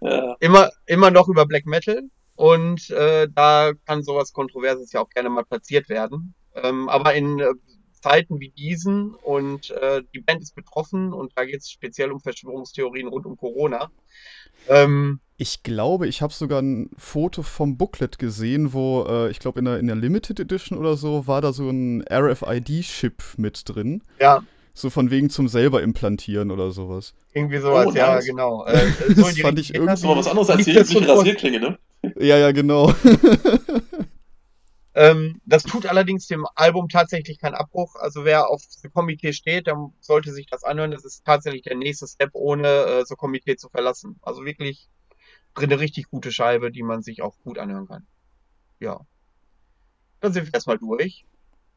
Ja, 0.00 0.36
immer, 0.40 0.70
immer 0.86 1.10
noch 1.10 1.28
über 1.28 1.44
Black 1.46 1.66
Metal 1.66 2.02
und 2.34 2.88
äh, 2.90 3.28
da 3.34 3.72
kann 3.84 4.02
sowas 4.02 4.32
Kontroverses 4.32 4.92
ja 4.92 5.00
auch 5.00 5.10
gerne 5.10 5.28
mal 5.28 5.44
platziert 5.44 5.90
werden. 5.90 6.34
Ähm, 6.54 6.88
aber 6.88 7.14
in 7.14 7.38
äh, 7.38 7.52
Zeiten 8.00 8.40
wie 8.40 8.48
diesen 8.48 9.14
und 9.14 9.70
äh, 9.70 10.02
die 10.14 10.20
Band 10.20 10.40
ist 10.40 10.54
betroffen 10.54 11.12
und 11.12 11.32
da 11.36 11.44
geht 11.44 11.60
es 11.60 11.70
speziell 11.70 12.12
um 12.12 12.20
Verschwörungstheorien 12.20 13.08
rund 13.08 13.26
um 13.26 13.36
Corona. 13.36 13.90
Ähm, 14.68 15.20
Ich 15.42 15.62
glaube, 15.62 16.06
ich 16.06 16.20
habe 16.20 16.34
sogar 16.34 16.60
ein 16.60 16.90
Foto 16.98 17.40
vom 17.42 17.78
Booklet 17.78 18.18
gesehen, 18.18 18.74
wo, 18.74 19.06
äh, 19.08 19.30
ich 19.30 19.38
glaube, 19.38 19.60
in 19.60 19.64
der, 19.64 19.78
in 19.78 19.86
der 19.86 19.96
Limited 19.96 20.38
Edition 20.38 20.76
oder 20.76 20.98
so 20.98 21.26
war 21.26 21.40
da 21.40 21.54
so 21.54 21.70
ein 21.70 22.04
RFID-Chip 22.12 23.22
mit 23.38 23.62
drin. 23.66 24.02
ja, 24.20 24.42
So 24.74 24.90
von 24.90 25.10
wegen 25.10 25.30
zum 25.30 25.48
selber 25.48 25.80
implantieren 25.82 26.50
oder 26.50 26.72
sowas. 26.72 27.14
irgendwie 27.32 27.56
sowas, 27.56 27.86
Oh, 27.86 27.92
ja, 27.92 28.16
nice. 28.16 28.26
genau. 28.26 28.64
Äh, 28.66 28.86
so 29.14 29.22
Das 29.22 29.38
fand 29.38 29.58
ich 29.58 29.72
irgendwie- 29.74 29.90
das 29.90 30.00
ist 30.00 30.04
aber 30.04 30.16
was 30.18 30.26
anderes 30.28 30.50
als 30.50 30.64
die 30.66 30.72
übliche 30.78 31.08
Rasierklinge, 31.08 31.58
ne? 31.60 31.78
Ja, 32.18 32.36
ja, 32.36 32.52
genau. 32.52 32.92
Ähm, 34.92 35.40
das 35.46 35.62
tut 35.62 35.86
allerdings 35.86 36.26
dem 36.26 36.44
Album 36.56 36.88
tatsächlich 36.88 37.38
keinen 37.38 37.54
Abbruch. 37.54 37.94
Also 37.94 38.24
wer 38.24 38.48
auf 38.50 38.60
The 38.68 38.88
Komitee 38.88 39.32
steht, 39.32 39.68
der 39.68 39.76
sollte 40.00 40.32
sich 40.32 40.46
das 40.50 40.64
anhören. 40.64 40.90
Das 40.90 41.04
ist 41.04 41.24
tatsächlich 41.24 41.62
der 41.62 41.76
nächste 41.76 42.08
Step, 42.08 42.30
ohne 42.32 42.66
äh, 42.66 43.04
The 43.06 43.14
Komitee 43.14 43.56
zu 43.56 43.68
verlassen. 43.68 44.18
Also 44.20 44.44
wirklich 44.44 44.88
eine 45.54 45.78
richtig 45.78 46.10
gute 46.10 46.32
Scheibe, 46.32 46.70
die 46.70 46.82
man 46.82 47.02
sich 47.02 47.22
auch 47.22 47.36
gut 47.42 47.58
anhören 47.58 47.86
kann. 47.86 48.06
Ja. 48.78 49.00
Dann 50.20 50.32
sind 50.32 50.46
wir 50.46 50.54
erstmal 50.54 50.78
durch. 50.78 51.24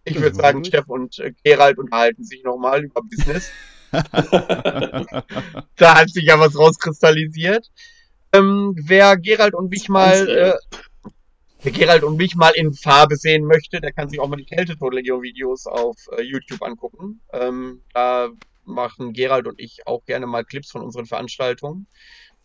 Ich 0.06 0.20
würde 0.20 0.36
sagen, 0.36 0.60
durch. 0.60 0.68
Steff 0.68 0.88
und 0.88 1.20
äh, 1.20 1.34
Gerald 1.44 1.78
unterhalten 1.78 2.24
sich 2.24 2.44
nochmal 2.44 2.84
über 2.84 3.02
Business. 3.02 3.50
da 3.92 5.96
hat 5.96 6.10
sich 6.10 6.26
ja 6.26 6.40
was 6.40 6.58
rauskristallisiert. 6.58 7.70
Ähm, 8.34 8.76
wer 8.76 9.18
Gerald 9.18 9.54
und 9.54 9.70
mich 9.70 9.90
mal, 9.90 10.28
äh, 10.28 10.56
wer 11.62 11.72
Gerald 11.72 12.04
und 12.04 12.18
mich 12.18 12.36
mal 12.36 12.52
in 12.56 12.74
Farbe 12.74 13.16
sehen 13.16 13.46
möchte, 13.46 13.80
der 13.80 13.94
kann 13.94 14.10
sich 14.10 14.20
auch 14.20 14.28
mal 14.28 14.38
die 14.38 14.46
Kältetod-Legion-Videos 14.46 15.68
auf 15.68 15.98
äh, 16.18 16.24
YouTube 16.24 16.64
angucken. 16.64 17.22
Ähm, 17.32 17.84
da 17.94 18.30
machen 18.66 19.14
Gerald 19.14 19.48
und 19.48 19.60
ich 19.60 19.86
auch 19.86 20.04
gerne 20.06 20.26
mal 20.26 20.44
Clips 20.44 20.72
von 20.72 20.82
unseren 20.82 21.06
Veranstaltungen, 21.06 21.86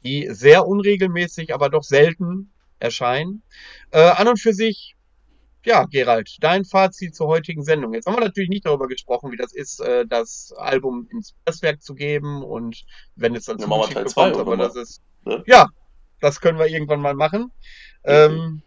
die 0.04 0.28
sehr 0.30 0.66
unregelmäßig, 0.66 1.54
aber 1.54 1.70
doch 1.70 1.82
selten 1.82 2.52
erscheinen. 2.78 3.42
Äh, 3.90 4.00
an 4.00 4.28
und 4.28 4.40
für 4.40 4.52
sich, 4.52 4.96
ja, 5.64 5.84
Gerald, 5.84 6.36
dein 6.40 6.64
Fazit 6.64 7.14
zur 7.14 7.28
heutigen 7.28 7.62
Sendung. 7.64 7.94
Jetzt 7.94 8.06
haben 8.06 8.16
wir 8.16 8.24
natürlich 8.24 8.48
nicht 8.50 8.66
darüber 8.66 8.88
gesprochen, 8.88 9.32
wie 9.32 9.36
das 9.36 9.52
ist, 9.54 9.80
äh, 9.80 10.06
das 10.06 10.52
Album 10.56 11.08
ins 11.10 11.34
Presswerk 11.44 11.82
zu 11.82 11.94
geben 11.94 12.42
und 12.42 12.84
wenn 13.16 13.34
es 13.34 13.44
dann 13.46 13.58
Ja, 13.58 13.66
zugeschickt 13.66 13.94
Teil 14.14 14.34
bekommt, 14.34 14.36
aber 14.36 14.56
das 14.56 14.76
ist, 14.76 15.02
ne? 15.24 15.46
ja, 15.46 15.68
das 16.20 16.40
können 16.40 16.58
wir 16.58 16.66
irgendwann 16.66 17.00
mal 17.00 17.14
machen. 17.14 17.52
Ähm, 18.04 18.62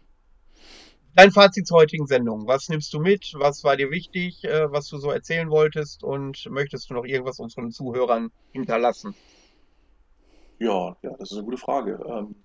dein 1.14 1.30
Fazit 1.32 1.66
zur 1.66 1.78
heutigen 1.78 2.06
Sendung. 2.06 2.46
Was 2.46 2.68
nimmst 2.68 2.92
du 2.92 3.00
mit? 3.00 3.32
Was 3.36 3.64
war 3.64 3.76
dir 3.76 3.90
wichtig, 3.90 4.44
äh, 4.44 4.70
was 4.70 4.88
du 4.88 4.98
so 4.98 5.10
erzählen 5.10 5.50
wolltest? 5.50 6.02
Und 6.04 6.46
möchtest 6.50 6.90
du 6.90 6.94
noch 6.94 7.04
irgendwas 7.04 7.38
unseren 7.38 7.70
Zuhörern 7.70 8.30
hinterlassen? 8.52 9.14
Ja, 10.62 10.96
ja, 11.02 11.10
das 11.18 11.30
ist 11.30 11.36
eine 11.36 11.44
gute 11.44 11.56
Frage. 11.58 11.98
Ähm, 12.08 12.36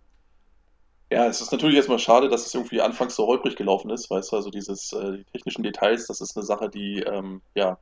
ja, 1.11 1.26
es 1.27 1.41
ist 1.41 1.52
natürlich 1.52 1.77
erstmal 1.77 1.99
schade, 1.99 2.27
dass 2.30 2.45
es 2.45 2.53
irgendwie 2.53 2.81
anfangs 2.81 3.15
so 3.15 3.26
holprig 3.27 3.56
gelaufen 3.56 3.89
ist, 3.91 4.10
weißt 4.10 4.31
du, 4.31 4.35
also 4.35 4.49
dieses, 4.49 4.91
äh, 4.94 5.18
die 5.19 5.23
technischen 5.26 5.64
Details, 5.64 6.07
das 6.07 6.19
ist 6.22 6.35
eine 6.35 6.45
Sache, 6.45 6.69
die, 6.69 6.99
ähm, 7.02 7.41
ja, 7.56 7.77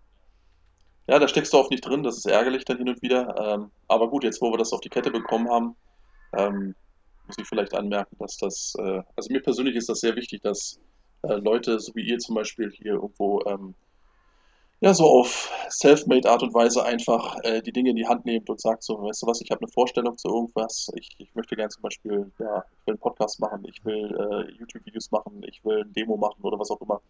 ja, 1.07 1.19
da 1.19 1.27
steckst 1.27 1.53
du 1.53 1.57
oft 1.57 1.71
nicht 1.71 1.85
drin, 1.85 2.03
das 2.03 2.17
ist 2.17 2.25
ärgerlich 2.25 2.65
dann 2.65 2.77
hin 2.77 2.89
und 2.89 3.01
wieder. 3.01 3.35
Ähm, 3.37 3.71
aber 3.87 4.09
gut, 4.09 4.23
jetzt 4.23 4.41
wo 4.41 4.51
wir 4.51 4.57
das 4.57 4.73
auf 4.73 4.81
die 4.81 4.89
Kette 4.89 5.11
bekommen 5.11 5.49
haben, 5.49 5.75
ähm, 6.33 6.75
muss 7.27 7.37
ich 7.39 7.47
vielleicht 7.47 7.73
anmerken, 7.75 8.17
dass 8.19 8.37
das, 8.37 8.73
äh, 8.79 9.03
also 9.15 9.31
mir 9.31 9.41
persönlich 9.41 9.75
ist 9.75 9.89
das 9.89 9.99
sehr 10.01 10.15
wichtig, 10.15 10.41
dass 10.41 10.79
äh, 11.23 11.35
Leute, 11.35 11.79
so 11.79 11.93
wie 11.95 12.03
ihr 12.07 12.19
zum 12.19 12.35
Beispiel 12.35 12.71
hier 12.71 12.93
irgendwo, 12.93 13.41
ähm, 13.45 13.75
ja, 14.85 14.93
so 14.93 15.05
auf 15.05 15.51
self-made 15.67 16.29
Art 16.29 16.43
und 16.43 16.53
Weise 16.53 16.85
einfach 16.85 17.37
äh, 17.41 17.59
die 17.63 17.71
Dinge 17.71 17.89
in 17.89 17.95
die 17.95 18.05
Hand 18.05 18.23
nehmt 18.23 18.47
und 18.51 18.61
sagt 18.61 18.83
so, 18.83 19.01
weißt 19.01 19.23
du 19.23 19.25
was, 19.25 19.41
ich 19.41 19.49
habe 19.49 19.61
eine 19.61 19.71
Vorstellung 19.71 20.15
zu 20.15 20.27
irgendwas, 20.27 20.91
ich, 20.93 21.09
ich 21.17 21.33
möchte 21.33 21.55
gerne 21.55 21.69
zum 21.69 21.81
Beispiel, 21.81 22.31
ja, 22.37 22.63
ich 22.69 22.85
will 22.85 22.93
einen 22.93 22.99
Podcast 22.99 23.39
machen, 23.39 23.65
ich 23.67 23.83
will 23.83 24.15
äh, 24.15 24.51
YouTube-Videos 24.59 25.09
machen, 25.09 25.41
ich 25.47 25.65
will 25.65 25.81
ein 25.81 25.93
Demo 25.93 26.17
machen 26.17 26.39
oder 26.43 26.59
was 26.59 26.69
auch 26.69 26.79
immer, 26.81 27.01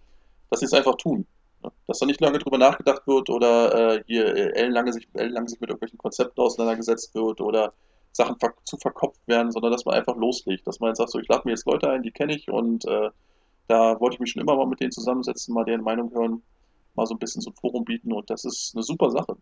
dass 0.49 0.61
sie 0.61 0.67
es 0.67 0.73
einfach 0.73 0.95
tun. 0.95 1.27
Ne? 1.63 1.71
Dass 1.85 1.99
da 1.99 2.05
nicht 2.05 2.21
lange 2.21 2.39
drüber 2.39 2.57
nachgedacht 2.57 3.05
wird 3.07 3.29
oder 3.29 3.95
äh, 3.95 4.03
hier 4.07 4.25
äh, 4.25 4.53
ellenlange 4.53 4.93
sich, 4.93 5.09
ellenlang 5.13 5.49
sich 5.49 5.59
mit 5.59 5.69
irgendwelchen 5.69 5.97
Konzepten 5.97 6.39
auseinandergesetzt 6.39 7.13
wird 7.13 7.41
oder 7.41 7.73
Sachen 8.13 8.39
ver 8.39 8.53
zu 8.63 8.77
verkopft 8.77 9.19
werden, 9.27 9.51
sondern 9.51 9.73
dass 9.73 9.83
man 9.83 9.95
einfach 9.95 10.15
loslegt, 10.15 10.65
dass 10.65 10.79
man 10.79 10.91
jetzt 10.91 10.99
sagt, 10.99 11.09
so 11.09 11.19
ich 11.19 11.27
lade 11.27 11.41
mir 11.43 11.51
jetzt 11.51 11.65
Leute 11.65 11.89
ein, 11.89 12.03
die 12.03 12.11
kenne 12.11 12.37
ich 12.37 12.49
und 12.49 12.85
äh, 12.85 13.09
da 13.67 13.99
wollte 13.99 14.13
ich 14.13 14.19
mich 14.21 14.31
schon 14.31 14.41
immer 14.41 14.55
mal 14.55 14.65
mit 14.65 14.79
denen 14.79 14.93
zusammensetzen, 14.93 15.53
mal 15.53 15.65
deren 15.65 15.81
Meinung 15.81 16.13
hören, 16.13 16.41
mal 16.95 17.05
so 17.05 17.15
ein 17.15 17.19
bisschen 17.19 17.41
so 17.41 17.51
ein 17.51 17.55
Forum 17.55 17.85
bieten 17.85 18.13
und 18.13 18.29
das 18.29 18.45
ist 18.45 18.71
eine 18.75 18.83
super 18.83 19.09
Sache. 19.09 19.37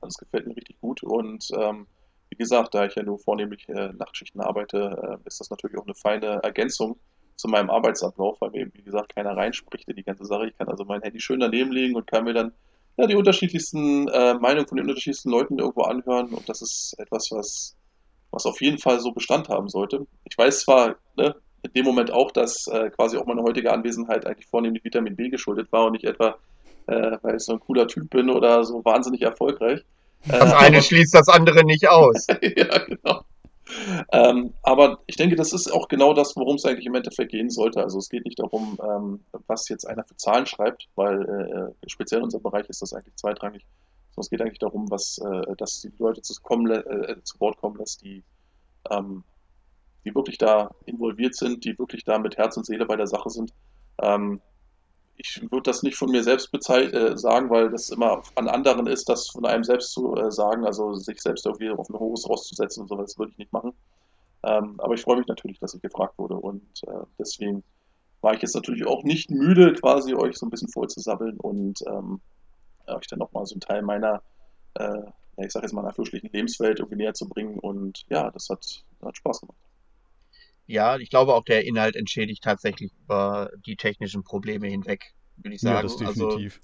Das 0.00 0.16
gefällt 0.16 0.46
mir 0.46 0.56
richtig 0.56 0.80
gut 0.80 1.02
und 1.02 1.48
ähm, 1.56 1.86
wie 2.30 2.36
gesagt, 2.36 2.74
da 2.74 2.86
ich 2.86 2.94
ja 2.94 3.02
nur 3.02 3.18
vornehmlich 3.18 3.68
äh, 3.68 3.92
Nachtschichten 3.92 4.40
arbeite, 4.40 5.18
äh, 5.24 5.28
ist 5.28 5.40
das 5.40 5.50
natürlich 5.50 5.78
auch 5.78 5.86
eine 5.86 5.94
feine 5.94 6.40
Ergänzung 6.42 6.98
zu 7.36 7.48
meinem 7.48 7.70
Arbeitsablauf, 7.70 8.40
weil 8.40 8.50
mir 8.50 8.60
eben, 8.62 8.72
wie 8.74 8.82
gesagt, 8.82 9.14
keiner 9.14 9.36
reinspricht 9.36 9.88
in 9.88 9.96
die 9.96 10.02
ganze 10.02 10.24
Sache. 10.24 10.48
Ich 10.48 10.56
kann 10.56 10.68
also 10.68 10.84
mein 10.84 11.02
Handy 11.02 11.20
schön 11.20 11.40
daneben 11.40 11.70
legen 11.70 11.94
und 11.94 12.06
kann 12.06 12.24
mir 12.24 12.34
dann 12.34 12.52
ja, 12.96 13.06
die 13.06 13.14
unterschiedlichsten 13.14 14.08
äh, 14.08 14.34
Meinungen 14.34 14.66
von 14.66 14.76
den 14.76 14.88
unterschiedlichsten 14.88 15.30
Leuten 15.30 15.58
irgendwo 15.58 15.82
anhören 15.82 16.32
und 16.32 16.48
das 16.48 16.62
ist 16.62 16.94
etwas, 16.98 17.28
was, 17.30 17.76
was 18.30 18.46
auf 18.46 18.60
jeden 18.60 18.78
Fall 18.78 19.00
so 19.00 19.12
Bestand 19.12 19.48
haben 19.48 19.68
sollte. 19.68 20.06
Ich 20.24 20.36
weiß 20.36 20.60
zwar, 20.60 20.96
ne, 21.16 21.36
in 21.62 21.72
dem 21.74 21.84
Moment 21.84 22.10
auch, 22.10 22.30
dass 22.30 22.66
äh, 22.68 22.90
quasi 22.90 23.18
auch 23.18 23.26
meine 23.26 23.42
heutige 23.42 23.72
Anwesenheit 23.72 24.26
eigentlich 24.26 24.46
vornehmlich 24.46 24.84
Vitamin 24.84 25.16
B 25.16 25.28
geschuldet 25.28 25.70
war 25.72 25.86
und 25.86 25.92
nicht 25.92 26.04
etwa, 26.04 26.38
äh, 26.86 27.18
weil 27.22 27.36
ich 27.36 27.42
so 27.42 27.52
ein 27.54 27.60
cooler 27.60 27.86
Typ 27.88 28.10
bin 28.10 28.30
oder 28.30 28.64
so 28.64 28.84
wahnsinnig 28.84 29.22
erfolgreich. 29.22 29.84
Das 30.26 30.40
Äh, 30.52 30.54
eine 30.56 30.76
aber- 30.78 30.82
schließt 30.82 31.14
das 31.14 31.28
andere 31.28 31.64
nicht 31.64 31.88
aus. 31.88 32.26
ja, 32.42 32.78
genau. 32.78 33.22
Ähm, 34.12 34.52
aber 34.62 35.00
ich 35.06 35.16
denke, 35.16 35.34
das 35.34 35.52
ist 35.52 35.72
auch 35.72 35.88
genau 35.88 36.14
das, 36.14 36.36
worum 36.36 36.54
es 36.54 36.64
eigentlich 36.64 36.86
im 36.86 36.94
Endeffekt 36.94 37.32
gehen 37.32 37.50
sollte. 37.50 37.82
Also 37.82 37.98
es 37.98 38.08
geht 38.08 38.24
nicht 38.24 38.38
darum, 38.38 38.78
ähm, 38.80 39.20
was 39.48 39.68
jetzt 39.68 39.84
einer 39.86 40.04
für 40.04 40.16
Zahlen 40.16 40.46
schreibt, 40.46 40.88
weil 40.94 41.74
äh, 41.82 41.88
speziell 41.90 42.18
in 42.18 42.24
unserem 42.24 42.44
Bereich 42.44 42.68
ist 42.68 42.80
das 42.82 42.92
eigentlich 42.92 43.16
zweitrangig. 43.16 43.66
Sondern 44.10 44.20
es 44.24 44.30
geht 44.30 44.40
eigentlich 44.40 44.58
darum, 44.60 44.88
was, 44.90 45.18
äh, 45.18 45.56
dass 45.56 45.80
die 45.80 45.92
Leute 45.98 46.22
zu, 46.22 46.40
kommen, 46.42 46.70
äh, 46.70 47.16
zu 47.24 47.40
Wort 47.40 47.56
kommen 47.58 47.76
lässt, 47.76 48.02
die, 48.02 48.22
ähm, 48.90 49.24
die 50.04 50.14
wirklich 50.14 50.38
da 50.38 50.70
involviert 50.84 51.34
sind, 51.34 51.64
die 51.64 51.76
wirklich 51.76 52.04
da 52.04 52.18
mit 52.20 52.36
Herz 52.36 52.56
und 52.56 52.64
Seele 52.66 52.86
bei 52.86 52.94
der 52.96 53.08
Sache 53.08 53.30
sind. 53.30 53.52
Ich 55.18 55.40
würde 55.50 55.62
das 55.62 55.82
nicht 55.82 55.96
von 55.96 56.10
mir 56.10 56.22
selbst 56.22 56.50
äh, 56.52 57.16
sagen, 57.16 57.50
weil 57.50 57.70
das 57.70 57.90
immer 57.90 58.22
an 58.34 58.48
anderen 58.48 58.86
ist, 58.86 59.08
das 59.08 59.28
von 59.28 59.46
einem 59.46 59.64
selbst 59.64 59.92
zu 59.92 60.14
äh, 60.14 60.30
sagen, 60.30 60.64
also 60.64 60.94
sich 60.94 61.20
selbst 61.20 61.46
irgendwie 61.46 61.70
auf 61.70 61.88
ein 61.88 61.98
hohes 61.98 62.28
rauszusetzen 62.28 62.82
und 62.82 62.88
sowas 62.88 63.18
würde 63.18 63.32
ich 63.32 63.38
nicht 63.38 63.52
machen. 63.52 63.72
Ähm, 64.42 64.78
aber 64.78 64.94
ich 64.94 65.02
freue 65.02 65.16
mich 65.16 65.26
natürlich, 65.26 65.58
dass 65.58 65.74
ich 65.74 65.82
gefragt 65.82 66.18
wurde 66.18 66.36
und 66.36 66.82
äh, 66.86 67.04
deswegen 67.18 67.64
war 68.20 68.34
ich 68.34 68.42
jetzt 68.42 68.54
natürlich 68.54 68.86
auch 68.86 69.04
nicht 69.04 69.30
müde, 69.30 69.72
quasi 69.74 70.14
euch 70.14 70.36
so 70.36 70.46
ein 70.46 70.50
bisschen 70.50 70.68
voll 70.68 70.88
zu 70.88 71.00
sabbeln 71.00 71.38
und 71.38 71.82
ähm, 71.86 72.20
euch 72.86 73.06
dann 73.06 73.18
nochmal 73.18 73.46
so 73.46 73.54
einen 73.54 73.60
Teil 73.60 73.82
meiner, 73.82 74.22
äh, 74.74 75.02
ich 75.38 75.52
sag 75.52 75.62
jetzt 75.62 75.72
mal, 75.72 75.82
einer 75.82 75.94
fürstlichen 75.94 76.30
Lebenswelt 76.32 76.78
irgendwie 76.78 76.96
näher 76.96 77.14
zu 77.14 77.28
bringen. 77.28 77.58
Und 77.58 78.04
ja, 78.08 78.30
das 78.30 78.48
hat, 78.48 78.84
hat 79.04 79.16
Spaß 79.16 79.40
gemacht. 79.40 79.58
Ja, 80.66 80.96
ich 80.96 81.10
glaube 81.10 81.34
auch 81.34 81.44
der 81.44 81.64
Inhalt 81.64 81.96
entschädigt 81.96 82.42
tatsächlich 82.42 82.90
über 83.04 83.50
die 83.66 83.76
technischen 83.76 84.24
Probleme 84.24 84.66
hinweg, 84.68 85.12
würde 85.36 85.54
ich 85.54 85.60
sagen. 85.60 85.76
Ja, 85.76 85.82
das 85.82 85.92
Also, 85.92 86.28
definitiv. 86.28 86.60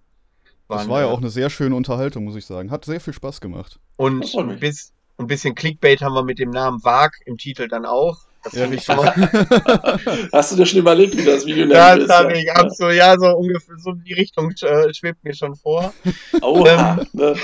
das 0.69 0.79
waren, 0.81 0.89
war 0.89 1.01
ja 1.03 1.07
auch 1.07 1.19
eine 1.19 1.31
sehr 1.31 1.51
schöne 1.51 1.75
Unterhaltung, 1.77 2.25
muss 2.25 2.37
ich 2.37 2.47
sagen. 2.47 2.71
Hat 2.71 2.85
sehr 2.85 3.01
viel 3.01 3.13
Spaß 3.13 3.41
gemacht. 3.41 3.79
Und 3.97 4.23
Das 4.23 4.35
ein 4.35 4.59
bis, 4.59 4.93
ein 5.19 5.27
bisschen 5.29 5.55
Clickbait 5.55 6.03
haben 6.03 6.15
wir 6.15 6.25
mit 6.25 6.39
dem 6.39 6.51
Namen 6.51 6.83
Wag 6.85 7.13
im 7.27 7.39
Titel 7.39 7.69
dann 7.69 7.87
auch. 7.87 8.19
Das 8.45 8.55
Ja, 8.55 8.69
ich 8.69 8.83
schon 8.83 8.97
mal. 8.97 9.13
Hast 10.33 10.51
du 10.51 10.57
dir 10.57 10.67
schon 10.67 10.81
überlegt, 10.81 11.17
wie 11.17 11.25
das 11.25 11.47
Video 11.47 11.59
nennen 11.65 11.71
Das 11.75 11.97
willst? 11.99 12.13
habe 12.13 12.37
ich 12.37 12.51
absolut, 12.53 12.95
ja, 12.95 13.17
so 13.17 13.29
ungefähr, 13.37 13.77
so 13.79 13.93
die 13.93 14.15
Richtung 14.15 14.51
äh, 14.63 14.93
schwebt 14.93 15.23
mir 15.23 15.33
schon 15.35 15.55
vor. 15.55 15.95
Oha, 16.41 17.07
ne? 17.13 17.37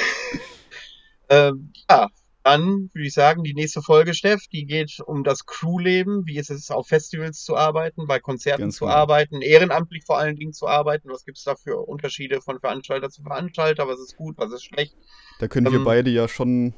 Ähm, 1.28 1.72
ja, 1.88 2.08
dann 2.44 2.90
würde 2.94 3.06
ich 3.06 3.12
sagen, 3.14 3.42
die 3.44 3.54
nächste 3.54 3.82
Folge, 3.82 4.14
Steff, 4.14 4.42
die 4.52 4.64
geht 4.66 5.00
um 5.06 5.24
das 5.24 5.44
Crewleben. 5.44 6.24
Wie 6.26 6.38
ist 6.38 6.50
es, 6.50 6.70
auf 6.70 6.86
Festivals 6.88 7.42
zu 7.42 7.56
arbeiten, 7.56 8.06
bei 8.06 8.20
Konzerten 8.20 8.62
Ganz 8.62 8.76
zu 8.76 8.84
genau. 8.84 8.96
arbeiten, 8.96 9.42
ehrenamtlich 9.42 10.04
vor 10.06 10.18
allen 10.18 10.36
Dingen 10.36 10.52
zu 10.52 10.66
arbeiten? 10.66 11.08
Was 11.10 11.24
gibt 11.24 11.38
es 11.38 11.44
da 11.44 11.56
für 11.56 11.76
Unterschiede 11.86 12.40
von 12.40 12.58
Veranstalter 12.60 13.10
zu 13.10 13.22
Veranstalter? 13.22 13.86
Was 13.88 14.00
ist 14.00 14.16
gut, 14.16 14.38
was 14.38 14.52
ist 14.52 14.64
schlecht? 14.64 14.96
Da 15.38 15.48
können 15.48 15.70
wir 15.70 15.78
Ähm, 15.78 15.84
beide 15.84 16.10
ja 16.10 16.28
schon 16.28 16.74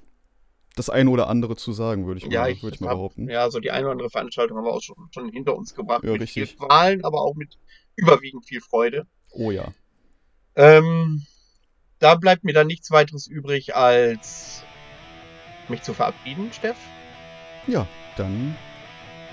das 0.76 0.90
eine 0.90 1.10
oder 1.10 1.28
andere 1.28 1.56
zu 1.56 1.72
sagen, 1.72 2.06
würde 2.06 2.18
ich, 2.18 2.26
Ja, 2.26 2.42
mal, 2.42 2.50
ich 2.50 2.62
würde 2.62 2.74
ich 2.74 2.80
mal 2.80 2.88
hab, 2.88 2.96
behaupten. 2.96 3.28
ja, 3.28 3.50
so 3.50 3.60
die 3.60 3.70
eine 3.70 3.84
oder 3.86 3.92
andere 3.92 4.10
Veranstaltung 4.10 4.56
haben 4.58 4.64
wir 4.64 4.72
auch 4.72 4.82
schon, 4.82 4.96
schon 5.12 5.28
hinter 5.30 5.56
uns 5.56 5.74
gebracht. 5.74 6.04
Ja, 6.04 6.12
mit 6.12 6.22
richtig. 6.22 6.32
viel 6.32 6.46
Qualen, 6.56 7.04
aber 7.04 7.20
auch 7.22 7.34
mit 7.34 7.58
überwiegend 7.96 8.46
viel 8.46 8.60
Freude. 8.60 9.06
Oh 9.32 9.50
ja. 9.50 9.74
Ähm, 10.56 11.26
da 11.98 12.14
bleibt 12.16 12.44
mir 12.44 12.52
dann 12.54 12.66
nichts 12.66 12.90
weiteres 12.90 13.26
übrig, 13.26 13.74
als 13.76 14.69
mich 15.70 15.82
zu 15.82 15.94
verabschieden, 15.94 16.50
Steff. 16.52 16.76
Ja, 17.66 17.86
dann 18.16 18.56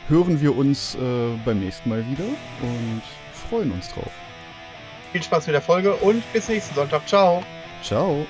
hören 0.08 0.40
wir 0.42 0.56
uns 0.56 0.96
äh, 0.96 1.00
beim 1.46 1.60
nächsten 1.60 1.90
Mal 1.90 2.06
wieder 2.08 2.26
und 2.62 3.02
freuen 3.50 3.72
uns 3.72 3.94
drauf. 3.94 4.12
Viel 5.12 5.24
Spaß 5.24 5.48
mit 5.48 5.54
der 5.54 5.62
Folge 5.62 5.96
und 5.96 6.22
bis 6.34 6.50
nächsten 6.50 6.76
Sonntag. 6.76 7.08
Ciao. 7.08 7.44
Ciao. 7.82 8.26